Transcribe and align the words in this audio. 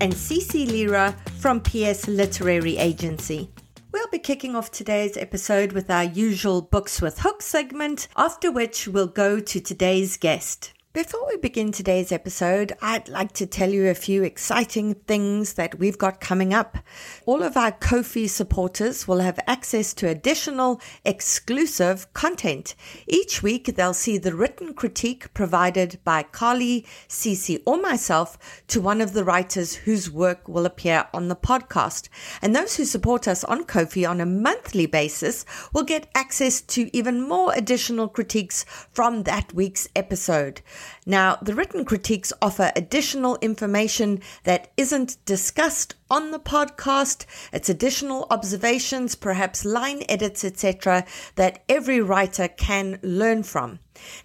and 0.00 0.12
Cece 0.12 0.70
Lyra 0.70 1.14
from 1.38 1.60
PS 1.60 2.06
Literary 2.08 2.76
Agency. 2.76 3.50
We'll 3.92 4.08
be 4.08 4.18
kicking 4.18 4.54
off 4.54 4.70
today's 4.70 5.16
episode 5.16 5.72
with 5.72 5.90
our 5.90 6.04
usual 6.04 6.62
Books 6.62 7.00
with 7.00 7.20
Hook 7.20 7.42
segment, 7.42 8.08
after 8.16 8.52
which 8.52 8.86
we'll 8.86 9.06
go 9.06 9.40
to 9.40 9.60
today's 9.60 10.16
guest. 10.16 10.72
Before 10.98 11.28
we 11.28 11.36
begin 11.36 11.70
today's 11.70 12.10
episode, 12.10 12.72
I'd 12.82 13.08
like 13.08 13.30
to 13.34 13.46
tell 13.46 13.70
you 13.70 13.86
a 13.86 13.94
few 13.94 14.24
exciting 14.24 14.94
things 14.94 15.54
that 15.54 15.78
we've 15.78 15.96
got 15.96 16.20
coming 16.20 16.52
up. 16.52 16.76
All 17.24 17.44
of 17.44 17.56
our 17.56 17.70
Ko-fi 17.70 18.26
supporters 18.26 19.06
will 19.06 19.20
have 19.20 19.38
access 19.46 19.94
to 19.94 20.08
additional 20.08 20.80
exclusive 21.04 22.12
content. 22.14 22.74
Each 23.06 23.44
week, 23.44 23.76
they'll 23.76 23.94
see 23.94 24.18
the 24.18 24.34
written 24.34 24.74
critique 24.74 25.32
provided 25.34 26.00
by 26.02 26.24
Carly, 26.24 26.84
Cece, 27.06 27.62
or 27.64 27.80
myself 27.80 28.64
to 28.66 28.80
one 28.80 29.00
of 29.00 29.12
the 29.12 29.22
writers 29.22 29.76
whose 29.76 30.10
work 30.10 30.48
will 30.48 30.66
appear 30.66 31.06
on 31.14 31.28
the 31.28 31.36
podcast. 31.36 32.08
And 32.42 32.56
those 32.56 32.74
who 32.74 32.84
support 32.84 33.28
us 33.28 33.44
on 33.44 33.66
Ko-fi 33.66 34.04
on 34.04 34.20
a 34.20 34.26
monthly 34.26 34.86
basis 34.86 35.46
will 35.72 35.84
get 35.84 36.10
access 36.16 36.60
to 36.62 36.90
even 36.92 37.22
more 37.22 37.52
additional 37.54 38.08
critiques 38.08 38.64
from 38.90 39.22
that 39.22 39.54
week's 39.54 39.86
episode. 39.94 40.60
Now, 41.06 41.38
the 41.42 41.54
written 41.54 41.84
critiques 41.84 42.32
offer 42.40 42.72
additional 42.76 43.38
information 43.40 44.20
that 44.44 44.72
isn't 44.76 45.16
discussed 45.24 45.94
on 46.10 46.30
the 46.30 46.38
podcast. 46.38 47.26
It's 47.52 47.68
additional 47.68 48.26
observations, 48.30 49.14
perhaps 49.14 49.64
line 49.64 50.02
edits, 50.08 50.44
etc., 50.44 51.04
that 51.34 51.62
every 51.68 52.00
writer 52.00 52.48
can 52.48 52.98
learn 53.02 53.42
from. 53.42 53.80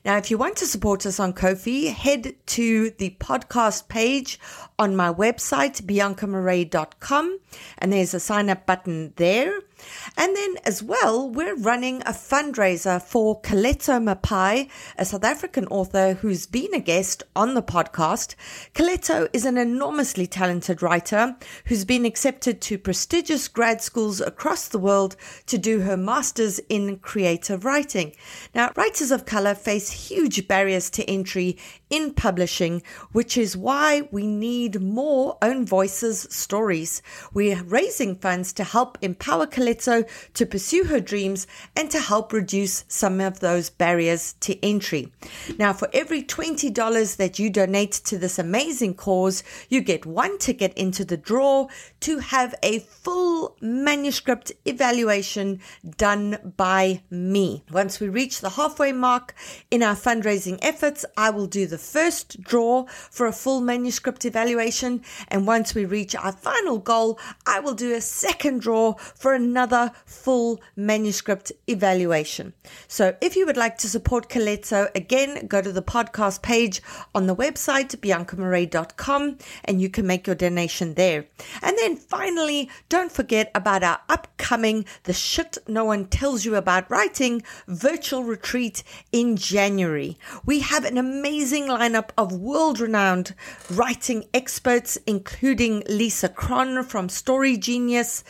Now, 0.05 0.17
if 0.17 0.29
you 0.29 0.37
want 0.37 0.57
to 0.57 0.67
support 0.67 1.05
us 1.05 1.19
on 1.19 1.33
Ko-fi, 1.33 1.87
head 1.87 2.35
to 2.47 2.91
the 2.91 3.15
podcast 3.19 3.87
page 3.87 4.39
on 4.77 4.95
my 4.95 5.11
website, 5.11 5.81
biancamarais.com, 5.81 7.39
and 7.79 7.93
there's 7.93 8.13
a 8.13 8.19
sign 8.19 8.49
up 8.49 8.65
button 8.65 9.13
there. 9.15 9.61
And 10.17 10.35
then 10.35 10.55
as 10.65 10.83
well, 10.83 11.29
we're 11.29 11.55
running 11.55 12.01
a 12.01 12.11
fundraiser 12.11 13.01
for 13.01 13.41
Coletto 13.41 13.99
Mapai, 13.99 14.69
a 14.97 15.05
South 15.05 15.23
African 15.23 15.67
author 15.67 16.13
who's 16.15 16.45
been 16.45 16.73
a 16.73 16.79
guest 16.79 17.23
on 17.35 17.53
the 17.53 17.63
podcast. 17.63 18.35
Coletto 18.73 19.27
is 19.33 19.45
an 19.45 19.57
enormously 19.57 20.27
talented 20.27 20.81
writer 20.81 21.35
who's 21.65 21.85
been 21.85 22.05
accepted 22.05 22.61
to 22.61 22.77
prestigious 22.77 23.47
grad 23.47 23.81
schools 23.81 24.21
across 24.21 24.67
the 24.67 24.79
world 24.79 25.15
to 25.47 25.57
do 25.57 25.81
her 25.81 25.97
master's 25.97 26.59
in 26.69 26.97
creative 26.99 27.65
writing. 27.65 28.15
Now, 28.53 28.71
writers 28.75 29.11
of 29.11 29.25
color 29.25 29.55
face 29.55 30.09
huge 30.09 30.47
barriers 30.47 30.89
to 30.91 31.03
entry 31.09 31.57
in 31.93 32.11
publishing, 32.11 32.81
which 33.11 33.37
is 33.37 33.55
why 33.55 34.01
we 34.09 34.25
need 34.25 34.81
more 34.81 35.37
own 35.43 35.63
voices 35.63 36.25
stories. 36.31 37.03
We're 37.35 37.61
raising 37.61 38.15
funds 38.15 38.51
to 38.53 38.63
help 38.63 38.97
empower 39.03 39.45
Coletto 39.45 40.09
to 40.33 40.45
pursue 40.47 40.85
her 40.85 40.99
dreams 40.99 41.45
and 41.75 41.91
to 41.91 41.99
help 41.99 42.33
reduce 42.33 42.83
some 42.87 43.21
of 43.21 43.41
those 43.41 43.69
barriers 43.69 44.33
to 44.39 44.59
entry. 44.65 45.13
Now, 45.59 45.71
for 45.71 45.87
every 45.93 46.23
$20 46.23 47.17
that 47.17 47.37
you 47.37 47.51
donate 47.51 47.91
to 48.05 48.17
this 48.17 48.39
amazing 48.39 48.95
cause, 48.95 49.43
you 49.69 49.81
get 49.81 50.03
one 50.03 50.39
ticket 50.39 50.73
into 50.73 51.05
the 51.05 51.17
draw 51.17 51.67
to 52.03 52.19
have 52.19 52.53
a 52.61 52.79
full 52.79 53.55
manuscript 53.61 54.51
evaluation 54.65 55.61
done 55.97 56.53
by 56.57 57.01
me. 57.09 57.63
Once 57.71 58.01
we 58.01 58.09
reach 58.09 58.41
the 58.41 58.51
halfway 58.51 58.91
mark 58.91 59.33
in 59.71 59.81
our 59.81 59.95
fundraising 59.95 60.59
efforts, 60.61 61.05
I 61.15 61.29
will 61.29 61.47
do 61.47 61.65
the 61.65 61.77
first 61.77 62.41
draw 62.41 62.85
for 62.87 63.25
a 63.25 63.31
full 63.31 63.61
manuscript 63.61 64.25
evaluation. 64.25 65.01
And 65.29 65.47
once 65.47 65.73
we 65.73 65.85
reach 65.85 66.13
our 66.13 66.33
final 66.33 66.77
goal, 66.77 67.17
I 67.47 67.61
will 67.61 67.73
do 67.73 67.93
a 67.93 68.01
second 68.01 68.59
draw 68.59 68.95
for 68.95 69.33
another 69.33 69.93
full 70.05 70.61
manuscript 70.75 71.53
evaluation. 71.67 72.53
So 72.89 73.15
if 73.21 73.37
you 73.37 73.45
would 73.45 73.55
like 73.55 73.77
to 73.77 73.87
support 73.87 74.27
Coletto, 74.27 74.89
again, 74.93 75.47
go 75.47 75.61
to 75.61 75.71
the 75.71 75.81
podcast 75.81 76.41
page 76.41 76.81
on 77.15 77.27
the 77.27 77.35
website, 77.35 77.95
biancamarais.com, 77.95 79.37
and 79.63 79.81
you 79.81 79.89
can 79.89 80.05
make 80.05 80.27
your 80.27 80.35
donation 80.35 80.95
there. 80.95 81.27
And 81.61 81.77
then 81.77 81.92
finally, 81.95 82.69
don't 82.89 83.11
forget 83.11 83.51
about 83.55 83.83
our 83.83 83.99
upcoming 84.09 84.85
The 85.03 85.13
Shit 85.13 85.57
No 85.67 85.85
One 85.85 86.05
Tells 86.05 86.45
You 86.45 86.55
About 86.55 86.89
Writing 86.89 87.43
virtual 87.67 88.23
retreat 88.23 88.83
in 89.11 89.37
January. 89.37 90.17
We 90.45 90.59
have 90.59 90.85
an 90.85 90.97
amazing 90.97 91.67
lineup 91.67 92.09
of 92.17 92.31
world 92.31 92.79
renowned 92.79 93.35
writing 93.69 94.25
experts, 94.33 94.97
including 95.07 95.83
Lisa 95.89 96.29
Cron 96.29 96.83
from 96.83 97.09
Story 97.09 97.57
Genius. 97.57 98.23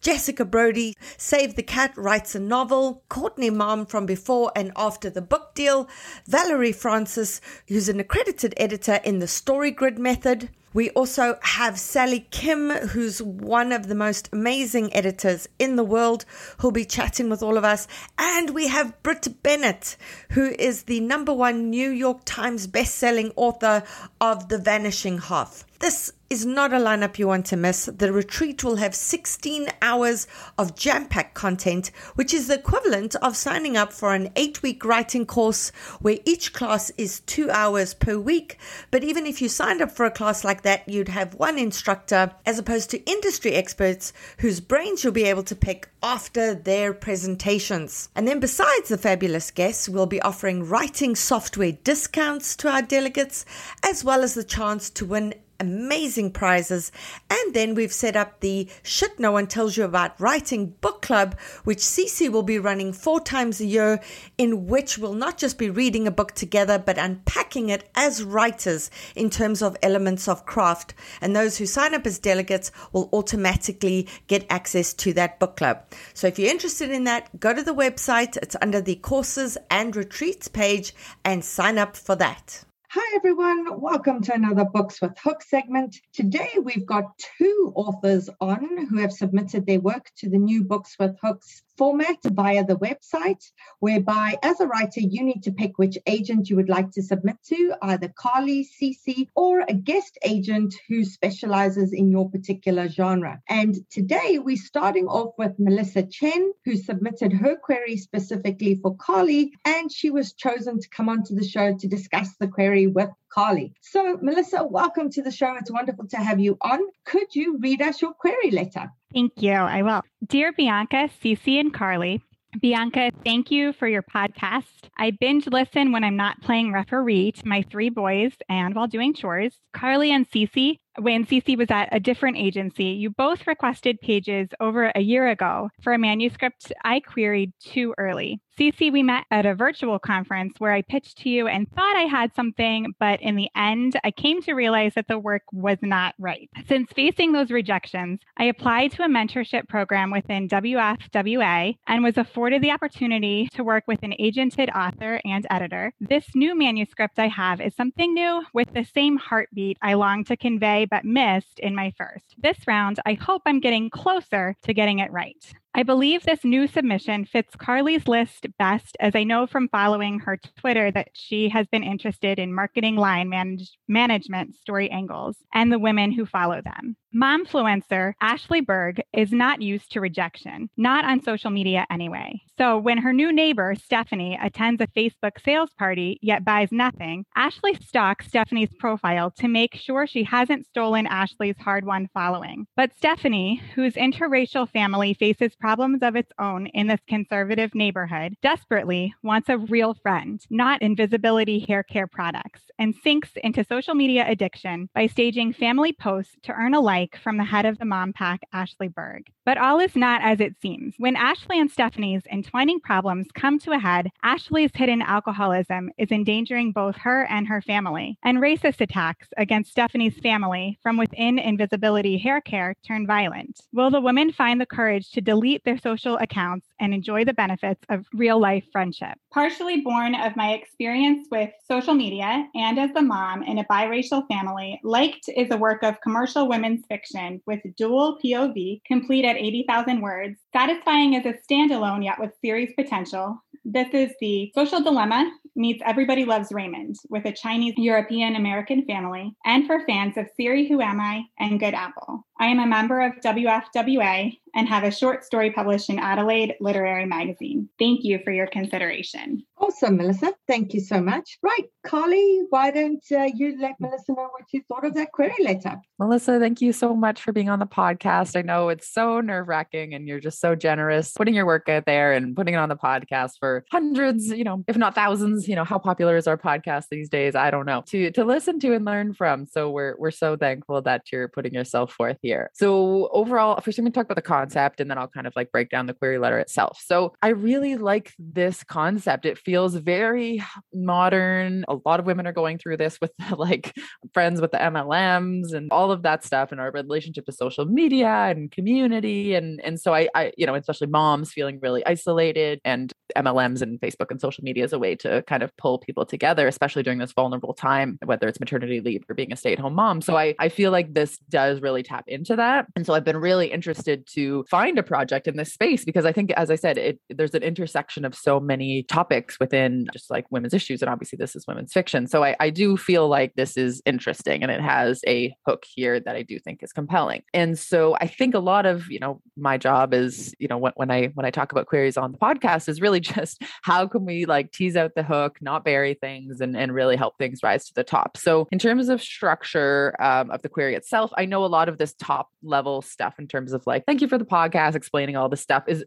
Jessica 0.00 0.44
Brody, 0.44 0.94
Save 1.16 1.56
the 1.56 1.62
Cat, 1.62 1.92
writes 1.96 2.34
a 2.34 2.40
novel. 2.40 3.02
Courtney 3.08 3.50
Maum 3.50 3.86
from 3.86 4.06
Before 4.06 4.52
and 4.54 4.72
After 4.76 5.10
the 5.10 5.22
Book 5.22 5.54
Deal. 5.54 5.88
Valerie 6.26 6.72
Francis, 6.72 7.40
who's 7.68 7.88
an 7.88 8.00
accredited 8.00 8.54
editor 8.56 9.00
in 9.04 9.18
the 9.18 9.26
Story 9.26 9.70
Grid 9.70 9.98
method. 9.98 10.50
We 10.72 10.90
also 10.90 11.38
have 11.40 11.78
Sally 11.78 12.28
Kim, 12.30 12.68
who's 12.68 13.22
one 13.22 13.72
of 13.72 13.88
the 13.88 13.94
most 13.94 14.28
amazing 14.30 14.94
editors 14.94 15.48
in 15.58 15.76
the 15.76 15.84
world, 15.84 16.26
who'll 16.58 16.70
be 16.70 16.84
chatting 16.84 17.30
with 17.30 17.42
all 17.42 17.56
of 17.56 17.64
us. 17.64 17.88
And 18.18 18.50
we 18.50 18.68
have 18.68 19.02
Brit 19.02 19.42
Bennett, 19.42 19.96
who 20.32 20.50
is 20.58 20.82
the 20.82 21.00
number 21.00 21.32
one 21.32 21.70
New 21.70 21.88
York 21.88 22.20
Times 22.26 22.66
best-selling 22.66 23.32
author 23.36 23.84
of 24.20 24.50
The 24.50 24.58
Vanishing 24.58 25.16
Half. 25.16 25.64
This 25.78 26.12
is 26.28 26.44
not 26.44 26.72
a 26.72 26.76
lineup 26.76 27.18
you 27.18 27.28
want 27.28 27.46
to 27.46 27.56
miss. 27.56 27.86
The 27.86 28.12
retreat 28.12 28.64
will 28.64 28.76
have 28.76 28.94
16 28.94 29.68
hours 29.80 30.26
of 30.58 30.74
jam 30.74 31.06
packed 31.06 31.34
content, 31.34 31.90
which 32.14 32.34
is 32.34 32.48
the 32.48 32.54
equivalent 32.54 33.14
of 33.16 33.36
signing 33.36 33.76
up 33.76 33.92
for 33.92 34.14
an 34.14 34.30
eight 34.34 34.62
week 34.62 34.84
writing 34.84 35.26
course 35.26 35.70
where 36.00 36.18
each 36.24 36.52
class 36.52 36.90
is 36.98 37.20
two 37.20 37.50
hours 37.50 37.94
per 37.94 38.18
week. 38.18 38.58
But 38.90 39.04
even 39.04 39.26
if 39.26 39.40
you 39.40 39.48
signed 39.48 39.80
up 39.80 39.92
for 39.92 40.04
a 40.04 40.10
class 40.10 40.42
like 40.44 40.62
that, 40.62 40.88
you'd 40.88 41.08
have 41.08 41.34
one 41.34 41.58
instructor 41.58 42.32
as 42.44 42.58
opposed 42.58 42.90
to 42.90 43.10
industry 43.10 43.52
experts 43.52 44.12
whose 44.38 44.60
brains 44.60 45.04
you'll 45.04 45.12
be 45.12 45.24
able 45.24 45.44
to 45.44 45.54
pick 45.54 45.88
after 46.02 46.54
their 46.54 46.92
presentations. 46.92 48.08
And 48.14 48.26
then, 48.26 48.40
besides 48.40 48.88
the 48.88 48.98
fabulous 48.98 49.50
guests, 49.50 49.88
we'll 49.88 50.06
be 50.06 50.22
offering 50.22 50.68
writing 50.68 51.16
software 51.16 51.72
discounts 51.72 52.56
to 52.56 52.68
our 52.68 52.82
delegates, 52.82 53.44
as 53.84 54.04
well 54.04 54.22
as 54.22 54.34
the 54.34 54.44
chance 54.44 54.90
to 54.90 55.04
win 55.04 55.34
amazing 55.60 56.30
prizes. 56.32 56.92
And 57.30 57.54
then 57.54 57.74
we've 57.74 57.92
set 57.92 58.16
up 58.16 58.40
the 58.40 58.68
Shit 58.82 59.18
No 59.18 59.32
One 59.32 59.46
Tells 59.46 59.76
You 59.76 59.84
About 59.84 60.20
Writing 60.20 60.74
book 60.80 61.02
club, 61.02 61.38
which 61.64 61.78
Cece 61.78 62.30
will 62.30 62.42
be 62.42 62.58
running 62.58 62.92
four 62.92 63.20
times 63.20 63.60
a 63.60 63.66
year, 63.66 64.00
in 64.38 64.66
which 64.66 64.98
we'll 64.98 65.14
not 65.14 65.38
just 65.38 65.58
be 65.58 65.70
reading 65.70 66.06
a 66.06 66.10
book 66.10 66.32
together, 66.32 66.78
but 66.78 66.98
unpacking 66.98 67.68
it 67.68 67.88
as 67.94 68.22
writers 68.22 68.90
in 69.14 69.30
terms 69.30 69.62
of 69.62 69.76
elements 69.82 70.28
of 70.28 70.46
craft. 70.46 70.94
And 71.20 71.34
those 71.34 71.58
who 71.58 71.66
sign 71.66 71.94
up 71.94 72.06
as 72.06 72.18
delegates 72.18 72.70
will 72.92 73.08
automatically 73.12 74.08
get 74.26 74.46
access 74.50 74.92
to 74.94 75.12
that 75.14 75.38
book 75.38 75.56
club. 75.56 75.84
So 76.14 76.26
if 76.26 76.38
you're 76.38 76.50
interested 76.50 76.90
in 76.90 77.04
that, 77.04 77.40
go 77.40 77.52
to 77.52 77.62
the 77.62 77.74
website. 77.74 78.36
It's 78.38 78.56
under 78.60 78.80
the 78.80 78.96
courses 78.96 79.56
and 79.70 79.94
retreats 79.94 80.48
page 80.48 80.94
and 81.24 81.44
sign 81.44 81.78
up 81.78 81.96
for 81.96 82.16
that. 82.16 82.64
Hi, 82.90 83.16
everyone. 83.16 83.80
Welcome 83.80 84.22
to 84.22 84.34
another 84.34 84.64
Books 84.64 85.02
with 85.02 85.18
Hook 85.18 85.42
segment. 85.42 85.96
Today, 86.12 86.50
we've 86.62 86.86
got 86.86 87.18
two 87.18 87.72
authors 87.74 88.30
on 88.40 88.86
who 88.86 88.98
have 88.98 89.10
submitted 89.10 89.66
their 89.66 89.80
work 89.80 90.08
to 90.18 90.30
the 90.30 90.38
new 90.38 90.62
Books 90.62 90.94
with 90.96 91.16
Hooks 91.20 91.64
format 91.76 92.16
via 92.24 92.64
the 92.64 92.76
website, 92.76 93.42
whereby 93.80 94.36
as 94.42 94.60
a 94.60 94.66
writer, 94.66 95.00
you 95.00 95.22
need 95.22 95.42
to 95.42 95.52
pick 95.52 95.78
which 95.78 95.98
agent 96.06 96.48
you 96.48 96.56
would 96.56 96.68
like 96.68 96.90
to 96.92 97.02
submit 97.02 97.36
to, 97.48 97.74
either 97.82 98.12
Carly, 98.16 98.64
Cece, 98.64 99.28
or 99.34 99.60
a 99.60 99.74
guest 99.74 100.18
agent 100.24 100.74
who 100.88 101.04
specializes 101.04 101.92
in 101.92 102.10
your 102.10 102.30
particular 102.30 102.88
genre. 102.88 103.40
And 103.48 103.74
today 103.90 104.38
we're 104.38 104.56
starting 104.56 105.06
off 105.06 105.34
with 105.38 105.58
Melissa 105.58 106.02
Chen, 106.02 106.52
who 106.64 106.76
submitted 106.76 107.32
her 107.32 107.56
query 107.56 107.96
specifically 107.96 108.76
for 108.76 108.96
Carly, 108.96 109.52
and 109.64 109.92
she 109.92 110.10
was 110.10 110.32
chosen 110.32 110.80
to 110.80 110.88
come 110.88 111.08
onto 111.08 111.34
the 111.34 111.46
show 111.46 111.76
to 111.76 111.88
discuss 111.88 112.36
the 112.38 112.48
query 112.48 112.86
with 112.86 113.10
Carly. 113.36 113.74
So, 113.82 114.18
Melissa, 114.22 114.64
welcome 114.64 115.10
to 115.10 115.22
the 115.22 115.30
show. 115.30 115.54
It's 115.56 115.70
wonderful 115.70 116.06
to 116.08 116.16
have 116.16 116.40
you 116.40 116.56
on. 116.62 116.80
Could 117.04 117.34
you 117.34 117.58
read 117.58 117.82
us 117.82 118.00
your 118.00 118.14
query 118.14 118.50
letter? 118.50 118.90
Thank 119.12 119.32
you. 119.42 119.52
I 119.52 119.82
will. 119.82 120.02
Dear 120.26 120.52
Bianca, 120.52 121.10
Cece, 121.22 121.60
and 121.60 121.72
Carly, 121.72 122.22
Bianca, 122.60 123.10
thank 123.24 123.50
you 123.50 123.74
for 123.74 123.86
your 123.86 124.02
podcast. 124.02 124.88
I 124.96 125.10
binge 125.10 125.46
listen 125.46 125.92
when 125.92 126.04
I'm 126.04 126.16
not 126.16 126.40
playing 126.40 126.72
referee 126.72 127.32
to 127.32 127.46
my 127.46 127.62
three 127.70 127.90
boys 127.90 128.32
and 128.48 128.74
while 128.74 128.86
doing 128.86 129.12
chores. 129.12 129.54
Carly 129.74 130.10
and 130.10 130.28
Cece, 130.30 130.78
when 130.98 131.26
Cece 131.26 131.56
was 131.56 131.70
at 131.70 131.88
a 131.92 132.00
different 132.00 132.36
agency, 132.36 132.86
you 132.86 133.10
both 133.10 133.46
requested 133.46 134.00
pages 134.00 134.48
over 134.60 134.92
a 134.94 135.00
year 135.00 135.28
ago 135.28 135.70
for 135.82 135.92
a 135.92 135.98
manuscript 135.98 136.72
I 136.84 137.00
queried 137.00 137.52
too 137.60 137.94
early. 137.98 138.40
Cece, 138.58 138.90
we 138.90 139.02
met 139.02 139.24
at 139.30 139.44
a 139.44 139.54
virtual 139.54 139.98
conference 139.98 140.54
where 140.58 140.72
I 140.72 140.80
pitched 140.80 141.18
to 141.18 141.28
you 141.28 141.46
and 141.46 141.70
thought 141.70 141.94
I 141.94 142.04
had 142.04 142.34
something, 142.34 142.94
but 142.98 143.20
in 143.20 143.36
the 143.36 143.50
end, 143.54 143.98
I 144.02 144.10
came 144.10 144.40
to 144.42 144.54
realize 144.54 144.94
that 144.94 145.08
the 145.08 145.18
work 145.18 145.42
was 145.52 145.76
not 145.82 146.14
right. 146.18 146.48
Since 146.66 146.90
facing 146.92 147.32
those 147.32 147.50
rejections, 147.50 148.20
I 148.38 148.44
applied 148.44 148.92
to 148.92 149.02
a 149.02 149.08
mentorship 149.08 149.68
program 149.68 150.10
within 150.10 150.48
WFWA 150.48 151.76
and 151.86 152.02
was 152.02 152.16
afforded 152.16 152.62
the 152.62 152.70
opportunity 152.70 153.48
to 153.52 153.62
work 153.62 153.84
with 153.86 154.02
an 154.02 154.14
agented 154.18 154.74
author 154.74 155.20
and 155.26 155.46
editor. 155.50 155.92
This 156.00 156.24
new 156.34 156.56
manuscript 156.56 157.18
I 157.18 157.28
have 157.28 157.60
is 157.60 157.76
something 157.76 158.14
new 158.14 158.42
with 158.54 158.72
the 158.72 158.84
same 158.84 159.18
heartbeat 159.18 159.76
I 159.82 159.94
long 159.94 160.24
to 160.24 160.36
convey 160.36 160.85
but 160.90 161.04
missed 161.04 161.58
in 161.58 161.74
my 161.74 161.92
first. 161.96 162.34
This 162.38 162.58
round, 162.66 163.00
I 163.06 163.14
hope 163.14 163.42
I'm 163.46 163.60
getting 163.60 163.90
closer 163.90 164.54
to 164.62 164.74
getting 164.74 164.98
it 165.00 165.10
right. 165.12 165.52
I 165.76 165.82
believe 165.82 166.22
this 166.22 166.42
new 166.42 166.66
submission 166.66 167.26
fits 167.26 167.54
Carly's 167.54 168.08
list 168.08 168.46
best, 168.58 168.96
as 168.98 169.14
I 169.14 169.24
know 169.24 169.46
from 169.46 169.68
following 169.68 170.20
her 170.20 170.38
Twitter 170.58 170.90
that 170.92 171.08
she 171.12 171.50
has 171.50 171.66
been 171.66 171.82
interested 171.82 172.38
in 172.38 172.54
marketing 172.54 172.96
line 172.96 173.28
manage- 173.28 173.76
management 173.86 174.54
story 174.54 174.90
angles 174.90 175.36
and 175.52 175.70
the 175.70 175.78
women 175.78 176.12
who 176.12 176.24
follow 176.24 176.62
them. 176.62 176.96
Momfluencer 177.14 178.12
Ashley 178.20 178.60
Berg 178.60 179.02
is 179.12 179.32
not 179.32 179.62
used 179.62 179.92
to 179.92 180.00
rejection, 180.00 180.68
not 180.76 181.04
on 181.04 181.22
social 181.22 181.50
media 181.50 181.86
anyway. 181.90 182.42
So 182.58 182.78
when 182.78 182.98
her 182.98 183.12
new 183.12 183.32
neighbor, 183.32 183.74
Stephanie, 183.74 184.38
attends 184.42 184.82
a 184.82 184.86
Facebook 184.88 185.42
sales 185.42 185.70
party 185.78 186.18
yet 186.20 186.44
buys 186.44 186.72
nothing, 186.72 187.24
Ashley 187.34 187.74
stalks 187.74 188.28
Stephanie's 188.28 188.68
profile 188.78 189.30
to 189.38 189.48
make 189.48 189.74
sure 189.74 190.06
she 190.06 190.24
hasn't 190.24 190.66
stolen 190.66 191.06
Ashley's 191.06 191.58
hard 191.58 191.86
won 191.86 192.08
following. 192.12 192.66
But 192.76 192.96
Stephanie, 192.96 193.62
whose 193.74 193.94
interracial 193.94 194.68
family 194.68 195.14
faces 195.14 195.54
problems 195.66 195.98
of 196.00 196.14
its 196.14 196.30
own 196.38 196.68
in 196.68 196.86
this 196.86 197.00
conservative 197.08 197.74
neighborhood, 197.74 198.36
desperately 198.40 199.12
wants 199.24 199.48
a 199.48 199.58
real 199.58 199.94
friend, 199.94 200.40
not 200.48 200.80
invisibility 200.80 201.58
hair 201.58 201.82
care 201.82 202.06
products, 202.06 202.60
and 202.78 202.94
sinks 203.02 203.30
into 203.42 203.64
social 203.64 203.96
media 203.96 204.24
addiction 204.28 204.88
by 204.94 205.08
staging 205.08 205.52
family 205.52 205.92
posts 205.92 206.36
to 206.44 206.52
earn 206.52 206.72
a 206.72 206.78
like 206.78 207.18
from 207.20 207.36
the 207.36 207.42
head 207.42 207.66
of 207.66 207.78
the 207.78 207.84
mom 207.84 208.12
pack, 208.12 208.42
Ashley 208.52 208.86
Berg. 208.86 209.24
But 209.44 209.58
all 209.58 209.80
is 209.80 209.96
not 209.96 210.22
as 210.22 210.38
it 210.38 210.54
seems. 210.62 210.94
When 210.98 211.16
Ashley 211.16 211.58
and 211.58 211.68
Stephanie's 211.68 212.22
entwining 212.30 212.78
problems 212.78 213.26
come 213.34 213.58
to 213.60 213.72
a 213.72 213.78
head, 213.78 214.10
Ashley's 214.22 214.70
hidden 214.72 215.02
alcoholism 215.02 215.90
is 215.98 216.12
endangering 216.12 216.70
both 216.70 216.94
her 216.98 217.26
and 217.28 217.48
her 217.48 217.60
family, 217.60 218.18
and 218.22 218.38
racist 218.38 218.80
attacks 218.80 219.28
against 219.36 219.72
Stephanie's 219.72 220.20
family 220.20 220.78
from 220.80 220.96
within 220.96 221.40
Invisibility 221.40 222.18
Hair 222.18 222.42
Care 222.42 222.76
turn 222.86 223.04
violent. 223.04 223.58
Will 223.72 223.90
the 223.90 224.00
women 224.00 224.30
find 224.30 224.60
the 224.60 224.66
courage 224.66 225.10
to 225.10 225.20
delete 225.20 225.55
delete 225.56 225.64
their 225.64 225.78
social 225.78 226.16
accounts 226.18 226.66
and 226.80 226.92
enjoy 226.92 227.24
the 227.24 227.32
benefits 227.32 227.80
of 227.88 228.06
real 228.12 228.38
life 228.40 228.64
friendship. 228.72 229.18
Partially 229.32 229.80
born 229.80 230.14
of 230.14 230.36
my 230.36 230.52
experience 230.52 231.26
with 231.30 231.50
social 231.66 231.94
media 231.94 232.48
and 232.54 232.78
as 232.78 232.90
a 232.96 233.02
mom 233.02 233.42
in 233.42 233.58
a 233.58 233.64
biracial 233.64 234.26
family, 234.28 234.80
Liked 234.82 235.28
is 235.36 235.50
a 235.50 235.56
work 235.56 235.82
of 235.82 236.00
commercial 236.02 236.48
women's 236.48 236.84
fiction 236.88 237.40
with 237.46 237.60
dual 237.76 238.18
POV, 238.24 238.80
complete 238.86 239.24
at 239.24 239.36
80,000 239.36 240.00
words, 240.00 240.38
satisfying 240.52 241.16
as 241.16 241.26
a 241.26 241.34
standalone 241.50 242.04
yet 242.04 242.18
with 242.18 242.32
series 242.44 242.72
potential. 242.76 243.38
This 243.64 243.88
is 243.92 244.12
the 244.20 244.52
social 244.54 244.82
dilemma 244.82 245.30
meets 245.56 245.82
Everybody 245.84 246.24
Loves 246.24 246.52
Raymond 246.52 246.96
with 247.08 247.24
a 247.24 247.32
Chinese 247.32 247.74
European 247.76 248.36
American 248.36 248.84
family, 248.84 249.34
and 249.44 249.66
for 249.66 249.84
fans 249.86 250.16
of 250.16 250.26
Siri 250.36 250.68
Who 250.68 250.80
Am 250.80 251.00
I 251.00 251.22
and 251.38 251.58
Good 251.58 251.74
Apple. 251.74 252.24
I 252.38 252.46
am 252.46 252.58
a 252.58 252.66
member 252.66 253.00
of 253.00 253.14
WFWA 253.24 254.38
and 254.54 254.68
have 254.68 254.84
a 254.84 254.90
short 254.90 255.24
story 255.24 255.50
published 255.50 255.90
in 255.90 255.98
Adelaide 255.98 256.54
Literary 256.60 257.04
Magazine. 257.04 257.68
Thank 257.78 258.04
you 258.04 258.20
for 258.24 258.30
your 258.30 258.46
consideration. 258.46 259.44
Awesome, 259.58 259.96
Melissa. 259.96 260.32
Thank 260.46 260.72
you 260.74 260.80
so 260.80 261.00
much. 261.00 261.38
Right, 261.42 261.64
Carly, 261.84 262.42
why 262.50 262.70
don't 262.70 263.02
uh, 263.12 263.28
you 263.34 263.56
let 263.60 263.80
Melissa 263.80 264.12
know 264.12 264.28
what 264.30 264.44
you 264.52 264.62
thought 264.68 264.84
of 264.84 264.94
that 264.94 265.12
query 265.12 265.34
letter? 265.42 265.76
Melissa, 265.98 266.38
thank 266.38 266.60
you 266.60 266.72
so 266.72 266.94
much 266.94 267.22
for 267.22 267.32
being 267.32 267.48
on 267.48 267.58
the 267.58 267.66
podcast. 267.66 268.36
I 268.36 268.42
know 268.42 268.68
it's 268.68 268.92
so 268.92 269.20
nerve 269.20 269.48
wracking 269.48 269.94
and 269.94 270.06
you're 270.06 270.20
just 270.20 270.40
so 270.40 270.54
generous 270.54 271.12
putting 271.12 271.34
your 271.34 271.46
work 271.46 271.68
out 271.68 271.84
there 271.86 272.12
and 272.12 272.36
putting 272.36 272.54
it 272.54 272.58
on 272.58 272.68
the 272.68 272.76
podcast 272.76 273.32
for 273.38 273.64
hundreds, 273.70 274.28
you 274.28 274.44
know, 274.44 274.62
if 274.68 274.76
not 274.76 274.94
thousands. 274.94 275.48
You 275.48 275.56
know, 275.56 275.64
how 275.64 275.78
popular 275.78 276.16
is 276.16 276.26
our 276.26 276.38
podcast 276.38 276.84
these 276.90 277.08
days? 277.08 277.34
I 277.34 277.50
don't 277.50 277.66
know. 277.66 277.82
To 277.88 278.10
to 278.12 278.24
listen 278.24 278.58
to 278.60 278.74
and 278.74 278.84
learn 278.84 279.14
from. 279.14 279.46
So 279.46 279.70
we're 279.70 279.96
we're 279.98 280.10
so 280.10 280.36
thankful 280.36 280.82
that 280.82 281.02
you're 281.12 281.28
putting 281.28 281.54
yourself 281.54 281.92
forth 281.92 282.18
here. 282.26 282.50
So 282.54 283.08
overall, 283.12 283.60
first 283.60 283.78
I'm 283.78 283.84
going 283.84 283.92
to 283.92 283.96
talk 283.96 284.06
about 284.06 284.16
the 284.16 284.22
concept 284.22 284.80
and 284.80 284.90
then 284.90 284.98
I'll 284.98 285.08
kind 285.08 285.26
of 285.26 285.32
like 285.36 285.52
break 285.52 285.70
down 285.70 285.86
the 285.86 285.94
query 285.94 286.18
letter 286.18 286.38
itself. 286.38 286.82
So 286.84 287.14
I 287.22 287.28
really 287.28 287.76
like 287.76 288.12
this 288.18 288.64
concept. 288.64 289.24
It 289.24 289.38
feels 289.38 289.74
very 289.76 290.42
modern. 290.74 291.64
A 291.68 291.76
lot 291.84 292.00
of 292.00 292.06
women 292.06 292.26
are 292.26 292.32
going 292.32 292.58
through 292.58 292.78
this 292.78 292.98
with 293.00 293.12
like 293.36 293.74
friends 294.12 294.40
with 294.40 294.50
the 294.50 294.58
MLMs 294.58 295.52
and 295.52 295.70
all 295.70 295.92
of 295.92 296.02
that 296.02 296.24
stuff 296.24 296.52
and 296.52 296.60
our 296.60 296.70
relationship 296.70 297.26
to 297.26 297.32
social 297.32 297.64
media 297.64 298.08
and 298.08 298.50
community. 298.50 299.34
And, 299.34 299.60
and 299.62 299.80
so 299.80 299.94
I, 299.94 300.08
I, 300.14 300.32
you 300.36 300.46
know, 300.46 300.54
especially 300.54 300.88
moms 300.88 301.32
feeling 301.32 301.60
really 301.62 301.86
isolated 301.86 302.60
and 302.64 302.92
MLMs 303.16 303.62
and 303.62 303.80
Facebook 303.80 304.10
and 304.10 304.20
social 304.20 304.42
media 304.42 304.64
is 304.64 304.72
a 304.72 304.78
way 304.78 304.96
to 304.96 305.22
kind 305.22 305.42
of 305.42 305.56
pull 305.56 305.78
people 305.78 306.04
together, 306.04 306.48
especially 306.48 306.82
during 306.82 306.98
this 306.98 307.12
vulnerable 307.12 307.54
time, 307.54 307.98
whether 308.04 308.26
it's 308.26 308.40
maternity 308.40 308.80
leave 308.80 309.04
or 309.08 309.14
being 309.14 309.32
a 309.32 309.36
stay 309.36 309.52
at 309.52 309.58
home 309.58 309.74
mom. 309.74 310.00
So 310.00 310.16
I, 310.16 310.34
I 310.38 310.48
feel 310.48 310.70
like 310.70 310.94
this 310.94 311.18
does 311.28 311.60
really 311.60 311.82
tap 311.82 312.04
into 312.08 312.15
that. 312.36 312.66
And 312.74 312.86
so 312.86 312.94
I've 312.94 313.04
been 313.04 313.16
really 313.16 313.50
interested 313.52 314.06
to 314.14 314.44
find 314.50 314.78
a 314.78 314.82
project 314.82 315.26
in 315.26 315.36
this 315.36 315.52
space 315.52 315.84
because 315.84 316.04
I 316.04 316.12
think, 316.12 316.30
as 316.32 316.50
I 316.50 316.56
said, 316.56 316.78
it, 316.78 317.00
there's 317.10 317.34
an 317.34 317.42
intersection 317.42 318.04
of 318.04 318.14
so 318.14 318.40
many 318.40 318.84
topics 318.84 319.38
within 319.38 319.86
just 319.92 320.10
like 320.10 320.26
women's 320.30 320.54
issues. 320.54 320.82
And 320.82 320.90
obviously, 320.90 321.16
this 321.16 321.36
is 321.36 321.46
women's 321.46 321.72
fiction. 321.72 322.06
So 322.06 322.24
I, 322.24 322.36
I 322.40 322.50
do 322.50 322.76
feel 322.76 323.08
like 323.08 323.34
this 323.34 323.56
is 323.56 323.82
interesting 323.84 324.42
and 324.42 324.50
it 324.50 324.60
has 324.60 325.00
a 325.06 325.34
hook 325.46 325.64
here 325.66 326.00
that 326.00 326.16
I 326.16 326.22
do 326.22 326.38
think 326.38 326.62
is 326.62 326.72
compelling. 326.72 327.22
And 327.34 327.58
so 327.58 327.96
I 328.00 328.06
think 328.06 328.34
a 328.34 328.40
lot 328.40 328.66
of, 328.66 328.90
you 328.90 328.98
know, 328.98 329.20
my 329.36 329.58
job 329.58 329.94
is, 329.94 330.34
you 330.38 330.48
know, 330.48 330.58
when, 330.58 330.72
when 330.76 330.90
I 330.90 331.06
when 331.14 331.26
I 331.26 331.30
talk 331.30 331.52
about 331.52 331.66
queries 331.66 331.96
on 331.96 332.12
the 332.12 332.18
podcast 332.18 332.68
is 332.68 332.80
really 332.80 333.00
just 333.16 333.42
how 333.62 333.86
can 333.86 334.04
we 334.04 334.24
like 334.24 334.52
tease 334.52 334.76
out 334.76 334.92
the 334.94 335.02
hook, 335.02 335.38
not 335.40 335.64
bury 335.64 335.94
things, 335.94 336.40
and, 336.40 336.56
and 336.56 336.72
really 336.72 336.96
help 336.96 337.18
things 337.18 337.40
rise 337.42 337.66
to 337.66 337.74
the 337.74 337.84
top. 337.84 338.16
So 338.16 338.48
in 338.50 338.58
terms 338.58 338.88
of 338.88 339.02
structure 339.02 339.94
um, 340.00 340.30
of 340.30 340.42
the 340.42 340.48
query 340.48 340.74
itself, 340.74 341.10
I 341.16 341.24
know 341.24 341.44
a 341.44 341.46
lot 341.46 341.68
of 341.68 341.78
this 341.78 341.94
top 342.06 342.30
level 342.42 342.82
stuff 342.82 343.14
in 343.18 343.26
terms 343.26 343.52
of 343.52 343.66
like, 343.66 343.84
thank 343.84 344.00
you 344.00 344.06
for 344.06 344.16
the 344.16 344.24
podcast, 344.24 344.76
explaining 344.76 345.16
all 345.16 345.28
this 345.28 345.40
stuff 345.40 345.64
is 345.66 345.84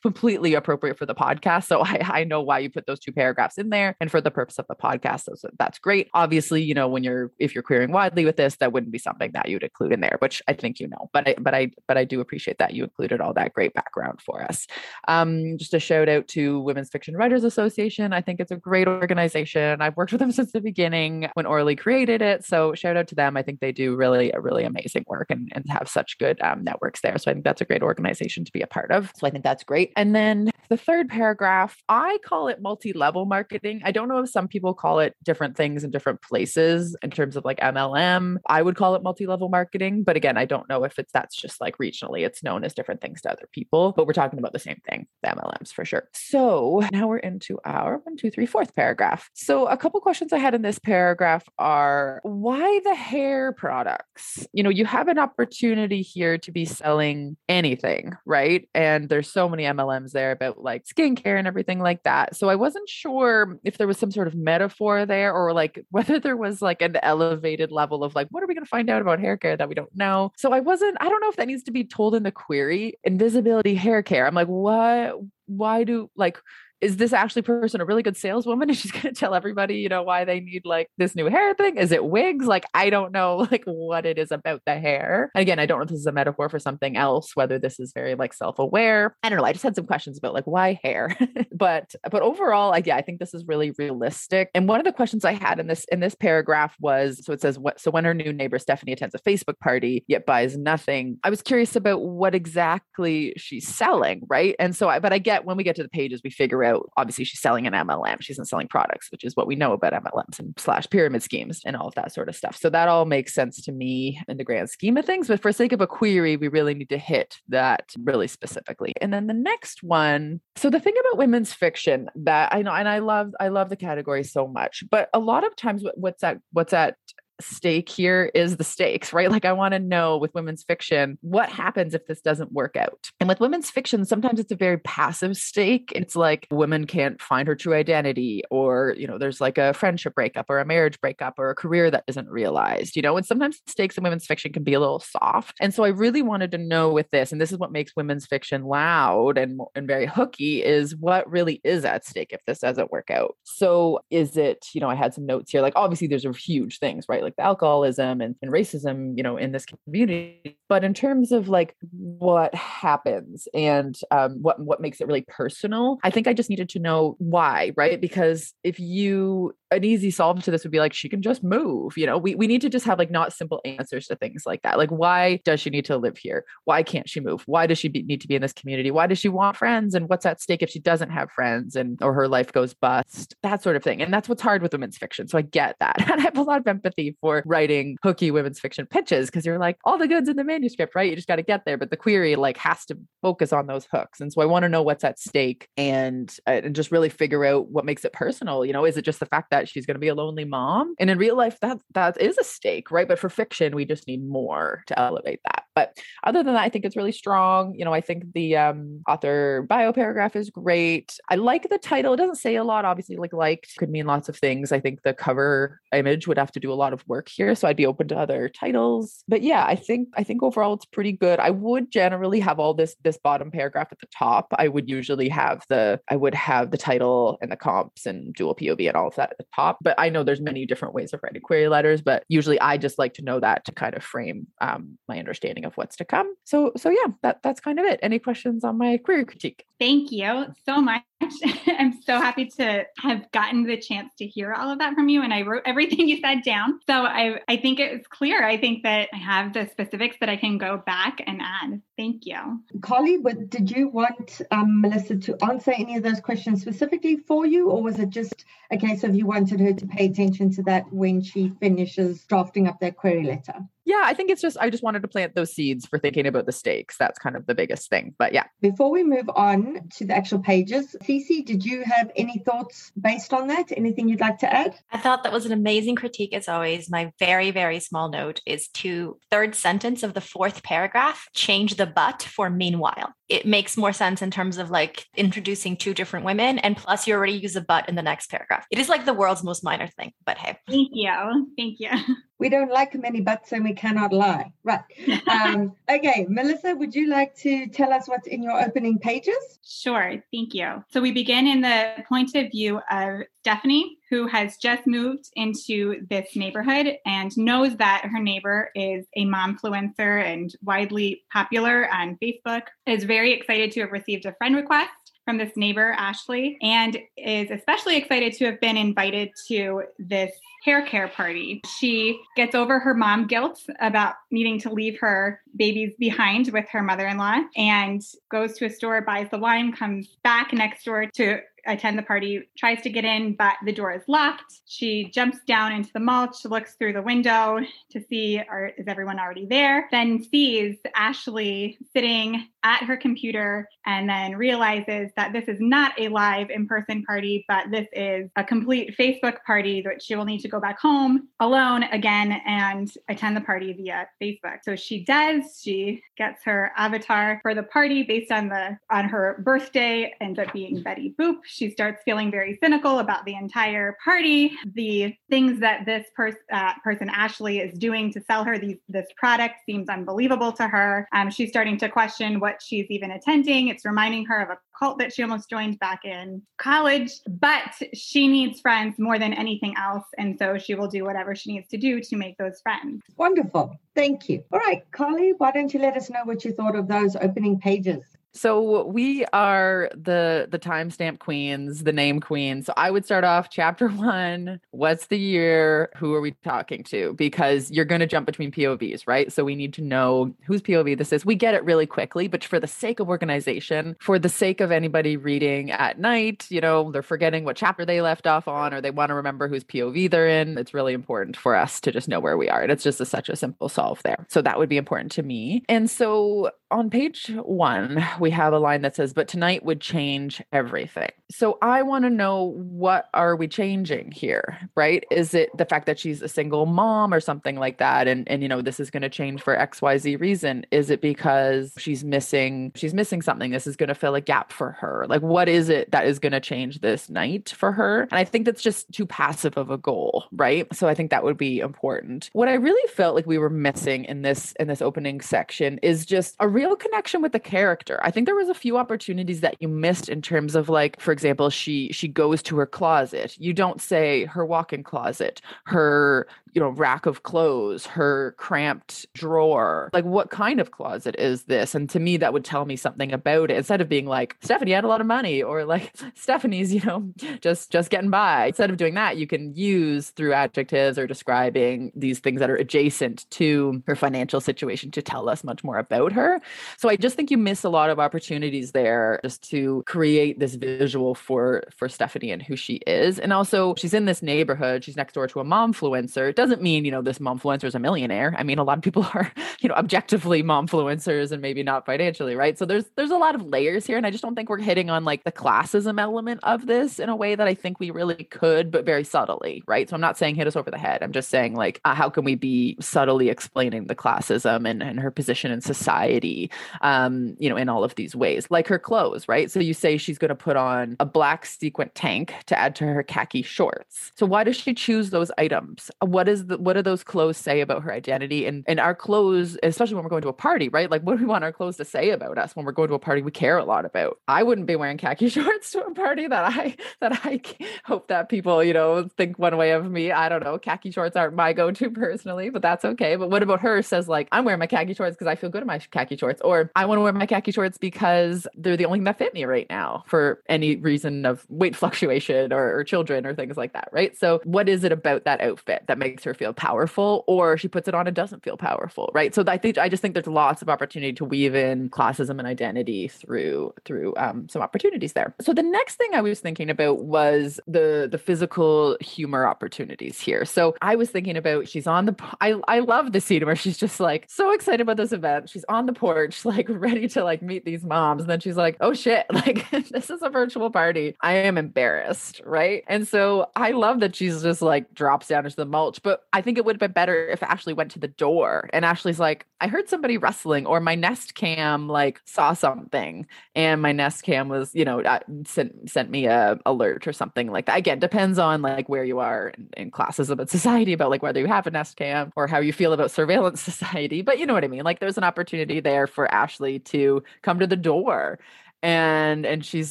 completely 0.00 0.54
appropriate 0.54 0.96
for 0.96 1.06
the 1.06 1.14
podcast. 1.14 1.64
So 1.64 1.80
I, 1.84 2.00
I 2.02 2.24
know 2.24 2.40
why 2.40 2.60
you 2.60 2.70
put 2.70 2.86
those 2.86 3.00
two 3.00 3.12
paragraphs 3.12 3.58
in 3.58 3.70
there. 3.70 3.96
And 4.00 4.10
for 4.10 4.20
the 4.20 4.30
purpose 4.30 4.58
of 4.58 4.66
the 4.68 4.76
podcast, 4.76 5.22
so 5.22 5.48
that's 5.58 5.78
great. 5.78 6.08
Obviously, 6.14 6.62
you 6.62 6.74
know, 6.74 6.88
when 6.88 7.02
you're, 7.02 7.32
if 7.38 7.54
you're 7.54 7.62
querying 7.62 7.90
widely 7.90 8.24
with 8.24 8.36
this, 8.36 8.56
that 8.56 8.72
wouldn't 8.72 8.92
be 8.92 8.98
something 8.98 9.32
that 9.32 9.48
you'd 9.48 9.64
include 9.64 9.92
in 9.92 10.00
there, 10.00 10.16
which 10.20 10.40
I 10.46 10.52
think 10.52 10.78
you 10.78 10.86
know, 10.86 11.10
but 11.12 11.28
I, 11.28 11.34
but 11.38 11.54
I, 11.54 11.72
but 11.88 11.96
I 11.96 12.04
do 12.04 12.20
appreciate 12.20 12.58
that 12.58 12.74
you 12.74 12.84
included 12.84 13.20
all 13.20 13.34
that 13.34 13.52
great 13.52 13.74
background 13.74 14.20
for 14.20 14.42
us. 14.42 14.66
Um, 15.08 15.58
just 15.58 15.74
a 15.74 15.80
shout 15.80 16.08
out 16.08 16.28
to 16.28 16.60
Women's 16.60 16.90
Fiction 16.90 17.16
Writers 17.16 17.42
Association. 17.42 18.12
I 18.12 18.20
think 18.20 18.38
it's 18.38 18.52
a 18.52 18.56
great 18.56 18.86
organization. 18.86 19.80
I've 19.80 19.96
worked 19.96 20.12
with 20.12 20.20
them 20.20 20.32
since 20.32 20.52
the 20.52 20.60
beginning 20.60 21.28
when 21.34 21.46
Orly 21.46 21.74
created 21.74 22.22
it. 22.22 22.44
So 22.44 22.74
shout 22.74 22.96
out 22.96 23.08
to 23.08 23.16
them. 23.16 23.36
I 23.36 23.42
think 23.42 23.58
they 23.58 23.72
do 23.72 23.96
really, 23.96 24.32
really 24.38 24.62
amazing 24.62 25.04
work 25.08 25.26
and, 25.30 25.50
and 25.56 25.64
have 25.68 25.88
such 25.88 26.18
good 26.18 26.40
um, 26.42 26.62
networks 26.62 27.00
there. 27.00 27.16
So 27.18 27.30
I 27.30 27.34
think 27.34 27.44
that's 27.44 27.60
a 27.60 27.64
great 27.64 27.82
organization 27.82 28.44
to 28.44 28.52
be 28.52 28.60
a 28.60 28.66
part 28.66 28.90
of. 28.92 29.10
So 29.16 29.26
I 29.26 29.30
think 29.30 29.42
that's 29.42 29.64
great. 29.64 29.92
And 29.96 30.14
then 30.14 30.50
the 30.68 30.76
third 30.76 31.08
paragraph, 31.08 31.82
I 31.88 32.18
call 32.24 32.48
it 32.48 32.60
multi 32.60 32.92
level 32.92 33.24
marketing. 33.24 33.80
I 33.84 33.92
don't 33.92 34.08
know 34.08 34.18
if 34.18 34.30
some 34.30 34.48
people 34.48 34.74
call 34.74 35.00
it 35.00 35.14
different 35.24 35.56
things 35.56 35.84
in 35.84 35.90
different 35.90 36.22
places 36.22 36.96
in 37.02 37.10
terms 37.10 37.36
of 37.36 37.44
like 37.44 37.58
MLM. 37.60 38.36
I 38.46 38.62
would 38.62 38.76
call 38.76 38.94
it 38.94 39.02
multi 39.02 39.26
level 39.26 39.48
marketing. 39.48 40.02
But 40.04 40.16
again, 40.16 40.36
I 40.36 40.44
don't 40.44 40.68
know 40.68 40.84
if 40.84 40.98
it's 40.98 41.12
that's 41.12 41.36
just 41.36 41.60
like 41.60 41.78
regionally, 41.78 42.26
it's 42.26 42.42
known 42.42 42.64
as 42.64 42.74
different 42.74 43.00
things 43.00 43.22
to 43.22 43.30
other 43.30 43.48
people, 43.52 43.92
but 43.96 44.06
we're 44.06 44.12
talking 44.12 44.38
about 44.38 44.52
the 44.52 44.58
same 44.58 44.80
thing, 44.88 45.06
the 45.22 45.30
MLMs 45.30 45.72
for 45.72 45.84
sure. 45.84 46.08
So 46.12 46.82
now 46.92 47.06
we're 47.06 47.18
into 47.18 47.58
our 47.64 47.98
one, 47.98 48.16
two, 48.16 48.30
three, 48.30 48.46
fourth 48.46 48.74
paragraph. 48.74 49.30
So 49.34 49.66
a 49.66 49.76
couple 49.76 50.00
questions 50.00 50.32
I 50.32 50.38
had 50.38 50.54
in 50.54 50.62
this 50.62 50.78
paragraph 50.78 51.44
are 51.58 52.20
why 52.22 52.80
the 52.84 52.94
hair 52.94 53.52
products? 53.52 54.46
You 54.52 54.62
know, 54.62 54.70
you 54.70 54.84
have 54.84 55.08
an 55.08 55.18
opportunity 55.18 55.45
here 55.52 56.38
to 56.38 56.52
be 56.52 56.64
selling 56.64 57.36
anything, 57.48 58.12
right? 58.24 58.68
And 58.74 59.08
there's 59.08 59.30
so 59.30 59.48
many 59.48 59.64
MLMs 59.64 60.12
there 60.12 60.32
about 60.32 60.62
like 60.62 60.84
skincare 60.84 61.38
and 61.38 61.46
everything 61.46 61.80
like 61.80 62.02
that. 62.04 62.36
So 62.36 62.48
I 62.48 62.54
wasn't 62.54 62.88
sure 62.88 63.58
if 63.64 63.78
there 63.78 63.86
was 63.86 63.98
some 63.98 64.10
sort 64.10 64.28
of 64.28 64.34
metaphor 64.34 65.06
there 65.06 65.32
or 65.32 65.52
like 65.52 65.84
whether 65.90 66.18
there 66.18 66.36
was 66.36 66.62
like 66.62 66.82
an 66.82 66.96
elevated 67.02 67.72
level 67.72 68.04
of 68.04 68.14
like, 68.14 68.28
what 68.30 68.42
are 68.42 68.46
we 68.46 68.54
going 68.54 68.64
to 68.64 68.68
find 68.68 68.90
out 68.90 69.02
about 69.02 69.20
hair 69.20 69.36
care 69.36 69.56
that 69.56 69.68
we 69.68 69.74
don't 69.74 69.94
know? 69.94 70.32
So 70.36 70.52
I 70.52 70.60
wasn't, 70.60 70.96
I 71.00 71.08
don't 71.08 71.20
know 71.20 71.30
if 71.30 71.36
that 71.36 71.48
needs 71.48 71.64
to 71.64 71.72
be 71.72 71.84
told 71.84 72.14
in 72.14 72.22
the 72.22 72.32
query. 72.32 72.98
Invisibility 73.04 73.74
hair 73.74 74.02
care. 74.02 74.26
I'm 74.26 74.34
like, 74.34 74.48
what? 74.48 75.16
Why 75.46 75.84
do 75.84 76.10
like 76.16 76.38
is 76.80 76.96
this 76.96 77.12
actually 77.12 77.42
person 77.42 77.80
a 77.80 77.84
really 77.84 78.02
good 78.02 78.16
saleswoman? 78.16 78.66
And 78.76 78.76
she's 78.76 78.90
going 78.90 79.02
to 79.02 79.12
tell 79.12 79.32
everybody, 79.32 79.76
you 79.76 79.88
know, 79.88 80.02
why 80.02 80.24
they 80.24 80.40
need 80.40 80.62
like 80.64 80.88
this 80.98 81.14
new 81.14 81.26
hair 81.26 81.54
thing? 81.54 81.76
Is 81.76 81.92
it 81.92 82.04
wigs? 82.04 82.46
Like, 82.46 82.64
I 82.74 82.90
don't 82.90 83.12
know, 83.12 83.36
like 83.50 83.62
what 83.64 84.04
it 84.04 84.18
is 84.18 84.32
about 84.32 84.62
the 84.66 84.74
hair. 84.74 85.30
And 85.34 85.42
again, 85.42 85.60
I 85.60 85.66
don't 85.66 85.78
know 85.78 85.84
if 85.84 85.90
this 85.90 86.00
is 86.00 86.06
a 86.06 86.12
metaphor 86.12 86.48
for 86.48 86.58
something 86.58 86.96
else, 86.96 87.36
whether 87.36 87.58
this 87.58 87.78
is 87.78 87.92
very 87.94 88.16
like 88.16 88.34
self-aware. 88.34 89.14
I 89.22 89.28
don't 89.28 89.38
know. 89.38 89.44
I 89.44 89.52
just 89.52 89.62
had 89.62 89.76
some 89.76 89.86
questions 89.86 90.18
about 90.18 90.34
like 90.34 90.46
why 90.46 90.80
hair, 90.82 91.16
but 91.54 91.94
but 92.10 92.22
overall, 92.22 92.70
like 92.70 92.86
yeah, 92.86 92.96
I 92.96 93.02
think 93.02 93.20
this 93.20 93.34
is 93.34 93.44
really 93.46 93.72
realistic. 93.78 94.50
And 94.52 94.68
one 94.68 94.80
of 94.80 94.84
the 94.84 94.92
questions 94.92 95.24
I 95.24 95.32
had 95.32 95.60
in 95.60 95.68
this 95.68 95.84
in 95.92 96.00
this 96.00 96.16
paragraph 96.16 96.74
was, 96.80 97.24
so 97.24 97.32
it 97.32 97.40
says, 97.40 97.58
what? 97.58 97.80
So 97.80 97.90
when 97.90 98.04
her 98.04 98.14
new 98.14 98.32
neighbor 98.32 98.58
Stephanie 98.58 98.92
attends 98.92 99.14
a 99.14 99.18
Facebook 99.20 99.58
party 99.60 100.04
yet 100.08 100.26
buys 100.26 100.56
nothing, 100.56 101.18
I 101.22 101.30
was 101.30 101.40
curious 101.40 101.76
about 101.76 102.02
what 102.02 102.34
exactly 102.34 103.32
she's 103.36 103.68
selling, 103.68 104.22
right? 104.28 104.56
And 104.58 104.74
so 104.74 104.88
I, 104.88 104.98
but 104.98 105.12
I 105.12 105.18
get 105.18 105.44
when 105.44 105.56
we 105.56 105.62
get 105.62 105.76
to 105.76 105.82
the 105.82 105.88
pages, 105.88 106.20
we 106.24 106.30
figure 106.30 106.64
out 106.66 106.90
obviously 106.96 107.24
she's 107.24 107.40
selling 107.40 107.66
an 107.66 107.72
MLM. 107.72 108.18
She's 108.20 108.38
not 108.38 108.48
selling 108.48 108.68
products, 108.68 109.10
which 109.10 109.24
is 109.24 109.34
what 109.36 109.46
we 109.46 109.56
know 109.56 109.72
about 109.72 109.92
MLMs 109.92 110.38
and 110.38 110.54
slash 110.58 110.88
pyramid 110.90 111.22
schemes 111.22 111.60
and 111.64 111.76
all 111.76 111.88
of 111.88 111.94
that 111.94 112.12
sort 112.12 112.28
of 112.28 112.36
stuff. 112.36 112.56
So 112.56 112.70
that 112.70 112.88
all 112.88 113.04
makes 113.04 113.34
sense 113.34 113.62
to 113.64 113.72
me 113.72 114.20
in 114.28 114.36
the 114.36 114.44
grand 114.44 114.70
scheme 114.70 114.96
of 114.96 115.04
things. 115.04 115.28
But 115.28 115.40
for 115.40 115.52
sake 115.52 115.72
of 115.72 115.80
a 115.80 115.86
query, 115.86 116.36
we 116.36 116.48
really 116.48 116.74
need 116.74 116.90
to 116.90 116.98
hit 116.98 117.38
that 117.48 117.90
really 117.98 118.28
specifically. 118.28 118.92
And 119.00 119.12
then 119.12 119.26
the 119.26 119.34
next 119.34 119.82
one. 119.82 120.40
So 120.56 120.70
the 120.70 120.80
thing 120.80 120.94
about 121.00 121.18
women's 121.18 121.52
fiction 121.52 122.08
that 122.16 122.54
I 122.54 122.62
know, 122.62 122.72
and 122.72 122.88
I 122.88 122.98
love, 122.98 123.32
I 123.40 123.48
love 123.48 123.68
the 123.68 123.76
category 123.76 124.24
so 124.24 124.46
much, 124.46 124.84
but 124.90 125.08
a 125.14 125.18
lot 125.18 125.44
of 125.44 125.54
times 125.56 125.84
what's 125.94 126.22
at 126.24 126.38
what's 126.52 126.72
at 126.72 126.96
stake 127.40 127.88
here 127.88 128.30
is 128.34 128.56
the 128.56 128.64
stakes, 128.64 129.12
right? 129.12 129.30
Like, 129.30 129.44
I 129.44 129.52
want 129.52 129.72
to 129.72 129.78
know 129.78 130.16
with 130.16 130.34
women's 130.34 130.62
fiction, 130.62 131.18
what 131.20 131.48
happens 131.48 131.94
if 131.94 132.06
this 132.06 132.20
doesn't 132.20 132.52
work 132.52 132.76
out? 132.76 133.10
And 133.20 133.28
with 133.28 133.40
women's 133.40 133.70
fiction, 133.70 134.04
sometimes 134.04 134.40
it's 134.40 134.52
a 134.52 134.56
very 134.56 134.78
passive 134.78 135.36
stake. 135.36 135.92
It's 135.94 136.16
like 136.16 136.46
women 136.50 136.86
can't 136.86 137.20
find 137.20 137.46
her 137.48 137.54
true 137.54 137.74
identity, 137.74 138.42
or, 138.50 138.94
you 138.96 139.06
know, 139.06 139.18
there's 139.18 139.40
like 139.40 139.58
a 139.58 139.74
friendship 139.74 140.14
breakup 140.14 140.46
or 140.48 140.58
a 140.58 140.64
marriage 140.64 141.00
breakup 141.00 141.34
or 141.38 141.50
a 141.50 141.54
career 141.54 141.90
that 141.90 142.04
isn't 142.06 142.28
realized, 142.28 142.96
you 142.96 143.02
know, 143.02 143.16
and 143.16 143.26
sometimes 143.26 143.60
stakes 143.66 143.98
in 143.98 144.04
women's 144.04 144.26
fiction 144.26 144.52
can 144.52 144.64
be 144.64 144.74
a 144.74 144.80
little 144.80 145.00
soft. 145.00 145.56
And 145.60 145.74
so 145.74 145.84
I 145.84 145.88
really 145.88 146.22
wanted 146.22 146.50
to 146.52 146.58
know 146.58 146.90
with 146.92 147.10
this, 147.10 147.32
and 147.32 147.40
this 147.40 147.52
is 147.52 147.58
what 147.58 147.72
makes 147.72 147.92
women's 147.96 148.26
fiction 148.26 148.64
loud 148.64 149.38
and, 149.38 149.60
and 149.74 149.86
very 149.86 150.06
hooky, 150.06 150.62
is 150.62 150.96
what 150.96 151.30
really 151.30 151.60
is 151.64 151.84
at 151.84 152.06
stake 152.06 152.32
if 152.32 152.40
this 152.46 152.60
doesn't 152.60 152.92
work 152.92 153.10
out. 153.10 153.36
So 153.44 154.00
is 154.10 154.36
it, 154.36 154.66
you 154.72 154.80
know, 154.80 154.88
I 154.88 154.94
had 154.94 155.14
some 155.14 155.26
notes 155.26 155.50
here, 155.50 155.60
like 155.60 155.74
obviously 155.76 156.06
there's 156.06 156.24
a 156.24 156.32
huge 156.32 156.78
things, 156.78 157.06
right? 157.08 157.22
Like 157.26 157.36
the 157.36 157.42
alcoholism 157.42 158.20
and, 158.20 158.34
and 158.40 158.52
racism, 158.52 159.16
you 159.16 159.22
know, 159.22 159.36
in 159.36 159.52
this 159.52 159.66
community. 159.66 160.58
But 160.68 160.84
in 160.84 160.94
terms 160.94 161.32
of 161.32 161.48
like 161.48 161.76
what 161.92 162.54
happens 162.54 163.46
and 163.52 163.98
um, 164.10 164.42
what 164.42 164.58
what 164.60 164.80
makes 164.80 165.00
it 165.00 165.06
really 165.06 165.24
personal, 165.28 165.98
I 166.02 166.10
think 166.10 166.26
I 166.26 166.32
just 166.32 166.50
needed 166.50 166.68
to 166.70 166.78
know 166.78 167.16
why, 167.18 167.72
right? 167.76 168.00
Because 168.00 168.54
if 168.64 168.80
you 168.80 169.54
an 169.72 169.82
easy 169.84 170.12
solve 170.12 170.42
to 170.44 170.50
this 170.52 170.62
would 170.62 170.70
be 170.70 170.78
like 170.78 170.92
she 170.92 171.08
can 171.08 171.20
just 171.20 171.42
move 171.42 171.96
you 171.96 172.06
know? 172.06 172.18
We, 172.18 172.34
we 172.34 172.46
need 172.46 172.60
to 172.62 172.68
just 172.68 172.86
have 172.86 172.98
like 172.98 173.10
not 173.10 173.32
simple 173.32 173.60
answers 173.64 174.06
to 174.06 174.16
things 174.16 174.44
like 174.46 174.62
that. 174.62 174.78
Like 174.78 174.90
why 174.90 175.40
does 175.44 175.60
she 175.60 175.70
need 175.70 175.84
to 175.86 175.96
live 175.96 176.16
here? 176.16 176.44
Why 176.64 176.82
can't 176.82 177.08
she 177.08 177.20
move? 177.20 177.42
Why 177.46 177.66
does 177.66 177.78
she 177.78 177.88
be, 177.88 178.02
need 178.02 178.20
to 178.20 178.28
be 178.28 178.34
in 178.34 178.42
this 178.42 178.52
community? 178.52 178.90
Why 178.90 179.06
does 179.06 179.18
she 179.18 179.28
want 179.28 179.56
friends? 179.56 179.94
And 179.94 180.08
what's 180.08 180.26
at 180.26 180.40
stake 180.40 180.62
if 180.62 180.70
she 180.70 180.78
doesn't 180.78 181.10
have 181.10 181.30
friends 181.30 181.76
and 181.76 181.98
or 182.02 182.12
her 182.14 182.28
life 182.28 182.52
goes 182.52 182.74
bust? 182.74 183.34
That 183.42 183.62
sort 183.62 183.76
of 183.76 183.82
thing. 183.82 184.02
And 184.02 184.12
that's 184.12 184.28
what's 184.28 184.42
hard 184.42 184.62
with 184.62 184.72
women's 184.72 184.98
fiction. 184.98 185.28
So 185.28 185.38
i 185.38 185.42
get 185.42 185.76
that. 185.80 185.96
And 186.06 186.20
i 186.20 186.24
have 186.24 186.38
a 186.38 186.42
lot 186.42 186.60
of 186.60 186.66
empathy 186.66 187.15
for 187.20 187.42
writing 187.46 187.96
hooky 188.02 188.30
women's 188.30 188.60
fiction 188.60 188.86
pitches 188.86 189.26
because 189.26 189.44
you're 189.44 189.58
like 189.58 189.76
all 189.84 189.98
the 189.98 190.08
goods 190.08 190.28
in 190.28 190.36
the 190.36 190.44
manuscript 190.44 190.94
right 190.94 191.10
you 191.10 191.16
just 191.16 191.28
got 191.28 191.36
to 191.36 191.42
get 191.42 191.64
there 191.64 191.76
but 191.76 191.90
the 191.90 191.96
query 191.96 192.36
like 192.36 192.56
has 192.56 192.84
to 192.84 192.96
focus 193.20 193.52
on 193.52 193.66
those 193.66 193.86
hooks 193.92 194.20
and 194.20 194.32
so 194.32 194.40
i 194.40 194.44
want 194.44 194.62
to 194.62 194.68
know 194.68 194.82
what's 194.82 195.04
at 195.04 195.18
stake 195.18 195.68
and 195.76 196.36
uh, 196.46 196.60
and 196.62 196.74
just 196.74 196.92
really 196.92 197.08
figure 197.08 197.44
out 197.44 197.68
what 197.70 197.84
makes 197.84 198.04
it 198.04 198.12
personal 198.12 198.64
you 198.64 198.72
know 198.72 198.84
is 198.84 198.96
it 198.96 199.02
just 199.02 199.20
the 199.20 199.26
fact 199.26 199.50
that 199.50 199.66
that 199.66 199.68
she's 199.68 199.86
going 199.86 199.94
to 199.94 200.00
be 200.00 200.08
a 200.08 200.14
lonely 200.14 200.44
mom. 200.44 200.94
And 200.98 201.10
in 201.10 201.18
real 201.18 201.36
life, 201.36 201.58
that 201.60 201.78
that 201.94 202.20
is 202.20 202.38
a 202.38 202.44
stake, 202.44 202.90
right? 202.90 203.08
But 203.08 203.18
for 203.18 203.28
fiction, 203.28 203.74
we 203.74 203.84
just 203.84 204.06
need 204.06 204.26
more 204.26 204.82
to 204.86 204.98
elevate 204.98 205.40
that. 205.44 205.64
But 205.76 205.98
other 206.24 206.42
than 206.42 206.54
that, 206.54 206.62
I 206.62 206.70
think 206.70 206.86
it's 206.86 206.96
really 206.96 207.12
strong. 207.12 207.74
You 207.76 207.84
know, 207.84 207.92
I 207.92 208.00
think 208.00 208.32
the 208.32 208.56
um, 208.56 209.02
author 209.06 209.66
bio 209.68 209.92
paragraph 209.92 210.34
is 210.34 210.48
great. 210.48 211.14
I 211.30 211.34
like 211.34 211.68
the 211.68 211.76
title. 211.78 212.14
It 212.14 212.16
doesn't 212.16 212.36
say 212.36 212.56
a 212.56 212.64
lot, 212.64 212.86
obviously. 212.86 213.16
Like 213.16 213.34
liked 213.34 213.76
could 213.76 213.90
mean 213.90 214.06
lots 214.06 214.30
of 214.30 214.36
things. 214.36 214.72
I 214.72 214.80
think 214.80 215.02
the 215.02 215.12
cover 215.12 215.80
image 215.92 216.26
would 216.26 216.38
have 216.38 216.50
to 216.52 216.60
do 216.60 216.72
a 216.72 216.74
lot 216.74 216.94
of 216.94 217.06
work 217.06 217.28
here, 217.28 217.54
so 217.54 217.68
I'd 217.68 217.76
be 217.76 217.86
open 217.86 218.08
to 218.08 218.16
other 218.16 218.48
titles. 218.48 219.22
But 219.28 219.42
yeah, 219.42 219.66
I 219.66 219.76
think 219.76 220.08
I 220.16 220.24
think 220.24 220.42
overall 220.42 220.72
it's 220.72 220.86
pretty 220.86 221.12
good. 221.12 221.38
I 221.40 221.50
would 221.50 221.92
generally 221.92 222.40
have 222.40 222.58
all 222.58 222.72
this 222.72 222.96
this 223.04 223.18
bottom 223.18 223.50
paragraph 223.50 223.88
at 223.92 224.00
the 224.00 224.06
top. 224.06 224.54
I 224.58 224.68
would 224.68 224.88
usually 224.88 225.28
have 225.28 225.62
the 225.68 226.00
I 226.10 226.16
would 226.16 226.34
have 226.34 226.70
the 226.70 226.78
title 226.78 227.36
and 227.42 227.52
the 227.52 227.56
comps 227.56 228.06
and 228.06 228.32
dual 228.34 228.54
POV 228.54 228.88
and 228.88 228.96
all 228.96 229.08
of 229.08 229.14
that 229.16 229.32
at 229.32 229.38
the 229.38 229.46
top. 229.54 229.76
But 229.82 229.94
I 229.98 230.08
know 230.08 230.24
there's 230.24 230.40
many 230.40 230.64
different 230.64 230.94
ways 230.94 231.12
of 231.12 231.20
writing 231.22 231.42
query 231.42 231.68
letters, 231.68 232.00
but 232.00 232.24
usually 232.28 232.58
I 232.60 232.78
just 232.78 232.98
like 232.98 233.12
to 233.14 233.22
know 233.22 233.40
that 233.40 233.66
to 233.66 233.72
kind 233.72 233.94
of 233.94 234.02
frame 234.02 234.46
um, 234.62 234.96
my 235.06 235.18
understanding 235.18 235.65
of 235.66 235.76
what's 235.76 235.96
to 235.96 236.04
come. 236.04 236.34
So 236.44 236.72
so 236.76 236.90
yeah, 236.90 237.12
that 237.22 237.42
that's 237.42 237.60
kind 237.60 237.78
of 237.78 237.86
it. 237.86 238.00
Any 238.02 238.18
questions 238.18 238.64
on 238.64 238.78
my 238.78 238.96
query 238.98 239.24
critique? 239.24 239.66
Thank 239.78 240.10
you 240.10 240.46
so 240.64 240.80
much. 240.80 241.02
I'm 241.66 242.00
so 242.02 242.18
happy 242.18 242.46
to 242.58 242.84
have 242.98 243.30
gotten 243.32 243.64
the 243.64 243.76
chance 243.76 244.12
to 244.18 244.26
hear 244.26 244.52
all 244.52 244.70
of 244.70 244.78
that 244.78 244.94
from 244.94 245.08
you. 245.08 245.22
And 245.22 245.34
I 245.34 245.42
wrote 245.42 245.62
everything 245.66 246.08
you 246.08 246.18
said 246.20 246.42
down. 246.42 246.80
So 246.86 246.94
I, 246.94 247.40
I 247.48 247.56
think 247.56 247.78
it's 247.78 248.06
clear. 248.06 248.42
I 248.42 248.56
think 248.56 248.82
that 248.84 249.08
I 249.12 249.16
have 249.16 249.52
the 249.52 249.68
specifics 249.70 250.16
that 250.20 250.28
I 250.28 250.36
can 250.36 250.58
go 250.58 250.82
back 250.84 251.22
and 251.26 251.40
add. 251.42 251.82
Thank 251.96 252.26
you. 252.26 252.60
Carly, 252.80 253.18
but 253.18 253.50
did 253.50 253.70
you 253.70 253.88
want 253.88 254.40
um, 254.50 254.80
Melissa 254.80 255.16
to 255.16 255.44
answer 255.44 255.72
any 255.72 255.96
of 255.96 256.02
those 256.02 256.20
questions 256.20 256.62
specifically 256.62 257.16
for 257.16 257.46
you? 257.46 257.70
Or 257.70 257.82
was 257.82 257.98
it 257.98 258.10
just 258.10 258.44
a 258.70 258.76
case 258.76 259.04
of 259.04 259.14
you 259.14 259.26
wanted 259.26 259.60
her 259.60 259.72
to 259.72 259.86
pay 259.86 260.06
attention 260.06 260.50
to 260.52 260.62
that 260.64 260.90
when 260.92 261.20
she 261.22 261.52
finishes 261.60 262.24
drafting 262.24 262.66
up 262.66 262.80
that 262.80 262.96
query 262.96 263.24
letter? 263.24 263.60
Yeah, 263.86 264.02
I 264.04 264.14
think 264.14 264.30
it's 264.30 264.42
just, 264.42 264.58
I 264.60 264.68
just 264.68 264.82
wanted 264.82 265.02
to 265.02 265.08
plant 265.08 265.36
those 265.36 265.52
seeds 265.52 265.86
for 265.86 265.98
thinking 265.98 266.26
about 266.26 266.44
the 266.44 266.52
stakes. 266.52 266.96
That's 266.98 267.20
kind 267.20 267.36
of 267.36 267.46
the 267.46 267.54
biggest 267.54 267.88
thing. 267.88 268.14
But 268.18 268.32
yeah. 268.32 268.44
Before 268.60 268.90
we 268.90 269.04
move 269.04 269.30
on 269.34 269.88
to 269.96 270.04
the 270.04 270.14
actual 270.14 270.40
pages, 270.40 270.96
Cece, 271.04 271.46
did 271.46 271.64
you 271.64 271.84
have 271.84 272.10
any 272.16 272.42
thoughts 272.44 272.90
based 273.00 273.32
on 273.32 273.46
that? 273.46 273.70
Anything 273.76 274.08
you'd 274.08 274.20
like 274.20 274.38
to 274.38 274.52
add? 274.52 274.74
I 274.90 274.98
thought 274.98 275.22
that 275.22 275.32
was 275.32 275.46
an 275.46 275.52
amazing 275.52 275.94
critique 275.94 276.34
as 276.34 276.48
always. 276.48 276.90
My 276.90 277.12
very, 277.20 277.52
very 277.52 277.78
small 277.78 278.10
note 278.10 278.40
is 278.44 278.66
to 278.74 279.18
third 279.30 279.54
sentence 279.54 280.02
of 280.02 280.14
the 280.14 280.20
fourth 280.20 280.64
paragraph, 280.64 281.28
change 281.32 281.76
the 281.76 281.86
but 281.86 282.24
for 282.24 282.50
meanwhile. 282.50 283.14
It 283.28 283.46
makes 283.46 283.76
more 283.76 283.92
sense 283.92 284.22
in 284.22 284.30
terms 284.30 284.58
of 284.58 284.70
like 284.70 285.06
introducing 285.16 285.76
two 285.76 285.94
different 285.94 286.24
women. 286.24 286.58
And 286.60 286.76
plus, 286.76 287.06
you 287.06 287.14
already 287.14 287.34
use 287.34 287.56
a 287.56 287.60
but 287.60 287.88
in 287.88 287.94
the 287.94 288.02
next 288.02 288.30
paragraph. 288.30 288.66
It 288.70 288.78
is 288.78 288.88
like 288.88 289.04
the 289.04 289.14
world's 289.14 289.42
most 289.42 289.64
minor 289.64 289.88
thing, 289.88 290.12
but 290.24 290.38
hey. 290.38 290.58
Thank 290.68 290.90
you. 290.92 291.52
Thank 291.56 291.80
you. 291.80 291.90
We 292.38 292.50
don't 292.50 292.70
like 292.70 292.94
many 292.94 293.22
buts 293.22 293.52
and 293.52 293.64
we 293.64 293.72
cannot 293.72 294.12
lie. 294.12 294.52
Right. 294.62 294.82
Um, 295.26 295.72
okay, 295.90 296.26
Melissa, 296.28 296.74
would 296.74 296.94
you 296.94 297.08
like 297.08 297.34
to 297.36 297.66
tell 297.68 297.90
us 297.92 298.08
what's 298.08 298.28
in 298.28 298.42
your 298.42 298.62
opening 298.62 298.98
pages? 298.98 299.58
Sure. 299.64 300.22
Thank 300.32 300.52
you. 300.52 300.84
So 300.90 301.00
we 301.00 301.12
begin 301.12 301.46
in 301.46 301.62
the 301.62 302.04
point 302.06 302.34
of 302.34 302.50
view 302.50 302.82
of 302.90 303.22
Stephanie, 303.40 303.96
who 304.10 304.26
has 304.26 304.56
just 304.56 304.86
moved 304.86 305.30
into 305.34 306.06
this 306.08 306.36
neighborhood 306.36 306.96
and 307.04 307.36
knows 307.36 307.76
that 307.76 308.04
her 308.04 308.20
neighbor 308.20 308.70
is 308.74 309.06
a 309.16 309.24
momfluencer 309.24 310.24
and 310.24 310.54
widely 310.62 311.24
popular 311.32 311.88
on 311.92 312.16
Facebook, 312.22 312.62
is 312.86 313.04
very 313.04 313.32
excited 313.32 313.72
to 313.72 313.80
have 313.80 313.92
received 313.92 314.26
a 314.26 314.34
friend 314.34 314.56
request 314.56 314.90
from 315.26 315.38
this 315.38 315.52
neighbor, 315.56 315.92
Ashley, 315.98 316.56
and 316.62 316.96
is 317.16 317.50
especially 317.50 317.96
excited 317.96 318.32
to 318.34 318.44
have 318.46 318.60
been 318.60 318.76
invited 318.76 319.30
to 319.48 319.82
this 319.98 320.30
hair 320.64 320.86
care 320.86 321.08
party. 321.08 321.60
She 321.78 322.20
gets 322.36 322.54
over 322.54 322.78
her 322.78 322.94
mom 322.94 323.26
guilt 323.26 323.60
about 323.80 324.14
needing 324.30 324.60
to 324.60 324.72
leave 324.72 324.98
her 325.00 325.40
babies 325.56 325.92
behind 325.98 326.52
with 326.52 326.66
her 326.70 326.82
mother 326.82 327.08
in 327.08 327.18
law 327.18 327.40
and 327.56 328.00
goes 328.30 328.56
to 328.58 328.66
a 328.66 328.70
store, 328.70 329.00
buys 329.02 329.28
the 329.30 329.38
wine, 329.38 329.72
comes 329.72 330.16
back 330.22 330.52
next 330.52 330.84
door 330.84 331.06
to 331.16 331.40
attend 331.66 331.98
the 331.98 332.02
party, 332.02 332.48
tries 332.56 332.80
to 332.82 332.90
get 332.90 333.04
in, 333.04 333.34
but 333.34 333.54
the 333.64 333.72
door 333.72 333.92
is 333.92 334.02
locked. 334.08 334.60
She 334.66 335.10
jumps 335.10 335.38
down 335.46 335.72
into 335.72 335.90
the 335.92 336.00
mulch, 336.00 336.44
looks 336.44 336.74
through 336.74 336.92
the 336.92 337.02
window 337.02 337.60
to 337.90 338.04
see 338.08 338.40
are, 338.48 338.72
is 338.76 338.86
everyone 338.86 339.18
already 339.18 339.46
there, 339.46 339.88
then 339.90 340.22
sees 340.22 340.76
Ashley 340.94 341.78
sitting 341.92 342.48
at 342.62 342.82
her 342.82 342.96
computer 342.96 343.68
and 343.86 344.08
then 344.08 344.34
realizes 344.36 345.10
that 345.16 345.32
this 345.32 345.44
is 345.46 345.58
not 345.60 345.92
a 346.00 346.08
live 346.08 346.50
in 346.50 346.66
person 346.66 347.04
party, 347.04 347.44
but 347.46 347.70
this 347.70 347.86
is 347.92 348.28
a 348.36 348.42
complete 348.42 348.96
Facebook 348.98 349.36
party 349.46 349.80
that 349.82 350.02
she 350.02 350.16
will 350.16 350.24
need 350.24 350.40
to 350.40 350.48
go 350.48 350.58
back 350.58 350.78
home 350.80 351.28
alone 351.38 351.84
again 351.84 352.40
and 352.44 352.92
attend 353.08 353.36
the 353.36 353.40
party 353.40 353.72
via 353.72 354.08
Facebook. 354.20 354.58
So 354.64 354.74
she 354.74 355.04
does, 355.04 355.60
she 355.62 356.02
gets 356.16 356.42
her 356.44 356.72
avatar 356.76 357.38
for 357.42 357.54
the 357.54 357.62
party 357.62 358.02
based 358.02 358.32
on 358.32 358.48
the 358.48 358.76
on 358.90 359.08
her 359.08 359.40
birthday, 359.44 360.12
ends 360.20 360.38
up 360.38 360.52
being 360.52 360.82
Betty 360.82 361.14
Boop. 361.20 361.36
She 361.56 361.70
starts 361.70 362.02
feeling 362.04 362.30
very 362.30 362.58
cynical 362.62 362.98
about 362.98 363.24
the 363.24 363.34
entire 363.34 363.96
party, 364.04 364.52
the 364.74 365.14
things 365.30 365.58
that 365.60 365.86
this 365.86 366.06
pers- 366.14 366.34
uh, 366.52 366.74
person, 366.84 367.08
Ashley, 367.08 367.60
is 367.60 367.78
doing 367.78 368.12
to 368.12 368.20
sell 368.24 368.44
her 368.44 368.58
these, 368.58 368.76
this 368.90 369.06
product 369.16 369.54
seems 369.64 369.88
unbelievable 369.88 370.52
to 370.52 370.68
her. 370.68 371.08
Um, 371.12 371.30
she's 371.30 371.48
starting 371.48 371.78
to 371.78 371.88
question 371.88 372.40
what 372.40 372.60
she's 372.62 372.86
even 372.90 373.10
attending. 373.12 373.68
It's 373.68 373.86
reminding 373.86 374.26
her 374.26 374.42
of 374.42 374.50
a 374.50 374.58
cult 374.78 374.98
that 374.98 375.14
she 375.14 375.22
almost 375.22 375.48
joined 375.48 375.78
back 375.78 376.04
in 376.04 376.42
college, 376.58 377.12
but 377.26 377.74
she 377.94 378.28
needs 378.28 378.60
friends 378.60 378.96
more 378.98 379.18
than 379.18 379.32
anything 379.32 379.74
else. 379.78 380.04
And 380.18 380.38
so 380.38 380.58
she 380.58 380.74
will 380.74 380.88
do 380.88 381.04
whatever 381.04 381.34
she 381.34 381.54
needs 381.54 381.68
to 381.68 381.78
do 381.78 382.00
to 382.02 382.16
make 382.16 382.36
those 382.36 382.60
friends. 382.60 383.02
Wonderful. 383.16 383.74
Thank 383.94 384.28
you. 384.28 384.44
All 384.52 384.58
right, 384.58 384.82
Carly, 384.90 385.32
why 385.38 385.52
don't 385.52 385.72
you 385.72 385.80
let 385.80 385.96
us 385.96 386.10
know 386.10 386.20
what 386.24 386.44
you 386.44 386.52
thought 386.52 386.76
of 386.76 386.86
those 386.86 387.16
opening 387.16 387.58
pages? 387.58 388.04
So 388.36 388.86
we 388.86 389.24
are 389.32 389.90
the 389.94 390.46
the 390.50 390.58
timestamp 390.58 391.20
queens, 391.20 391.84
the 391.84 391.92
name 391.92 392.20
queens. 392.20 392.66
So 392.66 392.74
I 392.76 392.90
would 392.90 393.04
start 393.04 393.24
off 393.24 393.48
chapter 393.50 393.88
one. 393.96 394.60
What's 394.70 395.06
the 395.06 395.18
year? 395.18 395.90
Who 395.96 396.14
are 396.14 396.20
we 396.20 396.32
talking 396.44 396.84
to? 396.84 397.14
Because 397.14 397.70
you're 397.70 397.86
going 397.86 398.00
to 398.00 398.06
jump 398.06 398.26
between 398.26 398.52
POVs, 398.52 399.04
right? 399.06 399.32
So 399.32 399.44
we 399.44 399.54
need 399.54 399.72
to 399.74 399.82
know 399.82 400.34
whose 400.44 400.60
POV 400.60 400.98
this 400.98 401.12
is. 401.12 401.24
We 401.24 401.34
get 401.34 401.54
it 401.54 401.64
really 401.64 401.86
quickly, 401.86 402.28
but 402.28 402.44
for 402.44 402.60
the 402.60 402.66
sake 402.66 403.00
of 403.00 403.08
organization, 403.08 403.96
for 404.00 404.18
the 404.18 404.28
sake 404.28 404.60
of 404.60 404.70
anybody 404.70 405.16
reading 405.16 405.70
at 405.70 405.98
night, 405.98 406.46
you 406.50 406.60
know, 406.60 406.92
they're 406.92 407.02
forgetting 407.02 407.44
what 407.44 407.56
chapter 407.56 407.86
they 407.86 408.02
left 408.02 408.26
off 408.26 408.46
on, 408.46 408.74
or 408.74 408.80
they 408.80 408.90
want 408.90 409.08
to 409.08 409.14
remember 409.14 409.48
whose 409.48 409.64
POV 409.64 410.10
they're 410.10 410.28
in. 410.28 410.58
It's 410.58 410.74
really 410.74 410.92
important 410.92 411.36
for 411.36 411.56
us 411.56 411.80
to 411.80 411.92
just 411.92 412.08
know 412.08 412.20
where 412.20 412.36
we 412.36 412.50
are, 412.50 412.62
and 412.62 412.70
it's 412.70 412.84
just 412.84 413.00
a, 413.00 413.06
such 413.06 413.30
a 413.30 413.36
simple 413.36 413.70
solve 413.70 414.02
there. 414.02 414.26
So 414.28 414.42
that 414.42 414.58
would 414.58 414.68
be 414.68 414.76
important 414.76 415.12
to 415.12 415.22
me. 415.22 415.62
And 415.68 415.90
so 415.90 416.50
on 416.70 416.90
page 416.90 417.30
one, 417.44 418.04
we 418.18 418.30
have 418.30 418.52
a 418.52 418.58
line 418.58 418.82
that 418.82 418.96
says, 418.96 419.12
but 419.12 419.28
tonight 419.28 419.64
would 419.64 419.80
change 419.80 420.42
everything. 420.52 421.10
So 421.30 421.58
I 421.62 421.82
want 421.82 422.04
to 422.04 422.10
know 422.10 422.54
what 422.56 423.08
are 423.14 423.36
we 423.36 423.48
changing 423.48 424.12
here, 424.12 424.58
right? 424.74 425.04
Is 425.10 425.34
it 425.34 425.56
the 425.56 425.64
fact 425.64 425.86
that 425.86 425.98
she's 425.98 426.22
a 426.22 426.28
single 426.28 426.66
mom 426.66 427.12
or 427.12 427.20
something 427.20 427.56
like 427.56 427.78
that? 427.78 428.08
And, 428.08 428.28
and 428.28 428.42
you 428.42 428.48
know, 428.48 428.62
this 428.62 428.80
is 428.80 428.90
going 428.90 429.02
to 429.02 429.08
change 429.08 429.42
for 429.42 429.56
XYZ 429.56 430.20
reason. 430.20 430.66
Is 430.70 430.90
it 430.90 431.00
because 431.00 431.72
she's 431.78 432.04
missing, 432.04 432.72
she's 432.74 432.94
missing 432.94 433.22
something? 433.22 433.50
This 433.50 433.66
is 433.66 433.76
going 433.76 433.88
to 433.88 433.94
fill 433.94 434.14
a 434.14 434.20
gap 434.20 434.52
for 434.52 434.72
her. 434.72 435.06
Like, 435.08 435.22
what 435.22 435.48
is 435.48 435.68
it 435.68 435.90
that 435.92 436.06
is 436.06 436.18
going 436.18 436.32
to 436.32 436.40
change 436.40 436.80
this 436.80 437.08
night 437.08 437.54
for 437.56 437.72
her? 437.72 438.02
And 438.02 438.14
I 438.14 438.24
think 438.24 438.44
that's 438.44 438.62
just 438.62 438.90
too 438.92 439.06
passive 439.06 439.56
of 439.56 439.70
a 439.70 439.78
goal, 439.78 440.24
right? 440.32 440.72
So 440.74 440.88
I 440.88 440.94
think 440.94 441.10
that 441.10 441.24
would 441.24 441.36
be 441.36 441.60
important. 441.60 442.30
What 442.32 442.48
I 442.48 442.54
really 442.54 442.88
felt 442.88 443.14
like 443.14 443.26
we 443.26 443.38
were 443.38 443.50
missing 443.50 444.04
in 444.04 444.22
this, 444.22 444.52
in 444.58 444.68
this 444.68 444.82
opening 444.82 445.20
section 445.20 445.78
is 445.78 446.06
just 446.06 446.34
a 446.40 446.48
real 446.56 446.74
connection 446.74 447.20
with 447.20 447.32
the 447.32 447.38
character. 447.38 448.00
I 448.02 448.10
think 448.10 448.24
there 448.24 448.34
was 448.34 448.48
a 448.48 448.54
few 448.54 448.78
opportunities 448.78 449.42
that 449.42 449.56
you 449.60 449.68
missed 449.68 450.08
in 450.08 450.22
terms 450.22 450.54
of 450.54 450.70
like, 450.70 450.98
for 450.98 451.12
example, 451.12 451.50
she 451.50 451.92
she 451.92 452.08
goes 452.08 452.42
to 452.44 452.56
her 452.56 452.64
closet. 452.64 453.36
You 453.38 453.52
don't 453.52 453.78
say 453.78 454.24
her 454.24 454.46
walk-in 454.46 454.82
closet, 454.82 455.42
her 455.64 456.26
you 456.54 456.60
know 456.60 456.70
rack 456.70 457.04
of 457.04 457.22
clothes, 457.22 457.84
her 457.84 458.34
cramped 458.38 459.04
drawer. 459.12 459.90
Like, 459.92 460.06
what 460.06 460.30
kind 460.30 460.58
of 460.58 460.70
closet 460.70 461.14
is 461.18 461.42
this? 461.42 461.74
And 461.74 461.90
to 461.90 462.00
me, 462.00 462.16
that 462.16 462.32
would 462.32 462.46
tell 462.46 462.64
me 462.64 462.76
something 462.76 463.12
about 463.12 463.50
it 463.50 463.58
instead 463.58 463.82
of 463.82 463.90
being 463.90 464.06
like 464.06 464.36
Stephanie 464.40 464.72
had 464.72 464.84
a 464.84 464.88
lot 464.88 465.02
of 465.02 465.06
money 465.06 465.42
or 465.42 465.66
like 465.66 465.92
Stephanie's 466.14 466.72
you 466.72 466.80
know 466.80 467.12
just 467.42 467.70
just 467.70 467.90
getting 467.90 468.08
by. 468.08 468.46
Instead 468.46 468.70
of 468.70 468.78
doing 468.78 468.94
that, 468.94 469.18
you 469.18 469.26
can 469.26 469.54
use 469.54 470.08
through 470.10 470.32
adjectives 470.32 470.98
or 470.98 471.06
describing 471.06 471.92
these 471.94 472.20
things 472.20 472.40
that 472.40 472.48
are 472.48 472.56
adjacent 472.56 473.28
to 473.32 473.82
her 473.86 473.94
financial 473.94 474.40
situation 474.40 474.90
to 474.92 475.02
tell 475.02 475.28
us 475.28 475.44
much 475.44 475.62
more 475.62 475.76
about 475.76 476.12
her. 476.12 476.40
So 476.76 476.88
I 476.88 476.96
just 476.96 477.16
think 477.16 477.30
you 477.30 477.38
miss 477.38 477.64
a 477.64 477.68
lot 477.68 477.90
of 477.90 477.98
opportunities 477.98 478.72
there 478.72 479.20
just 479.24 479.42
to 479.50 479.82
create 479.86 480.38
this 480.38 480.54
visual 480.54 481.14
for 481.14 481.64
for 481.76 481.88
Stephanie 481.88 482.30
and 482.30 482.42
who 482.42 482.56
she 482.56 482.74
is. 482.86 483.18
And 483.18 483.32
also 483.32 483.74
she's 483.76 483.94
in 483.94 484.04
this 484.04 484.22
neighborhood, 484.22 484.84
she's 484.84 484.96
next 484.96 485.14
door 485.14 485.26
to 485.28 485.40
a 485.40 485.44
momfluencer. 485.44 486.28
It 486.28 486.36
doesn't 486.36 486.62
mean, 486.62 486.84
you 486.84 486.90
know, 486.90 487.02
this 487.02 487.18
momfluencer 487.18 487.64
is 487.64 487.74
a 487.74 487.78
millionaire. 487.78 488.34
I 488.38 488.42
mean, 488.42 488.58
a 488.58 488.64
lot 488.64 488.78
of 488.78 488.84
people 488.84 489.04
are, 489.14 489.32
you 489.60 489.68
know, 489.68 489.74
objectively 489.74 490.42
momfluencers 490.42 491.32
and 491.32 491.42
maybe 491.42 491.62
not 491.62 491.86
financially, 491.86 492.34
right? 492.34 492.58
So 492.58 492.64
there's 492.64 492.84
there's 492.96 493.10
a 493.10 493.16
lot 493.16 493.34
of 493.34 493.42
layers 493.42 493.86
here 493.86 493.96
and 493.96 494.06
I 494.06 494.10
just 494.10 494.22
don't 494.22 494.34
think 494.34 494.48
we're 494.48 494.58
hitting 494.58 494.90
on 494.90 495.04
like 495.04 495.24
the 495.24 495.32
classism 495.32 496.00
element 496.00 496.40
of 496.42 496.66
this 496.66 496.98
in 496.98 497.08
a 497.08 497.16
way 497.16 497.34
that 497.34 497.46
I 497.46 497.54
think 497.54 497.80
we 497.80 497.90
really 497.90 498.24
could, 498.24 498.70
but 498.70 498.84
very 498.84 499.04
subtly, 499.04 499.62
right? 499.66 499.88
So 499.88 499.94
I'm 499.94 500.00
not 500.00 500.18
saying 500.18 500.36
hit 500.36 500.46
us 500.46 500.56
over 500.56 500.70
the 500.70 500.78
head. 500.78 501.02
I'm 501.02 501.12
just 501.12 501.30
saying 501.30 501.54
like 501.54 501.80
uh, 501.84 501.94
how 501.94 502.10
can 502.10 502.24
we 502.24 502.34
be 502.34 502.76
subtly 502.80 503.28
explaining 503.28 503.86
the 503.86 503.94
classism 503.94 504.68
and, 504.68 504.82
and 504.82 505.00
her 505.00 505.10
position 505.10 505.50
in 505.50 505.60
society 505.60 506.35
um, 506.80 507.36
you 507.38 507.48
know, 507.48 507.56
in 507.56 507.68
all 507.68 507.84
of 507.84 507.94
these 507.94 508.14
ways, 508.14 508.46
like 508.50 508.68
her 508.68 508.78
clothes, 508.78 509.28
right? 509.28 509.50
So 509.50 509.60
you 509.60 509.74
say 509.74 509.96
she's 509.96 510.18
going 510.18 510.28
to 510.30 510.34
put 510.34 510.56
on 510.56 510.96
a 511.00 511.06
black 511.06 511.46
sequin 511.46 511.90
tank 511.94 512.34
to 512.46 512.58
add 512.58 512.74
to 512.76 512.84
her 512.84 513.02
khaki 513.02 513.42
shorts. 513.42 514.12
So 514.16 514.26
why 514.26 514.44
does 514.44 514.56
she 514.56 514.74
choose 514.74 515.10
those 515.10 515.30
items? 515.38 515.90
What 516.00 516.28
is 516.28 516.46
the 516.46 516.58
what 516.58 516.74
do 516.74 516.82
those 516.82 517.04
clothes 517.04 517.36
say 517.36 517.60
about 517.60 517.82
her 517.82 517.92
identity? 517.92 518.46
And 518.46 518.64
and 518.66 518.80
our 518.80 518.94
clothes, 518.94 519.58
especially 519.62 519.94
when 519.94 520.04
we're 520.04 520.10
going 520.10 520.22
to 520.22 520.28
a 520.28 520.32
party, 520.32 520.68
right? 520.68 520.90
Like 520.90 521.02
what 521.02 521.16
do 521.16 521.22
we 521.22 521.28
want 521.28 521.44
our 521.44 521.52
clothes 521.52 521.76
to 521.78 521.84
say 521.84 522.10
about 522.10 522.38
us 522.38 522.54
when 522.54 522.64
we're 522.64 522.72
going 522.72 522.88
to 522.88 522.94
a 522.94 522.98
party 522.98 523.22
we 523.22 523.30
care 523.30 523.58
a 523.58 523.64
lot 523.64 523.84
about? 523.84 524.18
I 524.28 524.42
wouldn't 524.42 524.66
be 524.66 524.76
wearing 524.76 524.98
khaki 524.98 525.28
shorts 525.36 525.72
to 525.72 525.84
a 525.84 525.94
party 525.94 526.26
that 526.26 526.44
I 526.44 526.76
that 527.00 527.20
I 527.24 527.40
hope 527.84 528.08
that 528.08 528.28
people, 528.28 528.62
you 528.62 528.72
know, 528.72 529.08
think 529.16 529.38
one 529.38 529.56
way 529.56 529.72
of 529.72 529.90
me. 529.90 530.12
I 530.12 530.28
don't 530.28 530.42
know. 530.42 530.58
Khaki 530.58 530.90
shorts 530.90 531.16
aren't 531.16 531.34
my 531.34 531.52
go-to 531.52 531.90
personally, 531.90 532.50
but 532.50 532.62
that's 532.62 532.84
okay. 532.84 533.16
But 533.16 533.30
what 533.30 533.42
about 533.42 533.60
her 533.60 533.82
says 533.82 534.08
like, 534.08 534.28
I'm 534.32 534.44
wearing 534.44 534.58
my 534.58 534.66
khaki 534.66 534.94
shorts 534.94 535.14
because 535.14 535.26
I 535.26 535.34
feel 535.34 535.50
good 535.50 535.62
in 535.62 535.66
my 535.66 535.78
khaki 535.78 536.16
shorts, 536.16 536.25
or 536.42 536.70
I 536.76 536.84
want 536.86 536.98
to 536.98 537.02
wear 537.02 537.12
my 537.12 537.26
khaki 537.26 537.52
shorts 537.52 537.78
because 537.78 538.46
they're 538.56 538.76
the 538.76 538.86
only 538.86 538.98
thing 538.98 539.04
that 539.04 539.18
fit 539.18 539.34
me 539.34 539.44
right 539.44 539.66
now 539.68 540.04
for 540.06 540.42
any 540.48 540.76
reason 540.76 541.26
of 541.26 541.44
weight 541.48 541.76
fluctuation 541.76 542.52
or, 542.52 542.76
or 542.76 542.84
children 542.84 543.26
or 543.26 543.34
things 543.34 543.56
like 543.56 543.72
that, 543.72 543.88
right? 543.92 544.16
So 544.16 544.40
what 544.44 544.68
is 544.68 544.84
it 544.84 544.92
about 544.92 545.24
that 545.24 545.40
outfit 545.40 545.84
that 545.88 545.98
makes 545.98 546.24
her 546.24 546.34
feel 546.34 546.52
powerful, 546.52 547.24
or 547.26 547.56
she 547.56 547.68
puts 547.68 547.88
it 547.88 547.94
on 547.94 548.06
and 548.06 548.16
doesn't 548.16 548.42
feel 548.42 548.56
powerful, 548.56 549.10
right? 549.14 549.34
So 549.34 549.44
I 549.46 549.58
think 549.58 549.78
I 549.78 549.88
just 549.88 550.02
think 550.02 550.14
there's 550.14 550.26
lots 550.26 550.62
of 550.62 550.68
opportunity 550.68 551.12
to 551.14 551.24
weave 551.24 551.54
in 551.54 551.90
classism 551.90 552.38
and 552.38 552.46
identity 552.46 553.08
through 553.08 553.72
through 553.84 554.14
um, 554.16 554.48
some 554.48 554.62
opportunities 554.62 555.12
there. 555.12 555.34
So 555.40 555.52
the 555.52 555.62
next 555.62 555.96
thing 555.96 556.14
I 556.14 556.20
was 556.20 556.40
thinking 556.40 556.70
about 556.70 557.04
was 557.04 557.60
the 557.66 558.08
the 558.10 558.18
physical 558.18 558.96
humor 559.00 559.46
opportunities 559.46 560.20
here. 560.20 560.44
So 560.44 560.74
I 560.82 560.96
was 560.96 561.10
thinking 561.10 561.36
about 561.36 561.68
she's 561.68 561.86
on 561.86 562.06
the 562.06 562.14
I 562.40 562.54
I 562.68 562.80
love 562.80 563.12
the 563.12 563.20
scene 563.20 563.44
where 563.44 563.56
she's 563.56 563.78
just 563.78 564.00
like 564.00 564.26
so 564.28 564.52
excited 564.52 564.80
about 564.80 564.96
this 564.96 565.12
event. 565.12 565.48
She's 565.48 565.64
on 565.68 565.86
the 565.86 565.92
porch, 565.92 566.15
like 566.44 566.66
ready 566.68 567.08
to 567.08 567.24
like 567.24 567.42
meet 567.42 567.64
these 567.64 567.84
moms. 567.84 568.22
And 568.22 568.30
then 568.30 568.40
she's 568.40 568.56
like, 568.56 568.76
oh 568.80 568.94
shit, 568.94 569.26
like 569.32 569.68
this 569.90 570.10
is 570.10 570.22
a 570.22 570.30
virtual 570.30 570.70
party. 570.70 571.16
I 571.20 571.34
am 571.34 571.58
embarrassed, 571.58 572.40
right? 572.44 572.84
And 572.88 573.06
so 573.06 573.50
I 573.56 573.72
love 573.72 574.00
that 574.00 574.16
she's 574.16 574.42
just 574.42 574.62
like 574.62 574.92
drops 574.94 575.28
down 575.28 575.44
into 575.44 575.56
the 575.56 575.66
mulch. 575.66 576.02
But 576.02 576.22
I 576.32 576.40
think 576.42 576.58
it 576.58 576.64
would 576.64 576.76
have 576.76 576.80
been 576.80 576.92
better 576.92 577.28
if 577.28 577.42
Ashley 577.42 577.72
went 577.72 577.90
to 577.92 577.98
the 577.98 578.08
door 578.08 578.68
and 578.72 578.84
Ashley's 578.84 579.20
like, 579.20 579.46
I 579.60 579.68
heard 579.68 579.88
somebody 579.88 580.18
rustling, 580.18 580.66
or 580.66 580.80
my 580.80 580.94
Nest 580.94 581.34
Cam 581.34 581.88
like 581.88 582.20
saw 582.26 582.52
something, 582.52 583.26
and 583.54 583.80
my 583.80 583.92
Nest 583.92 584.22
Cam 584.22 584.48
was, 584.48 584.74
you 584.74 584.84
know, 584.84 585.00
uh, 585.00 585.20
sent 585.46 585.90
sent 585.90 586.10
me 586.10 586.26
a 586.26 586.58
alert 586.66 587.06
or 587.06 587.12
something 587.12 587.50
like 587.50 587.64
that. 587.66 587.78
Again, 587.78 587.98
depends 587.98 588.38
on 588.38 588.60
like 588.60 588.88
where 588.90 589.04
you 589.04 589.18
are 589.18 589.48
in, 589.56 589.68
in 589.76 589.90
classes 589.90 590.28
about 590.28 590.50
society, 590.50 590.92
about 590.92 591.10
like 591.10 591.22
whether 591.22 591.40
you 591.40 591.46
have 591.46 591.66
a 591.66 591.70
Nest 591.70 591.96
Cam 591.96 592.32
or 592.36 592.46
how 592.46 592.58
you 592.58 592.72
feel 592.72 592.92
about 592.92 593.10
surveillance 593.10 593.60
society. 593.62 594.20
But 594.20 594.38
you 594.38 594.44
know 594.44 594.52
what 594.52 594.64
I 594.64 594.68
mean? 594.68 594.84
Like 594.84 595.00
there's 595.00 595.16
an 595.16 595.24
opportunity 595.24 595.80
there 595.80 596.05
for 596.06 596.32
Ashley 596.32 596.78
to 596.80 597.22
come 597.42 597.58
to 597.58 597.66
the 597.66 597.76
door 597.76 598.38
and 598.86 599.44
and 599.44 599.64
she's 599.64 599.90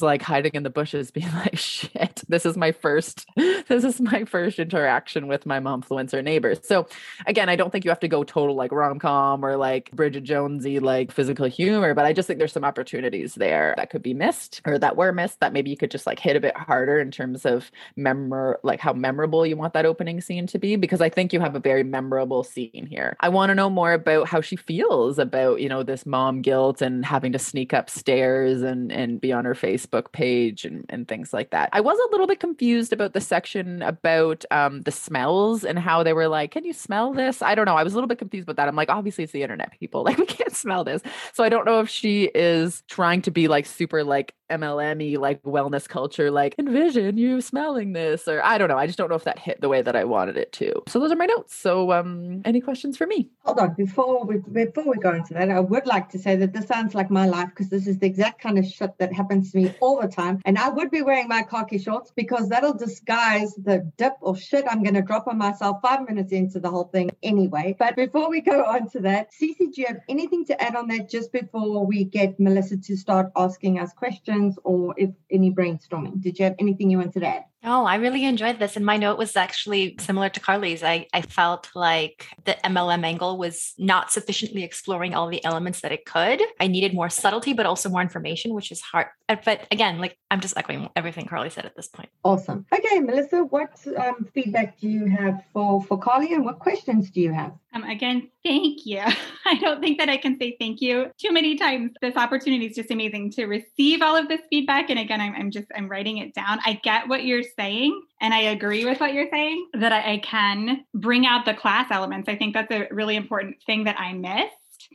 like 0.00 0.22
hiding 0.22 0.52
in 0.54 0.62
the 0.62 0.70
bushes 0.70 1.10
being 1.16 1.30
like 1.32 1.58
shit 1.58 2.22
this 2.28 2.46
is 2.46 2.56
my 2.56 2.72
first 2.72 3.26
this 3.36 3.84
is 3.84 4.00
my 4.00 4.24
first 4.24 4.58
interaction 4.58 5.26
with 5.26 5.44
my 5.46 5.60
mom 5.60 5.76
momfluencer 5.76 6.24
neighbors 6.24 6.58
so 6.62 6.86
again 7.26 7.50
i 7.50 7.56
don't 7.56 7.70
think 7.70 7.84
you 7.84 7.90
have 7.90 8.00
to 8.00 8.08
go 8.08 8.24
total 8.24 8.54
like 8.54 8.72
rom-com 8.72 9.44
or 9.44 9.56
like 9.56 9.90
bridget 9.92 10.24
jonesy 10.24 10.78
like 10.78 11.12
physical 11.12 11.44
humor 11.46 11.92
but 11.92 12.06
i 12.06 12.12
just 12.14 12.26
think 12.26 12.38
there's 12.38 12.52
some 12.52 12.64
opportunities 12.64 13.34
there 13.34 13.74
that 13.76 13.90
could 13.90 14.02
be 14.02 14.14
missed 14.14 14.62
or 14.64 14.78
that 14.78 14.96
were 14.96 15.12
missed 15.12 15.38
that 15.40 15.52
maybe 15.52 15.68
you 15.68 15.76
could 15.76 15.90
just 15.90 16.06
like 16.06 16.18
hit 16.18 16.34
a 16.34 16.40
bit 16.40 16.56
harder 16.56 16.98
in 16.98 17.10
terms 17.10 17.44
of 17.44 17.70
memor 17.96 18.58
like 18.62 18.80
how 18.80 18.94
memorable 18.94 19.44
you 19.44 19.56
want 19.56 19.74
that 19.74 19.84
opening 19.84 20.18
scene 20.22 20.46
to 20.46 20.58
be 20.58 20.76
because 20.76 21.02
i 21.02 21.10
think 21.10 21.34
you 21.34 21.40
have 21.40 21.54
a 21.54 21.60
very 21.60 21.82
memorable 21.82 22.42
scene 22.44 22.86
here. 22.88 23.16
I 23.20 23.28
want 23.28 23.50
to 23.50 23.54
know 23.54 23.68
more 23.68 23.92
about 23.92 24.28
how 24.28 24.40
she 24.40 24.56
feels 24.56 25.18
about 25.18 25.60
you 25.60 25.68
know 25.68 25.82
this 25.82 26.06
mom 26.06 26.42
guilt 26.42 26.80
and 26.80 27.04
having 27.04 27.32
to 27.32 27.38
sneak 27.38 27.72
upstairs 27.72 28.62
and 28.62 28.85
and, 28.90 29.20
be 29.20 29.32
on 29.32 29.46
her 29.46 29.54
Facebook 29.54 30.12
page 30.12 30.64
and, 30.64 30.84
and 30.90 31.08
things 31.08 31.32
like 31.32 31.50
that. 31.50 31.70
I 31.72 31.80
was 31.80 31.98
a 31.98 32.10
little 32.10 32.26
bit 32.26 32.38
confused 32.38 32.92
about 32.92 33.14
the 33.14 33.20
section 33.20 33.80
about 33.80 34.44
um, 34.50 34.82
the 34.82 34.90
smells 34.92 35.64
and 35.64 35.78
how 35.78 36.02
they 36.02 36.12
were 36.12 36.28
like, 36.28 36.50
can 36.50 36.64
you 36.64 36.74
smell 36.74 37.14
this? 37.14 37.40
I 37.40 37.54
don't 37.54 37.64
know. 37.64 37.76
I 37.76 37.82
was 37.82 37.94
a 37.94 37.96
little 37.96 38.08
bit 38.08 38.18
confused 38.18 38.44
about 38.46 38.56
that. 38.56 38.68
I'm 38.68 38.76
like, 38.76 38.90
obviously 38.90 39.24
it's 39.24 39.32
the 39.32 39.42
internet 39.42 39.78
people. 39.78 40.04
Like 40.06 40.18
we 40.18 40.26
can't 40.26 40.54
smell 40.54 40.84
this. 40.84 41.02
So 41.32 41.42
I 41.42 41.48
don't 41.48 41.64
know 41.64 41.80
if 41.80 41.88
she 41.88 42.30
is 42.32 42.84
trying 42.88 43.22
to 43.22 43.32
be 43.32 43.48
like 43.48 43.66
super 43.66 44.04
like 44.04 44.34
MLM 44.50 45.18
like 45.18 45.42
wellness 45.42 45.88
culture, 45.88 46.30
like 46.30 46.54
envision 46.58 47.16
you 47.16 47.40
smelling 47.40 47.92
this, 47.92 48.28
or 48.28 48.44
I 48.44 48.58
don't 48.58 48.68
know. 48.68 48.78
I 48.78 48.86
just 48.86 48.98
don't 48.98 49.08
know 49.08 49.16
if 49.16 49.24
that 49.24 49.38
hit 49.38 49.60
the 49.60 49.68
way 49.68 49.82
that 49.82 49.96
I 49.96 50.04
wanted 50.04 50.36
it 50.36 50.52
to. 50.54 50.82
So 50.88 50.98
those 50.98 51.12
are 51.12 51.16
my 51.16 51.26
notes. 51.26 51.54
So 51.54 51.92
um 51.92 52.42
any 52.44 52.60
questions 52.60 52.96
for 52.96 53.06
me? 53.06 53.28
Hold 53.44 53.58
on, 53.58 53.74
before 53.74 54.24
we 54.24 54.38
before 54.38 54.84
we 54.86 54.96
go 54.98 55.14
into 55.14 55.34
that, 55.34 55.50
I 55.50 55.60
would 55.60 55.86
like 55.86 56.08
to 56.10 56.18
say 56.18 56.36
that 56.36 56.52
this 56.52 56.66
sounds 56.66 56.94
like 56.94 57.10
my 57.10 57.26
life 57.26 57.48
because 57.50 57.68
this 57.68 57.86
is 57.86 57.98
the 57.98 58.06
exact 58.06 58.40
kind 58.40 58.58
of 58.58 58.66
shit 58.66 58.96
that 58.98 59.12
happens 59.12 59.52
to 59.52 59.58
me 59.58 59.74
all 59.80 60.00
the 60.00 60.08
time. 60.08 60.40
And 60.44 60.58
I 60.58 60.68
would 60.68 60.90
be 60.90 61.02
wearing 61.02 61.28
my 61.28 61.42
khaki 61.42 61.78
shorts 61.78 62.12
because 62.14 62.48
that'll 62.48 62.74
disguise 62.74 63.54
the 63.54 63.90
dip 63.96 64.14
or 64.20 64.36
shit 64.36 64.64
I'm 64.68 64.82
gonna 64.82 65.02
drop 65.02 65.26
on 65.28 65.38
myself 65.38 65.78
five 65.82 66.06
minutes 66.08 66.32
into 66.32 66.60
the 66.60 66.70
whole 66.70 66.84
thing 66.84 67.10
anyway. 67.22 67.76
But 67.78 67.96
before 67.96 68.30
we 68.30 68.40
go 68.40 68.64
on 68.64 68.88
to 68.90 69.00
that, 69.00 69.32
Cece, 69.32 69.72
do 69.72 69.80
you 69.80 69.86
have 69.86 70.00
anything 70.08 70.44
to 70.46 70.62
add 70.62 70.76
on 70.76 70.88
that 70.88 71.08
just 71.10 71.32
before 71.32 71.84
we 71.84 72.04
get 72.04 72.38
Melissa 72.38 72.76
to 72.76 72.96
start 72.96 73.30
asking 73.36 73.78
us 73.78 73.92
questions? 73.92 74.35
Questions 74.36 74.58
or 74.64 74.94
if 74.96 75.10
any 75.30 75.50
brainstorming. 75.50 76.20
Did 76.20 76.38
you 76.38 76.44
have 76.44 76.56
anything 76.58 76.90
you 76.90 76.98
wanted 76.98 77.20
to 77.20 77.26
add? 77.26 77.44
Oh, 77.68 77.84
I 77.84 77.96
really 77.96 78.24
enjoyed 78.24 78.60
this. 78.60 78.76
And 78.76 78.86
my 78.86 78.96
note 78.96 79.18
was 79.18 79.34
actually 79.34 79.96
similar 79.98 80.28
to 80.28 80.38
Carly's. 80.38 80.84
I, 80.84 81.08
I 81.12 81.20
felt 81.22 81.68
like 81.74 82.28
the 82.44 82.56
MLM 82.64 83.04
angle 83.04 83.38
was 83.38 83.74
not 83.76 84.12
sufficiently 84.12 84.62
exploring 84.62 85.14
all 85.16 85.28
the 85.28 85.44
elements 85.44 85.80
that 85.80 85.90
it 85.90 86.06
could. 86.06 86.40
I 86.60 86.68
needed 86.68 86.94
more 86.94 87.10
subtlety, 87.10 87.54
but 87.54 87.66
also 87.66 87.88
more 87.88 88.00
information, 88.00 88.54
which 88.54 88.70
is 88.70 88.80
hard. 88.80 89.08
Uh, 89.28 89.34
but 89.44 89.66
again, 89.72 89.98
like 89.98 90.16
I'm 90.30 90.40
just 90.40 90.56
echoing 90.56 90.88
everything 90.94 91.26
Carly 91.26 91.50
said 91.50 91.66
at 91.66 91.74
this 91.74 91.88
point. 91.88 92.08
Awesome. 92.22 92.66
Okay, 92.72 93.00
Melissa, 93.00 93.42
what 93.44 93.70
um, 93.96 94.28
feedback 94.32 94.78
do 94.78 94.88
you 94.88 95.06
have 95.06 95.42
for, 95.52 95.82
for 95.82 95.98
Carly 95.98 96.34
and 96.34 96.44
what 96.44 96.60
questions 96.60 97.10
do 97.10 97.20
you 97.20 97.32
have? 97.32 97.52
Um, 97.76 97.82
again, 97.84 98.30
thank 98.44 98.86
you. 98.86 99.02
I 99.46 99.54
don't 99.56 99.80
think 99.80 99.98
that 99.98 100.08
I 100.08 100.16
can 100.16 100.38
say 100.38 100.56
thank 100.58 100.80
you 100.80 101.10
too 101.18 101.32
many 101.32 101.56
times. 101.56 101.92
This 102.00 102.16
opportunity 102.16 102.66
is 102.66 102.76
just 102.76 102.90
amazing 102.90 103.32
to 103.32 103.46
receive 103.46 104.02
all 104.02 104.16
of 104.16 104.28
this 104.28 104.40
feedback. 104.48 104.88
And 104.88 104.98
again, 104.98 105.20
I'm, 105.20 105.34
I'm 105.34 105.50
just, 105.50 105.66
I'm 105.76 105.88
writing 105.88 106.18
it 106.18 106.32
down. 106.32 106.60
I 106.64 106.80
get 106.82 107.08
what 107.08 107.24
you're 107.24 107.42
saying 107.58 108.00
and 108.20 108.32
I 108.32 108.40
agree 108.40 108.84
with 108.84 109.00
what 109.00 109.12
you're 109.12 109.28
saying 109.30 109.68
that 109.74 109.92
I, 109.92 110.14
I 110.14 110.18
can 110.18 110.84
bring 110.94 111.26
out 111.26 111.44
the 111.44 111.54
class 111.54 111.90
elements. 111.90 112.28
I 112.28 112.36
think 112.36 112.54
that's 112.54 112.70
a 112.70 112.88
really 112.90 113.16
important 113.16 113.56
thing 113.66 113.84
that 113.84 113.98
I 113.98 114.12
missed. 114.12 114.54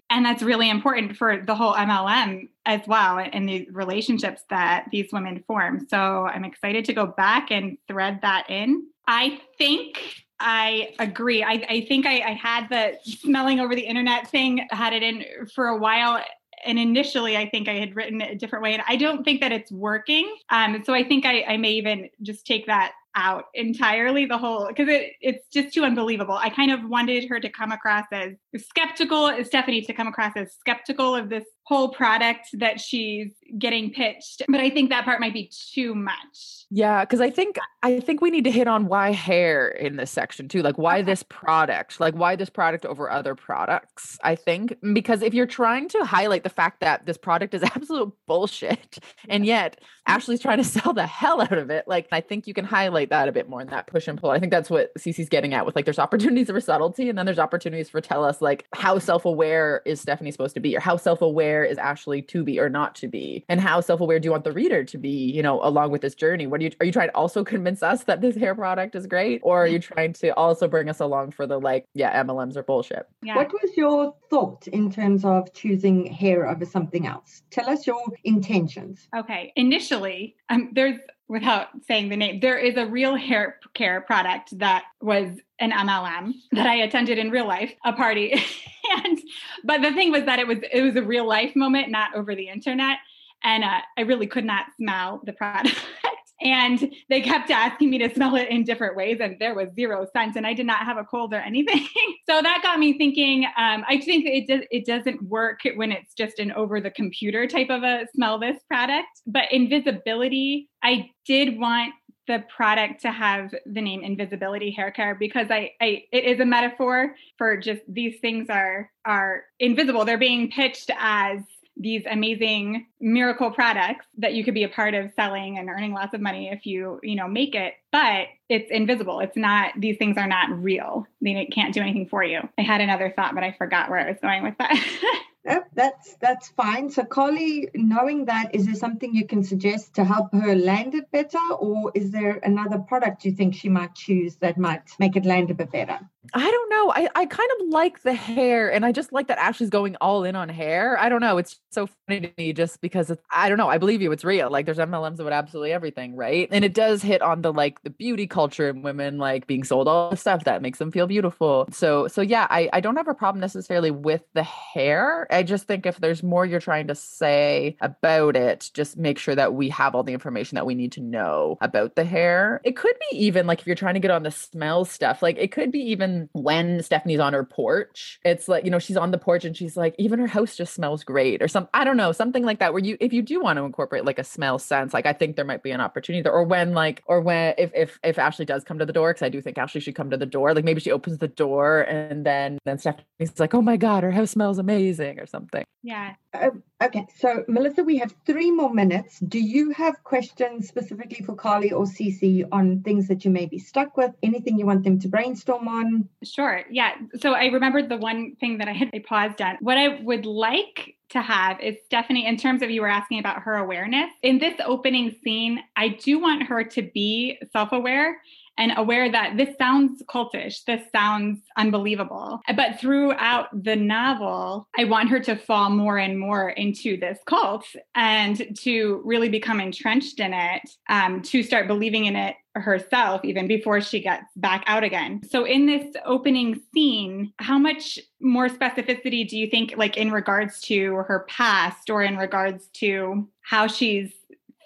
And 0.10 0.26
that's 0.26 0.44
really 0.44 0.70
important 0.70 1.16
for 1.16 1.42
the 1.46 1.56
whole 1.56 1.74
MLM 1.74 2.50
as 2.66 2.82
well 2.88 3.18
and 3.18 3.48
the 3.48 3.68
relationships 3.72 4.44
that 4.50 4.86
these 4.92 5.12
women 5.14 5.44
form. 5.48 5.88
So 5.90 6.26
I'm 6.26 6.44
excited 6.44 6.86
to 6.86 6.94
go 6.94 7.06
back 7.06 7.52
and 7.52 7.78
thread 7.88 8.20
that 8.22 8.50
in. 8.50 8.88
I 9.08 9.40
think 9.58 10.24
I 10.40 10.94
agree. 11.00 11.44
I, 11.44 11.66
I 11.70 11.86
think 11.88 12.06
I, 12.06 12.20
I, 12.22 12.34
had 12.34 12.68
the 12.70 12.98
smelling 13.04 13.60
over 13.60 13.76
the 13.76 13.82
internet 13.82 14.28
thing, 14.28 14.68
had 14.72 14.92
it 14.92 15.04
in 15.04 15.24
for 15.54 15.68
a 15.68 15.78
while 15.78 16.24
and 16.66 16.80
initially 16.80 17.38
I 17.38 17.50
think 17.50 17.68
I 17.68 17.74
had 17.74 17.96
written 17.96 18.22
it 18.22 18.32
a 18.32 18.36
different 18.36 18.64
way, 18.64 18.74
and 18.74 18.84
I 18.88 18.96
don't 18.96 19.24
think 19.24 19.42
that 19.42 19.52
it's 19.52 19.72
working. 19.72 20.34
Um, 20.50 20.84
so 20.86 20.94
I 20.94 21.04
think 21.04 21.26
I, 21.26 21.44
I 21.44 21.58
may 21.58 21.72
even 21.72 22.10
just 22.22 22.46
take 22.46 22.68
that 22.68 22.94
out 23.16 23.46
entirely 23.54 24.26
the 24.26 24.38
whole 24.38 24.68
because 24.68 24.88
it, 24.88 25.14
it's 25.20 25.48
just 25.50 25.74
too 25.74 25.84
unbelievable 25.84 26.36
i 26.36 26.50
kind 26.50 26.72
of 26.72 26.80
wanted 26.88 27.28
her 27.28 27.40
to 27.40 27.50
come 27.50 27.72
across 27.72 28.06
as 28.14 28.32
skeptical 28.56 29.32
stephanie 29.44 29.82
to 29.82 29.94
come 29.94 30.08
across 30.08 30.32
as 30.38 30.54
skeptical 30.54 31.14
of 31.14 31.30
this 31.30 31.44
whole 31.64 31.90
product 31.90 32.48
that 32.54 32.80
she's 32.80 33.32
getting 33.58 33.92
pitched 33.92 34.42
but 34.48 34.60
i 34.60 34.70
think 34.70 34.90
that 34.90 35.06
part 35.06 35.20
might 35.20 35.34
be 35.34 35.52
too 35.74 35.94
much. 35.94 36.66
Yeah 36.70 37.04
because 37.04 37.22
i 37.22 37.30
think 37.30 37.58
i 37.84 38.00
think 38.00 38.22
we 38.22 38.32
need 38.32 38.46
to 38.46 38.52
hit 38.52 38.68
on 38.68 38.88
why 38.88 39.12
hair 39.12 39.68
in 39.68 39.98
this 39.98 40.12
section 40.12 40.48
too 40.48 40.62
like 40.62 40.78
why 40.78 40.98
okay. 40.98 41.04
this 41.04 41.24
product 41.24 42.00
like 42.00 42.16
why 42.16 42.36
this 42.36 42.50
product 42.50 42.86
over 42.86 43.10
other 43.10 43.36
products 43.36 44.18
i 44.24 44.36
think 44.36 44.76
because 44.94 45.22
if 45.22 45.34
you're 45.34 45.46
trying 45.46 45.88
to 45.90 46.04
highlight 46.06 46.44
the 46.44 46.50
fact 46.50 46.80
that 46.82 47.06
this 47.06 47.18
product 47.18 47.54
is 47.54 47.64
absolute 47.76 48.14
bullshit 48.28 49.00
and 49.30 49.46
yet 49.46 49.80
ashley's 50.08 50.40
trying 50.40 50.58
to 50.58 50.64
sell 50.82 50.94
the 50.94 51.06
hell 51.06 51.42
out 51.42 51.58
of 51.58 51.70
it 51.70 51.86
like 51.88 52.08
i 52.12 52.22
think 52.22 52.48
you 52.48 52.54
can 52.54 52.66
highlight 52.66 53.10
that 53.10 53.28
a 53.28 53.32
bit 53.32 53.50
more 53.50 53.62
in 53.62 53.68
that 53.68 53.88
push 53.88 54.08
and 54.08 54.20
pull. 54.20 54.30
I 54.30 54.40
think 54.40 54.52
that's 54.52 54.70
what 54.70 54.94
Cece's 54.98 55.30
getting 55.30 55.54
at 55.54 55.66
with 55.66 55.76
like 55.76 55.86
there's 55.86 56.00
opportunities 56.00 56.48
for 56.52 56.60
subtlety 56.60 57.10
and 57.10 57.18
then 57.18 57.26
there's 57.26 57.40
opportunities 57.40 57.90
for 57.90 58.02
tell 58.02 58.24
us 58.24 58.42
like 58.42 58.66
how 58.74 59.00
self-aware 59.00 59.82
is 59.86 60.02
stephanie 60.02 60.32
supposed 60.32 60.56
to 60.56 60.60
be 60.60 60.76
or 60.76 60.80
how 60.80 60.98
self-aware 60.98 61.51
is 61.64 61.78
Ashley 61.78 62.22
to 62.24 62.44
be 62.44 62.60
or 62.60 62.70
not 62.70 62.96
to 62.96 63.08
be? 63.08 63.46
And 63.50 63.60
how 63.60 63.82
self-aware 63.82 64.20
do 64.20 64.28
you 64.28 64.32
want 64.32 64.44
the 64.44 64.52
reader 64.52 64.84
to 64.84 64.98
be 64.98 65.10
you 65.10 65.44
know 65.44 65.62
along 65.64 65.92
with 65.92 66.02
this 66.02 66.16
journey? 66.16 66.48
What 66.48 66.62
are 66.62 66.64
you 66.64 66.72
are 66.80 66.86
you 66.86 66.92
trying 66.92 67.10
to 67.10 67.16
also 67.16 67.44
convince 67.54 67.84
us 67.84 68.04
that 68.06 68.22
this 68.22 68.36
hair 68.36 68.56
product 68.56 68.96
is 68.96 69.08
great? 69.08 69.42
Or 69.44 69.64
are 69.64 69.68
you 69.68 69.80
trying 69.80 70.14
to 70.14 70.30
also 70.36 70.68
bring 70.68 70.90
us 70.90 71.00
along 71.00 71.32
for 71.32 71.46
the 71.46 71.60
like 71.60 71.86
yeah 71.94 72.24
mlms 72.24 72.56
are 72.56 72.64
bullshit? 72.64 73.08
Yeah. 73.24 73.36
what 73.36 73.52
was 73.54 73.76
your 73.78 74.16
thought 74.30 74.68
in 74.68 74.92
terms 74.92 75.26
of 75.26 75.54
choosing 75.54 76.06
hair 76.06 76.48
over 76.48 76.66
something 76.66 77.06
else? 77.06 77.44
Tell 77.52 77.70
us 77.70 77.86
your 77.86 78.04
intentions. 78.24 79.08
Okay 79.16 79.54
initially 79.56 80.36
um, 80.50 80.70
there's 80.74 81.00
without 81.32 81.70
saying 81.88 82.10
the 82.10 82.18
name, 82.18 82.42
there 82.42 82.58
is 82.58 82.76
a 82.76 82.86
real 82.86 83.16
hair 83.16 83.58
care 83.74 84.02
product 84.02 84.60
that 84.60 84.84
was 85.00 85.30
an 85.60 85.72
MLM 85.72 86.34
that 86.52 86.68
I 86.68 86.76
attended 86.76 87.18
in 87.18 87.32
real 87.32 87.48
life, 87.48 87.74
a 87.86 87.94
party. 87.94 88.34
and 89.06 89.18
but 89.64 89.82
the 89.82 89.94
thing 89.94 90.12
was 90.12 90.26
that 90.26 90.40
it 90.40 90.48
was 90.48 90.58
it 90.74 90.82
was 90.82 90.98
a 90.98 91.02
real 91.02 91.26
life 91.26 91.56
moment, 91.56 91.90
not 91.90 92.14
over 92.16 92.36
the 92.36 92.50
internet. 92.50 92.98
And 93.44 93.64
uh, 93.64 93.80
I 93.98 94.02
really 94.02 94.28
could 94.28 94.44
not 94.44 94.66
smell 94.76 95.22
the 95.24 95.32
product. 95.32 95.74
and 96.42 96.94
they 97.10 97.22
kept 97.22 97.50
asking 97.52 97.90
me 97.90 97.98
to 97.98 98.14
smell 98.14 98.36
it 98.36 98.50
in 98.50 98.64
different 98.64 98.96
ways 98.96 99.20
and 99.22 99.38
there 99.40 99.56
was 99.56 99.70
zero 99.76 100.06
scent 100.14 100.36
and 100.36 100.46
i 100.46 100.54
did 100.54 100.66
not 100.66 100.80
have 100.80 100.98
a 100.98 101.04
cold 101.04 101.34
or 101.34 101.38
anything. 101.40 101.88
So 102.30 102.42
that 102.42 102.62
got 102.64 102.80
me 102.80 102.98
thinking 102.98 103.46
um, 103.58 103.84
i 103.88 104.00
think 104.00 104.26
it, 104.26 104.48
does, 104.48 104.62
it 104.72 104.86
doesn't 104.86 105.22
work 105.24 105.60
when 105.76 105.92
it's 105.92 106.14
just 106.14 106.40
an 106.40 106.52
over 106.54 106.80
the 106.80 106.92
computer 106.92 107.46
type 107.48 107.70
of 107.70 107.84
a 107.84 108.06
smell 108.16 108.40
this 108.40 108.58
product 108.70 109.08
but 109.28 109.52
invisibility 109.52 110.70
i 110.82 111.10
did 111.26 111.60
want 111.60 111.94
the 112.28 112.44
product 112.56 113.02
to 113.02 113.12
have 113.12 113.54
the 113.66 113.82
name 113.82 114.04
invisibility 114.04 114.72
hair 114.72 114.92
care 114.92 115.16
because 115.16 115.48
I, 115.50 115.72
I 115.82 116.04
it 116.12 116.24
is 116.24 116.40
a 116.40 116.46
metaphor 116.46 117.16
for 117.38 117.58
just 117.58 117.82
these 117.88 118.20
things 118.22 118.48
are 118.50 118.90
are 119.06 119.44
invisible. 119.60 120.06
They're 120.06 120.18
being 120.18 120.52
pitched 120.52 120.92
as 120.98 121.40
these 121.78 122.04
amazing 122.10 122.86
miracle 123.00 123.52
products 123.52 124.06
that 124.18 124.34
you 124.34 124.44
could 124.44 124.54
be 124.54 124.64
a 124.64 124.70
part 124.70 124.94
of 124.94 125.12
selling 125.16 125.58
and 125.58 125.70
earning 125.70 125.94
lots 125.94 126.14
of 126.14 126.22
money 126.22 126.50
if 126.50 126.66
you 126.66 127.00
you 127.02 127.16
know 127.16 127.28
make 127.28 127.56
it 127.56 127.74
but 127.92 128.28
it's 128.50 128.70
invisible 128.70 129.20
it's 129.20 129.38
not 129.38 129.72
these 129.78 129.98
things 129.98 130.18
are 130.18 130.28
not 130.28 130.50
real 130.62 131.06
they 131.22 131.46
can't 131.46 131.74
do 131.74 131.82
anything 131.82 132.08
for 132.08 132.24
you 132.24 132.40
i 132.58 132.62
had 132.62 132.82
another 132.82 133.12
thought 133.16 133.34
but 133.34 133.44
i 133.44 133.56
forgot 133.58 133.90
where 133.90 134.00
i 134.00 134.10
was 134.10 134.18
going 134.22 134.44
with 134.44 134.58
that 134.58 134.76
Yep, 135.44 135.70
that's 135.74 136.16
that's 136.18 136.50
fine. 136.50 136.92
So, 136.92 137.04
Carly, 137.04 137.70
knowing 137.74 138.26
that, 138.26 138.54
is 138.54 138.68
there 138.68 138.76
something 138.76 139.16
you 139.16 139.26
can 139.26 139.44
suggest 139.44 139.96
to 139.96 140.04
help 140.04 140.32
her 140.34 140.56
land 140.56 140.94
it 140.94 141.12
better, 141.12 141.40
or 141.60 141.92
is 141.96 142.12
there 142.12 142.40
another 142.44 142.78
product 142.78 143.26
you 143.26 143.32
think 143.32 143.56
she 143.56 143.68
might 143.68 143.96
choose 143.96 144.36
that 144.38 144.60
might 144.60 144.84
make 145.00 145.16
it 145.16 145.26
land 145.26 145.50
a 145.50 145.56
bit 145.56 145.72
better? 145.72 146.00
I 146.34 146.52
don't 146.52 146.70
know. 146.70 146.92
I, 146.92 147.10
I 147.16 147.26
kind 147.26 147.50
of 147.60 147.70
like 147.70 148.04
the 148.04 148.14
hair, 148.14 148.72
and 148.72 148.86
I 148.86 148.92
just 148.92 149.12
like 149.12 149.28
that 149.28 149.40
Ashley's 149.40 149.72
going 149.72 149.96
all 150.00 150.24
in 150.24 150.36
on 150.36 150.50
hair. 150.50 150.98
I 151.00 151.10
don't 151.10 151.22
know. 151.22 151.38
It's 151.40 151.60
so 151.72 151.88
funny 152.08 152.22
to 152.22 152.32
me 152.38 152.54
just 152.54 152.80
because 152.80 153.12
I 153.32 153.50
don't 153.50 153.58
know. 153.58 153.70
I 153.70 153.80
believe 153.80 154.04
you. 154.04 154.12
It's 154.12 154.24
real. 154.24 154.50
Like 154.52 154.66
there's 154.66 154.78
MLMs 154.78 155.20
about 155.20 155.34
absolutely 155.34 155.74
everything, 155.74 156.16
right? 156.16 156.48
And 156.52 156.64
it 156.64 156.76
does 156.76 157.02
hit 157.02 157.24
on 157.24 157.42
the 157.42 157.52
like 157.52 157.82
the 157.82 157.90
beauty 157.90 158.28
culture 158.28 158.70
and 158.70 158.84
women 158.84 159.18
like 159.18 159.48
being 159.48 159.64
sold 159.64 159.88
all 159.88 160.12
the 160.12 160.16
stuff 160.16 160.44
that 160.44 160.62
makes 160.62 160.78
them 160.78 160.92
feel 160.92 161.08
beautiful. 161.08 161.68
So 161.72 162.08
so 162.08 162.22
yeah, 162.22 162.46
I 162.52 162.70
I 162.72 162.82
don't 162.82 162.98
have 162.98 163.08
a 163.08 163.16
problem 163.16 163.42
necessarily 163.42 163.90
with 163.90 164.22
the 164.34 164.44
hair. 164.44 165.28
I 165.32 165.42
just 165.42 165.66
think 165.66 165.88
if 165.88 165.98
there's 165.98 166.22
more 166.22 166.46
you're 166.46 166.60
trying 166.60 166.88
to 166.88 166.96
say 166.96 167.78
about 167.82 168.36
it, 168.36 168.70
just 168.76 168.96
make 168.96 169.18
sure 169.18 169.34
that 169.36 169.56
we 169.56 169.70
have 169.70 169.96
all 169.96 170.04
the 170.04 170.14
information 170.14 170.56
that 170.56 170.68
we 170.68 170.76
need 170.76 170.92
to 170.94 171.02
know 171.02 171.58
about 171.62 171.96
the 171.96 172.06
hair. 172.06 172.62
It 172.64 172.76
could 172.78 172.96
be 173.12 173.18
even 173.18 173.48
like 173.48 173.62
if 173.62 173.66
you're 173.66 173.76
trying 173.76 173.96
to 173.96 174.00
get 174.00 174.12
on 174.12 174.22
the 174.24 174.32
smell 174.32 174.86
stuff, 174.86 175.24
like 175.24 175.38
it 175.40 175.52
could 175.52 175.72
be 175.72 175.80
even 175.80 176.11
when 176.34 176.82
Stephanie's 176.84 177.20
on 177.20 177.34
her 177.34 177.44
porch. 177.44 178.20
It's 178.24 178.48
like, 178.48 178.66
you 178.66 178.72
know, 178.72 178.80
she's 178.80 178.98
on 178.98 179.12
the 179.12 179.18
porch 179.18 179.46
and 179.46 179.56
she's 179.56 179.78
like, 179.78 179.96
even 179.98 180.20
her 180.20 180.28
house 180.28 180.56
just 180.56 180.74
smells 180.74 181.04
great 181.04 181.42
or 181.42 181.48
something. 181.48 181.70
I 181.74 181.84
don't 181.84 181.98
know, 181.98 182.12
something 182.12 182.44
like 182.44 182.60
that 182.60 182.74
where 182.74 182.84
you 182.84 182.98
if 183.00 183.14
you 183.14 183.22
do 183.22 183.42
want 183.42 183.58
to 183.58 183.64
incorporate 183.64 184.06
like 184.06 184.20
a 184.20 184.24
smell 184.24 184.60
sense, 184.60 184.94
like 184.94 185.06
I 185.06 185.14
think 185.14 185.36
there 185.36 185.46
might 185.46 185.64
be 185.64 185.72
an 185.72 185.82
opportunity 185.82 186.22
there. 186.22 186.34
Or 186.34 186.44
when 186.44 186.74
like 186.74 187.04
or 187.06 187.22
when 187.22 187.54
if 187.58 187.72
if 187.74 188.00
if 188.04 188.20
Ashley 188.20 188.46
does 188.46 188.64
come 188.64 188.80
to 188.80 188.86
the 188.86 188.94
door, 188.94 189.12
because 189.12 189.24
I 189.24 189.30
do 189.30 189.42
think 189.42 189.58
Ashley 189.58 189.82
should 189.82 189.96
come 189.96 190.10
to 190.10 190.18
the 190.18 190.26
door, 190.26 190.54
like 190.54 190.66
maybe 190.66 190.82
she 190.82 190.92
opens 190.92 191.18
the 191.18 191.28
door 191.28 191.82
and 191.82 192.26
then 192.26 192.58
then 192.66 192.78
Stephanie's 192.78 193.40
like, 193.40 193.54
oh 193.54 193.62
my 193.62 193.78
God, 193.78 194.04
her 194.04 194.12
house 194.12 194.32
smells 194.32 194.58
amazing 194.58 195.20
or 195.20 195.26
something. 195.26 195.64
Yeah. 195.84 196.14
Uh, 196.34 196.52
okay. 196.82 197.06
So, 197.18 197.44
Melissa, 197.48 197.84
we 197.84 197.98
have 197.98 198.16
three 198.26 198.52
more 198.52 198.74
minutes. 198.74 199.20
Do 199.20 199.40
you 199.40 199.72
have 199.72 200.02
questions 200.04 200.68
specifically 200.68 201.26
for 201.26 201.36
Carly 201.36 201.72
or 201.72 201.84
Cece 201.84 202.48
on 202.52 202.82
things 202.84 203.08
that 203.10 203.26
you 203.26 203.32
may 203.32 203.46
be 203.46 203.60
stuck 203.60 203.98
with? 203.98 204.12
Anything 204.24 204.58
you 204.58 204.66
want 204.66 204.84
them 204.84 204.98
to 205.00 205.10
brainstorm 205.10 205.68
on? 205.68 206.08
Sure. 206.24 206.64
Yeah. 206.72 206.94
So, 207.20 207.34
I 207.34 207.48
remembered 207.48 207.90
the 207.90 207.98
one 207.98 208.36
thing 208.40 208.60
that 208.60 208.70
I 208.70 208.74
had 208.74 208.92
paused 209.06 209.42
on. 209.42 209.58
What 209.60 209.78
I 209.78 210.02
would 210.02 210.26
like 210.26 210.96
to 211.10 211.22
have 211.22 211.60
is 211.60 211.76
Stephanie, 211.86 212.26
in 212.26 212.38
terms 212.38 212.62
of 212.62 212.70
you 212.70 212.82
were 212.82 212.88
asking 212.88 213.20
about 213.20 213.42
her 213.44 213.56
awareness, 213.56 214.12
in 214.24 214.40
this 214.40 214.56
opening 214.66 215.14
scene, 215.24 215.60
I 215.76 215.90
do 215.90 216.20
want 216.20 216.44
her 216.44 216.64
to 216.64 216.82
be 216.82 217.38
self 217.52 217.74
aware 217.74 218.22
and 218.58 218.74
aware 218.78 219.12
that 219.12 219.38
this 219.38 219.56
sounds 219.58 220.04
cultish, 220.10 220.64
this 220.66 220.82
sounds 220.92 221.40
unbelievable. 221.58 222.40
But 222.56 222.80
throughout 222.80 223.48
the 223.64 223.76
novel, 223.76 224.68
I 224.78 224.84
want 224.86 225.10
her 225.10 225.20
to 225.22 225.36
fall 225.36 225.70
more 225.70 225.98
and 225.98 226.20
more 226.20 226.50
into 226.50 226.98
this 226.98 227.20
cult 227.26 227.66
and 227.96 228.58
to 228.60 229.02
really 229.04 229.30
become 229.30 229.60
entrenched 229.60 230.20
in 230.20 230.34
it, 230.34 230.70
um, 230.90 231.22
to 231.24 231.44
start 231.44 231.68
believing 231.68 232.06
in 232.06 232.16
it 232.16 232.36
herself 232.56 233.24
even 233.24 233.48
before 233.48 233.80
she 233.80 234.02
gets 234.02 234.26
back 234.36 234.64
out 234.68 234.84
again. 234.84 235.22
So 235.30 235.46
in 235.46 235.66
this 235.66 235.96
opening 236.06 236.62
scene, 236.74 237.32
how 237.38 237.58
much 237.58 237.98
more 238.20 238.50
specificity 238.50 239.28
do 239.28 239.38
you 239.38 239.48
think 239.48 239.76
like 239.78 239.98
in 239.98 240.12
regards 240.12 240.60
to 240.62 240.96
her 240.96 241.26
past 241.30 241.90
or 241.90 242.04
in 242.04 242.18
regards 242.18 242.68
to 242.76 243.28
how 243.42 243.68
she's 243.68 244.12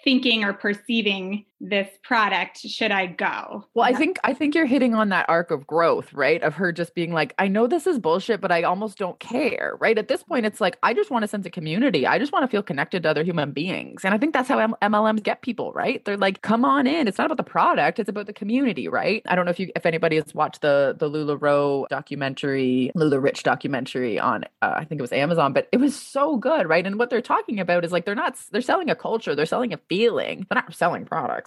thinking 0.04 0.44
or 0.44 0.52
perceiving 0.52 1.44
this 1.60 1.88
product 2.02 2.58
should 2.58 2.90
i 2.90 3.06
go? 3.06 3.64
Well 3.74 3.86
i 3.86 3.92
think 3.92 4.18
i 4.24 4.34
think 4.34 4.54
you're 4.54 4.66
hitting 4.66 4.94
on 4.94 5.08
that 5.10 5.26
arc 5.28 5.50
of 5.50 5.66
growth 5.66 6.12
right? 6.12 6.42
Of 6.42 6.54
her 6.54 6.72
just 6.72 6.94
being 6.94 7.12
like 7.12 7.34
i 7.38 7.48
know 7.48 7.66
this 7.66 7.86
is 7.86 7.98
bullshit 7.98 8.40
but 8.40 8.52
i 8.52 8.62
almost 8.62 8.98
don't 8.98 9.18
care 9.18 9.76
right? 9.80 9.98
At 9.98 10.08
this 10.08 10.22
point 10.22 10.46
it's 10.46 10.60
like 10.60 10.78
i 10.82 10.92
just 10.92 11.10
want 11.10 11.24
a 11.24 11.28
sense 11.28 11.46
of 11.46 11.52
community. 11.52 12.06
I 12.06 12.18
just 12.18 12.32
want 12.32 12.42
to 12.44 12.48
feel 12.48 12.62
connected 12.62 13.02
to 13.02 13.10
other 13.10 13.24
human 13.24 13.52
beings. 13.52 14.04
And 14.04 14.14
i 14.14 14.18
think 14.18 14.32
that's 14.34 14.48
how 14.48 14.58
M- 14.58 14.74
mlms 14.82 15.22
get 15.22 15.42
people 15.42 15.72
right? 15.72 16.04
They're 16.04 16.16
like 16.16 16.42
come 16.42 16.64
on 16.64 16.86
in. 16.86 17.08
It's 17.08 17.18
not 17.18 17.26
about 17.26 17.38
the 17.38 17.50
product. 17.50 17.98
It's 17.98 18.08
about 18.08 18.26
the 18.26 18.32
community 18.32 18.88
right? 18.88 19.22
I 19.26 19.34
don't 19.34 19.44
know 19.44 19.50
if 19.50 19.60
you 19.60 19.70
if 19.74 19.86
anybody 19.86 20.16
has 20.16 20.34
watched 20.34 20.60
the 20.60 20.94
the 20.98 21.08
LuLaRoe 21.08 21.88
documentary 21.88 22.90
LuLaRich 22.96 23.42
documentary 23.42 24.18
on 24.18 24.44
uh, 24.62 24.74
i 24.76 24.84
think 24.84 24.98
it 24.98 25.02
was 25.02 25.12
amazon 25.12 25.52
but 25.52 25.68
it 25.72 25.78
was 25.78 25.96
so 25.96 26.36
good 26.36 26.68
right? 26.68 26.86
And 26.86 26.98
what 26.98 27.10
they're 27.10 27.20
talking 27.20 27.60
about 27.60 27.84
is 27.84 27.92
like 27.92 28.04
they're 28.04 28.14
not 28.14 28.36
they're 28.50 28.60
selling 28.60 28.90
a 28.90 28.94
culture. 28.94 29.34
They're 29.34 29.46
selling 29.46 29.72
a 29.72 29.78
feeling. 29.88 30.46
They're 30.48 30.62
not 30.62 30.74
selling 30.74 31.04
products 31.04 31.45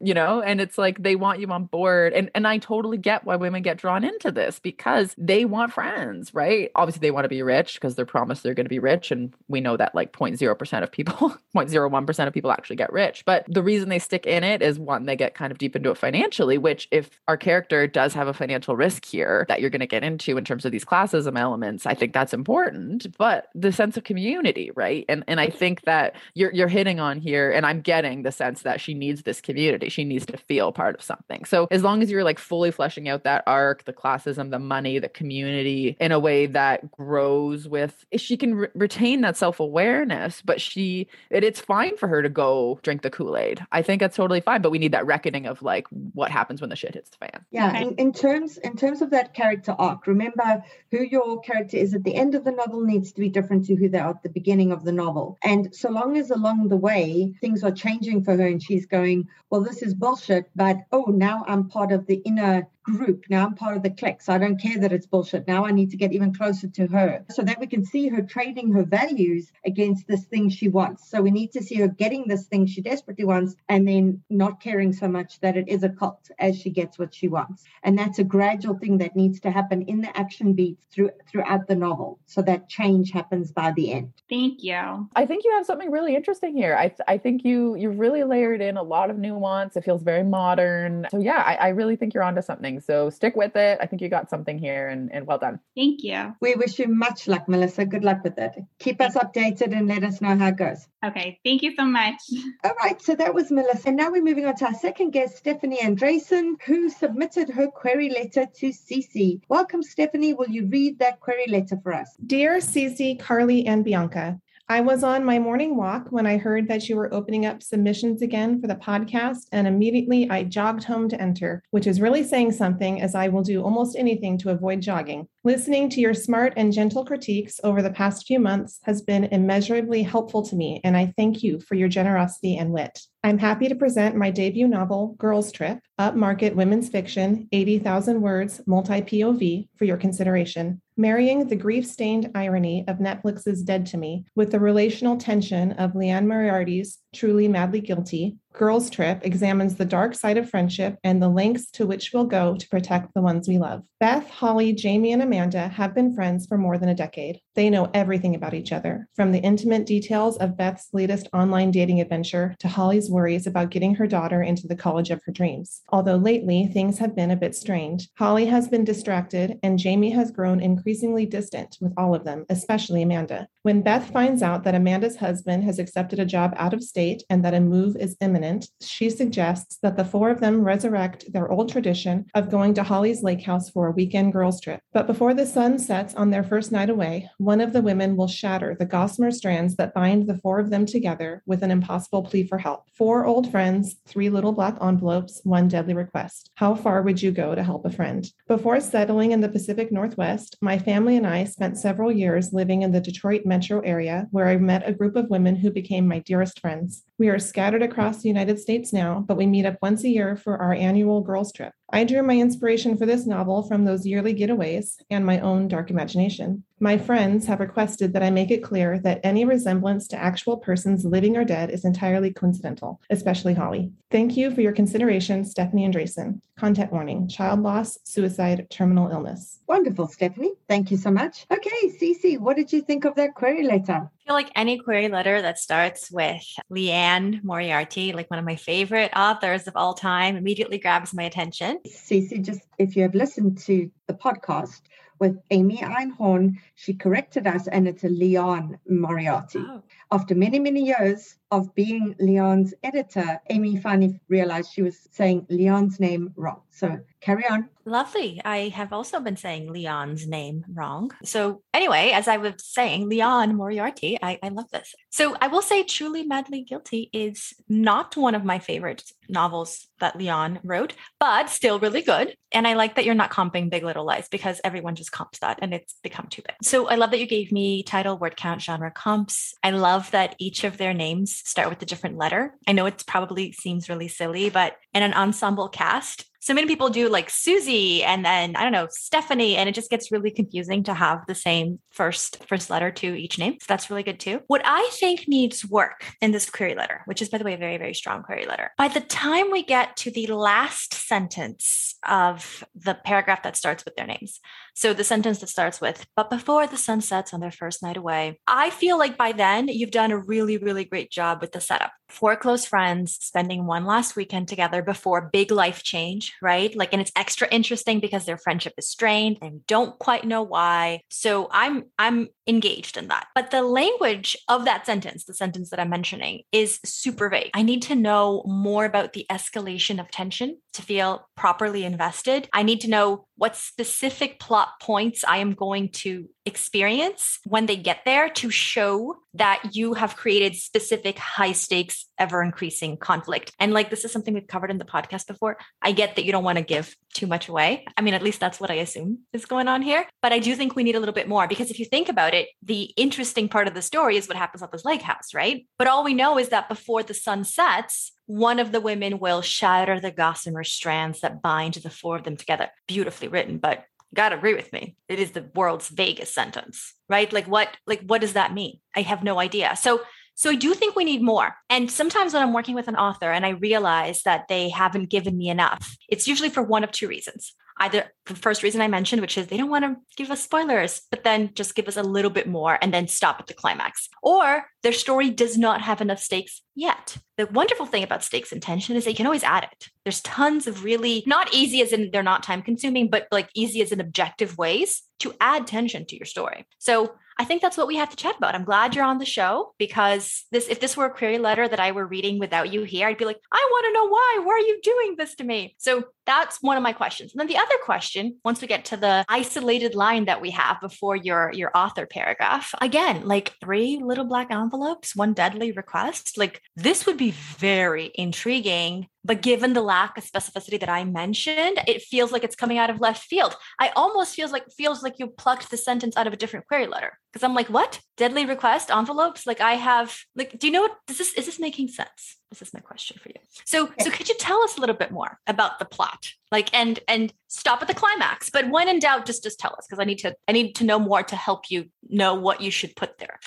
you 0.00 0.14
know 0.14 0.42
and 0.42 0.60
it's 0.60 0.76
like 0.76 1.02
they 1.02 1.16
want 1.16 1.40
you 1.40 1.48
on 1.48 1.64
board. 1.64 2.12
And 2.12 2.30
and 2.34 2.46
I 2.46 2.58
totally 2.58 2.98
get 2.98 3.24
why 3.24 3.36
women 3.36 3.62
get 3.62 3.78
drawn 3.78 4.04
into 4.04 4.30
this 4.32 4.58
because 4.58 5.14
they 5.16 5.44
want 5.44 5.72
friends 5.72 6.34
right? 6.34 6.70
Obviously 6.74 7.00
they 7.00 7.10
want 7.10 7.24
to 7.24 7.28
be 7.28 7.42
rich 7.42 7.74
because 7.74 7.94
they're 7.94 8.06
promised 8.06 8.42
they're 8.42 8.54
going 8.54 8.66
to 8.66 8.70
be 8.70 8.78
rich 8.78 9.10
and 9.10 9.32
we 9.48 9.60
know 9.60 9.76
that 9.76 9.94
like 9.94 10.12
0.0% 10.12 10.82
of 10.82 10.92
people 10.92 11.14
0.01% 11.56 12.26
of 12.26 12.32
people 12.32 12.50
actually 12.50 12.76
get 12.76 12.92
rich. 12.92 13.24
But 13.24 13.44
the 13.48 13.62
reason 13.62 13.88
they 13.88 13.98
stick 13.98 14.26
in 14.26 14.44
it 14.44 14.62
is 14.62 14.78
one 14.78 15.06
they 15.06 15.16
get 15.16 15.34
kind 15.34 15.52
of 15.52 15.58
deep 15.58 15.76
into 15.76 15.90
it 15.90 15.98
financially 15.98 16.58
which 16.58 16.88
if 16.90 17.10
our 17.28 17.36
character 17.36 17.86
does 17.86 18.14
have 18.14 18.28
a 18.28 18.34
financial 18.34 18.76
risk 18.76 19.04
here 19.04 19.44
that 19.48 19.60
you're 19.60 19.70
going 19.70 19.80
to 19.80 19.86
get 19.86 20.04
into 20.04 20.36
in 20.36 20.44
terms 20.44 20.64
of 20.64 20.72
these 20.72 20.84
classism 20.84 21.38
elements 21.38 21.86
I 21.86 21.94
think 21.94 22.12
that's 22.12 22.34
important. 22.34 23.06
But 23.18 23.48
the 23.54 23.72
sense 23.72 23.96
of 23.96 24.04
community 24.04 24.70
right? 24.74 25.04
And 25.08 25.24
and 25.28 25.40
I 25.40 25.48
think 25.50 25.82
that 25.82 26.16
you're 26.34 26.52
you're 26.52 26.68
hitting 26.68 27.00
on 27.00 27.18
here 27.18 27.50
and 27.50 27.64
I'm 27.66 27.80
getting 27.80 28.22
the 28.22 28.32
sense 28.32 28.62
that 28.62 28.80
she 28.80 28.94
needs 28.94 29.11
needs 29.12 29.22
this 29.24 29.40
community. 29.40 29.88
She 29.88 30.04
needs 30.04 30.26
to 30.26 30.36
feel 30.36 30.72
part 30.72 30.94
of 30.94 31.02
something. 31.02 31.44
So 31.44 31.68
as 31.70 31.82
long 31.82 32.02
as 32.02 32.10
you're 32.10 32.24
like 32.24 32.38
fully 32.38 32.70
fleshing 32.70 33.08
out 33.08 33.24
that 33.24 33.44
arc, 33.46 33.84
the 33.84 33.92
classism, 33.92 34.50
the 34.50 34.58
money, 34.58 34.98
the 34.98 35.08
community 35.08 35.96
in 36.00 36.12
a 36.12 36.18
way 36.18 36.46
that 36.46 36.90
grows 36.90 37.68
with, 37.68 38.06
she 38.16 38.36
can 38.36 38.54
re- 38.54 38.68
retain 38.74 39.20
that 39.20 39.36
self 39.36 39.60
awareness, 39.60 40.40
but 40.42 40.60
she, 40.60 41.08
it, 41.30 41.44
it's 41.44 41.60
fine 41.60 41.96
for 41.96 42.08
her 42.08 42.22
to 42.22 42.28
go 42.28 42.80
drink 42.82 43.02
the 43.02 43.10
Kool 43.10 43.36
Aid. 43.36 43.64
I 43.70 43.82
think 43.82 44.00
that's 44.00 44.16
totally 44.16 44.40
fine. 44.40 44.62
But 44.62 44.70
we 44.70 44.78
need 44.78 44.92
that 44.92 45.06
reckoning 45.06 45.46
of 45.46 45.62
like 45.62 45.86
what 46.14 46.30
happens 46.30 46.60
when 46.60 46.70
the 46.70 46.76
shit 46.76 46.94
hits 46.94 47.10
the 47.10 47.18
fan. 47.18 47.44
Yeah. 47.50 47.68
Okay. 47.68 47.82
In, 47.82 47.94
in 47.96 48.12
terms, 48.12 48.56
in 48.58 48.76
terms 48.76 49.02
of 49.02 49.10
that 49.10 49.34
character 49.34 49.74
arc, 49.78 50.06
remember 50.06 50.64
who 50.90 51.02
your 51.02 51.40
character 51.40 51.76
is 51.76 51.94
at 51.94 52.04
the 52.04 52.14
end 52.14 52.34
of 52.34 52.44
the 52.44 52.52
novel 52.52 52.82
needs 52.82 53.12
to 53.12 53.20
be 53.20 53.28
different 53.28 53.66
to 53.66 53.74
who 53.74 53.88
they 53.88 53.98
are 53.98 54.10
at 54.10 54.22
the 54.22 54.30
beginning 54.30 54.72
of 54.72 54.84
the 54.84 54.92
novel. 54.92 55.38
And 55.42 55.74
so 55.74 55.90
long 55.90 56.16
as 56.16 56.30
along 56.30 56.68
the 56.68 56.76
way 56.76 57.34
things 57.40 57.62
are 57.62 57.70
changing 57.70 58.24
for 58.24 58.36
her 58.36 58.46
and 58.46 58.62
she's 58.62 58.86
going 58.86 59.01
going, 59.02 59.28
well, 59.50 59.60
this 59.60 59.82
is 59.82 59.94
bullshit, 59.94 60.48
but 60.54 60.76
oh, 60.92 61.06
now 61.08 61.44
I'm 61.48 61.68
part 61.68 61.90
of 61.90 62.06
the 62.06 62.22
inner 62.24 62.68
group. 62.82 63.24
Now 63.28 63.46
I'm 63.46 63.54
part 63.54 63.76
of 63.76 63.82
the 63.82 63.90
clique. 63.90 64.20
So 64.20 64.32
I 64.32 64.38
don't 64.38 64.60
care 64.60 64.78
that 64.78 64.92
it's 64.92 65.06
bullshit. 65.06 65.46
Now 65.46 65.64
I 65.64 65.72
need 65.72 65.90
to 65.90 65.96
get 65.96 66.12
even 66.12 66.34
closer 66.34 66.68
to 66.68 66.86
her 66.88 67.24
so 67.30 67.42
that 67.42 67.60
we 67.60 67.66
can 67.66 67.84
see 67.84 68.08
her 68.08 68.22
trading 68.22 68.72
her 68.72 68.84
values 68.84 69.52
against 69.64 70.06
this 70.06 70.24
thing 70.24 70.48
she 70.48 70.68
wants. 70.68 71.08
So 71.08 71.22
we 71.22 71.30
need 71.30 71.52
to 71.52 71.62
see 71.62 71.76
her 71.76 71.88
getting 71.88 72.26
this 72.26 72.46
thing 72.46 72.66
she 72.66 72.80
desperately 72.80 73.24
wants 73.24 73.56
and 73.68 73.86
then 73.86 74.22
not 74.30 74.60
caring 74.60 74.92
so 74.92 75.08
much 75.08 75.40
that 75.40 75.56
it 75.56 75.68
is 75.68 75.82
a 75.84 75.88
cult 75.88 76.30
as 76.38 76.58
she 76.58 76.70
gets 76.70 76.98
what 76.98 77.14
she 77.14 77.28
wants. 77.28 77.64
And 77.82 77.98
that's 77.98 78.18
a 78.18 78.24
gradual 78.24 78.78
thing 78.78 78.98
that 78.98 79.16
needs 79.16 79.40
to 79.40 79.50
happen 79.50 79.82
in 79.82 80.00
the 80.00 80.16
action 80.18 80.52
beats 80.54 80.84
through 80.90 81.10
throughout 81.28 81.66
the 81.68 81.76
novel 81.76 82.18
so 82.26 82.42
that 82.42 82.68
change 82.68 83.12
happens 83.12 83.52
by 83.52 83.72
the 83.72 83.92
end. 83.92 84.12
Thank 84.28 84.62
you. 84.62 85.08
I 85.14 85.26
think 85.26 85.44
you 85.44 85.52
have 85.52 85.66
something 85.66 85.90
really 85.90 86.16
interesting 86.16 86.56
here. 86.56 86.76
I, 86.76 86.94
I 87.06 87.18
think 87.18 87.44
you 87.44 87.76
you 87.76 87.90
really 87.90 88.24
layered 88.24 88.60
in 88.60 88.76
a 88.76 88.82
lot 88.82 89.10
of 89.10 89.18
nuance. 89.18 89.76
It 89.76 89.84
feels 89.84 90.02
very 90.02 90.24
modern. 90.24 91.06
So 91.10 91.18
yeah, 91.18 91.42
I, 91.44 91.54
I 91.54 91.68
really 91.68 91.96
think 91.96 92.14
you're 92.14 92.22
onto 92.22 92.42
something 92.42 92.71
listening. 92.74 92.80
So 92.80 93.10
stick 93.10 93.36
with 93.36 93.56
it. 93.56 93.78
I 93.80 93.86
think 93.86 94.02
you 94.02 94.08
got 94.08 94.30
something 94.30 94.58
here 94.58 94.88
and, 94.88 95.10
and 95.12 95.26
well 95.26 95.38
done. 95.38 95.60
Thank 95.76 96.02
you. 96.02 96.34
We 96.40 96.54
wish 96.54 96.78
you 96.78 96.88
much 96.88 97.28
luck, 97.28 97.48
Melissa. 97.48 97.84
Good 97.84 98.04
luck 98.04 98.22
with 98.24 98.38
it. 98.38 98.52
Keep 98.78 99.00
us 99.00 99.14
updated 99.14 99.76
and 99.76 99.88
let 99.88 100.04
us 100.04 100.20
know 100.20 100.36
how 100.36 100.48
it 100.48 100.56
goes. 100.56 100.86
Okay. 101.04 101.40
Thank 101.44 101.62
you 101.62 101.74
so 101.76 101.84
much. 101.84 102.16
All 102.64 102.74
right. 102.82 103.00
So 103.00 103.14
that 103.14 103.34
was 103.34 103.50
Melissa. 103.50 103.88
And 103.88 103.96
now 103.96 104.10
we're 104.10 104.22
moving 104.22 104.46
on 104.46 104.56
to 104.56 104.66
our 104.66 104.74
second 104.74 105.10
guest, 105.10 105.36
Stephanie 105.36 105.80
Andresen, 105.80 106.60
who 106.64 106.88
submitted 106.88 107.50
her 107.50 107.68
query 107.68 108.10
letter 108.10 108.46
to 108.46 108.68
Cece. 108.68 109.40
Welcome, 109.48 109.82
Stephanie. 109.82 110.34
Will 110.34 110.48
you 110.48 110.66
read 110.66 110.98
that 111.00 111.20
query 111.20 111.46
letter 111.48 111.78
for 111.82 111.92
us? 111.92 112.16
Dear 112.24 112.58
Cece, 112.58 113.18
Carly, 113.18 113.66
and 113.66 113.84
Bianca, 113.84 114.40
I 114.72 114.80
was 114.80 115.04
on 115.04 115.22
my 115.22 115.38
morning 115.38 115.76
walk 115.76 116.06
when 116.08 116.26
I 116.26 116.38
heard 116.38 116.66
that 116.68 116.88
you 116.88 116.96
were 116.96 117.12
opening 117.12 117.44
up 117.44 117.62
submissions 117.62 118.22
again 118.22 118.58
for 118.58 118.68
the 118.68 118.74
podcast, 118.74 119.46
and 119.52 119.66
immediately 119.66 120.30
I 120.30 120.44
jogged 120.44 120.84
home 120.84 121.10
to 121.10 121.20
enter, 121.20 121.62
which 121.72 121.86
is 121.86 122.00
really 122.00 122.24
saying 122.24 122.52
something 122.52 123.02
as 123.02 123.14
I 123.14 123.28
will 123.28 123.42
do 123.42 123.62
almost 123.62 123.98
anything 123.98 124.38
to 124.38 124.48
avoid 124.48 124.80
jogging. 124.80 125.28
Listening 125.44 125.90
to 125.90 126.00
your 126.00 126.14
smart 126.14 126.54
and 126.56 126.72
gentle 126.72 127.04
critiques 127.04 127.60
over 127.62 127.82
the 127.82 127.90
past 127.90 128.26
few 128.26 128.38
months 128.38 128.80
has 128.84 129.02
been 129.02 129.24
immeasurably 129.24 130.02
helpful 130.02 130.42
to 130.44 130.56
me, 130.56 130.80
and 130.84 130.96
I 130.96 131.12
thank 131.18 131.42
you 131.42 131.60
for 131.60 131.74
your 131.74 131.88
generosity 131.88 132.56
and 132.56 132.72
wit. 132.72 132.98
I'm 133.22 133.36
happy 133.36 133.68
to 133.68 133.74
present 133.74 134.16
my 134.16 134.30
debut 134.30 134.66
novel, 134.66 135.14
Girls 135.18 135.52
Trip, 135.52 135.80
upmarket 136.00 136.54
women's 136.54 136.88
fiction, 136.88 137.46
80,000 137.52 138.22
words, 138.22 138.62
multi 138.66 139.02
POV, 139.02 139.68
for 139.76 139.84
your 139.84 139.98
consideration. 139.98 140.81
Marrying 140.96 141.48
the 141.48 141.56
grief 141.56 141.86
stained 141.86 142.30
irony 142.34 142.84
of 142.86 142.98
Netflix's 142.98 143.62
Dead 143.62 143.86
to 143.86 143.96
Me 143.96 144.26
with 144.36 144.50
the 144.50 144.60
relational 144.60 145.16
tension 145.16 145.72
of 145.72 145.94
Liane 145.94 146.28
Moriarty's 146.28 146.98
Truly 147.14 147.48
Madly 147.48 147.80
Guilty, 147.80 148.36
Girls 148.52 148.90
Trip 148.90 149.20
examines 149.22 149.76
the 149.76 149.86
dark 149.86 150.14
side 150.14 150.36
of 150.36 150.50
friendship 150.50 150.98
and 151.02 151.22
the 151.22 151.30
lengths 151.30 151.70
to 151.72 151.86
which 151.86 152.12
we'll 152.12 152.26
go 152.26 152.56
to 152.56 152.68
protect 152.68 153.14
the 153.14 153.22
ones 153.22 153.48
we 153.48 153.58
love. 153.58 153.82
Beth, 154.00 154.28
Holly, 154.28 154.74
Jamie, 154.74 155.12
and 155.12 155.22
Amanda 155.22 155.68
have 155.68 155.94
been 155.94 156.14
friends 156.14 156.46
for 156.46 156.58
more 156.58 156.76
than 156.76 156.90
a 156.90 156.94
decade. 156.94 157.40
They 157.54 157.68
know 157.68 157.90
everything 157.92 158.34
about 158.34 158.54
each 158.54 158.72
other, 158.72 159.08
from 159.14 159.32
the 159.32 159.40
intimate 159.40 159.84
details 159.84 160.38
of 160.38 160.56
Beth's 160.56 160.88
latest 160.92 161.28
online 161.34 161.70
dating 161.70 162.00
adventure 162.00 162.54
to 162.60 162.68
Holly's 162.68 163.10
worries 163.10 163.46
about 163.46 163.70
getting 163.70 163.94
her 163.96 164.06
daughter 164.06 164.42
into 164.42 164.66
the 164.66 164.76
college 164.76 165.10
of 165.10 165.20
her 165.26 165.32
dreams. 165.32 165.82
Although 165.90 166.16
lately 166.16 166.66
things 166.66 166.98
have 166.98 167.14
been 167.14 167.30
a 167.30 167.36
bit 167.36 167.54
strained, 167.54 168.06
Holly 168.16 168.46
has 168.46 168.68
been 168.68 168.84
distracted 168.84 169.58
and 169.62 169.78
Jamie 169.78 170.10
has 170.10 170.30
grown 170.30 170.60
increasingly 170.60 171.26
distant 171.26 171.76
with 171.80 171.92
all 171.98 172.14
of 172.14 172.24
them, 172.24 172.46
especially 172.48 173.02
Amanda. 173.02 173.48
When 173.62 173.82
Beth 173.82 174.10
finds 174.10 174.42
out 174.42 174.64
that 174.64 174.74
Amanda's 174.74 175.16
husband 175.16 175.62
has 175.64 175.78
accepted 175.78 176.18
a 176.18 176.24
job 176.24 176.54
out 176.56 176.72
of 176.72 176.82
state 176.82 177.22
and 177.28 177.44
that 177.44 177.54
a 177.54 177.60
move 177.60 177.96
is 177.96 178.16
imminent, 178.20 178.68
she 178.80 179.10
suggests 179.10 179.78
that 179.82 179.96
the 179.96 180.04
four 180.04 180.30
of 180.30 180.40
them 180.40 180.64
resurrect 180.64 181.32
their 181.32 181.50
old 181.50 181.70
tradition 181.70 182.26
of 182.34 182.50
going 182.50 182.74
to 182.74 182.82
Holly's 182.82 183.22
lake 183.22 183.42
house 183.42 183.70
for 183.70 183.86
a 183.86 183.92
weekend 183.92 184.32
girls' 184.32 184.60
trip. 184.60 184.80
But 184.92 185.06
before 185.06 185.34
the 185.34 185.46
sun 185.46 185.78
sets 185.78 186.14
on 186.14 186.30
their 186.30 186.42
first 186.42 186.72
night 186.72 186.90
away, 186.90 187.28
one 187.42 187.60
of 187.60 187.72
the 187.72 187.82
women 187.82 188.16
will 188.16 188.28
shatter 188.28 188.76
the 188.78 188.86
gossamer 188.86 189.32
strands 189.32 189.74
that 189.74 189.92
bind 189.92 190.28
the 190.28 190.38
four 190.38 190.60
of 190.60 190.70
them 190.70 190.86
together 190.86 191.42
with 191.44 191.64
an 191.64 191.72
impossible 191.72 192.22
plea 192.22 192.46
for 192.46 192.58
help. 192.58 192.84
Four 192.94 193.26
old 193.26 193.50
friends, 193.50 193.96
three 194.06 194.28
little 194.28 194.52
black 194.52 194.76
envelopes, 194.80 195.40
one 195.42 195.66
deadly 195.66 195.92
request. 195.92 196.50
How 196.54 196.76
far 196.76 197.02
would 197.02 197.20
you 197.20 197.32
go 197.32 197.56
to 197.56 197.62
help 197.64 197.84
a 197.84 197.90
friend? 197.90 198.30
Before 198.46 198.78
settling 198.78 199.32
in 199.32 199.40
the 199.40 199.48
Pacific 199.48 199.90
Northwest, 199.90 200.56
my 200.60 200.78
family 200.78 201.16
and 201.16 201.26
I 201.26 201.42
spent 201.44 201.78
several 201.78 202.12
years 202.12 202.52
living 202.52 202.82
in 202.82 202.92
the 202.92 203.00
Detroit 203.00 203.44
metro 203.44 203.80
area 203.80 204.28
where 204.30 204.46
I 204.46 204.56
met 204.56 204.88
a 204.88 204.92
group 204.92 205.16
of 205.16 205.28
women 205.28 205.56
who 205.56 205.70
became 205.70 206.06
my 206.06 206.20
dearest 206.20 206.60
friends. 206.60 207.02
We 207.18 207.28
are 207.28 207.38
scattered 207.38 207.82
across 207.82 208.22
the 208.22 208.28
United 208.28 208.60
States 208.60 208.92
now, 208.92 209.24
but 209.26 209.36
we 209.36 209.46
meet 209.46 209.66
up 209.66 209.78
once 209.82 210.04
a 210.04 210.08
year 210.08 210.36
for 210.36 210.58
our 210.58 210.74
annual 210.74 211.20
girls' 211.22 211.52
trip. 211.52 211.72
I 211.94 212.04
drew 212.04 212.22
my 212.22 212.38
inspiration 212.38 212.96
for 212.96 213.04
this 213.04 213.26
novel 213.26 213.62
from 213.62 213.84
those 213.84 214.06
yearly 214.06 214.34
getaways 214.34 214.96
and 215.10 215.26
my 215.26 215.38
own 215.40 215.68
dark 215.68 215.90
imagination. 215.90 216.64
My 216.82 216.98
friends 216.98 217.46
have 217.46 217.60
requested 217.60 218.12
that 218.12 218.24
I 218.24 218.30
make 218.30 218.50
it 218.50 218.64
clear 218.64 218.98
that 219.04 219.20
any 219.22 219.44
resemblance 219.44 220.08
to 220.08 220.16
actual 220.16 220.56
persons 220.56 221.04
living 221.04 221.36
or 221.36 221.44
dead 221.44 221.70
is 221.70 221.84
entirely 221.84 222.32
coincidental, 222.32 223.00
especially 223.08 223.54
Holly. 223.54 223.92
Thank 224.10 224.36
you 224.36 224.52
for 224.52 224.62
your 224.62 224.72
consideration, 224.72 225.44
Stephanie 225.44 225.88
Andresen. 225.88 226.40
Content 226.58 226.90
warning 226.90 227.28
child 227.28 227.62
loss, 227.62 227.98
suicide, 228.02 228.66
terminal 228.68 229.12
illness. 229.12 229.60
Wonderful, 229.68 230.08
Stephanie. 230.08 230.54
Thank 230.68 230.90
you 230.90 230.96
so 230.96 231.12
much. 231.12 231.46
Okay, 231.52 231.96
Cece, 232.00 232.40
what 232.40 232.56
did 232.56 232.72
you 232.72 232.82
think 232.82 233.04
of 233.04 233.14
that 233.14 233.36
query 233.36 233.62
letter? 233.62 234.10
I 234.10 234.26
feel 234.26 234.34
like 234.34 234.50
any 234.56 234.80
query 234.80 235.06
letter 235.06 235.40
that 235.40 235.60
starts 235.60 236.10
with 236.10 236.42
Liane 236.68 237.42
Moriarty, 237.44 238.12
like 238.12 238.28
one 238.28 238.40
of 238.40 238.44
my 238.44 238.56
favorite 238.56 239.12
authors 239.14 239.68
of 239.68 239.76
all 239.76 239.94
time, 239.94 240.36
immediately 240.36 240.78
grabs 240.78 241.14
my 241.14 241.22
attention. 241.22 241.78
Cece, 241.86 242.44
just 242.44 242.62
if 242.76 242.96
you 242.96 243.02
have 243.02 243.14
listened 243.14 243.58
to 243.58 243.88
the 244.08 244.14
podcast 244.14 244.80
with 245.22 245.40
Amy 245.52 245.76
Einhorn, 245.78 246.58
she 246.74 246.92
corrected 246.94 247.46
us 247.46 247.68
and 247.68 247.86
it's 247.86 248.02
a 248.02 248.08
Liane 248.08 248.76
Moriarty. 248.88 249.60
Oh. 249.60 249.80
After 250.10 250.34
many, 250.34 250.58
many 250.58 250.84
years 250.84 251.36
of 251.52 251.72
being 251.74 252.14
Liane's 252.18 252.74
editor, 252.82 253.38
Amy 253.50 253.76
finally 253.76 254.18
realized 254.28 254.72
she 254.72 254.82
was 254.82 254.98
saying 255.12 255.46
Liane's 255.50 256.00
name 256.00 256.32
wrong. 256.34 256.62
So 256.70 256.98
carry 257.22 257.44
on. 257.48 257.68
Lovely. 257.84 258.40
I 258.44 258.68
have 258.68 258.92
also 258.92 259.18
been 259.18 259.36
saying 259.36 259.68
Liane's 259.68 260.26
name 260.26 260.64
wrong. 260.72 261.10
So, 261.24 261.62
anyway, 261.74 262.10
as 262.10 262.28
I 262.28 262.36
was 262.36 262.54
saying, 262.58 263.08
Liane 263.08 263.56
Moriarty, 263.56 264.18
I, 264.22 264.38
I 264.40 264.48
love 264.50 264.70
this. 264.70 264.94
So, 265.10 265.36
I 265.40 265.48
will 265.48 265.62
say 265.62 265.82
Truly 265.82 266.22
Madly 266.22 266.62
Guilty 266.62 267.10
is 267.12 267.52
not 267.68 268.16
one 268.16 268.36
of 268.36 268.44
my 268.44 268.60
favorite 268.60 269.02
novels 269.28 269.88
that 269.98 270.16
Liane 270.16 270.60
wrote, 270.62 270.94
but 271.18 271.50
still 271.50 271.80
really 271.80 272.02
good. 272.02 272.36
And 272.52 272.68
I 272.68 272.74
like 272.74 272.94
that 272.96 273.04
you're 273.04 273.14
not 273.14 273.32
comping 273.32 273.70
Big 273.70 273.82
Little 273.82 274.04
Lies 274.04 274.28
because 274.28 274.60
everyone 274.62 274.94
just 274.94 275.10
comps 275.10 275.40
that 275.40 275.58
and 275.62 275.74
it's 275.74 275.94
become 276.02 276.28
too 276.28 276.42
big. 276.46 276.56
So, 276.62 276.86
I 276.86 276.94
love 276.94 277.10
that 277.10 277.20
you 277.20 277.26
gave 277.26 277.50
me 277.50 277.82
title, 277.82 278.16
word 278.16 278.36
count, 278.36 278.62
genre 278.62 278.92
comps. 278.92 279.54
I 279.64 279.70
love 279.70 280.10
that 280.12 280.36
each 280.38 280.62
of 280.62 280.76
their 280.76 280.94
names 280.94 281.41
start 281.44 281.68
with 281.68 281.82
a 281.82 281.86
different 281.86 282.16
letter. 282.16 282.54
I 282.66 282.72
know 282.72 282.86
it 282.86 283.04
probably 283.06 283.52
seems 283.52 283.88
really 283.88 284.08
silly, 284.08 284.50
but 284.50 284.76
in 284.94 285.02
an 285.02 285.14
ensemble 285.14 285.68
cast, 285.68 286.26
so 286.42 286.52
many 286.52 286.66
people 286.66 286.90
do 286.90 287.08
like 287.08 287.30
Susie 287.30 288.02
and 288.02 288.24
then 288.24 288.56
I 288.56 288.64
don't 288.64 288.72
know 288.72 288.88
Stephanie, 288.90 289.56
and 289.56 289.68
it 289.68 289.76
just 289.76 289.90
gets 289.90 290.10
really 290.10 290.32
confusing 290.32 290.82
to 290.84 290.92
have 290.94 291.24
the 291.26 291.36
same 291.36 291.78
first 291.90 292.44
first 292.46 292.68
letter 292.68 292.90
to 292.90 293.14
each 293.14 293.38
name. 293.38 293.54
So 293.60 293.66
that's 293.68 293.88
really 293.88 294.02
good 294.02 294.18
too. 294.18 294.40
What 294.48 294.62
I 294.64 294.90
think 294.94 295.28
needs 295.28 295.64
work 295.64 296.04
in 296.20 296.32
this 296.32 296.50
query 296.50 296.74
letter, 296.74 297.02
which 297.04 297.22
is 297.22 297.28
by 297.28 297.38
the 297.38 297.44
way 297.44 297.54
a 297.54 297.58
very 297.58 297.78
very 297.78 297.94
strong 297.94 298.24
query 298.24 298.44
letter, 298.44 298.72
by 298.76 298.88
the 298.88 299.00
time 299.00 299.52
we 299.52 299.62
get 299.62 299.96
to 299.98 300.10
the 300.10 300.26
last 300.26 300.94
sentence 300.94 301.94
of 302.08 302.64
the 302.74 302.94
paragraph 303.04 303.44
that 303.44 303.56
starts 303.56 303.84
with 303.84 303.94
their 303.94 304.06
names, 304.06 304.40
so 304.74 304.92
the 304.92 305.04
sentence 305.04 305.38
that 305.38 305.48
starts 305.48 305.80
with, 305.80 306.06
but 306.16 306.28
before 306.28 306.66
the 306.66 306.76
sun 306.76 307.00
sets 307.00 307.32
on 307.32 307.38
their 307.38 307.52
first 307.52 307.84
night 307.84 307.96
away, 307.96 308.40
I 308.48 308.70
feel 308.70 308.98
like 308.98 309.16
by 309.16 309.30
then 309.30 309.68
you've 309.68 309.92
done 309.92 310.10
a 310.10 310.18
really, 310.18 310.56
really 310.56 310.84
great 310.84 311.12
job 311.12 311.40
with 311.40 311.52
the 311.52 311.60
setup. 311.60 311.92
Four 312.12 312.36
close 312.36 312.66
friends 312.66 313.16
spending 313.20 313.66
one 313.66 313.86
last 313.86 314.16
weekend 314.16 314.46
together 314.46 314.82
before 314.82 315.30
big 315.32 315.50
life 315.50 315.82
change, 315.82 316.34
right? 316.42 316.76
Like, 316.76 316.92
and 316.92 317.00
it's 317.00 317.10
extra 317.16 317.48
interesting 317.48 318.00
because 318.00 318.26
their 318.26 318.36
friendship 318.36 318.74
is 318.76 318.88
strained 318.88 319.38
and 319.40 319.66
don't 319.66 319.98
quite 319.98 320.24
know 320.24 320.42
why. 320.42 321.00
So 321.08 321.48
I'm, 321.50 321.84
I'm 321.98 322.28
engaged 322.46 322.98
in 322.98 323.08
that. 323.08 323.28
But 323.34 323.50
the 323.50 323.62
language 323.62 324.36
of 324.48 324.66
that 324.66 324.84
sentence, 324.84 325.24
the 325.24 325.32
sentence 325.32 325.70
that 325.70 325.80
I'm 325.80 325.88
mentioning, 325.88 326.42
is 326.52 326.80
super 326.84 327.30
vague. 327.30 327.50
I 327.54 327.62
need 327.62 327.80
to 327.82 327.94
know 327.94 328.42
more 328.46 328.84
about 328.84 329.14
the 329.14 329.24
escalation 329.30 329.98
of 329.98 330.10
tension 330.10 330.58
to 330.74 330.82
feel 330.82 331.26
properly 331.34 331.84
invested. 331.84 332.48
I 332.52 332.62
need 332.62 332.82
to 332.82 332.90
know 332.90 333.26
what 333.42 333.56
specific 333.56 334.38
plot 334.38 334.68
points 334.80 335.24
I 335.26 335.38
am 335.38 335.54
going 335.54 335.88
to 336.04 336.28
experience 336.46 337.40
when 337.44 337.66
they 337.66 337.74
get 337.74 338.04
there 338.04 338.28
to 338.28 338.50
show 338.50 339.16
that 339.34 339.70
you 339.72 339.94
have 339.94 340.14
created 340.14 340.54
specific 340.54 341.18
high 341.18 341.50
stakes, 341.50 342.06
ever 342.20 342.40
increasing 342.40 342.96
conflict. 342.96 343.52
And 343.58 343.72
like 343.72 343.90
this 343.90 344.04
is 344.04 344.12
something 344.12 344.32
we've 344.32 344.46
covered 344.46 344.70
in 344.70 344.78
the 344.78 344.84
podcast 344.84 345.26
before. 345.26 345.58
I 345.82 345.90
get 345.90 346.14
that 346.14 346.24
you 346.24 346.30
don't 346.30 346.44
want 346.44 346.58
to 346.58 346.62
give 346.62 346.94
too 347.12 347.26
much 347.26 347.48
away. 347.48 347.84
I 347.96 348.02
mean, 348.02 348.14
at 348.14 348.22
least 348.22 348.40
that's 348.40 348.60
what 348.60 348.70
I 348.70 348.74
assume 348.74 349.20
is 349.32 349.44
going 349.44 349.68
on 349.68 349.82
here. 349.82 350.06
But 350.20 350.32
I 350.32 350.38
do 350.38 350.54
think 350.54 350.74
we 350.74 350.82
need 350.82 350.96
a 350.96 351.00
little 351.00 351.14
bit 351.14 351.28
more 351.28 351.46
because 351.46 351.70
if 351.70 351.78
you 351.78 351.84
think 351.84 352.08
about 352.08 352.34
it, 352.34 352.48
the 352.62 352.92
interesting 352.96 353.48
part 353.48 353.68
of 353.68 353.74
the 353.74 353.82
story 353.82 354.16
is 354.16 354.28
what 354.28 354.36
happens 354.36 354.62
at 354.62 354.72
this 354.72 354.84
lake 354.84 355.02
house, 355.02 355.34
right? 355.34 355.66
But 355.78 355.88
all 355.88 356.04
we 356.04 356.14
know 356.14 356.38
is 356.38 356.48
that 356.50 356.68
before 356.68 357.02
the 357.02 357.14
sun 357.14 357.44
sets, 357.44 358.12
one 358.26 358.58
of 358.58 358.72
the 358.72 358.80
women 358.80 359.18
will 359.18 359.42
shatter 359.42 360.00
the 360.00 360.10
gossamer 360.10 360.64
strands 360.64 361.20
that 361.20 361.42
bind 361.42 361.74
the 361.74 361.90
four 361.90 362.16
of 362.16 362.24
them 362.24 362.36
together. 362.36 362.68
Beautifully 362.86 363.28
written, 363.28 363.58
but 363.58 363.84
gotta 364.14 364.36
agree 364.36 364.54
with 364.54 364.72
me 364.72 364.94
it 365.08 365.18
is 365.18 365.30
the 365.30 365.48
world's 365.54 365.88
vaguest 365.88 366.34
sentence 366.34 366.94
right 367.08 367.32
like 367.32 367.46
what 367.46 367.68
like 367.86 368.02
what 368.06 368.20
does 368.20 368.34
that 368.34 368.52
mean 368.52 368.78
i 368.94 369.00
have 369.00 369.22
no 369.22 369.40
idea 369.40 369.74
so 369.74 370.02
so 370.34 370.50
i 370.50 370.54
do 370.54 370.74
think 370.74 370.94
we 370.94 371.04
need 371.04 371.22
more 371.22 371.54
and 371.70 371.90
sometimes 371.90 372.32
when 372.32 372.42
i'm 372.42 372.52
working 372.52 372.74
with 372.74 372.88
an 372.88 372.96
author 372.96 373.30
and 373.30 373.46
i 373.46 373.50
realize 373.50 374.22
that 374.22 374.46
they 374.48 374.68
haven't 374.68 375.10
given 375.10 375.36
me 375.36 375.48
enough 375.48 375.96
it's 376.08 376.28
usually 376.28 376.50
for 376.50 376.62
one 376.62 376.84
of 376.84 376.90
two 376.90 377.08
reasons 377.08 377.54
either 377.78 378.04
the 378.26 378.36
first 378.36 378.62
reason 378.62 378.80
I 378.80 378.88
mentioned, 378.88 379.20
which 379.20 379.36
is 379.36 379.46
they 379.46 379.56
don't 379.56 379.70
want 379.70 379.84
to 379.84 379.96
give 380.16 380.30
us 380.30 380.42
spoilers, 380.42 381.02
but 381.10 381.24
then 381.24 381.50
just 381.54 381.74
give 381.74 381.88
us 381.88 381.96
a 381.96 382.02
little 382.02 382.30
bit 382.30 382.46
more 382.46 382.78
and 382.80 382.94
then 382.94 383.08
stop 383.08 383.40
at 383.40 383.46
the 383.46 383.54
climax. 383.54 384.08
Or 384.22 384.64
their 384.82 384.92
story 384.92 385.30
does 385.30 385.58
not 385.58 385.82
have 385.82 386.00
enough 386.00 386.20
stakes 386.20 386.62
yet. 386.74 387.16
The 387.36 387.46
wonderful 387.46 387.86
thing 387.86 388.04
about 388.04 388.22
stakes 388.22 388.52
and 388.52 388.62
tension 388.62 388.94
is 388.96 389.04
that 389.04 389.10
you 389.10 389.16
can 389.16 389.26
always 389.26 389.42
add 389.42 389.64
it. 389.64 389.88
There's 390.04 390.20
tons 390.20 390.66
of 390.66 390.84
really 390.84 391.24
not 391.26 391.52
easy 391.52 391.82
as 391.82 391.92
in 391.92 392.10
they're 392.12 392.22
not 392.22 392.42
time 392.42 392.62
consuming, 392.62 393.08
but 393.08 393.26
like 393.32 393.48
easy 393.54 393.82
as 393.82 393.90
in 393.90 394.00
objective 394.00 394.56
ways 394.58 395.02
to 395.20 395.34
add 395.40 395.66
tension 395.66 396.06
to 396.06 396.16
your 396.16 396.26
story. 396.26 396.66
So 396.78 397.14
I 397.42 397.44
think 397.44 397.60
that's 397.60 397.76
what 397.76 397.88
we 397.88 397.96
have 397.96 398.10
to 398.10 398.16
chat 398.16 398.36
about. 398.36 398.54
I'm 398.54 398.62
glad 398.62 398.94
you're 398.94 399.04
on 399.04 399.18
the 399.18 399.24
show 399.24 399.74
because 399.76 400.44
this, 400.52 400.68
if 400.68 400.78
this 400.78 400.96
were 400.96 401.06
a 401.06 401.10
query 401.10 401.38
letter 401.38 401.66
that 401.66 401.80
I 401.80 401.90
were 401.90 402.06
reading 402.06 402.38
without 402.38 402.72
you 402.72 402.84
here, 402.84 403.08
I'd 403.08 403.18
be 403.18 403.24
like, 403.24 403.40
I 403.50 403.68
want 403.68 403.86
to 403.86 403.92
know 403.92 404.06
why. 404.06 404.40
Why 404.44 404.52
are 404.52 404.58
you 404.60 404.78
doing 404.80 405.16
this 405.18 405.34
to 405.34 405.44
me? 405.44 405.74
So 405.78 406.04
that's 406.24 406.62
one 406.62 406.76
of 406.76 406.84
my 406.84 406.92
questions. 406.92 407.32
And 407.32 407.40
then 407.40 407.48
the 407.48 407.56
other 407.56 407.74
question, 407.82 408.36
once 408.44 408.60
we 408.60 408.68
get 408.68 408.84
to 408.86 408.96
the 408.96 409.24
isolated 409.28 409.96
line 409.96 410.26
that 410.26 410.40
we 410.40 410.50
have 410.50 410.80
before 410.80 411.16
your 411.16 411.50
your 411.52 411.72
author 411.74 412.06
paragraph, 412.06 412.76
again, 412.80 413.26
like 413.26 413.56
three 413.60 413.98
little 414.00 414.24
black 414.24 414.52
envelopes, 414.52 415.16
one 415.16 415.32
deadly 415.32 415.72
request. 415.72 416.38
Like 416.38 416.62
this 416.76 417.06
would 417.06 417.16
be 417.16 417.32
very 417.32 418.12
intriguing 418.14 419.08
but 419.24 419.40
given 419.40 419.72
the 419.72 419.82
lack 419.82 420.18
of 420.18 420.24
specificity 420.24 420.80
that 420.80 420.88
I 420.88 421.04
mentioned, 421.04 421.80
it 421.86 422.02
feels 422.02 422.32
like 422.32 422.42
it's 422.42 422.56
coming 422.56 422.78
out 422.78 422.90
of 422.90 423.00
left 423.00 423.24
field. 423.24 423.54
I 423.78 423.90
almost 423.94 424.34
feels 424.34 424.50
like 424.50 424.70
feels 424.72 425.02
like 425.02 425.18
you 425.18 425.28
plucked 425.28 425.70
the 425.70 425.76
sentence 425.76 426.16
out 426.16 426.26
of 426.26 426.32
a 426.32 426.36
different 426.36 426.66
query 426.66 426.86
letter. 426.86 427.18
Because 427.32 427.44
I'm 427.44 427.54
like, 427.54 427.68
what? 427.68 428.00
Deadly 428.16 428.44
request 428.44 428.90
envelopes? 428.90 429.46
Like 429.46 429.60
I 429.60 429.74
have 429.74 430.16
like, 430.34 430.58
do 430.58 430.66
you 430.66 430.72
know 430.72 430.82
what 430.82 430.96
is 431.08 431.18
this 431.18 431.32
is 431.34 431.46
this 431.46 431.60
making 431.60 431.88
sense? 431.88 432.36
This 432.50 432.62
is 432.62 432.74
my 432.74 432.80
question 432.80 433.18
for 433.22 433.28
you. 433.28 433.36
So 433.64 433.90
so 434.00 434.10
could 434.10 434.28
you 434.28 434.34
tell 434.38 434.60
us 434.62 434.76
a 434.76 434.80
little 434.80 434.96
bit 434.96 435.12
more 435.12 435.38
about 435.46 435.78
the 435.78 435.84
plot? 435.84 436.26
Like 436.50 436.74
and 436.74 436.98
and 437.06 437.32
stop 437.46 437.80
at 437.80 437.88
the 437.88 437.94
climax. 437.94 438.50
But 438.50 438.70
when 438.70 438.88
in 438.88 438.98
doubt, 438.98 439.26
just 439.26 439.44
just 439.44 439.60
tell 439.60 439.74
us 439.78 439.86
because 439.88 440.00
I 440.00 440.04
need 440.04 440.18
to 440.18 440.34
I 440.48 440.52
need 440.52 440.74
to 440.76 440.84
know 440.84 440.98
more 440.98 441.22
to 441.22 441.36
help 441.36 441.70
you 441.70 441.90
know 442.08 442.34
what 442.34 442.60
you 442.60 442.70
should 442.70 442.96
put 442.96 443.18
there. 443.18 443.38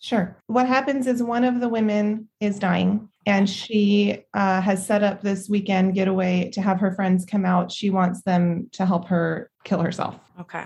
Sure. 0.00 0.38
What 0.46 0.66
happens 0.66 1.06
is 1.06 1.22
one 1.22 1.44
of 1.44 1.60
the 1.60 1.68
women 1.68 2.28
is 2.40 2.58
dying 2.58 3.09
and 3.26 3.48
she 3.48 4.24
uh, 4.34 4.60
has 4.60 4.86
set 4.86 5.02
up 5.02 5.22
this 5.22 5.48
weekend 5.48 5.94
getaway 5.94 6.50
to 6.54 6.62
have 6.62 6.80
her 6.80 6.92
friends 6.92 7.24
come 7.24 7.44
out. 7.44 7.70
She 7.70 7.90
wants 7.90 8.22
them 8.22 8.68
to 8.72 8.86
help 8.86 9.08
her 9.08 9.50
kill 9.64 9.80
herself. 9.80 10.16
Okay. 10.40 10.64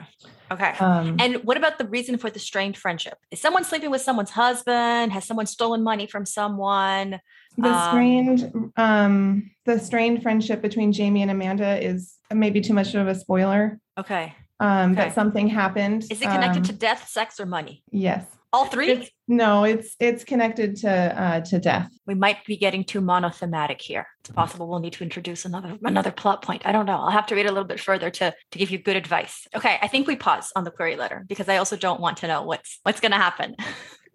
Okay. 0.51 0.71
Um, 0.79 1.17
and 1.19 1.37
what 1.45 1.57
about 1.57 1.79
the 1.79 1.87
reason 1.87 2.17
for 2.17 2.31
the 2.31 2.39
strained 2.39 2.77
friendship? 2.77 3.19
Is 3.33 3.41
someone 3.41 3.65
sleeping 3.65 3.91
with 3.91 4.03
someone's 4.03 4.31
husband? 4.31 5.13
Has 5.13 5.25
someone 5.25 5.47
stolen 5.47 5.83
money 5.83 6.07
from 6.07 6.25
someone? 6.25 7.21
The 7.59 7.69
um, 7.69 7.91
strained, 7.91 8.73
um, 8.77 9.51
the 9.65 9.81
strained 9.81 10.23
friendship 10.23 10.63
between 10.63 10.93
Jamie 10.93 11.23
and 11.23 11.31
Amanda 11.31 11.85
is 11.85 12.17
maybe 12.33 12.61
too 12.61 12.75
much 12.75 12.95
of 12.95 13.09
a 13.09 13.15
spoiler. 13.15 13.81
Okay. 13.99 14.35
Um, 14.61 14.93
okay. 14.93 15.03
That 15.03 15.15
something 15.15 15.49
happened. 15.49 16.05
Is 16.11 16.23
it 16.23 16.27
connected 16.27 16.61
um, 16.61 16.65
to 16.65 16.73
death, 16.73 17.09
sex, 17.09 17.41
or 17.41 17.47
money? 17.47 17.83
Yes. 17.91 18.25
All 18.53 18.67
three? 18.67 18.91
It's, 18.91 19.11
no, 19.27 19.65
it's 19.65 19.97
it's 20.01 20.23
connected 20.23 20.77
to 20.77 20.91
uh, 20.91 21.41
to 21.41 21.59
death. 21.59 21.91
We 22.07 22.15
might 22.15 22.45
be 22.45 22.57
getting 22.57 22.85
too 22.85 23.01
monothematic 23.01 23.81
here. 23.81 24.07
It's 24.21 24.31
possible 24.31 24.69
we'll 24.69 24.81
need 24.81 24.93
to 24.95 25.05
introduce 25.05 25.47
another 25.47 25.79
another 25.83 26.11
plot 26.11 26.43
point. 26.43 26.67
I 26.67 26.73
don't 26.73 26.85
know. 26.85 26.99
I'll 26.99 27.11
have 27.11 27.27
to 27.27 27.35
read 27.35 27.47
a 27.47 27.53
little 27.53 27.65
bit 27.65 27.81
further 27.81 28.11
to 28.11 28.35
to 28.51 28.59
give 28.59 28.71
you 28.71 28.79
good 28.79 28.97
advice. 28.97 29.47
Okay, 29.55 29.79
I 29.81 29.89
think 29.89 30.07
we 30.07 30.17
pause 30.17 30.53
on 30.55 30.65
the 30.65 30.71
query 30.71 30.97
letter 30.97 31.25
because 31.27 31.49
I 31.49 31.57
also 31.57 31.77
don't 31.77 32.01
want 32.01 32.19
to 32.19 32.29
know 32.29 32.43
what's 32.43 32.81
what's 32.83 33.01
going 33.01 33.13
to 33.13 33.19
happen. 33.19 33.57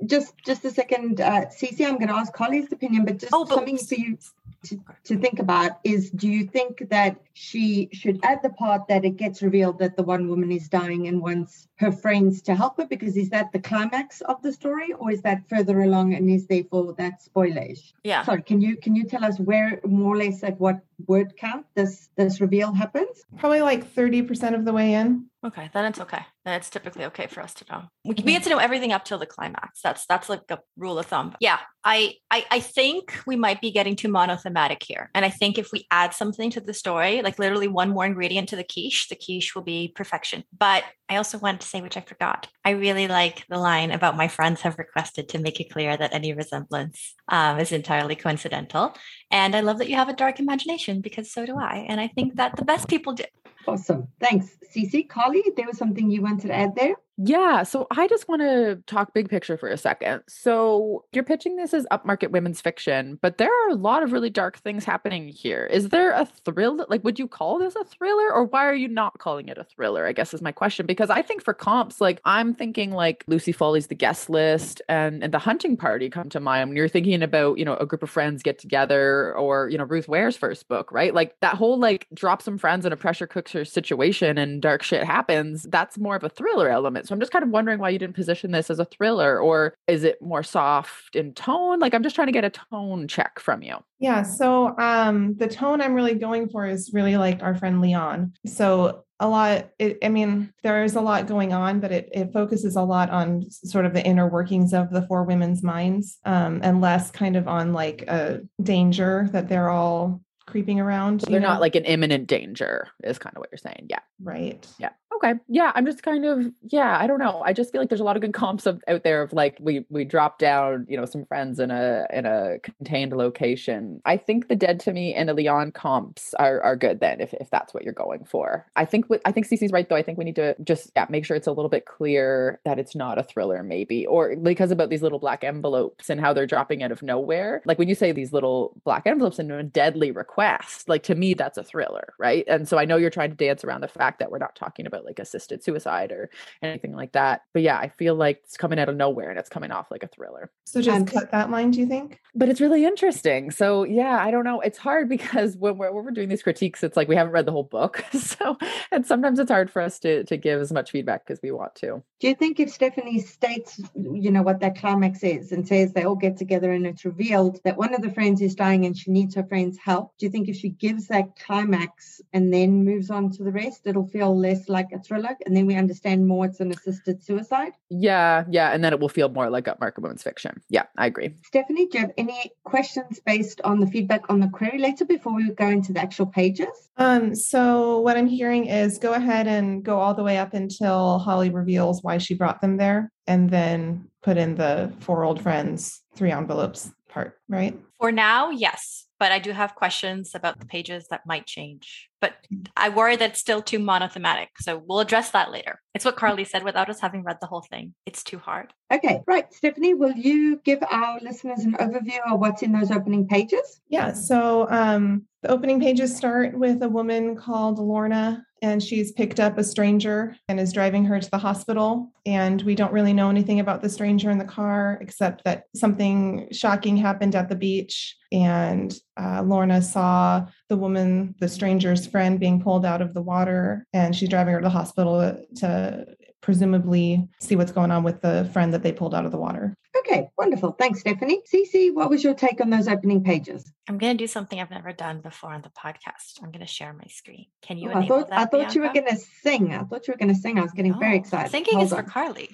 Just 0.05 0.33
just 0.45 0.63
a 0.63 0.71
second, 0.71 1.21
uh, 1.21 1.45
Cece. 1.47 1.85
I'm 1.85 1.95
going 1.95 2.07
to 2.07 2.13
ask 2.13 2.31
Carly's 2.31 2.71
opinion, 2.71 3.03
but 3.03 3.17
just 3.17 3.33
oh, 3.33 3.45
but, 3.45 3.55
something 3.55 3.77
for 3.77 3.95
you 3.95 4.17
to, 4.65 4.79
to 5.05 5.17
think 5.17 5.39
about 5.39 5.79
is: 5.83 6.09
Do 6.11 6.27
you 6.27 6.45
think 6.45 6.89
that 6.89 7.17
she 7.33 7.89
should 7.93 8.19
add 8.23 8.41
the 8.43 8.49
part 8.49 8.87
that 8.87 9.05
it 9.05 9.17
gets 9.17 9.41
revealed 9.41 9.79
that 9.79 9.95
the 9.95 10.03
one 10.03 10.27
woman 10.27 10.51
is 10.51 10.67
dying 10.67 11.07
and 11.07 11.21
wants 11.21 11.67
her 11.75 11.91
friends 11.91 12.41
to 12.43 12.55
help 12.55 12.77
her? 12.77 12.85
Because 12.85 13.15
is 13.17 13.29
that 13.29 13.51
the 13.51 13.59
climax 13.59 14.21
of 14.21 14.41
the 14.41 14.51
story 14.51 14.93
or 14.93 15.11
is 15.11 15.21
that 15.21 15.47
further 15.47 15.81
along 15.81 16.13
and 16.13 16.29
is 16.29 16.47
therefore 16.47 16.93
that 16.97 17.21
spoilage? 17.21 17.93
Yeah. 18.03 18.23
Sorry 18.23 18.41
can 18.41 18.61
you 18.61 18.77
can 18.77 18.95
you 18.95 19.05
tell 19.05 19.23
us 19.23 19.39
where 19.39 19.79
more 19.85 20.13
or 20.15 20.17
less 20.17 20.43
at 20.43 20.59
what 20.59 20.81
word 21.07 21.35
count 21.37 21.65
this 21.75 22.09
this 22.15 22.41
reveal 22.41 22.73
happens? 22.73 23.23
Probably 23.37 23.61
like 23.61 23.85
30% 23.93 24.55
of 24.55 24.65
the 24.65 24.73
way 24.73 24.93
in 24.93 25.25
okay 25.45 25.69
then 25.73 25.85
it's 25.85 25.99
okay 25.99 26.21
then 26.45 26.55
it's 26.55 26.69
typically 26.69 27.05
okay 27.05 27.27
for 27.27 27.41
us 27.41 27.53
to 27.53 27.65
know 27.71 27.83
we, 28.05 28.15
we 28.23 28.33
get 28.33 28.43
to 28.43 28.49
know 28.49 28.57
everything 28.57 28.91
up 28.91 29.05
till 29.05 29.17
the 29.17 29.25
climax 29.25 29.81
that's 29.81 30.05
that's 30.07 30.29
like 30.29 30.41
a 30.49 30.59
rule 30.77 30.99
of 30.99 31.05
thumb 31.05 31.35
yeah 31.39 31.59
I, 31.83 32.15
I 32.29 32.45
i 32.51 32.59
think 32.59 33.17
we 33.25 33.35
might 33.35 33.61
be 33.61 33.71
getting 33.71 33.95
too 33.95 34.09
monothematic 34.09 34.83
here 34.83 35.09
and 35.13 35.23
i 35.23 35.29
think 35.29 35.57
if 35.57 35.71
we 35.71 35.87
add 35.91 36.13
something 36.13 36.49
to 36.51 36.59
the 36.59 36.73
story 36.73 37.21
like 37.21 37.39
literally 37.39 37.67
one 37.67 37.89
more 37.89 38.05
ingredient 38.05 38.49
to 38.49 38.55
the 38.55 38.65
quiche 38.65 39.07
the 39.09 39.15
quiche 39.15 39.55
will 39.55 39.63
be 39.63 39.93
perfection 39.95 40.43
but 40.57 40.83
i 41.09 41.15
also 41.15 41.37
want 41.37 41.61
to 41.61 41.67
say, 41.67 41.81
which 41.81 41.97
I 41.97 42.01
forgot. 42.01 42.47
I 42.63 42.71
really 42.71 43.07
like 43.07 43.45
the 43.49 43.57
line 43.57 43.91
about 43.91 44.17
my 44.17 44.27
friends 44.27 44.61
have 44.61 44.77
requested 44.77 45.29
to 45.29 45.39
make 45.39 45.59
it 45.59 45.71
clear 45.71 45.95
that 45.95 46.13
any 46.13 46.33
resemblance 46.33 47.15
um, 47.27 47.59
is 47.59 47.71
entirely 47.71 48.15
coincidental. 48.15 48.95
And 49.31 49.55
I 49.55 49.61
love 49.61 49.77
that 49.79 49.89
you 49.89 49.95
have 49.95 50.09
a 50.09 50.13
dark 50.13 50.39
imagination 50.39 51.01
because 51.01 51.31
so 51.31 51.45
do 51.45 51.57
I. 51.57 51.85
And 51.87 51.99
I 51.99 52.07
think 52.07 52.35
that 52.35 52.55
the 52.55 52.65
best 52.65 52.87
people 52.87 53.13
do. 53.13 53.23
Awesome. 53.67 54.07
Thanks. 54.19 54.57
Cece, 54.75 55.07
Carly, 55.07 55.43
there 55.55 55.67
was 55.67 55.77
something 55.77 56.09
you 56.09 56.21
wanted 56.21 56.47
to 56.47 56.53
add 56.55 56.75
there? 56.75 56.95
Yeah. 57.21 57.63
So 57.63 57.85
I 57.91 58.07
just 58.07 58.29
want 58.29 58.41
to 58.43 58.77
talk 58.87 59.13
big 59.13 59.27
picture 59.27 59.57
for 59.57 59.67
a 59.67 59.75
second. 59.75 60.23
So 60.29 61.03
you're 61.11 61.25
pitching 61.25 61.57
this 61.57 61.73
as 61.73 61.85
upmarket 61.91 62.31
women's 62.31 62.61
fiction, 62.61 63.19
but 63.21 63.37
there 63.37 63.49
are 63.49 63.71
a 63.71 63.75
lot 63.75 64.03
of 64.03 64.13
really 64.13 64.29
dark 64.29 64.57
things 64.59 64.85
happening 64.85 65.27
here. 65.27 65.65
Is 65.65 65.89
there 65.89 66.11
a 66.11 66.25
thrill? 66.25 66.85
Like, 66.87 67.03
would 67.03 67.19
you 67.19 67.27
call 67.27 67.59
this 67.59 67.75
a 67.75 67.83
thriller 67.83 68.31
or 68.31 68.45
why 68.45 68.65
are 68.65 68.73
you 68.73 68.87
not 68.87 69.17
calling 69.19 69.49
it 69.49 69.57
a 69.57 69.65
thriller? 69.65 70.05
I 70.05 70.13
guess 70.13 70.33
is 70.33 70.41
my 70.41 70.53
question. 70.53 70.85
Because 70.85 71.09
I 71.09 71.21
think 71.21 71.43
for 71.43 71.53
comps, 71.53 71.99
like, 71.99 72.21
I'm 72.23 72.53
thinking 72.53 72.91
like 72.91 73.25
Lucy 73.27 73.51
Foley's 73.51 73.87
The 73.87 73.95
Guest 73.95 74.29
List 74.29 74.81
and, 74.87 75.21
and 75.21 75.33
The 75.33 75.39
Hunting 75.39 75.75
Party 75.75 76.09
come 76.09 76.29
to 76.29 76.39
mind 76.39 76.69
when 76.69 76.77
you're 76.77 76.87
thinking 76.87 77.21
about, 77.21 77.57
you 77.57 77.65
know, 77.65 77.75
a 77.75 77.85
group 77.85 78.01
of 78.01 78.09
friends 78.09 78.43
get 78.43 78.59
together 78.59 79.35
or, 79.35 79.67
you 79.67 79.77
know, 79.77 79.83
Ruth 79.83 80.07
Ware's 80.07 80.37
first 80.37 80.69
book, 80.69 80.89
right? 80.93 81.13
Like 81.13 81.37
that 81.41 81.55
whole 81.55 81.77
like 81.77 82.07
drop 82.13 82.41
some 82.41 82.57
friends 82.57 82.85
in 82.85 82.93
a 82.93 82.97
pressure 82.97 83.27
cooker 83.27 83.65
situation 83.65 84.37
and 84.37 84.61
dark 84.61 84.83
shit 84.83 85.03
happens. 85.03 85.63
That's 85.63 85.97
more 85.97 86.15
of 86.15 86.23
a 86.23 86.29
thriller 86.29 86.69
element. 86.69 87.08
So 87.09 87.13
I'm 87.13 87.19
just 87.19 87.31
kind 87.31 87.41
of 87.41 87.49
wondering 87.49 87.79
why 87.79 87.89
you 87.89 87.97
didn't 87.97 88.15
position 88.15 88.51
this 88.51 88.69
as 88.69 88.77
a 88.77 88.85
thriller 88.85 89.39
or 89.39 89.73
is 89.87 90.03
it 90.03 90.21
more 90.21 90.43
soft 90.43 91.15
in 91.15 91.33
tone? 91.33 91.79
Like 91.79 91.95
I'm 91.95 92.03
just 92.03 92.15
trying 92.15 92.27
to 92.27 92.31
get 92.31 92.45
a 92.45 92.51
tone 92.51 93.07
check 93.07 93.39
from 93.39 93.63
you. 93.63 93.77
Yeah, 93.97 94.21
so 94.21 94.77
um 94.77 95.35
the 95.37 95.47
tone 95.47 95.81
I'm 95.81 95.95
really 95.95 96.13
going 96.13 96.49
for 96.49 96.67
is 96.67 96.91
really 96.93 97.17
like 97.17 97.41
our 97.41 97.55
friend 97.55 97.81
Liane. 97.81 98.33
So 98.45 99.05
a 99.21 99.27
lot 99.27 99.71
it, 99.79 99.97
i 100.01 100.07
mean 100.07 100.49
there 100.63 100.81
is 100.85 100.95
a 100.95 101.01
lot 101.01 101.27
going 101.27 101.51
on 101.51 101.81
but 101.81 101.91
it, 101.91 102.07
it 102.13 102.31
focuses 102.31 102.77
a 102.77 102.81
lot 102.81 103.09
on 103.09 103.43
sort 103.51 103.85
of 103.85 103.93
the 103.93 104.01
inner 104.05 104.29
workings 104.29 104.71
of 104.73 104.89
the 104.91 105.01
four 105.01 105.25
women's 105.25 105.61
minds 105.61 106.19
um, 106.23 106.61
and 106.63 106.79
less 106.79 107.11
kind 107.11 107.35
of 107.35 107.45
on 107.45 107.73
like 107.73 108.03
a 108.03 108.39
danger 108.63 109.27
that 109.33 109.49
they're 109.49 109.69
all 109.69 110.21
creeping 110.49 110.79
around. 110.79 111.21
they're 111.21 111.39
know? 111.39 111.47
not 111.47 111.61
like 111.61 111.75
an 111.75 111.85
imminent 111.85 112.27
danger, 112.27 112.87
is 113.03 113.19
kind 113.19 113.35
of 113.35 113.39
what 113.39 113.49
you're 113.51 113.57
saying. 113.57 113.87
Yeah. 113.89 113.99
Right. 114.21 114.67
Yeah. 114.79 114.89
Okay. 115.15 115.33
Yeah. 115.47 115.71
I'm 115.73 115.85
just 115.85 116.03
kind 116.03 116.23
of, 116.23 116.51
yeah, 116.69 116.97
I 116.99 117.07
don't 117.07 117.19
know. 117.19 117.41
I 117.43 117.51
just 117.51 117.71
feel 117.71 117.81
like 117.81 117.89
there's 117.89 117.99
a 117.99 118.03
lot 118.03 118.15
of 118.15 118.21
good 118.21 118.33
comps 118.33 118.65
of, 118.65 118.81
out 118.87 119.03
there 119.03 119.23
of 119.23 119.33
like 119.33 119.57
we 119.59 119.85
we 119.89 120.05
drop 120.05 120.37
down, 120.37 120.85
you 120.87 120.95
know, 120.95 121.05
some 121.05 121.25
friends 121.25 121.59
in 121.59 121.71
a 121.71 122.05
in 122.13 122.25
a 122.25 122.59
contained 122.59 123.13
location. 123.13 124.01
I 124.05 124.17
think 124.17 124.47
the 124.47 124.55
Dead 124.55 124.79
to 124.81 124.93
Me 124.93 125.13
and 125.13 125.27
the 125.27 125.33
Liane 125.33 125.71
comps 125.71 126.33
are 126.35 126.61
are 126.61 126.75
good 126.75 126.99
then 126.99 127.21
if 127.21 127.33
if 127.33 127.49
that's 127.49 127.73
what 127.73 127.83
you're 127.83 127.93
going 127.93 128.23
for. 128.23 128.67
I 128.75 128.85
think 128.85 129.07
I 129.25 129.31
think 129.31 129.47
Cece's 129.47 129.71
right 129.71 129.89
though. 129.89 129.95
I 129.95 130.03
think 130.03 130.17
we 130.17 130.25
need 130.25 130.35
to 130.35 130.55
just 130.63 130.91
yeah, 130.95 131.07
make 131.09 131.25
sure 131.25 131.35
it's 131.35 131.47
a 131.47 131.51
little 131.51 131.69
bit 131.69 131.85
clear 131.85 132.59
that 132.63 132.77
it's 132.79 132.95
not 132.95 133.17
a 133.17 133.23
thriller 133.23 133.63
maybe 133.63 134.05
or 134.05 134.35
because 134.35 134.71
about 134.71 134.89
these 134.89 135.01
little 135.01 135.19
black 135.19 135.43
envelopes 135.43 136.09
and 136.09 136.21
how 136.21 136.33
they're 136.33 136.45
dropping 136.45 136.83
out 136.83 136.91
of 136.91 137.01
nowhere. 137.01 137.61
Like 137.65 137.79
when 137.79 137.89
you 137.89 137.95
say 137.95 138.11
these 138.11 138.31
little 138.31 138.79
black 138.85 139.07
envelopes 139.07 139.39
and 139.39 139.51
a 139.51 139.63
deadly 139.63 140.11
request, 140.11 140.87
like 140.87 141.03
to 141.03 141.15
me 141.15 141.33
that's 141.33 141.57
a 141.57 141.63
thriller, 141.63 142.13
right? 142.19 142.45
And 142.47 142.67
so 142.67 142.77
I 142.77 142.85
know 142.85 142.97
you're 142.97 143.09
trying 143.09 143.31
to 143.31 143.35
dance 143.35 143.63
around 143.63 143.81
the 143.81 143.87
fact 143.87 144.19
that 144.19 144.31
we're 144.31 144.37
not 144.37 144.55
talking 144.55 144.85
about 144.85 145.05
like 145.09 145.19
assisted 145.19 145.63
suicide 145.63 146.11
or 146.11 146.29
anything 146.61 146.95
like 146.95 147.11
that. 147.13 147.41
But 147.53 147.63
yeah, 147.63 147.77
I 147.77 147.89
feel 147.89 148.15
like 148.15 148.41
it's 148.43 148.55
coming 148.55 148.79
out 148.79 148.89
of 148.89 148.95
nowhere 148.95 149.29
and 149.29 149.39
it's 149.39 149.49
coming 149.49 149.71
off 149.71 149.91
like 149.91 150.03
a 150.03 150.07
thriller. 150.07 150.51
So 150.65 150.81
just 150.81 150.95
um, 150.95 151.05
cut 151.05 151.31
that 151.31 151.49
line, 151.49 151.71
do 151.71 151.79
you 151.79 151.87
think? 151.87 152.19
But 152.35 152.47
it's 152.49 152.61
really 152.61 152.85
interesting. 152.85 153.51
So 153.51 153.83
yeah, 153.83 154.23
I 154.23 154.31
don't 154.31 154.43
know. 154.43 154.61
It's 154.61 154.77
hard 154.77 155.09
because 155.17 155.57
when 155.57 155.77
we're, 155.77 155.91
when 155.91 156.05
we're 156.05 156.11
doing 156.11 156.29
these 156.29 156.43
critiques, 156.43 156.83
it's 156.83 156.95
like 156.95 157.07
we 157.07 157.15
haven't 157.15 157.33
read 157.33 157.45
the 157.45 157.51
whole 157.51 157.63
book. 157.63 158.05
So 158.19 158.57
and 158.91 159.05
sometimes 159.05 159.39
it's 159.39 159.49
hard 159.49 159.71
for 159.71 159.81
us 159.81 159.97
to 159.99 160.23
to 160.25 160.37
give 160.37 160.59
as 160.61 160.71
much 160.71 160.91
feedback 160.91 161.23
as 161.29 161.39
we 161.41 161.51
want 161.51 161.73
to. 161.75 162.03
Do 162.19 162.27
you 162.27 162.35
think 162.35 162.59
if 162.59 162.69
Stephanie 162.69 163.19
states, 163.19 163.81
you 163.95 164.29
know, 164.29 164.43
what 164.43 164.59
that 164.59 164.77
climax 164.77 165.23
is 165.23 165.51
and 165.51 165.67
says 165.67 165.93
they 165.93 166.03
all 166.03 166.15
get 166.15 166.37
together 166.37 166.71
and 166.71 166.85
it's 166.85 167.05
revealed 167.05 167.59
that 167.63 167.77
one 167.77 167.93
of 167.93 168.01
the 168.01 168.11
friends 168.11 168.41
is 168.41 168.55
dying 168.55 168.85
and 168.85 168.95
she 168.95 169.09
needs 169.09 169.35
her 169.35 169.43
friend's 169.43 169.77
help, 169.77 170.13
do 170.17 170.25
you 170.25 170.31
think 170.31 170.47
if 170.47 170.57
she 170.57 170.69
gives 170.69 171.07
that 171.07 171.35
climax 171.39 172.21
and 172.33 172.53
then 172.53 172.83
moves 172.83 173.09
on 173.09 173.31
to 173.31 173.43
the 173.43 173.51
rest, 173.51 173.81
it'll 173.85 174.07
feel 174.07 174.37
less 174.37 174.69
like 174.69 174.88
a 174.93 174.99
a 174.99 175.03
thriller, 175.03 175.35
and 175.45 175.55
then 175.55 175.65
we 175.65 175.75
understand 175.75 176.27
more 176.27 176.45
it's 176.45 176.59
an 176.59 176.71
assisted 176.71 177.23
suicide. 177.23 177.73
Yeah, 177.89 178.45
yeah, 178.49 178.71
and 178.71 178.83
then 178.83 178.93
it 178.93 178.99
will 178.99 179.09
feel 179.09 179.29
more 179.29 179.49
like 179.49 179.65
Upmarket 179.65 179.99
Women's 179.99 180.23
Fiction. 180.23 180.61
Yeah, 180.69 180.83
I 180.97 181.07
agree. 181.07 181.35
Stephanie, 181.43 181.87
do 181.87 181.97
you 181.97 182.05
have 182.05 182.13
any 182.17 182.51
questions 182.63 183.19
based 183.25 183.61
on 183.61 183.79
the 183.79 183.87
feedback 183.87 184.29
on 184.29 184.39
the 184.39 184.49
query 184.49 184.79
letter 184.79 185.05
before 185.05 185.35
we 185.35 185.49
go 185.51 185.67
into 185.67 185.93
the 185.93 185.99
actual 185.99 186.25
pages? 186.25 186.89
Um, 186.97 187.35
so 187.35 187.99
what 187.99 188.17
I'm 188.17 188.27
hearing 188.27 188.67
is 188.67 188.97
go 188.97 189.13
ahead 189.13 189.47
and 189.47 189.83
go 189.83 189.99
all 189.99 190.13
the 190.13 190.23
way 190.23 190.37
up 190.37 190.53
until 190.53 191.19
Holly 191.19 191.49
reveals 191.49 192.03
why 192.03 192.17
she 192.17 192.33
brought 192.35 192.61
them 192.61 192.77
there, 192.77 193.11
and 193.27 193.49
then 193.49 194.07
put 194.21 194.37
in 194.37 194.55
the 194.55 194.91
four 194.99 195.23
old 195.23 195.41
friends, 195.41 196.01
three 196.15 196.31
envelopes 196.31 196.91
part, 197.07 197.39
right? 197.47 197.77
For 197.99 198.11
now, 198.11 198.49
yes 198.51 199.05
but 199.19 199.31
I 199.31 199.39
do 199.39 199.51
have 199.51 199.75
questions 199.75 200.31
about 200.33 200.59
the 200.59 200.65
pages 200.65 201.07
that 201.09 201.25
might 201.25 201.45
change. 201.45 202.09
But 202.21 202.33
I 202.75 202.89
worry 202.89 203.15
that 203.17 203.31
it's 203.31 203.39
still 203.39 203.61
too 203.61 203.79
monothematic. 203.79 204.49
So 204.59 204.81
we'll 204.85 204.99
address 204.99 205.31
that 205.31 205.51
later. 205.51 205.81
It's 205.93 206.05
what 206.05 206.15
Carly 206.15 206.45
said 206.45 206.63
without 206.63 206.89
us 206.89 206.99
having 206.99 207.23
read 207.23 207.37
the 207.41 207.47
whole 207.47 207.65
thing. 207.69 207.93
It's 208.05 208.23
too 208.23 208.39
hard. 208.39 208.73
Okay, 208.91 209.21
right. 209.27 209.53
Stephanie, 209.53 209.93
will 209.93 210.13
you 210.13 210.61
give 210.63 210.79
our 210.89 211.19
listeners 211.21 211.59
an 211.59 211.73
overview 211.73 212.19
of 212.27 212.39
what's 212.39 212.61
in 212.61 212.71
those 212.71 212.91
opening 212.91 213.27
pages? 213.27 213.81
Yeah. 213.89 214.13
So 214.13 214.67
um, 214.69 215.25
the 215.41 215.49
opening 215.49 215.79
pages 215.79 216.15
start 216.15 216.57
with 216.57 216.83
a 216.83 216.89
woman 216.89 217.35
called 217.35 217.79
Lorna 217.79 218.45
and 218.61 218.83
she's 218.83 219.11
picked 219.11 219.39
up 219.39 219.57
a 219.57 219.63
stranger 219.63 220.35
and 220.47 220.59
is 220.59 220.73
driving 220.73 221.05
her 221.05 221.19
to 221.19 221.31
the 221.31 221.37
hospital. 221.37 222.11
And 222.25 222.61
we 222.63 222.75
don't 222.75 222.91
really 222.91 223.13
know 223.13 223.29
anything 223.29 223.59
about 223.59 223.81
the 223.81 223.89
stranger 223.89 224.29
in 224.29 224.37
the 224.37 224.45
car 224.45 224.97
except 225.01 225.43
that 225.45 225.63
something 225.75 226.49
shocking 226.51 226.97
happened 226.97 227.35
at 227.35 227.49
the 227.49 227.55
beach. 227.55 228.15
And 228.31 228.93
uh, 229.17 229.43
Lorna 229.43 229.81
saw 229.81 230.45
the 230.67 230.77
woman, 230.77 231.35
the 231.39 231.47
stranger's 231.47 232.05
friend, 232.05 232.39
being 232.39 232.61
pulled 232.61 232.85
out 232.85 233.01
of 233.01 233.13
the 233.13 233.21
water, 233.21 233.85
and 233.93 234.15
she's 234.15 234.29
driving 234.29 234.53
her 234.53 234.59
to 234.59 234.65
the 234.65 234.69
hospital 234.69 235.41
to 235.57 236.05
presumably 236.41 237.27
see 237.41 237.55
what's 237.55 237.71
going 237.71 237.91
on 237.91 238.03
with 238.03 238.21
the 238.21 238.49
friend 238.53 238.73
that 238.73 238.83
they 238.83 238.91
pulled 238.91 239.13
out 239.15 239.25
of 239.25 239.31
the 239.31 239.37
water. 239.37 239.75
Okay, 239.99 240.29
wonderful. 240.37 240.71
Thanks, 240.71 241.01
Stephanie. 241.01 241.41
Cece, 241.51 241.93
what 241.93 242.09
was 242.09 242.23
your 242.23 242.33
take 242.33 242.61
on 242.61 242.69
those 242.69 242.87
opening 242.87 243.23
pages? 243.23 243.71
I'm 243.87 243.97
going 243.97 244.17
to 244.17 244.23
do 244.23 244.27
something 244.27 244.59
I've 244.59 244.69
never 244.69 244.93
done 244.93 245.21
before 245.21 245.53
on 245.53 245.61
the 245.61 245.69
podcast. 245.69 246.41
I'm 246.41 246.51
going 246.51 246.65
to 246.65 246.71
share 246.71 246.93
my 246.93 247.05
screen. 247.07 247.47
Can 247.61 247.77
you? 247.77 247.91
Oh, 247.91 247.99
I 247.99 248.07
thought 248.07 248.29
I 248.31 248.45
thought 248.45 248.51
Bianca? 248.51 248.75
you 248.75 248.81
were 248.81 248.93
going 248.93 249.07
to 249.07 249.17
sing. 249.41 249.73
I 249.73 249.83
thought 249.83 250.07
you 250.07 250.13
were 250.13 250.17
going 250.17 250.33
to 250.33 250.39
sing. 250.39 250.57
I 250.59 250.61
was 250.61 250.71
getting 250.71 250.97
very 250.97 251.15
oh, 251.15 251.19
excited. 251.19 251.51
Singing 251.51 251.75
Hold 251.75 251.85
is 251.85 251.93
on. 251.93 252.03
for 252.03 252.09
Carly. 252.09 252.49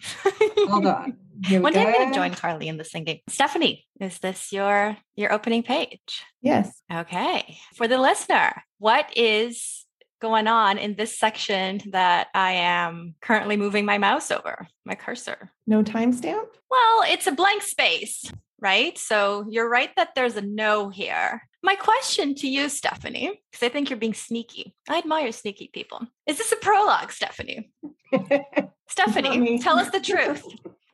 Hold 0.69 0.85
on. 0.85 1.17
One 1.49 1.73
day 1.73 1.85
I'm 1.85 1.93
going 1.93 2.09
to 2.09 2.15
join 2.15 2.33
Carly 2.33 2.67
in 2.67 2.77
the 2.77 2.85
singing. 2.85 3.19
Stephanie, 3.29 3.85
is 3.99 4.19
this 4.19 4.51
your 4.51 4.97
your 5.15 5.33
opening 5.33 5.63
page? 5.63 6.23
Yes. 6.41 6.81
Okay. 6.91 7.57
For 7.75 7.87
the 7.87 7.99
listener, 7.99 8.63
what 8.79 9.09
is 9.15 9.84
going 10.22 10.47
on 10.47 10.78
in 10.78 10.95
this 10.95 11.18
section 11.18 11.82
that 11.91 12.28
I 12.34 12.53
am 12.53 13.16
currently 13.22 13.57
moving 13.57 13.86
my 13.86 13.97
mouse 13.97 14.32
over, 14.32 14.68
my 14.86 14.95
cursor. 14.95 15.51
No 15.68 15.84
timestamp? 15.84 16.47
Well, 16.70 17.03
it's 17.07 17.28
a 17.28 17.32
blank 17.32 17.61
space, 17.61 18.32
right? 18.59 18.97
So 18.97 19.45
you're 19.49 19.70
right 19.70 19.91
that 19.95 20.16
there's 20.16 20.36
a 20.36 20.41
no 20.41 20.89
here. 20.89 21.41
My 21.63 21.76
question 21.76 22.36
to 22.36 22.47
you, 22.47 22.70
Stephanie, 22.70 23.41
because 23.51 23.66
I 23.66 23.70
think 23.70 23.89
you're 23.89 23.99
being 23.99 24.13
sneaky. 24.13 24.76
I 24.88 24.99
admire 24.99 25.32
sneaky 25.32 25.70
people. 25.74 26.05
Is 26.28 26.38
this 26.38 26.51
a 26.51 26.57
prologue, 26.57 27.11
Stephanie? 27.11 27.72
Stephanie, 28.88 29.59
tell 29.59 29.80
us 29.80 29.89
the 29.89 29.99
truth. 29.99 30.45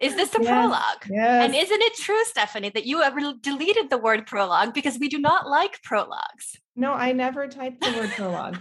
Is 0.01 0.15
this 0.15 0.34
a 0.34 0.41
yes, 0.41 0.49
prologue? 0.49 1.05
Yes. 1.07 1.45
And 1.45 1.55
isn't 1.55 1.82
it 1.82 1.93
true, 1.95 2.24
Stephanie, 2.24 2.72
that 2.74 2.86
you 2.86 3.01
have 3.01 3.15
deleted 3.41 3.89
the 3.89 3.99
word 3.99 4.26
prologue 4.26 4.74
because 4.74 4.97
we 4.97 5.07
do 5.07 5.19
not 5.19 5.47
like 5.47 5.80
prologues? 5.84 6.57
No, 6.82 6.93
I 6.93 7.11
never 7.11 7.47
typed 7.47 7.82
the 7.82 7.91
word 7.91 8.09
prologue. 8.09 8.57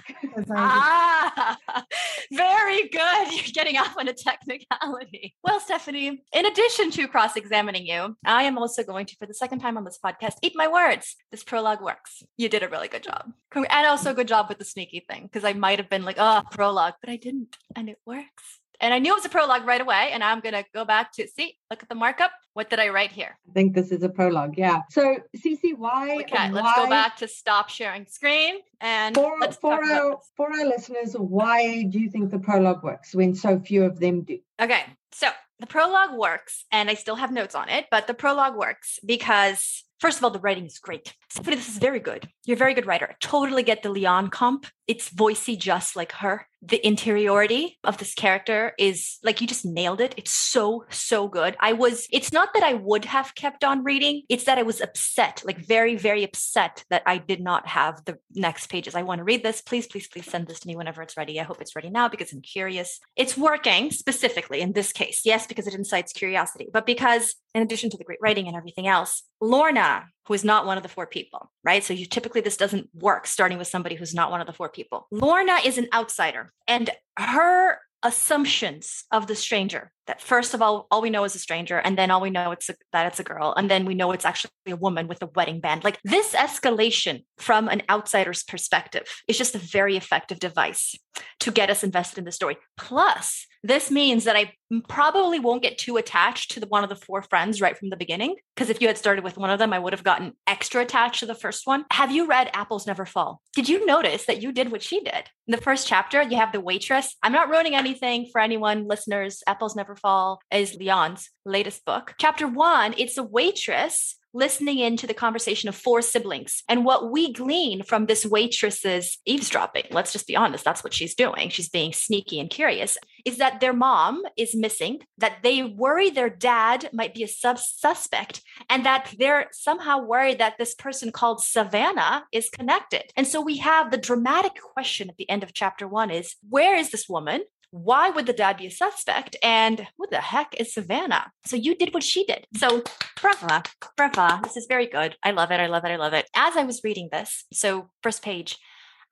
ah, 0.54 1.56
very 2.30 2.86
good. 2.90 3.32
You're 3.32 3.44
getting 3.54 3.78
off 3.78 3.96
on 3.96 4.08
a 4.08 4.12
technicality. 4.12 5.34
Well, 5.42 5.58
Stephanie, 5.58 6.22
in 6.34 6.44
addition 6.44 6.90
to 6.90 7.08
cross 7.08 7.34
examining 7.34 7.86
you, 7.86 8.18
I 8.26 8.42
am 8.42 8.58
also 8.58 8.82
going 8.82 9.06
to, 9.06 9.16
for 9.16 9.24
the 9.24 9.32
second 9.32 9.60
time 9.60 9.78
on 9.78 9.84
this 9.84 9.98
podcast, 10.04 10.34
eat 10.42 10.52
my 10.54 10.68
words. 10.68 11.16
This 11.30 11.42
prologue 11.42 11.80
works. 11.80 12.22
You 12.36 12.50
did 12.50 12.62
a 12.62 12.68
really 12.68 12.88
good 12.88 13.04
job. 13.04 13.32
And 13.54 13.86
also, 13.86 14.12
good 14.12 14.28
job 14.28 14.50
with 14.50 14.58
the 14.58 14.66
sneaky 14.66 15.02
thing, 15.08 15.22
because 15.22 15.46
I 15.46 15.54
might 15.54 15.78
have 15.78 15.88
been 15.88 16.04
like, 16.04 16.16
oh, 16.18 16.42
prologue, 16.50 16.96
but 17.00 17.08
I 17.08 17.16
didn't. 17.16 17.56
And 17.74 17.88
it 17.88 17.96
works. 18.04 18.60
And 18.80 18.94
I 18.94 18.98
knew 18.98 19.12
it 19.12 19.16
was 19.16 19.24
a 19.24 19.28
prologue 19.28 19.66
right 19.66 19.80
away. 19.80 20.10
And 20.12 20.24
I'm 20.24 20.40
going 20.40 20.54
to 20.54 20.64
go 20.74 20.84
back 20.84 21.12
to 21.14 21.28
see, 21.28 21.56
look 21.70 21.82
at 21.82 21.88
the 21.88 21.94
markup. 21.94 22.32
What 22.54 22.70
did 22.70 22.80
I 22.80 22.88
write 22.88 23.12
here? 23.12 23.38
I 23.48 23.52
think 23.52 23.74
this 23.74 23.92
is 23.92 24.02
a 24.02 24.08
prologue. 24.08 24.58
Yeah. 24.58 24.82
So, 24.90 25.18
Cece, 25.36 25.76
why? 25.76 26.18
Okay, 26.22 26.50
let's 26.50 26.76
go 26.76 26.88
back 26.88 27.16
to 27.18 27.28
stop 27.28 27.68
sharing 27.68 28.06
screen 28.06 28.56
and 28.80 29.14
for, 29.14 29.36
let's 29.40 29.56
for 29.56 29.72
our, 29.72 30.18
for 30.36 30.52
our 30.52 30.66
listeners, 30.66 31.14
why 31.14 31.84
do 31.84 32.00
you 32.00 32.10
think 32.10 32.30
the 32.30 32.38
prologue 32.38 32.82
works 32.82 33.14
when 33.14 33.34
so 33.34 33.60
few 33.60 33.84
of 33.84 34.00
them 34.00 34.22
do? 34.22 34.38
Okay. 34.60 34.82
So, 35.12 35.28
the 35.60 35.66
prologue 35.66 36.18
works, 36.18 36.64
and 36.72 36.88
I 36.88 36.94
still 36.94 37.16
have 37.16 37.30
notes 37.30 37.54
on 37.54 37.68
it, 37.68 37.86
but 37.90 38.06
the 38.06 38.14
prologue 38.14 38.56
works 38.56 38.98
because 39.04 39.84
First 40.00 40.16
of 40.16 40.24
all, 40.24 40.30
the 40.30 40.40
writing 40.40 40.64
is 40.64 40.78
great. 40.78 41.14
Stephanie, 41.28 41.56
this 41.56 41.68
is 41.68 41.76
very 41.76 42.00
good. 42.00 42.26
You're 42.46 42.56
a 42.56 42.58
very 42.58 42.72
good 42.72 42.86
writer. 42.86 43.08
I 43.10 43.14
totally 43.20 43.62
get 43.62 43.82
the 43.82 43.90
Liane 43.90 44.28
comp. 44.28 44.66
It's 44.88 45.10
voicey 45.10 45.58
just 45.58 45.94
like 45.94 46.12
her 46.12 46.46
the 46.62 46.84
interiority 46.86 47.78
of 47.84 47.96
this 47.96 48.12
character 48.12 48.74
is 48.78 49.18
like 49.22 49.40
you 49.40 49.46
just 49.46 49.64
nailed 49.64 50.00
it. 50.00 50.14
It's 50.16 50.30
so, 50.30 50.84
so 50.90 51.26
good. 51.26 51.56
I 51.58 51.72
was, 51.72 52.06
it's 52.12 52.32
not 52.32 52.50
that 52.52 52.62
I 52.62 52.74
would 52.74 53.06
have 53.06 53.34
kept 53.34 53.64
on 53.64 53.82
reading, 53.82 54.22
it's 54.28 54.44
that 54.44 54.58
I 54.58 54.62
was 54.62 54.80
upset, 54.80 55.42
like 55.44 55.58
very, 55.58 55.96
very 55.96 56.22
upset 56.22 56.84
that 56.90 57.02
I 57.06 57.16
did 57.16 57.40
not 57.40 57.66
have 57.66 58.04
the 58.04 58.18
next 58.34 58.66
pages. 58.66 58.94
I 58.94 59.02
want 59.02 59.20
to 59.20 59.24
read 59.24 59.42
this. 59.42 59.62
Please, 59.62 59.86
please, 59.86 60.06
please 60.06 60.26
send 60.30 60.48
this 60.48 60.60
to 60.60 60.68
me 60.68 60.76
whenever 60.76 61.00
it's 61.02 61.16
ready. 61.16 61.40
I 61.40 61.44
hope 61.44 61.62
it's 61.62 61.74
ready 61.74 61.88
now 61.88 62.08
because 62.08 62.32
I'm 62.32 62.42
curious. 62.42 63.00
It's 63.16 63.38
working 63.38 63.90
specifically 63.90 64.60
in 64.60 64.72
this 64.72 64.92
case. 64.92 65.22
Yes, 65.24 65.46
because 65.46 65.66
it 65.66 65.74
incites 65.74 66.12
curiosity, 66.12 66.68
but 66.70 66.84
because 66.84 67.36
in 67.54 67.62
addition 67.62 67.90
to 67.90 67.96
the 67.96 68.04
great 68.04 68.18
writing 68.20 68.46
and 68.46 68.56
everything 68.56 68.86
else, 68.86 69.22
Lorna, 69.40 70.06
who 70.26 70.34
is 70.34 70.44
not 70.44 70.66
one 70.66 70.76
of 70.76 70.82
the 70.82 70.88
four 70.88 71.06
people, 71.06 71.50
right? 71.64 71.82
So 71.82 71.92
you 71.92 72.06
typically 72.06 72.40
this 72.40 72.56
doesn't 72.56 72.88
work 72.94 73.26
starting 73.26 73.58
with 73.58 73.68
somebody 73.68 73.96
who's 73.96 74.14
not 74.14 74.30
one 74.30 74.40
of 74.40 74.46
the 74.46 74.52
four 74.52 74.68
people. 74.68 75.06
Lorna 75.10 75.58
is 75.64 75.78
an 75.78 75.88
outsider 75.92 76.52
and 76.68 76.90
her 77.18 77.78
assumptions 78.02 79.04
of 79.10 79.26
the 79.26 79.34
stranger 79.34 79.92
that 80.06 80.20
first 80.20 80.54
of 80.54 80.62
all 80.62 80.86
all 80.90 81.02
we 81.02 81.10
know 81.10 81.24
is 81.24 81.34
a 81.34 81.38
stranger 81.38 81.78
and 81.78 81.96
then 81.96 82.10
all 82.10 82.20
we 82.20 82.30
know 82.30 82.50
it's 82.50 82.68
a, 82.68 82.74
that 82.92 83.06
it's 83.06 83.20
a 83.20 83.24
girl 83.24 83.54
and 83.56 83.70
then 83.70 83.84
we 83.84 83.94
know 83.94 84.12
it's 84.12 84.24
actually 84.24 84.50
a 84.68 84.76
woman 84.76 85.06
with 85.08 85.22
a 85.22 85.30
wedding 85.34 85.60
band 85.60 85.84
like 85.84 85.98
this 86.04 86.32
escalation 86.32 87.24
from 87.38 87.68
an 87.68 87.82
outsider's 87.88 88.42
perspective 88.42 89.02
is 89.28 89.38
just 89.38 89.54
a 89.54 89.58
very 89.58 89.96
effective 89.96 90.38
device 90.38 90.96
to 91.38 91.50
get 91.50 91.70
us 91.70 91.84
invested 91.84 92.18
in 92.18 92.24
the 92.24 92.32
story 92.32 92.56
plus 92.76 93.46
this 93.62 93.90
means 93.90 94.24
that 94.24 94.36
I 94.36 94.54
probably 94.88 95.38
won't 95.38 95.62
get 95.62 95.76
too 95.76 95.96
attached 95.98 96.52
to 96.52 96.60
the 96.60 96.66
one 96.66 96.82
of 96.82 96.88
the 96.88 96.96
four 96.96 97.22
friends 97.22 97.60
right 97.60 97.76
from 97.76 97.90
the 97.90 97.96
beginning. 97.96 98.36
Because 98.54 98.70
if 98.70 98.80
you 98.80 98.86
had 98.86 98.96
started 98.96 99.22
with 99.22 99.36
one 99.36 99.50
of 99.50 99.58
them, 99.58 99.72
I 99.72 99.78
would 99.78 99.92
have 99.92 100.04
gotten 100.04 100.32
extra 100.46 100.82
attached 100.82 101.20
to 101.20 101.26
the 101.26 101.34
first 101.34 101.66
one. 101.66 101.84
Have 101.92 102.10
you 102.10 102.26
read 102.26 102.50
Apples 102.54 102.86
Never 102.86 103.04
Fall? 103.04 103.42
Did 103.54 103.68
you 103.68 103.84
notice 103.84 104.26
that 104.26 104.40
you 104.40 104.52
did 104.52 104.72
what 104.72 104.82
she 104.82 105.00
did? 105.00 105.28
In 105.46 105.52
the 105.52 105.58
first 105.58 105.86
chapter, 105.86 106.22
you 106.22 106.36
have 106.36 106.52
the 106.52 106.60
waitress. 106.60 107.16
I'm 107.22 107.32
not 107.32 107.50
ruining 107.50 107.74
anything 107.74 108.28
for 108.32 108.40
anyone, 108.40 108.86
listeners. 108.86 109.42
Apples 109.46 109.76
Never 109.76 109.89
Fall 109.96 110.40
is 110.52 110.76
Liane's 110.76 111.30
latest 111.44 111.84
book. 111.84 112.14
Chapter 112.18 112.46
one, 112.46 112.94
it's 112.98 113.18
a 113.18 113.22
waitress 113.22 114.16
listening 114.32 114.78
into 114.78 115.06
the 115.06 115.14
conversation 115.14 115.68
of 115.68 115.74
four 115.74 116.02
siblings. 116.02 116.62
And 116.68 116.84
what 116.84 117.10
we 117.10 117.32
glean 117.32 117.82
from 117.82 118.06
this 118.06 118.24
waitress's 118.24 119.18
eavesdropping, 119.26 119.84
let's 119.90 120.12
just 120.12 120.26
be 120.26 120.36
honest, 120.36 120.64
that's 120.64 120.84
what 120.84 120.94
she's 120.94 121.14
doing. 121.14 121.48
She's 121.48 121.68
being 121.68 121.92
sneaky 121.92 122.38
and 122.38 122.48
curious, 122.48 122.96
is 123.24 123.38
that 123.38 123.60
their 123.60 123.72
mom 123.72 124.22
is 124.36 124.54
missing, 124.54 125.00
that 125.18 125.38
they 125.42 125.62
worry 125.62 126.10
their 126.10 126.30
dad 126.30 126.88
might 126.92 127.14
be 127.14 127.24
a 127.24 127.28
sub 127.28 127.58
suspect, 127.58 128.42
and 128.68 128.86
that 128.86 129.12
they're 129.18 129.48
somehow 129.52 130.00
worried 130.00 130.38
that 130.38 130.58
this 130.58 130.74
person 130.74 131.10
called 131.10 131.42
Savannah 131.42 132.24
is 132.32 132.50
connected. 132.50 133.10
And 133.16 133.26
so 133.26 133.40
we 133.40 133.58
have 133.58 133.90
the 133.90 133.98
dramatic 133.98 134.52
question 134.60 135.10
at 135.10 135.16
the 135.16 135.28
end 135.28 135.42
of 135.42 135.52
chapter 135.52 135.88
one 135.88 136.10
is 136.10 136.36
where 136.48 136.76
is 136.76 136.90
this 136.90 137.08
woman? 137.08 137.42
Why 137.70 138.10
would 138.10 138.26
the 138.26 138.32
dad 138.32 138.56
be 138.56 138.66
a 138.66 138.70
suspect? 138.70 139.36
And 139.42 139.86
what 139.96 140.10
the 140.10 140.20
heck 140.20 140.54
is 140.58 140.74
Savannah? 140.74 141.30
So 141.46 141.56
you 141.56 141.74
did 141.74 141.94
what 141.94 142.02
she 142.02 142.24
did. 142.24 142.46
So 142.56 142.82
brava, 143.20 143.62
brava. 143.96 144.40
This 144.42 144.56
is 144.56 144.66
very 144.68 144.86
good. 144.86 145.16
I 145.22 145.30
love 145.30 145.50
it. 145.50 145.60
I 145.60 145.66
love 145.66 145.84
it. 145.84 145.90
I 145.90 145.96
love 145.96 146.12
it. 146.12 146.28
As 146.34 146.56
I 146.56 146.64
was 146.64 146.82
reading 146.82 147.08
this, 147.12 147.44
so 147.52 147.90
first 148.02 148.22
page, 148.22 148.58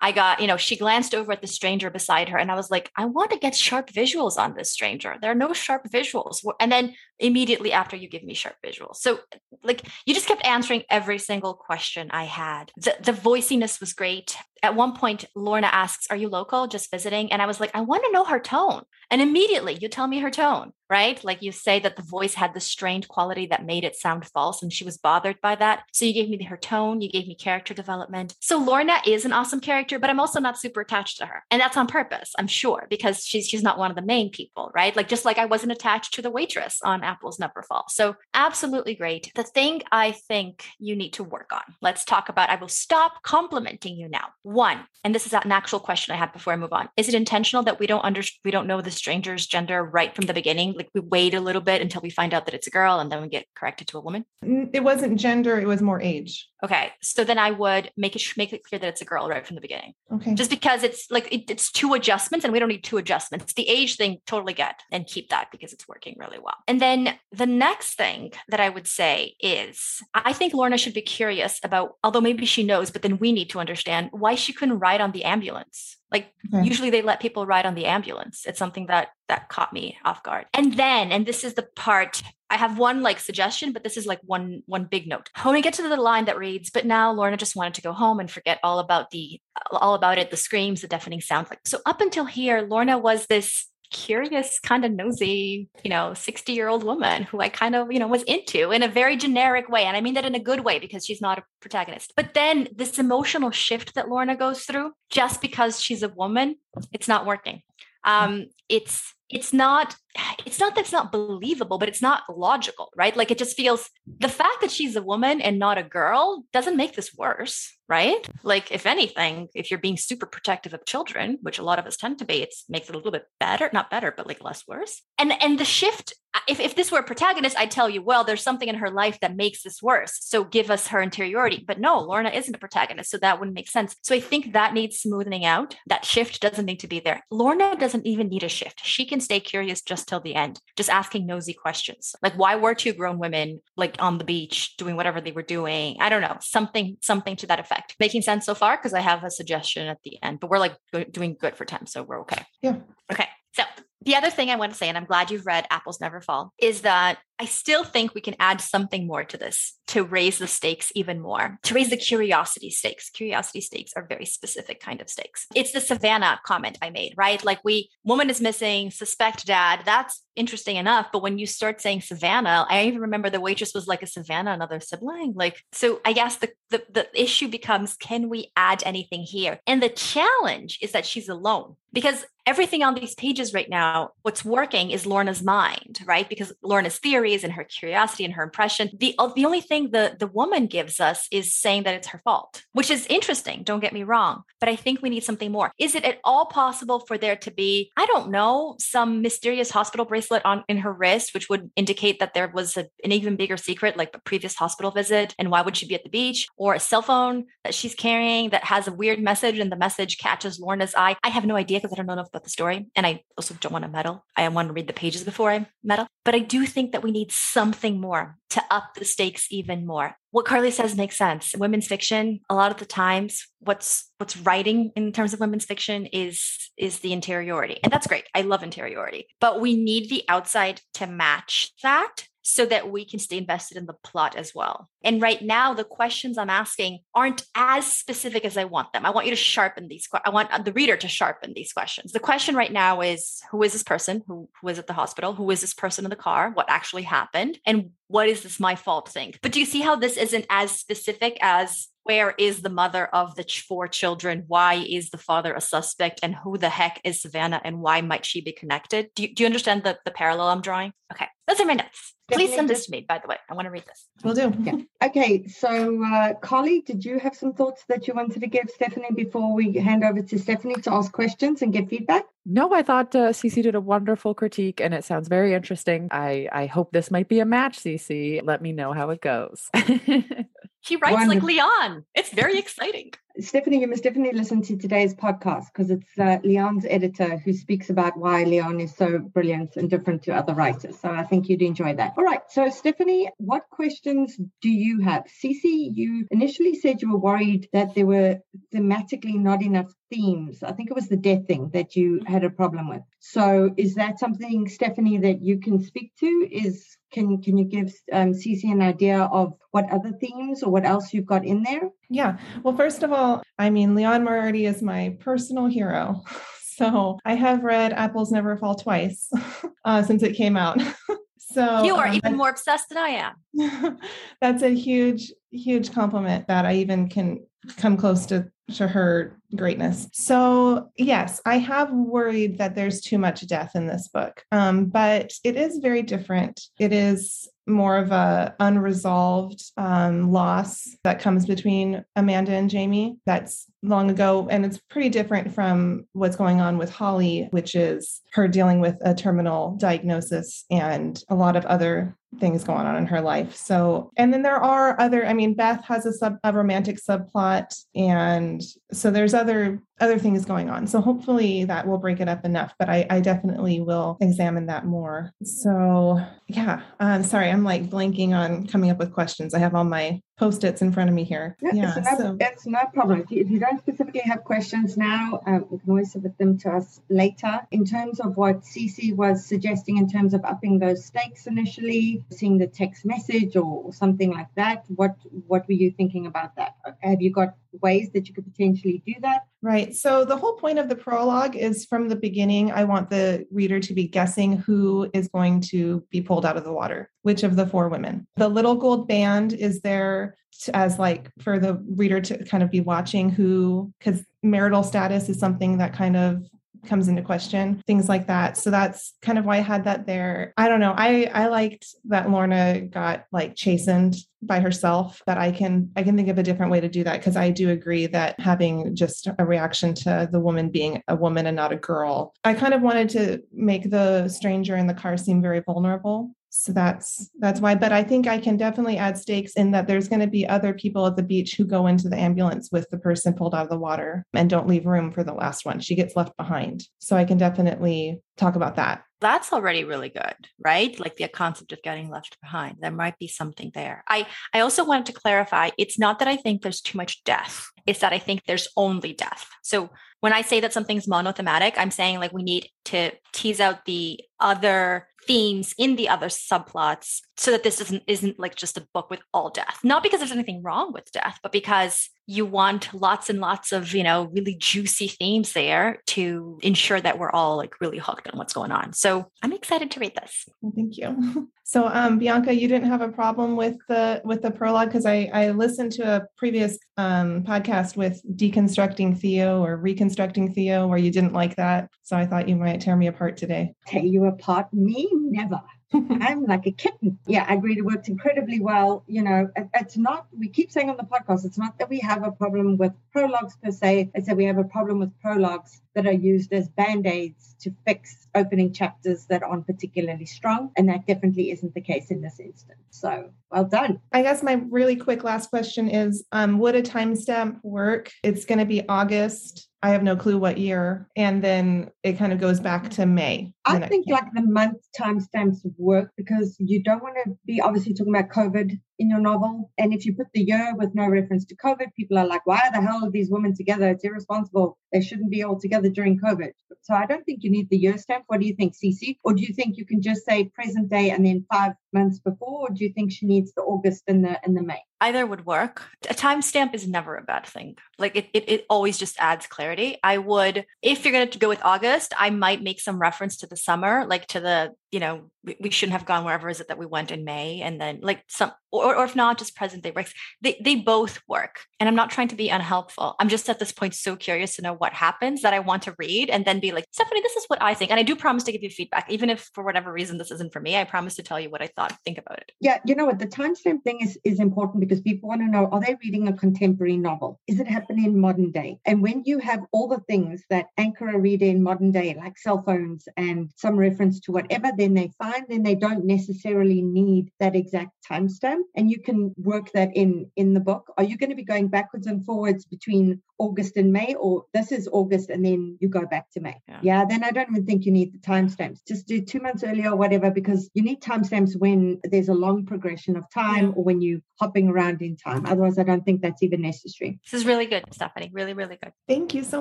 I 0.01 0.13
got, 0.13 0.41
you 0.41 0.47
know, 0.47 0.57
she 0.57 0.77
glanced 0.77 1.15
over 1.15 1.33
at 1.33 1.41
the 1.41 1.49
stranger 1.49 1.91
beside 1.91 2.29
her 2.29 2.39
and 2.39 2.53
I 2.53 2.55
was 2.55 2.71
like, 2.71 2.91
I 2.97 3.07
want 3.07 3.33
to 3.33 3.39
get 3.39 3.57
sharp 3.57 3.91
visuals 3.91 4.39
on 4.39 4.55
this 4.55 4.71
stranger. 4.71 5.17
There 5.21 5.31
are 5.31 5.35
no 5.35 5.53
sharp 5.53 5.87
visuals. 5.93 6.39
And 6.61 6.71
then 6.71 6.95
immediately 7.19 7.73
after 7.73 7.97
you 7.97 8.09
give 8.09 8.23
me 8.23 8.35
sharp 8.35 8.57
visuals. 8.65 8.97
So 8.97 9.21
like 9.63 9.83
you 10.07 10.15
just 10.15 10.29
kept 10.29 10.45
answering 10.47 10.85
every 10.91 11.19
single 11.19 11.55
question 11.55 12.09
I 12.11 12.25
had. 12.25 12.71
The 12.77 12.97
the 13.01 13.13
voiciness 13.13 13.81
was 13.81 13.93
great. 13.93 14.37
at 14.63 14.75
one 14.75 14.93
point, 14.93 15.25
Lorna 15.35 15.69
asks, 15.69 16.07
Are 16.11 16.17
you 16.17 16.29
local, 16.29 16.67
just 16.67 16.91
visiting? 16.91 17.33
And 17.33 17.41
I 17.41 17.47
was 17.47 17.61
like, 17.61 17.71
I 17.75 17.81
want 17.83 18.05
to 18.05 18.13
know 18.13 18.25
her 18.25 18.41
tone. 18.41 18.83
And 19.11 19.23
immediately 19.23 19.79
you 19.81 19.89
tell 19.89 20.07
me 20.07 20.19
her 20.19 20.31
tone, 20.31 20.73
right? 20.91 21.23
Like 21.25 21.43
you 21.43 21.53
say 21.53 21.79
that 21.81 21.97
the 21.97 22.03
voice 22.03 22.35
had 22.35 22.53
the 22.53 22.61
strained 22.61 23.09
quality 23.09 23.47
that 23.47 23.65
made 23.65 23.85
it 23.85 23.97
sound 23.97 24.27
false 24.27 24.63
and 24.63 24.73
she 24.73 24.85
was 24.85 24.99
bothered 24.99 25.41
by 25.41 25.55
that. 25.57 25.85
So 25.93 26.05
you 26.05 26.13
gave 26.13 26.29
me 26.29 26.43
her 26.45 26.57
tone, 26.57 27.01
you 27.01 27.11
gave 27.11 27.27
me 27.27 27.35
character 27.35 27.73
development. 27.73 28.35
So 28.41 28.59
Lorna 28.59 28.99
is 29.07 29.25
an 29.25 29.33
awesome 29.33 29.61
character, 29.61 29.99
but 29.99 30.11
I'm 30.11 30.21
also 30.21 30.41
not 30.41 30.59
super 30.59 30.83
attached 30.83 31.19
to 31.19 31.27
her. 31.27 31.43
And 31.51 31.61
that's 31.61 31.77
on 31.77 31.87
purpose, 31.87 32.33
I'm 32.39 32.49
sure, 32.49 32.87
because 32.91 33.25
she's 33.25 33.49
she's 33.49 33.63
not 33.63 33.79
one 33.79 33.91
of 33.91 33.97
the 33.97 34.03
main 34.03 34.31
people, 34.31 34.71
right? 34.75 34.95
Like 34.95 35.09
just 35.09 35.25
like 35.25 35.39
I 35.39 35.47
wasn't 35.47 35.73
attached 35.73 36.15
to 36.15 36.23
the 36.23 36.31
waitress 36.31 36.81
on 36.85 37.03
Apples 37.09 37.39
Never 37.39 37.63
Fall. 37.63 37.87
So 37.89 38.17
absolutely 38.35 38.95
great. 38.95 39.33
The 39.35 39.43
thing 39.43 39.83
I 39.91 40.13
think 40.13 40.65
you 40.79 40.95
need 40.95 41.15
to 41.15 41.25
work 41.25 41.51
on. 41.53 41.63
Let's 41.81 42.05
talk 42.05 42.29
about 42.29 42.51
I 42.51 42.57
will 42.57 42.69
stop 42.69 43.23
complimenting 43.23 43.97
you 43.97 44.09
now. 44.09 44.27
One, 44.43 44.85
and 45.05 45.15
this 45.15 45.27
is 45.27 45.33
an 45.33 45.53
actual 45.53 45.81
question 45.81 46.15
I 46.15 46.19
had 46.19 46.33
before 46.33 46.53
I 46.53 46.57
move 46.57 46.73
on. 46.73 46.89
Is 46.97 47.09
it 47.09 47.15
intentional 47.15 47.63
that 47.65 47.81
we 47.81 47.87
don't 47.87 48.05
under 48.05 48.23
we 48.45 48.51
don't 48.51 48.67
know 48.67 48.81
the 48.81 48.91
stranger's 48.91 49.47
gender 49.47 49.83
right 49.83 50.15
from 50.15 50.27
the 50.27 50.35
beginning? 50.35 50.75
Like 50.75 50.91
we 50.95 51.01
wait 51.01 51.35
a 51.35 51.41
little 51.41 51.63
bit 51.63 51.81
until 51.81 52.03
we 52.03 52.11
find 52.11 52.35
out 52.35 52.45
that 52.45 52.55
it's 52.55 52.67
a 52.67 52.71
girl 52.71 53.01
and 53.01 53.11
then 53.11 53.23
we 53.23 53.29
get 53.29 53.47
corrected 53.55 53.89
to 53.89 53.99
a 53.99 54.01
woman? 54.01 54.25
It 54.43 54.85
wasn't 54.85 55.19
gender, 55.19 55.59
it 55.59 55.67
was 55.67 55.81
more 55.81 56.01
age. 56.03 56.49
Okay. 56.63 56.93
So 57.03 57.25
then 57.25 57.39
I 57.39 57.53
would 57.53 57.91
make 57.97 58.17
it 58.17 58.23
make 58.37 58.53
it 58.53 58.65
clear 58.65 58.79
that 58.81 58.89
it's 58.89 59.01
a 59.01 59.05
girl 59.05 59.29
right 59.29 59.47
from 59.47 59.55
the 59.55 59.61
beginning. 59.61 59.95
Okay. 60.13 60.35
Just 60.35 60.51
because 60.51 60.83
it's 60.83 61.11
like 61.11 61.33
it, 61.33 61.51
it's 61.51 61.71
two 61.71 61.95
adjustments 61.95 62.45
and 62.45 62.53
we 62.53 62.59
don't 62.59 62.69
need 62.69 62.85
two 62.85 62.99
adjustments. 62.99 63.55
The 63.55 63.69
age 63.69 63.97
thing 63.97 64.19
totally 64.27 64.55
get 64.55 64.81
and 64.91 65.07
keep 65.07 65.31
that 65.31 65.49
because 65.53 65.73
it's 65.73 65.87
working 65.89 66.17
really 66.19 66.39
well. 66.39 66.57
And 66.67 66.81
then 66.81 66.98
the 67.33 67.47
next 67.47 67.95
thing 67.95 68.33
that 68.49 68.61
I 68.61 68.69
would 68.69 68.87
say 68.87 69.35
is 69.41 70.03
I 70.15 70.33
think 70.33 70.55
Lorna 70.55 70.79
should 70.79 70.95
be 70.95 71.03
curious 71.03 71.61
about 71.63 71.97
although 72.03 72.21
maybe 72.21 72.47
she 72.47 72.65
knows 72.65 72.91
but 72.91 73.03
then 73.03 73.19
we 73.19 73.33
need 73.33 73.51
to 73.51 73.61
understand 73.61 74.11
why 74.13 74.35
she 74.35 74.53
couldn't 74.53 74.79
ride 74.79 75.01
on 75.01 75.13
the 75.13 75.25
ambulance. 75.25 75.97
Like 76.11 76.33
okay. 76.53 76.67
usually 76.67 76.91
they 76.91 77.03
let 77.03 77.21
people 77.21 77.47
ride 77.47 77.67
on 77.67 77.75
the 77.75 77.85
ambulance. 77.85 78.45
It's 78.47 78.59
something 78.59 78.87
that 78.87 79.09
that 79.29 79.49
caught 79.49 79.73
me 79.73 79.99
off 80.05 80.23
guard. 80.23 80.47
And 80.55 80.75
then, 80.75 81.13
and 81.13 81.27
this 81.27 81.45
is 81.45 81.55
the 81.55 81.69
part 81.77 82.23
I 82.51 82.57
have 82.57 82.79
one 82.79 83.03
like 83.03 83.21
suggestion, 83.21 83.73
but 83.73 83.85
this 83.85 83.97
is 83.99 84.07
like 84.07 84.21
one 84.25 84.63
one 84.67 84.85
big 84.85 85.07
note. 85.07 85.29
When 85.43 85.55
we 85.55 85.61
get 85.61 85.75
to 85.75 85.83
the 85.83 85.97
line 85.97 86.25
that 86.25 86.39
reads, 86.39 86.71
"But 86.71 86.87
now 86.87 87.13
Lorna 87.13 87.37
just 87.37 87.57
wanted 87.57 87.75
to 87.75 87.83
go 87.83 87.93
home 87.93 88.21
and 88.21 88.31
forget 88.31 88.59
all 88.63 88.79
about 88.79 89.11
the 89.11 89.41
all 89.71 89.95
about 89.95 90.19
it, 90.19 90.31
the 90.31 90.37
screams, 90.37 90.81
the 90.81 90.89
deafening 90.89 91.21
sound." 91.21 91.49
Like 91.51 91.61
so, 91.67 91.81
up 91.85 92.01
until 92.01 92.25
here, 92.25 92.63
Lorna 92.63 92.97
was 92.97 93.27
this 93.27 93.67
curious, 93.91 94.59
kind 94.61 94.85
of 94.85 94.93
nosy, 94.93 95.69
you 95.83 95.91
know, 95.91 96.15
60 96.15 96.53
year 96.53 96.69
old 96.69 96.85
woman 96.85 97.25
who 97.25 97.41
I 97.41 97.49
kind 97.49 97.75
of, 97.75 97.93
you 97.93 97.99
know, 97.99 98.07
was 98.07 98.23
into 98.25 98.71
in 98.71 98.83
a 98.83 98.89
very 98.89 99.17
generic 99.17 99.69
way. 99.69 99.85
And 99.85 99.97
I 99.97 100.01
mean 100.01 100.15
that 100.15 100.25
in 100.25 100.35
a 100.35 100.41
good 100.41 100.61
way 100.61 100.79
because 100.79 101.05
she's 101.05 101.21
not 101.21 101.39
a 101.39 101.45
protagonist. 101.61 102.13
But 102.17 102.35
then 102.35 102.69
this 102.75 102.99
emotional 102.99 103.51
shift 103.51 103.95
that 103.95 104.09
Lorna 104.09 104.37
goes 104.37 104.65
through, 104.65 104.93
just 105.11 105.41
because 105.41 105.81
she's 105.81 106.03
a 106.03 106.09
woman, 106.09 106.57
it's 106.93 107.09
not 107.09 107.27
working. 107.27 107.63
Um, 108.05 108.47
it's 108.69 109.15
it's 109.31 109.53
not 109.53 109.97
it's 110.47 110.59
not 110.59 110.75
that 110.75 110.83
it's 110.83 110.93
not 110.93 111.13
believable 111.13 111.79
but 111.79 111.89
it's 111.89 112.03
not 112.03 112.23
logical 112.29 112.91
right? 112.97 113.17
Like 113.17 113.31
it 113.31 113.39
just 113.39 113.57
feels 113.57 113.91
the 114.07 114.29
fact 114.29 114.61
that 114.61 114.71
she's 114.71 114.97
a 114.97 115.03
woman 115.03 115.41
and 115.41 115.59
not 115.59 115.79
a 115.79 115.83
girl 115.83 116.45
doesn't 116.53 116.77
make 116.77 116.95
this 116.95 117.15
worse 117.15 117.75
right? 117.89 118.29
Like 118.43 118.71
if 118.71 118.87
anything 118.87 119.49
if 119.55 119.71
you're 119.71 119.81
being 119.81 119.97
super 119.97 120.27
protective 120.27 120.75
of 120.75 120.85
children 120.85 121.39
which 121.43 121.59
a 121.59 121.63
lot 121.63 121.79
of 121.79 121.87
us 121.87 121.97
tend 121.97 122.19
to 122.19 122.25
be 122.25 122.43
it 122.43 122.55
makes 122.69 122.89
it 122.89 122.95
a 122.95 122.99
little 122.99 123.13
bit 123.13 123.27
better 123.41 123.71
not 123.73 123.91
better 123.91 124.13
but 124.17 124.27
like 124.27 124.43
less 124.43 124.67
worse. 124.67 125.03
And 125.19 125.33
and 125.43 125.59
the 125.59 125.65
shift 125.65 126.15
if, 126.47 126.61
if 126.61 126.77
this 126.77 126.93
were 126.93 127.01
a 127.01 127.03
protagonist 127.03 127.59
i'd 127.59 127.71
tell 127.71 127.89
you 127.89 128.01
well 128.01 128.23
there's 128.23 128.43
something 128.43 128.69
in 128.69 128.77
her 128.77 128.91
life 128.91 129.19
that 129.21 129.35
makes 129.35 129.63
this 129.63 129.83
worse 129.83 130.19
so 130.21 130.45
give 130.45 130.71
us 130.71 130.89
her 130.89 131.01
interiority. 131.01 131.65
But 131.67 131.81
no 131.81 131.99
lorna 132.01 132.31
isn't 132.31 132.55
a 132.55 132.59
protagonist 132.59 133.11
so 133.11 133.19
that 133.19 133.39
wouldn't 133.39 133.55
make 133.55 133.69
sense. 133.69 133.97
So 134.03 134.15
i 134.15 134.21
think 134.21 134.53
that 134.53 134.75
needs 134.75 134.99
smoothing 134.99 135.45
out. 135.45 135.77
That 135.87 136.05
shift 136.05 136.41
doesn't 136.41 136.67
need 136.67 136.81
to 136.81 136.87
be 136.87 137.01
there. 137.01 137.25
Lorna 137.31 137.77
doesn't 137.77 138.07
even 138.07 138.29
need 138.29 138.43
a 138.43 138.49
shift. 138.49 138.81
She 138.85 139.07
can 139.07 139.21
stay 139.21 139.41
curious 139.41 139.83
just 139.83 139.98
till 140.05 140.21
the 140.21 140.35
end, 140.35 140.61
just 140.77 140.91
asking 140.91 141.27
nosy 141.27 141.55
questions. 141.55 142.15
Like 142.23 142.35
why 142.35 142.57
were 142.57 142.75
two 142.75 142.93
grown 142.93 143.19
women 143.19 143.61
like 143.77 143.97
on 143.99 144.19
the 144.19 144.25
beach 144.25 144.77
doing 144.77 144.97
whatever 144.97 145.21
they 145.21 145.33
were 145.33 145.43
doing? 145.43 145.97
I 146.01 146.09
don't 146.09 146.23
know, 146.23 146.37
something 146.41 146.97
something 147.01 147.37
to 147.37 147.47
that 147.49 147.61
effect. 147.61 147.97
Making 148.01 148.23
sense 148.23 148.47
so 148.47 148.55
far 148.55 148.77
because 148.77 148.95
I 148.95 149.01
have 149.01 149.25
a 149.25 149.31
suggestion 149.31 149.87
at 149.87 150.03
the 150.05 150.19
end, 150.23 150.41
but 150.41 150.51
we're 150.51 150.59
like 150.59 150.77
doing 151.11 151.37
good 151.39 151.57
for 151.57 151.65
time, 151.65 151.87
so 151.87 152.03
we're 152.03 152.21
okay. 152.23 152.45
Yeah. 152.63 152.77
Okay. 153.11 153.27
So 153.53 153.63
the 154.03 154.17
other 154.17 154.31
thing 154.31 154.51
I 154.51 154.57
want 154.57 154.73
to 154.73 154.79
say, 154.79 154.89
and 154.89 154.97
I'm 154.97 155.05
glad 155.05 155.31
you've 155.31 155.47
read 155.47 155.67
Apples 155.71 156.01
Never 156.01 156.21
Fall, 156.21 156.53
is 156.59 156.83
that 156.83 157.19
I 157.39 157.47
still 157.47 157.85
think 157.85 158.15
we 158.15 158.21
can 158.21 158.37
add 158.41 158.61
something 158.61 159.07
more 159.07 159.25
to 159.25 159.37
this 159.37 159.79
to 159.89 160.05
raise 160.05 160.39
the 160.39 160.47
stakes 160.47 160.93
even 160.95 161.21
more, 161.21 161.59
to 161.63 161.75
raise 161.75 161.91
the 161.91 161.97
curiosity 161.97 162.71
stakes. 162.71 163.11
Curiosity 163.11 163.61
stakes 163.61 163.93
are 163.97 164.05
very 164.07 164.27
specific 164.27 164.81
kind 164.81 165.01
of 165.01 165.09
stakes. 165.09 165.47
It's 165.55 165.73
the 165.73 165.81
Savannah 165.81 166.41
comment 166.45 166.79
I 166.83 166.91
made, 166.91 167.15
right? 167.17 167.43
Like 167.45 167.61
we 167.65 167.91
woman 168.05 168.29
is 168.29 168.41
missing, 168.41 168.91
suspect 168.91 169.47
dad. 169.47 169.83
That's 169.85 170.23
interesting 170.37 170.77
enough. 170.77 171.09
But 171.13 171.23
when 171.23 171.39
you 171.39 171.47
start 171.47 171.81
saying 171.81 172.03
Savannah, 172.03 172.67
I 172.69 172.85
even 172.85 173.01
remember 173.01 173.29
the 173.29 173.41
waitress 173.41 173.75
was 173.75 173.87
like 173.87 174.03
a 174.03 174.07
Savannah, 174.07 174.53
another 174.53 174.81
sibling. 174.81 175.33
Like, 175.35 175.63
so 175.73 176.01
I 176.05 176.13
guess 176.13 176.37
the, 176.37 176.51
the, 176.71 176.85
the 176.93 177.21
issue 177.21 177.49
becomes 177.49 177.97
can 177.97 178.29
we 178.29 178.53
add 178.57 178.83
anything 178.87 179.23
here? 179.23 179.59
And 179.67 179.83
the 179.83 179.89
challenge 179.89 180.79
is 180.81 180.93
that 180.93 181.07
she's 181.07 181.29
alone 181.29 181.77
because 181.93 182.25
everything 182.47 182.83
on 182.83 182.95
these 182.95 183.15
pages 183.15 183.53
right 183.53 183.69
now, 183.69 184.11
what's 184.23 184.45
working 184.45 184.91
is 184.91 185.07
Lorna's 185.07 185.43
mind, 185.43 186.01
right? 186.07 186.29
Because 186.29 186.53
Lorna's 186.63 186.99
and 187.37 187.53
her 187.53 187.65
curiosity 187.65 188.25
and 188.25 188.35
her 188.35 188.43
impression. 188.43 188.91
The, 188.99 189.15
uh, 189.19 189.31
the 189.35 189.45
only 189.45 189.61
thing 189.61 189.91
the, 189.91 190.17
the 190.19 190.27
woman 190.27 190.67
gives 190.67 191.01
us 191.01 191.27
is 191.31 191.55
saying 191.55 191.85
that 191.85 191.95
it's 191.95 192.09
her 192.09 192.19
fault, 192.19 192.65
which 192.73 192.91
is 192.91 193.07
interesting. 193.07 193.63
Don't 193.63 193.81
get 193.81 193.93
me 193.93 194.03
wrong. 194.03 194.43
But 194.61 194.69
I 194.69 194.77
think 194.77 195.03
we 195.03 195.11
need 195.11 195.25
something 195.25 195.53
more. 195.53 195.71
Is 195.79 195.95
it 195.95 196.05
at 196.05 196.19
all 196.25 196.47
possible 196.47 197.01
for 197.01 197.17
there 197.19 197.37
to 197.37 197.51
be, 197.51 197.91
I 197.97 198.07
don't 198.07 198.31
know, 198.31 198.77
some 198.79 199.23
mysterious 199.23 199.71
hospital 199.71 200.07
bracelet 200.07 200.45
on 200.45 200.65
in 200.69 200.79
her 200.79 200.93
wrist, 200.93 201.35
which 201.35 201.49
would 201.49 201.71
indicate 201.77 202.19
that 202.21 202.35
there 202.35 202.49
was 202.49 202.77
a, 202.77 202.87
an 203.05 203.13
even 203.13 203.37
bigger 203.37 203.57
secret, 203.57 203.97
like 203.97 204.15
a 204.15 204.21
previous 204.21 204.55
hospital 204.55 204.91
visit? 204.91 205.35
And 205.39 205.51
why 205.51 205.63
would 205.63 205.77
she 205.77 205.87
be 205.87 205.95
at 205.95 206.05
the 206.05 206.11
beach? 206.11 206.49
Or 206.57 206.75
a 206.75 206.81
cell 206.81 207.03
phone 207.03 207.47
that 207.65 207.75
she's 207.75 207.95
carrying 207.95 208.51
that 208.51 208.65
has 208.65 208.89
a 208.89 208.93
weird 208.93 209.21
message 209.21 209.59
and 209.59 209.71
the 209.71 209.77
message 209.77 210.19
catches 210.19 210.59
Lorna's 210.59 210.95
eye? 210.97 211.17
I 211.23 211.29
have 211.29 211.45
no 211.45 211.57
idea 211.57 211.79
because 211.79 211.93
I 211.93 211.97
don't 211.97 212.07
know 212.07 212.15
enough 212.15 212.29
about 212.29 212.45
the 212.45 212.51
story. 212.51 212.87
And 212.97 213.07
I 213.07 213.23
also 213.37 213.55
don't 213.61 213.73
want 213.73 213.85
to 213.85 213.91
meddle. 213.91 214.25
I 214.37 214.49
want 214.49 214.69
to 214.69 214.75
read 214.75 214.87
the 214.87 214.93
pages 214.93 215.25
before 215.25 215.51
I 215.51 215.67
meddle. 215.83 216.07
But 216.25 216.35
I 216.35 216.41
do 216.41 216.67
think 216.67 216.93
that 216.93 217.03
we 217.03 217.11
need 217.11 217.18
something 217.31 218.01
more 218.01 218.37
to 218.51 218.63
up 218.71 218.95
the 218.95 219.05
stakes 219.05 219.47
even 219.51 219.87
more. 219.87 220.17
What 220.31 220.45
Carly 220.45 220.71
says 220.71 220.97
makes 220.97 221.17
sense. 221.17 221.55
Women's 221.57 221.87
fiction, 221.87 222.41
a 222.49 222.55
lot 222.55 222.71
of 222.71 222.79
the 222.79 222.85
times, 222.85 223.47
what's 223.61 224.11
what's 224.19 224.37
writing 224.37 224.93
in 224.97 225.13
terms 225.13 225.33
of 225.33 225.41
women's 225.41 225.65
fiction 225.65 226.07
is 226.07 226.71
is 226.77 227.01
the 227.01 227.13
interiority. 227.13 227.79
And 227.83 227.93
that's 227.93 228.07
great. 228.07 228.25
I 228.35 228.43
love 228.43 228.63
interiority. 228.63 229.29
But 229.41 229.61
we 229.61 229.77
need 229.77 230.11
the 230.11 230.25
outside 230.29 230.81
to 230.95 231.07
match 231.07 231.73
that 231.83 232.25
so 232.49 232.65
that 232.65 232.91
we 232.91 233.05
can 233.05 233.19
stay 233.19 233.37
invested 233.37 233.77
in 233.77 233.85
the 233.85 233.93
plot 233.93 234.35
as 234.35 234.55
well. 234.55 234.89
And 235.05 235.21
right 235.21 235.43
now, 235.43 235.75
the 235.75 235.85
questions 235.85 236.39
I'm 236.39 236.49
asking 236.49 237.01
aren't 237.15 237.45
as 237.55 237.87
specific 237.87 238.47
as 238.47 238.57
I 238.57 238.65
want 238.65 238.95
them. 238.95 239.05
I 239.05 239.11
want 239.11 239.27
you 239.27 239.33
to 239.33 239.37
sharpen 239.37 239.87
these. 239.87 240.09
I 240.25 240.31
want 240.31 240.51
uh, 240.51 240.63
the 240.63 240.73
reader 240.73 240.97
to 240.97 241.09
sharpen 241.09 241.53
these 241.53 241.75
questions. 241.75 242.13
The 242.13 242.21
question 242.21 242.55
right 242.55 242.73
now 242.73 243.03
is 243.03 243.43
who 243.51 243.63
is 243.63 243.75
this 243.75 243.83
person 243.83 244.23
who, 244.27 244.49
was 244.63 244.79
at 244.79 244.87
the 244.87 244.95
hospital? 244.95 245.35
Who 245.35 245.51
is 245.51 245.61
this 245.61 245.75
person 245.75 246.07
in 246.07 246.11
the 246.11 246.17
car? 246.17 246.51
What 246.53 246.71
actually 246.71 247.03
happened? 247.03 247.59
And 247.67 247.91
what 248.07 248.29
is 248.29 248.43
this 248.43 248.59
my 248.59 248.75
fault 248.75 249.11
thing? 249.11 249.35
But 249.43 249.53
do 249.53 249.61
you 249.61 249.67
see 249.67 249.83
how 249.83 249.95
this 249.95 250.17
isn't 250.17 250.47
as 250.49 250.73
specific 250.73 251.37
as 251.43 251.89
where 252.05 252.35
is 252.39 252.63
the 252.63 252.71
mother 252.71 253.07
of 253.07 253.35
the 253.37 253.45
four 253.69 253.89
children? 253.89 254.45
Why 254.47 254.75
is 254.75 255.11
the 255.11 255.19
father 255.19 255.53
a 255.53 255.61
suspect? 255.61 256.21
And 256.23 256.35
who 256.35 256.57
the 256.57 256.71
heck 256.71 256.99
is 257.05 257.21
Savannah? 257.21 257.61
And 257.63 257.83
why 257.83 258.01
might 258.01 258.25
she 258.25 258.41
be 258.41 258.53
connected? 258.53 259.11
Do 259.15 259.25
you, 259.25 259.35
do 259.35 259.43
you 259.43 259.47
understand 259.47 259.83
the, 259.83 259.99
the 260.07 260.11
parallel 260.11 260.49
I'm 260.49 260.63
drawing? 260.63 260.93
Okay, 261.13 261.27
those 261.47 261.61
are 261.61 261.67
my 261.67 261.75
notes. 261.75 262.15
Please 262.31 262.55
send 262.55 262.69
this 262.69 262.85
to 262.87 262.93
me, 262.93 263.07
by 263.09 263.19
the 263.19 263.27
way. 263.27 263.37
I 263.49 263.55
want 263.55 263.67
to 263.67 263.71
read 263.71 263.87
this. 263.87 264.07
We'll 264.23 264.35
do. 264.35 264.53
Yeah. 264.63 264.77
Okay. 265.03 265.47
So, 265.47 266.05
uh, 266.05 266.35
Carly, 266.35 266.83
did 266.83 267.05
you 267.05 267.19
have 267.19 267.35
some 267.35 267.55
thoughts 267.55 267.85
that 267.89 268.07
you 268.07 268.13
wanted 268.15 268.41
to 268.41 268.47
give 268.47 268.69
Stephanie 268.69 269.09
before 269.15 269.55
we 269.55 269.73
hand 269.73 270.05
over 270.05 270.21
to 270.21 270.39
Stephanie 270.39 270.75
to 270.75 270.93
ask 270.93 271.11
questions 271.11 271.63
and 271.63 271.73
get 271.73 271.89
feedback? 271.89 272.27
No, 272.45 272.73
I 272.73 272.83
thought 272.83 273.15
uh, 273.15 273.31
Cece 273.31 273.63
did 273.63 273.75
a 273.75 273.81
wonderful 273.81 274.35
critique 274.35 274.81
and 274.81 274.93
it 274.93 275.05
sounds 275.05 275.29
very 275.29 275.55
interesting. 275.55 276.09
I, 276.11 276.49
I 276.53 276.67
hope 276.67 276.93
this 276.93 277.11
might 277.11 277.29
be 277.29 277.41
a 277.41 277.47
match, 277.47 277.79
Cece. 277.79 278.43
Let 278.45 278.61
me 278.61 278.73
know 278.73 278.93
how 278.93 279.11
it 279.11 279.23
goes. 279.23 279.71
He 280.89 280.97
writes 280.97 281.17
Wonderful. 281.17 281.49
like 281.49 281.57
Liane. 281.57 282.05
It's 282.15 282.31
very 282.31 282.59
exciting. 282.59 283.13
Stephanie, 283.41 283.81
you 283.81 283.87
must 283.87 284.03
definitely 284.03 284.37
listen 284.37 284.63
to 284.63 284.77
today's 284.77 285.15
podcast 285.15 285.67
because 285.73 285.91
it's 285.91 286.19
uh, 286.19 286.39
Liane's 286.43 286.85
editor 286.89 287.37
who 287.37 287.53
speaks 287.53 287.89
about 287.89 288.17
why 288.17 288.43
Liane 288.43 288.81
is 288.81 288.97
so 288.97 289.19
brilliant 289.19 289.77
and 289.77 289.89
different 289.89 290.25
to 290.25 290.35
other 290.35 290.55
writers. 290.55 290.99
So 290.99 291.11
I 291.11 291.23
think 291.23 291.49
you'd 291.49 291.63
enjoy 291.63 291.95
that. 291.95 292.15
All 292.17 292.25
right. 292.25 292.41
So, 292.49 292.69
Stephanie, 292.69 293.31
what 293.37 293.65
questions 293.71 294.37
do 294.61 294.69
you 294.69 295.01
have? 295.03 295.25
Cece, 295.27 295.63
you 295.63 296.27
initially 296.33 296.75
said 296.75 297.01
you 297.01 297.13
were 297.13 297.19
worried 297.19 297.69
that 297.73 297.95
there 297.95 298.07
were 298.07 298.41
thematically 298.75 299.39
not 299.39 299.63
enough 299.63 299.93
themes. 300.11 300.65
I 300.65 300.73
think 300.73 300.91
it 300.91 300.97
was 300.97 301.09
the 301.09 301.17
death 301.17 301.47
thing 301.47 301.71
that 301.75 301.95
you 301.95 302.23
had 302.27 302.43
a 302.43 302.51
problem 302.51 302.89
with. 302.89 303.03
So, 303.21 303.71
is 303.77 303.95
that 303.95 304.19
something, 304.19 304.69
Stephanie, 304.69 305.19
that 305.19 305.43
you 305.43 305.61
can 305.61 305.81
speak 305.81 306.13
to? 306.21 306.49
Is 306.51 306.98
can 307.13 307.41
can 307.43 307.57
you 307.57 307.65
give 307.65 307.93
um, 308.13 308.33
Cece 308.33 308.71
an 308.71 308.83
idea 308.83 309.23
of 309.23 309.55
what 309.71 309.91
other 309.91 310.13
themes 310.21 310.63
or 310.63 310.71
what 310.71 310.85
else 310.85 311.13
you've 311.13 311.27
got 311.27 311.45
in 311.45 311.63
there? 311.63 311.91
Yeah. 312.09 312.39
Well, 312.63 312.77
first 312.77 313.03
of 313.03 313.13
all, 313.13 313.43
I 313.59 313.71
mean, 313.71 313.95
Liane 313.95 314.25
Moriarty 314.25 314.67
is 314.67 314.83
my 314.83 315.17
personal 315.21 315.67
hero. 315.67 316.23
So 316.79 317.19
I 317.25 317.35
have 317.35 317.65
read 317.65 317.93
Apples 317.93 318.31
Never 318.31 318.57
Fall 318.57 318.77
Twice 318.77 319.29
uh, 319.85 320.01
since 320.05 320.23
it 320.23 320.37
came 320.37 320.57
out. 320.57 320.81
so 321.39 321.83
you 321.83 321.97
are 321.97 322.07
um, 322.07 322.15
even 322.15 322.37
more 322.37 322.51
obsessed 322.51 322.89
than 322.91 322.99
I 322.99 323.33
am. 323.59 323.99
that's 324.41 324.63
a 324.63 324.73
huge, 324.73 325.33
huge 325.51 325.93
compliment 325.93 326.47
that 326.47 326.65
I 326.67 326.75
even 326.77 327.09
can 327.09 327.45
come 327.79 327.97
close 327.97 328.27
to 328.27 328.49
to 328.75 328.87
her 328.87 329.39
greatness. 329.57 330.09
So, 330.13 330.91
yes, 330.97 331.41
I 331.47 331.59
have 331.59 331.91
worried 331.91 332.59
that 332.59 332.75
there's 332.75 333.01
too 333.01 333.19
much 333.19 333.47
death 333.47 333.73
in 333.75 333.87
this 333.87 334.09
book, 334.09 334.45
um, 334.53 334.87
but 334.87 335.33
it 335.45 335.57
is 335.57 335.79
very 335.79 336.03
different. 336.03 336.61
It 336.79 336.93
is 336.93 337.49
more 337.69 337.99
of 337.99 338.11
a 338.11 338.55
unresolved 338.61 339.63
um, 339.77 340.33
loss 340.33 340.97
that 341.05 341.21
comes 341.21 341.47
between 341.47 342.05
Amanda 342.17 342.53
and 342.53 342.71
Jamie. 342.71 343.19
That's 343.27 343.67
long 343.83 344.11
ago, 344.11 344.49
and 344.51 344.65
it's 344.65 344.79
pretty 344.79 345.11
different 345.11 345.55
from 345.55 346.07
what's 346.13 346.37
going 346.37 346.61
on 346.61 346.79
with 346.79 346.91
Holly, 346.91 347.49
which 347.51 347.75
is 347.75 348.23
her 348.33 348.49
dealing 348.49 348.81
with 348.81 348.97
a 349.03 349.15
terminal 349.15 349.77
diagnosis 349.77 350.65
and 350.71 351.23
a 351.29 351.35
lot 351.35 351.57
of 351.57 351.65
other 351.67 352.17
things 352.41 352.65
going 352.65 352.87
on 352.87 352.97
in 352.97 353.07
her 353.07 353.21
life. 353.21 353.55
So, 353.55 354.11
and 354.17 354.33
then 354.33 354.43
there 354.43 354.57
are 354.57 355.01
other. 355.01 355.27
I 355.27 355.33
mean, 355.33 355.55
Beth 355.55 355.85
has 355.85 356.07
a 356.07 356.13
sub 356.13 356.39
a 356.43 356.53
romantic 356.53 356.99
subplot, 356.99 357.79
and 357.95 358.58
so 358.93 359.11
there's 359.11 359.35
other 359.35 359.83
other 360.01 360.19
things 360.19 360.45
going 360.45 360.71
on. 360.71 360.87
So 360.87 361.01
hopefully 361.01 361.65
that 361.65 361.87
will 361.87 361.99
break 361.99 362.21
it 362.21 362.29
up 362.29 362.45
enough. 362.45 362.75
But 362.79 362.89
I, 362.89 363.07
I 363.11 363.21
definitely 363.21 363.81
will 363.81 364.17
examine 364.21 364.67
that 364.67 364.85
more. 364.85 365.33
So 365.43 366.21
yeah, 366.47 366.83
I'm 366.99 367.25
sorry, 367.25 367.51
I'm 367.51 367.65
like 367.65 367.91
blanking 367.91 368.31
on 368.31 368.67
coming 368.67 368.91
up 368.91 368.99
with 368.99 369.13
questions. 369.13 369.55
I 369.55 369.59
have 369.59 369.75
all 369.75 369.85
my 369.85 370.23
post-its 370.39 370.83
in 370.83 370.93
front 370.93 371.11
of 371.11 371.15
me 371.15 371.25
here. 371.25 371.57
Yeah, 371.61 371.71
yeah 371.75 371.95
it's, 371.97 372.11
no, 372.11 372.19
so. 372.19 372.37
it's 372.41 372.67
no 372.67 372.81
problem. 372.95 373.21
If 373.21 373.31
you, 373.31 373.41
if 373.43 373.51
you, 373.51 373.59
don't 373.59 373.79
specifically 373.79 374.23
have 374.25 374.45
questions 374.45 374.97
now, 374.97 375.41
um, 375.47 375.67
you 375.71 375.79
can 375.79 375.91
always 375.91 376.13
submit 376.13 376.39
them 376.39 376.57
to 376.59 376.71
us 376.71 377.01
later. 377.11 377.61
In 377.71 377.85
terms 377.85 378.21
of 378.21 378.37
what 378.37 378.63
Cece 378.63 379.15
was 379.15 379.45
suggesting 379.45 379.99
in 379.99 380.09
terms 380.09 380.35
of 380.35 380.45
upping 380.45 380.79
those 380.79 381.05
stakes 381.05 381.47
initially, 381.47 382.23
seeing 382.31 382.57
the 382.57 382.69
text 382.69 383.05
message 383.05 383.57
or 383.57 383.93
something 383.93 384.31
like 384.31 384.55
that, 384.55 384.85
what 384.95 385.17
what 385.47 385.67
were 385.67 385.75
you 385.75 385.91
thinking 385.91 386.27
about 386.27 386.55
that? 386.57 386.77
Have 387.01 387.21
you 387.21 387.33
got 387.33 387.55
ways 387.83 388.11
that 388.15 388.29
you 388.29 388.35
could 388.35 388.45
potentially 388.45 389.03
do 389.05 389.15
that? 389.21 389.47
Right. 389.61 389.95
So 389.95 390.25
the 390.25 390.37
whole 390.37 390.55
point 390.55 390.79
of 390.79 390.89
the 390.89 390.95
prologue 390.95 391.57
is 391.57 391.85
from 391.85 392.09
the 392.09 392.15
beginning, 392.15 392.71
I 392.71 392.85
want 392.85 393.11
the 393.11 393.45
reader 393.51 393.81
to 393.81 393.93
be 393.93 394.07
guessing 394.07 394.57
who 394.57 395.11
is 395.13 395.27
going 395.29 395.63
to 395.63 396.05
be 396.11 396.21
pulled 396.21 396.47
out 396.47 396.57
of 396.57 396.63
the 396.63 396.73
water, 396.73 397.11
which 397.23 397.43
of 397.43 397.57
the 397.57 397.67
four 397.67 397.89
women. 397.89 398.27
The 398.37 398.49
little 398.49 398.77
gold 398.77 399.09
band 399.09 399.53
is 399.53 399.81
there 399.81 400.37
as 400.73 400.99
like 400.99 401.31
for 401.41 401.59
the 401.59 401.83
reader 401.97 402.21
to 402.21 402.45
kind 402.45 402.63
of 402.63 402.71
be 402.71 402.81
watching 402.81 403.31
who, 403.31 403.93
because 403.99 404.25
marital 404.45 404.85
status 404.85 405.29
is 405.29 405.41
something 405.41 405.79
that 405.79 405.93
kind 405.93 406.17
of 406.17 406.47
comes 406.87 407.09
into 407.09 407.23
question 407.23 407.83
things 407.87 408.09
like 408.09 408.27
that. 408.27 408.57
So 408.57 408.71
that's 408.71 409.15
kind 409.23 409.39
of 409.39 409.45
why 409.45 409.57
i 409.57 409.61
had 409.61 409.85
that 409.85 410.07
there. 410.07 410.53
I 410.57 410.69
don't 410.69 410.81
know. 410.81 410.95
I 410.97 411.31
i 411.35 411.47
liked 411.47 411.87
that 412.07 412.31
lorna 412.31 412.81
got 412.81 413.25
like 413.33 413.55
chastened 413.55 414.17
by 414.41 414.61
herself 414.61 415.21
that 415.27 415.37
i 415.37 415.51
can 415.51 415.91
i 415.97 416.03
can 416.03 416.17
think 416.17 416.29
of 416.29 416.39
a 416.39 416.43
different 416.43 416.71
way 416.71 416.81
to 416.81 416.89
do 416.89 417.03
that 417.03 417.19
because 417.19 417.37
i 417.37 417.51
do 417.51 417.71
agree 417.71 418.07
that 418.07 418.39
having 418.39 418.95
just 418.95 419.29
a 419.39 419.45
reaction 419.45 419.95
to 419.95 420.29
the 420.31 420.39
woman 420.39 420.71
being 420.71 421.03
a 421.09 421.17
woman 421.17 421.47
and 421.47 421.57
not 421.57 421.73
a 421.73 421.77
girl 421.77 422.33
i 422.45 422.55
kind 422.55 422.73
of 422.73 422.81
wanted 422.81 423.09
to 423.09 423.43
make 423.53 423.91
the 423.91 424.29
stranger 424.29 424.77
in 424.77 424.87
the 424.87 424.95
car 424.95 425.17
seem 425.17 425.43
very 425.43 425.61
vulnerable 425.61 426.31
so 426.51 426.73
that's 426.73 427.31
that's 427.39 427.61
why 427.61 427.75
but 427.75 427.93
i 427.93 428.03
think 428.03 428.27
i 428.27 428.39
can 428.39 428.57
definitely 428.57 428.97
add 428.97 429.19
stakes 429.19 429.55
in 429.55 429.71
that 429.71 429.87
there's 429.87 430.09
going 430.09 430.21
to 430.21 430.27
be 430.27 430.47
other 430.47 430.73
people 430.73 431.07
at 431.07 431.17
the 431.17 431.23
beach 431.23 431.55
who 431.57 431.65
go 431.65 431.87
into 431.87 432.09
the 432.09 432.19
ambulance 432.19 432.71
with 432.73 432.89
the 432.91 432.99
person 432.99 433.35
pulled 433.35 433.55
out 433.55 433.65
of 433.65 433.71
the 433.71 433.79
water 433.79 434.25
and 434.35 434.49
don't 434.49 434.67
leave 434.67 434.87
room 434.87 435.13
for 435.13 435.23
the 435.23 435.35
last 435.35 435.65
one. 435.65 435.81
She 435.81 435.95
gets 435.95 436.17
left 436.17 436.37
behind. 436.37 436.85
So 436.99 437.17
i 437.17 437.25
can 437.25 437.39
definitely 437.39 438.21
talk 438.37 438.55
about 438.55 438.77
that. 438.77 439.03
That's 439.21 439.53
already 439.53 439.85
really 439.85 440.09
good 440.09 440.37
right? 440.65 440.99
Like 440.99 441.17
the 441.17 441.29
concept 441.29 441.73
of 441.73 441.83
getting 441.83 442.09
left 442.11 442.41
behind. 442.41 442.77
There 442.81 442.91
might 442.91 443.19
be 443.19 443.29
something 443.29 443.71
there. 443.75 444.05
I 444.09 444.27
i 444.55 444.61
also 444.61 444.85
wanted 444.85 445.07
to 445.07 445.21
clarify 445.21 445.71
it's 445.79 445.99
not 445.99 446.19
that 446.19 446.29
i 446.29 446.37
think 446.37 446.63
there's 446.63 446.81
too 446.81 446.97
much 446.97 447.25
death. 447.25 447.67
It's 447.87 448.01
that 448.01 448.13
i 448.13 448.19
think 448.19 448.45
there's 448.47 448.69
only 448.77 449.13
death. 449.13 449.47
So 449.63 449.91
when 450.21 450.33
i 450.33 450.43
say 450.43 450.61
that 450.61 450.73
something's 450.73 451.07
monothematic 451.07 451.75
i'm 451.77 451.91
saying 451.91 452.19
like 452.19 452.33
we 452.33 452.43
need 452.43 452.69
to 452.85 453.13
tease 453.33 453.61
out 453.61 453.85
the 453.85 454.21
other 454.41 455.07
themes 455.29 455.75
in 455.79 455.95
the 455.97 456.09
other 456.09 456.27
subplots 456.27 457.21
so 457.37 457.53
that 457.53 457.63
this 457.63 457.81
isn't 457.81 458.03
isn't 458.09 458.41
like 458.41 458.57
just 458.57 458.79
a 458.79 458.87
book 458.93 459.11
with 459.11 459.21
all 459.33 459.51
death. 459.51 459.79
Not 459.85 460.03
because 460.03 460.19
there's 460.19 460.33
anything 460.33 460.63
wrong 460.63 460.93
with 460.93 461.13
death 461.13 461.39
but 461.43 461.53
because 461.53 462.09
you 462.27 462.45
want 462.45 462.93
lots 462.93 463.31
and 463.31 463.41
lots 463.41 463.73
of 463.73 463.95
you 463.95 464.03
know 464.03 464.29
really 464.33 464.55
juicy 464.55 465.09
themes 465.09 465.53
there 465.53 466.01
to 466.07 466.59
ensure 466.63 467.01
that 467.01 467.19
we're 467.19 467.31
all 467.31 467.57
like 467.57 467.81
really 467.81 467.99
hooked 467.99 468.29
on 468.29 468.39
what's 468.39 468.53
going 468.53 468.73
on. 468.73 468.93
So 468.93 469.31
i'm 469.43 469.53
excited 469.53 469.91
to 469.93 470.01
read 470.01 470.15
this. 470.15 470.45
Well, 470.61 470.73
thank 470.75 470.97
you. 470.97 471.49
So 471.69 471.87
um, 471.87 472.19
bianca 472.19 472.55
you 472.55 472.67
didn't 472.67 472.89
have 472.89 473.03
a 473.03 473.11
problem 473.11 473.55
with 473.55 473.77
the 473.89 474.23
with 474.25 474.41
the 474.41 474.51
prologue? 474.51 474.89
Because 474.89 475.05
i 475.05 475.29
i 475.35 475.51
listened 475.51 475.93
to 475.93 476.03
a 476.17 476.27
previous 476.39 476.79
um, 476.97 477.45
podcast 477.45 477.95
with 477.95 478.23
deconstructing 478.39 479.19
theo 479.21 479.63
or 479.63 479.77
reconstructing 479.77 480.55
theo 480.55 480.87
where 480.87 480.97
you 480.97 481.11
didn't 481.11 481.35
like 481.35 481.57
that 481.57 481.91
so 482.03 482.17
i 482.17 482.25
thought 482.25 482.49
you 482.49 482.57
might 482.57 482.81
tear 482.81 482.97
me 482.97 483.07
apart 483.09 483.37
today. 483.37 483.75
Tear 483.87 484.03
you 484.03 484.25
apart? 484.25 484.73
Me 484.73 485.11
never. 485.19 485.61
I'm 485.95 486.45
like 486.45 486.67
a 486.67 486.71
kitten. 486.71 487.19
Yeah, 487.27 487.47
I 487.49 487.55
agree. 487.55 487.79
It 487.79 487.85
works 487.85 488.09
incredibly 488.09 488.61
well. 488.61 489.05
You 489.07 489.23
know, 489.23 489.51
it's 489.75 489.97
not, 489.97 490.27
we 490.37 490.49
keep 490.49 490.71
saying 490.71 490.91
on 490.91 490.97
the 490.97 491.05
podcast, 491.05 491.45
it's 491.45 491.59
not 491.59 491.79
that 491.79 491.89
we 491.89 491.99
have 492.01 492.25
a 492.25 492.33
problem 492.33 492.77
with 492.77 492.93
prologues 493.13 493.57
per 493.63 493.71
se. 493.71 494.11
It's 494.15 494.27
that 494.27 494.37
we 494.37 494.45
have 494.45 494.59
a 494.59 494.65
problem 494.65 494.99
with 494.99 495.19
prologues 495.21 495.81
that 495.99 496.07
are 496.07 496.13
used 496.13 496.53
as 496.53 496.69
band 496.69 497.07
aids 497.07 497.57
to 497.61 497.75
fix 497.85 498.29
opening 498.37 498.73
chapters 498.73 499.27
that 499.27 499.43
aren't 499.43 499.67
particularly 499.67 500.27
strong. 500.27 500.71
And 500.77 500.89
that 500.89 501.07
definitely 501.09 501.51
isn't 501.51 501.75
the 501.75 501.81
case 501.81 502.13
in 502.13 502.23
this 502.23 502.39
instance. 502.39 502.79
So 502.91 503.31
well 503.51 503.65
done. 503.65 504.01
I 504.13 504.23
guess 504.23 504.45
my 504.45 504.63
really 504.71 504.95
quick 504.95 505.25
last 505.25 505.51
question 505.51 505.89
is 505.89 506.25
um, 506.31 506.61
Would 506.61 506.77
a 506.77 506.83
timestamp 506.83 507.59
work? 507.65 508.13
It's 508.23 508.45
going 508.45 508.61
to 508.61 508.65
be 508.65 508.89
August 508.89 509.69
I 509.83 509.91
have 509.91 510.03
no 510.03 510.17
clue 510.17 510.39
what 510.39 510.59
year. 510.59 511.09
And 511.15 511.43
then 511.43 511.91
it 512.03 512.19
kind 512.19 512.33
of 512.33 512.41
goes 512.41 512.59
back 512.59 512.91
to 512.91 513.07
May. 513.07 513.53
I 513.65 513.79
think 513.79 514.07
like 514.09 514.25
the 514.35 514.43
month 514.43 514.79
timestamps 514.99 515.59
work 515.77 516.11
because 516.17 516.57
you 516.59 516.83
don't 516.83 517.03
want 517.03 517.17
to 517.25 517.37
be 517.47 517.61
obviously 517.61 517.95
talking 517.95 518.15
about 518.15 518.31
COVID 518.31 518.81
in 518.99 519.09
your 519.11 519.21
novel. 519.21 519.71
And 519.79 519.93
if 519.93 520.05
you 520.05 520.15
put 520.15 520.29
the 520.35 520.41
year 520.41 520.75
with 520.77 520.95
no 520.95 521.07
reference 521.07 521.45
to 521.47 521.57
COVID, 521.57 521.95
people 521.97 522.19
are 522.19 522.27
like, 522.27 522.47
why 522.47 522.69
the 522.73 522.81
hell 522.81 523.05
are 523.05 523.11
these 523.11 523.31
women 523.31 523.55
together? 523.55 523.89
It's 523.91 524.05
irresponsible. 524.05 524.79
They 524.93 525.01
shouldn't 525.01 525.31
be 525.31 525.43
all 525.43 525.59
together 525.59 525.89
during 525.89 526.19
COVID. 526.19 526.53
So 526.83 526.95
I 526.95 527.07
don't 527.07 527.25
think 527.25 527.43
you 527.43 527.51
need 527.51 527.69
the 527.71 527.77
year 527.77 527.99
stamp. 527.99 528.25
What 528.27 528.41
do 528.41 528.47
you 528.47 528.55
think, 528.55 528.75
Cece? 528.75 529.19
Or 529.25 529.35
do 529.35 529.43
you 529.43 529.55
think 529.55 529.77
you 529.77 529.87
can 529.87 530.03
just 530.03 530.25
say 530.25 530.51
present 530.55 530.89
day 530.91 531.11
and 531.11 531.25
then 531.25 531.47
five 531.53 531.73
months 531.93 532.19
before? 532.19 532.69
Or 532.69 532.71
do 532.71 532.85
you 532.85 532.93
think 532.93 533.13
she 533.13 533.27
needs 533.27 533.53
the 533.55 533.63
August 533.63 534.05
and 534.09 534.25
the 534.25 534.43
and 534.45 534.57
the 534.57 534.63
May? 534.63 534.83
Either 535.01 535.27
would 535.27 535.47
work. 535.47 535.85
A 536.11 536.15
timestamp 536.15 536.75
is 536.75 536.89
never 536.89 537.17
a 537.17 537.23
bad 537.23 537.47
thing. 537.47 537.77
Like 537.99 538.17
it, 538.17 538.29
it, 538.35 538.49
it 538.49 538.67
always 538.69 538.99
just 538.99 539.17
adds 539.19 539.47
clarity. 539.47 539.99
I 540.03 540.19
would, 540.19 540.65
if 540.83 541.05
you're 541.05 541.13
going 541.13 541.31
to 541.31 541.39
go 541.39 541.49
with 541.49 541.65
August, 541.65 542.13
I 542.19 542.31
might 542.31 542.63
make 542.63 542.81
some 542.81 542.99
reference 542.99 543.37
to 543.39 543.47
the 543.47 543.57
summer, 543.57 544.05
like 544.07 544.27
to 544.29 544.41
the 544.41 544.73
you 544.91 545.01
know, 545.01 545.31
we, 545.45 545.57
we, 545.61 545.71
shouldn't 545.71 545.93
have 545.93 546.07
gone 546.07 546.25
wherever 546.25 546.49
is 546.49 546.61
it 546.61 546.69
that 546.69 546.79
we 546.79 546.87
went 546.87 547.11
in 547.11 547.25
May, 547.25 547.61
and 547.61 547.81
then 547.81 548.01
like 548.03 548.25
some, 548.27 548.53
or, 548.73 548.97
or 548.97 549.05
if 549.05 549.15
not, 549.15 549.39
just 549.39 549.55
present 549.55 549.83
day 549.83 549.91
breaks. 549.91 550.15
They 550.41 550.59
they 550.65 550.77
both 550.77 551.21
work, 551.29 551.61
and 551.79 551.89
I'm 551.89 551.95
not 551.95 552.11
trying 552.11 552.29
to 552.29 552.37
be 552.37 552.49
unhelpful. 552.49 553.15
I'm 553.19 553.29
just 553.29 553.49
at 553.51 553.59
this 553.59 553.71
point 553.71 553.95
so 553.95 554.17
curious 554.17 554.57
to 554.57 554.63
know 554.63 554.73
what 554.73 554.95
happens 554.95 555.43
that 555.43 555.53
I 555.53 555.59
want 555.59 555.83
to 555.83 555.95
read 555.99 556.31
and 556.31 556.45
then 556.45 556.59
be 556.59 556.73
like, 556.73 556.87
Stephanie, 556.91 557.21
this 557.21 557.37
is 557.37 557.45
what 557.49 557.63
I 557.63 557.75
think, 557.75 557.91
and 557.91 558.01
I 558.01 558.03
do 558.03 558.17
promise 558.17 558.45
to 558.45 558.53
give 558.53 558.63
you 558.63 558.71
feedback, 558.71 559.11
even 559.11 559.29
if 559.29 559.51
for 559.53 559.63
whatever 559.63 559.93
reason 559.93 560.17
this 560.17 560.31
isn't 560.31 560.53
for 560.53 560.61
me. 560.61 560.77
I 560.77 560.85
promise 560.85 561.17
to 561.17 561.23
tell 561.23 561.39
you 561.39 561.51
what 561.51 561.63
I 561.63 561.67
thought. 561.67 561.97
Think 562.05 562.17
about 562.19 562.39
it. 562.39 562.53
Yeah, 562.61 562.79
you 562.87 562.95
know 562.95 563.05
what, 563.05 563.19
the 563.19 563.27
timestamp 563.27 563.83
thing 563.83 564.01
is 564.01 564.19
is 564.25 564.41
important 564.41 564.81
because 564.89 565.03
people 565.03 565.29
want 565.29 565.43
to 565.43 565.47
know: 565.47 565.69
Are 565.71 565.81
they 565.81 565.97
reading 566.03 566.29
a 566.29 566.33
contemporary 566.33 566.97
novel? 566.97 567.41
Is 567.47 567.61
it 567.61 567.69
happening 567.69 568.05
in 568.05 568.19
modern 568.19 568.51
day? 568.51 568.79
And 568.87 569.03
when 569.03 569.23
you 569.25 569.39
have 569.39 569.61
all 569.73 569.89
the 569.89 570.01
things 570.09 570.43
that 570.51 570.67
anchor 570.77 571.09
a 571.09 571.19
reader 571.19 571.47
in 571.47 571.63
modern 571.63 571.93
day, 571.93 572.15
like 572.17 572.39
cell 572.39 572.63
phones 572.63 573.07
and 573.17 573.51
some 573.57 573.77
reference 573.77 574.21
to 574.21 574.33
whatever 574.33 574.71
then 574.77 574.95
they 574.95 575.11
find, 575.19 575.45
then 575.49 575.63
they 575.63 575.75
don't 575.75 576.05
necessarily 576.05 576.83
need 576.83 577.31
that 577.41 577.57
exact 577.57 577.93
timestamp. 578.11 578.63
And 578.77 578.91
you 578.91 579.01
can 579.01 579.35
work 579.37 579.71
that 579.73 579.91
in 579.95 580.31
in 580.37 580.55
the 580.55 580.61
book. 580.61 580.93
Are 580.97 581.05
you 581.05 581.17
going 581.17 581.31
to 581.31 581.37
be 581.37 581.45
going 581.45 581.69
backwards 581.69 582.07
and 582.07 582.25
forwards 582.25 582.65
between 582.65 583.21
August 583.39 583.77
and 583.77 583.93
May, 583.93 584.15
or 584.15 584.45
this 584.53 584.73
is 584.73 584.89
August 584.91 585.31
and 585.31 585.45
then 585.45 585.77
you 585.81 585.89
go 585.89 586.07
back 586.07 586.31
to 586.33 586.41
May? 586.41 586.57
Yeah, 586.69 586.81
yeah 586.83 587.05
then 587.05 587.23
I 587.25 587.31
don't 587.31 587.51
even 587.51 587.67
think 587.67 587.85
you 587.85 587.93
need 587.93 588.13
the 588.13 588.19
timestamps. 588.19 588.79
Just 588.87 589.07
do 589.07 589.21
two 589.21 589.41
months 589.41 589.63
earlier 589.63 589.91
or 589.91 589.97
whatever, 589.97 590.31
because 590.31 590.71
you 590.75 590.83
need 590.83 591.01
timestamps 591.01 591.57
when 591.57 592.01
there's 592.05 592.29
a 592.29 592.35
long 592.35 592.67
progression 592.67 593.17
of 593.17 593.25
time 593.31 593.67
yeah. 593.67 593.73
or 593.77 593.85
when 593.85 594.01
you're 594.01 594.21
hopping 594.41 594.69
around 594.69 594.78
in 594.79 595.17
time. 595.17 595.47
Otherwise, 595.47 595.79
I 595.79 595.83
don't 595.83 596.05
think 596.05 596.23
that's 596.23 596.43
even 596.43 596.63
necessary. 596.63 597.19
This 597.25 597.41
is 597.41 597.47
really 597.47 597.67
good, 597.67 597.85
Stephanie. 597.93 598.31
Really, 598.33 598.55
really 598.55 598.79
good. 598.83 598.93
Thank 599.07 599.35
you 599.35 599.45
so 599.45 599.61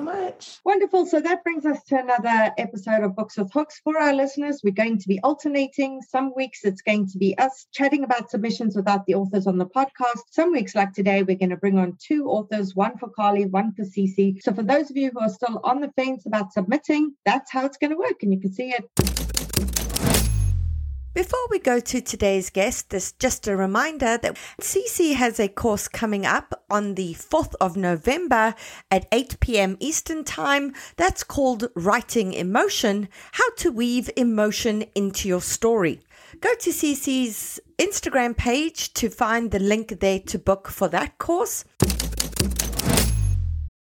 much. 0.00 0.58
Wonderful. 0.64 1.06
So 1.06 1.20
that 1.20 1.44
brings 1.44 1.66
us 1.66 1.82
to 1.84 1.98
another 1.98 2.52
episode 2.58 3.04
of 3.04 3.16
Books 3.16 3.36
with 3.36 3.52
Hooks. 3.52 3.80
For 3.84 3.98
our 3.98 4.12
listeners, 4.14 4.60
we're 4.62 4.72
going 4.72 4.98
to 4.98 5.08
be 5.08 5.20
alternating. 5.20 6.00
Some 6.02 6.32
weeks 6.34 6.60
it's 6.64 6.82
going 6.82 7.08
to 7.08 7.18
be 7.18 7.36
us 7.38 7.66
chatting 7.72 8.04
about 8.04 8.30
submissions 8.30 8.76
without 8.76 9.06
the 9.06 9.14
authors 9.14 9.46
on 9.46 9.58
the 9.58 9.66
podcast. 9.66 10.22
Some 10.30 10.52
weeks, 10.52 10.74
like 10.74 10.92
today, 10.92 11.22
we're 11.22 11.36
going 11.36 11.50
to 11.50 11.56
bring 11.56 11.78
on 11.78 11.96
two 12.00 12.26
authors, 12.26 12.74
one 12.74 12.96
for 12.98 13.08
Carly, 13.08 13.46
one 13.46 13.72
for 13.74 13.82
Cece. 13.82 14.42
So 14.42 14.52
for 14.52 14.62
those 14.62 14.90
of 14.90 14.96
you 14.96 15.10
who 15.12 15.20
are 15.20 15.28
still 15.28 15.60
on 15.64 15.80
the 15.80 15.92
fence 15.96 16.26
about 16.26 16.52
submitting, 16.52 17.14
that's 17.24 17.52
how 17.52 17.66
it's 17.66 17.78
going 17.78 17.90
to 17.90 17.96
work. 17.96 18.22
And 18.22 18.32
you 18.32 18.40
can 18.40 18.52
see 18.52 18.70
it 18.70 19.37
before 21.18 21.48
we 21.50 21.58
go 21.58 21.80
to 21.80 22.00
today's 22.00 22.48
guest, 22.48 22.90
there's 22.90 23.10
just 23.10 23.48
a 23.48 23.56
reminder 23.56 24.18
that 24.18 24.36
Cece 24.60 25.16
has 25.16 25.40
a 25.40 25.48
course 25.48 25.88
coming 25.88 26.24
up 26.24 26.62
on 26.70 26.94
the 26.94 27.12
4th 27.14 27.56
of 27.60 27.76
November 27.76 28.54
at 28.88 29.08
8 29.10 29.40
p.m. 29.40 29.76
Eastern 29.80 30.22
Time. 30.22 30.72
That's 30.96 31.24
called 31.24 31.70
Writing 31.74 32.34
Emotion 32.34 33.08
How 33.32 33.50
to 33.56 33.72
Weave 33.72 34.08
Emotion 34.16 34.84
into 34.94 35.26
Your 35.26 35.40
Story. 35.40 36.02
Go 36.40 36.54
to 36.60 36.70
Cece's 36.70 37.58
Instagram 37.78 38.36
page 38.36 38.94
to 38.94 39.10
find 39.10 39.50
the 39.50 39.58
link 39.58 39.98
there 39.98 40.20
to 40.20 40.38
book 40.38 40.68
for 40.68 40.86
that 40.86 41.18
course. 41.18 41.64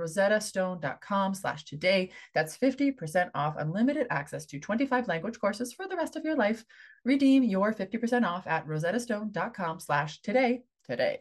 rosettastone.com 0.00 1.34
slash 1.34 1.64
today. 1.64 2.10
That's 2.34 2.56
50% 2.56 3.30
off 3.34 3.56
unlimited 3.58 4.06
access 4.10 4.46
to 4.46 4.58
25 4.58 5.06
language 5.08 5.38
courses 5.38 5.72
for 5.72 5.86
the 5.86 5.96
rest 5.96 6.16
of 6.16 6.24
your 6.24 6.36
life. 6.36 6.64
Redeem 7.04 7.42
your 7.42 7.72
50% 7.72 8.26
off 8.26 8.46
at 8.46 8.66
rosettastone.com 8.66 9.80
slash 9.80 10.22
today 10.22 10.62
today. 10.84 11.20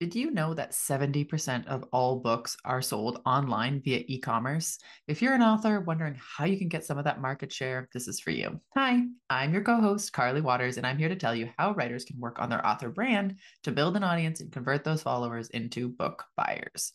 Did 0.00 0.14
you 0.14 0.30
know 0.30 0.54
that 0.54 0.70
70% 0.70 1.66
of 1.66 1.84
all 1.92 2.20
books 2.20 2.56
are 2.64 2.80
sold 2.80 3.20
online 3.26 3.82
via 3.82 4.02
e 4.06 4.18
commerce? 4.18 4.78
If 5.06 5.20
you're 5.20 5.34
an 5.34 5.42
author 5.42 5.80
wondering 5.80 6.16
how 6.18 6.46
you 6.46 6.56
can 6.56 6.68
get 6.68 6.86
some 6.86 6.96
of 6.96 7.04
that 7.04 7.20
market 7.20 7.52
share, 7.52 7.86
this 7.92 8.08
is 8.08 8.18
for 8.18 8.30
you. 8.30 8.58
Hi, 8.74 9.02
I'm 9.28 9.52
your 9.52 9.62
co 9.62 9.78
host, 9.78 10.14
Carly 10.14 10.40
Watters, 10.40 10.78
and 10.78 10.86
I'm 10.86 10.96
here 10.96 11.10
to 11.10 11.16
tell 11.16 11.34
you 11.34 11.50
how 11.58 11.74
writers 11.74 12.06
can 12.06 12.18
work 12.18 12.38
on 12.38 12.48
their 12.48 12.66
author 12.66 12.88
brand 12.88 13.36
to 13.64 13.72
build 13.72 13.94
an 13.94 14.02
audience 14.02 14.40
and 14.40 14.50
convert 14.50 14.84
those 14.84 15.02
followers 15.02 15.50
into 15.50 15.90
book 15.90 16.24
buyers. 16.34 16.94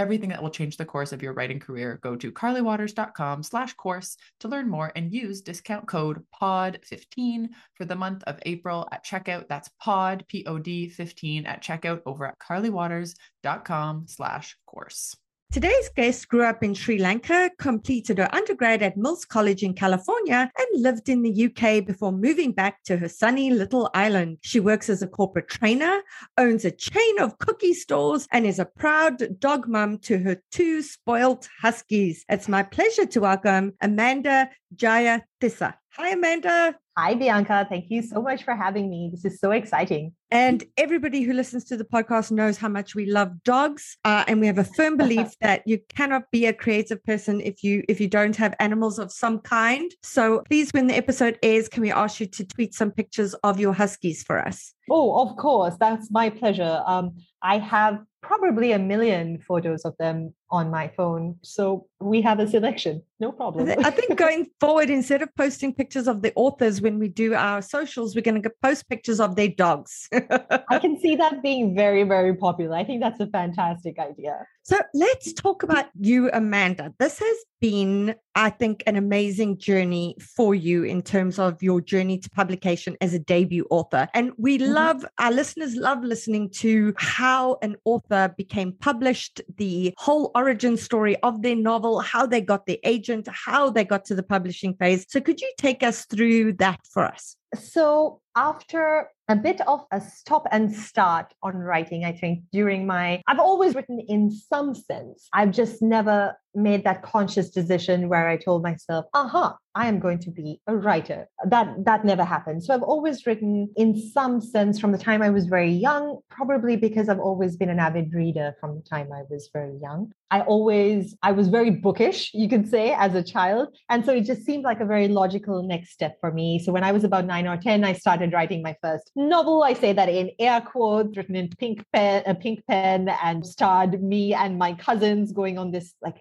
everything 0.00 0.30
that 0.30 0.42
will 0.42 0.50
change 0.50 0.78
the 0.78 0.84
course 0.86 1.12
of 1.12 1.22
your 1.22 1.34
writing 1.34 1.60
career, 1.60 2.00
go 2.02 2.16
to 2.16 2.32
carlywatters.com 2.32 3.42
slash 3.42 3.74
course 3.74 4.16
to 4.40 4.48
learn 4.48 4.66
more 4.66 4.90
and 4.96 5.12
use 5.12 5.42
discount 5.42 5.86
code 5.86 6.24
POD15 6.40 7.48
for 7.74 7.84
the 7.84 7.94
month 7.94 8.24
of 8.24 8.40
April 8.46 8.88
at 8.92 9.04
checkout. 9.04 9.46
That's 9.46 9.68
POD, 9.78 10.24
P-O-D 10.26 10.88
15 10.88 11.44
at 11.44 11.62
checkout 11.62 12.00
over 12.06 12.24
at 12.24 12.38
carlywatters.com 12.38 14.06
slash 14.08 14.56
course. 14.66 15.14
Today's 15.52 15.88
guest 15.96 16.28
grew 16.28 16.44
up 16.44 16.62
in 16.62 16.74
Sri 16.74 16.96
Lanka, 16.98 17.50
completed 17.58 18.18
her 18.18 18.32
undergrad 18.32 18.84
at 18.84 18.96
Mills 18.96 19.24
College 19.24 19.64
in 19.64 19.74
California, 19.74 20.48
and 20.56 20.82
lived 20.82 21.08
in 21.08 21.22
the 21.22 21.46
UK 21.46 21.84
before 21.84 22.12
moving 22.12 22.52
back 22.52 22.84
to 22.84 22.96
her 22.96 23.08
sunny 23.08 23.50
little 23.50 23.90
island. 23.92 24.38
She 24.42 24.60
works 24.60 24.88
as 24.88 25.02
a 25.02 25.08
corporate 25.08 25.48
trainer, 25.48 26.02
owns 26.38 26.64
a 26.64 26.70
chain 26.70 27.18
of 27.18 27.36
cookie 27.38 27.74
stores, 27.74 28.28
and 28.30 28.46
is 28.46 28.60
a 28.60 28.64
proud 28.64 29.40
dog 29.40 29.66
mum 29.66 29.98
to 30.02 30.18
her 30.18 30.40
two 30.52 30.82
spoilt 30.82 31.48
huskies. 31.60 32.24
It's 32.28 32.46
my 32.46 32.62
pleasure 32.62 33.06
to 33.06 33.20
welcome 33.20 33.72
Amanda 33.80 34.50
Jaya 34.76 35.22
Tissa. 35.40 35.74
Hi, 35.96 36.10
Amanda. 36.10 36.76
Hi, 36.98 37.14
Bianca. 37.14 37.66
Thank 37.68 37.86
you 37.88 38.02
so 38.02 38.20
much 38.20 38.42
for 38.42 38.54
having 38.54 38.90
me. 38.90 39.10
This 39.12 39.24
is 39.24 39.38
so 39.38 39.52
exciting. 39.52 40.12
And 40.30 40.64
everybody 40.76 41.22
who 41.22 41.32
listens 41.32 41.64
to 41.66 41.76
the 41.76 41.84
podcast 41.84 42.32
knows 42.32 42.56
how 42.56 42.68
much 42.68 42.94
we 42.94 43.06
love 43.06 43.42
dogs, 43.44 43.96
uh, 44.04 44.24
and 44.26 44.40
we 44.40 44.46
have 44.48 44.58
a 44.58 44.64
firm 44.64 44.96
belief 44.96 45.34
that 45.40 45.62
you 45.66 45.78
cannot 45.88 46.30
be 46.32 46.46
a 46.46 46.52
creative 46.52 47.02
person 47.04 47.40
if 47.40 47.62
you 47.62 47.84
if 47.88 48.00
you 48.00 48.08
don't 48.08 48.36
have 48.36 48.54
animals 48.58 48.98
of 48.98 49.12
some 49.12 49.38
kind. 49.38 49.90
So 50.02 50.42
please, 50.48 50.72
when 50.72 50.88
the 50.88 50.96
episode 50.96 51.38
airs, 51.42 51.68
can 51.68 51.82
we 51.82 51.92
ask 51.92 52.20
you 52.20 52.26
to 52.26 52.44
tweet 52.44 52.74
some 52.74 52.90
pictures 52.90 53.34
of 53.44 53.60
your 53.60 53.72
huskies 53.72 54.22
for 54.24 54.44
us? 54.44 54.74
Oh, 54.90 55.22
of 55.22 55.36
course. 55.36 55.76
That's 55.78 56.10
my 56.10 56.28
pleasure. 56.28 56.82
Um, 56.84 57.16
I 57.40 57.58
have 57.58 58.00
probably 58.22 58.72
a 58.72 58.78
million 58.78 59.38
photos 59.38 59.84
of 59.84 59.96
them 59.98 60.34
on 60.50 60.70
my 60.70 60.88
phone. 60.88 61.36
So 61.42 61.86
we 62.00 62.20
have 62.22 62.38
a 62.38 62.46
selection. 62.46 63.02
No 63.18 63.32
problem. 63.32 63.68
I 63.84 63.90
think 63.90 64.16
going 64.16 64.46
forward, 64.60 64.90
instead 64.90 65.22
of 65.22 65.34
posting 65.36 65.74
pictures 65.74 66.08
of 66.08 66.22
the 66.22 66.32
authors 66.36 66.80
when 66.80 66.98
we 66.98 67.08
do 67.08 67.34
our 67.34 67.62
socials, 67.62 68.14
we're 68.14 68.22
going 68.22 68.42
to 68.42 68.50
post 68.62 68.88
pictures 68.88 69.20
of 69.20 69.36
their 69.36 69.48
dogs. 69.48 70.08
I 70.12 70.78
can 70.80 70.98
see 70.98 71.16
that 71.22 71.42
being 71.42 71.74
very, 71.74 72.02
very 72.02 72.34
popular. 72.34 72.76
I 72.76 72.84
think 72.84 73.00
that's 73.00 73.20
a 73.20 73.26
fantastic 73.28 73.98
idea. 73.98 74.46
So 74.62 74.78
let's 74.94 75.32
talk 75.32 75.62
about 75.62 75.86
you, 75.98 76.30
Amanda. 76.32 76.92
This 76.98 77.18
has 77.18 77.36
been, 77.60 78.14
I 78.34 78.50
think, 78.50 78.82
an 78.86 78.96
amazing 78.96 79.58
journey 79.58 80.16
for 80.36 80.54
you 80.54 80.84
in 80.84 81.02
terms 81.02 81.38
of 81.38 81.62
your 81.62 81.80
journey 81.80 82.18
to 82.18 82.30
publication 82.30 82.96
as 83.00 83.14
a 83.14 83.18
debut 83.18 83.66
author. 83.70 84.08
And 84.14 84.32
we 84.36 84.58
mm-hmm. 84.58 84.72
love, 84.72 85.06
our 85.18 85.32
listeners 85.32 85.76
love 85.76 86.04
listening 86.04 86.50
to 86.50 86.94
how 86.98 87.58
an 87.62 87.76
author 87.84 88.34
became 88.36 88.72
published, 88.72 89.40
the 89.56 89.94
whole 89.98 90.30
origin 90.34 90.76
story 90.76 91.16
of 91.22 91.42
their 91.42 91.56
novel, 91.56 92.00
how 92.00 92.26
they 92.26 92.40
got 92.40 92.66
their 92.66 92.78
agent, 92.84 93.28
how 93.32 93.70
they 93.70 93.84
got 93.84 94.04
to 94.06 94.14
the 94.14 94.22
publishing 94.22 94.74
phase. 94.74 95.06
So 95.08 95.20
could 95.20 95.40
you 95.40 95.52
take 95.58 95.82
us 95.82 96.04
through 96.04 96.54
that 96.54 96.80
for 96.92 97.04
us? 97.04 97.36
So 97.56 98.20
after 98.36 99.08
a 99.30 99.36
bit 99.36 99.60
of 99.68 99.86
a 99.92 100.00
stop 100.00 100.44
and 100.50 100.74
start 100.74 101.32
on 101.40 101.54
writing, 101.54 102.04
I 102.04 102.10
think, 102.10 102.42
during 102.50 102.84
my, 102.84 103.22
I've 103.28 103.38
always 103.38 103.76
written 103.76 104.00
in 104.08 104.32
some 104.32 104.74
sense. 104.74 105.28
I've 105.32 105.52
just 105.52 105.80
never 105.80 106.34
made 106.54 106.84
that 106.84 107.02
conscious 107.02 107.50
decision 107.50 108.08
where 108.08 108.28
I 108.28 108.36
told 108.36 108.62
myself, 108.62 109.06
aha, 109.14 109.56
I 109.74 109.86
am 109.86 110.00
going 110.00 110.18
to 110.20 110.30
be 110.30 110.60
a 110.66 110.76
writer. 110.76 111.28
That 111.46 111.84
that 111.84 112.04
never 112.04 112.24
happened. 112.24 112.64
So 112.64 112.74
I've 112.74 112.82
always 112.82 113.24
written 113.24 113.68
in 113.76 113.94
some 113.94 114.40
sense 114.40 114.80
from 114.80 114.90
the 114.90 114.98
time 114.98 115.22
I 115.22 115.30
was 115.30 115.46
very 115.46 115.70
young, 115.70 116.18
probably 116.28 116.76
because 116.76 117.08
I've 117.08 117.20
always 117.20 117.56
been 117.56 117.70
an 117.70 117.78
avid 117.78 118.12
reader 118.12 118.56
from 118.60 118.74
the 118.74 118.82
time 118.82 119.12
I 119.12 119.22
was 119.30 119.48
very 119.52 119.76
young. 119.80 120.12
I 120.32 120.40
always 120.42 121.16
I 121.22 121.32
was 121.32 121.48
very 121.48 121.70
bookish, 121.70 122.32
you 122.34 122.48
could 122.48 122.68
say, 122.68 122.92
as 122.94 123.14
a 123.14 123.22
child. 123.22 123.68
And 123.88 124.04
so 124.04 124.12
it 124.12 124.22
just 124.22 124.44
seemed 124.44 124.64
like 124.64 124.80
a 124.80 124.84
very 124.84 125.06
logical 125.06 125.62
next 125.62 125.90
step 125.92 126.16
for 126.20 126.32
me. 126.32 126.58
So 126.58 126.72
when 126.72 126.82
I 126.82 126.90
was 126.90 127.04
about 127.04 127.26
9 127.26 127.46
or 127.46 127.56
10, 127.56 127.84
I 127.84 127.92
started 127.92 128.32
writing 128.32 128.62
my 128.62 128.76
first 128.82 129.12
novel. 129.14 129.62
I 129.62 129.74
say 129.74 129.92
that 129.92 130.08
in 130.08 130.30
air 130.40 130.60
quotes, 130.60 131.16
written 131.16 131.36
in 131.36 131.48
pink 131.48 131.84
pen, 131.92 132.24
a 132.26 132.34
pink 132.34 132.66
pen 132.66 133.08
and 133.22 133.46
starred 133.46 134.02
me 134.02 134.34
and 134.34 134.58
my 134.58 134.74
cousins 134.74 135.30
going 135.30 135.58
on 135.58 135.70
this 135.70 135.94
like. 136.02 136.16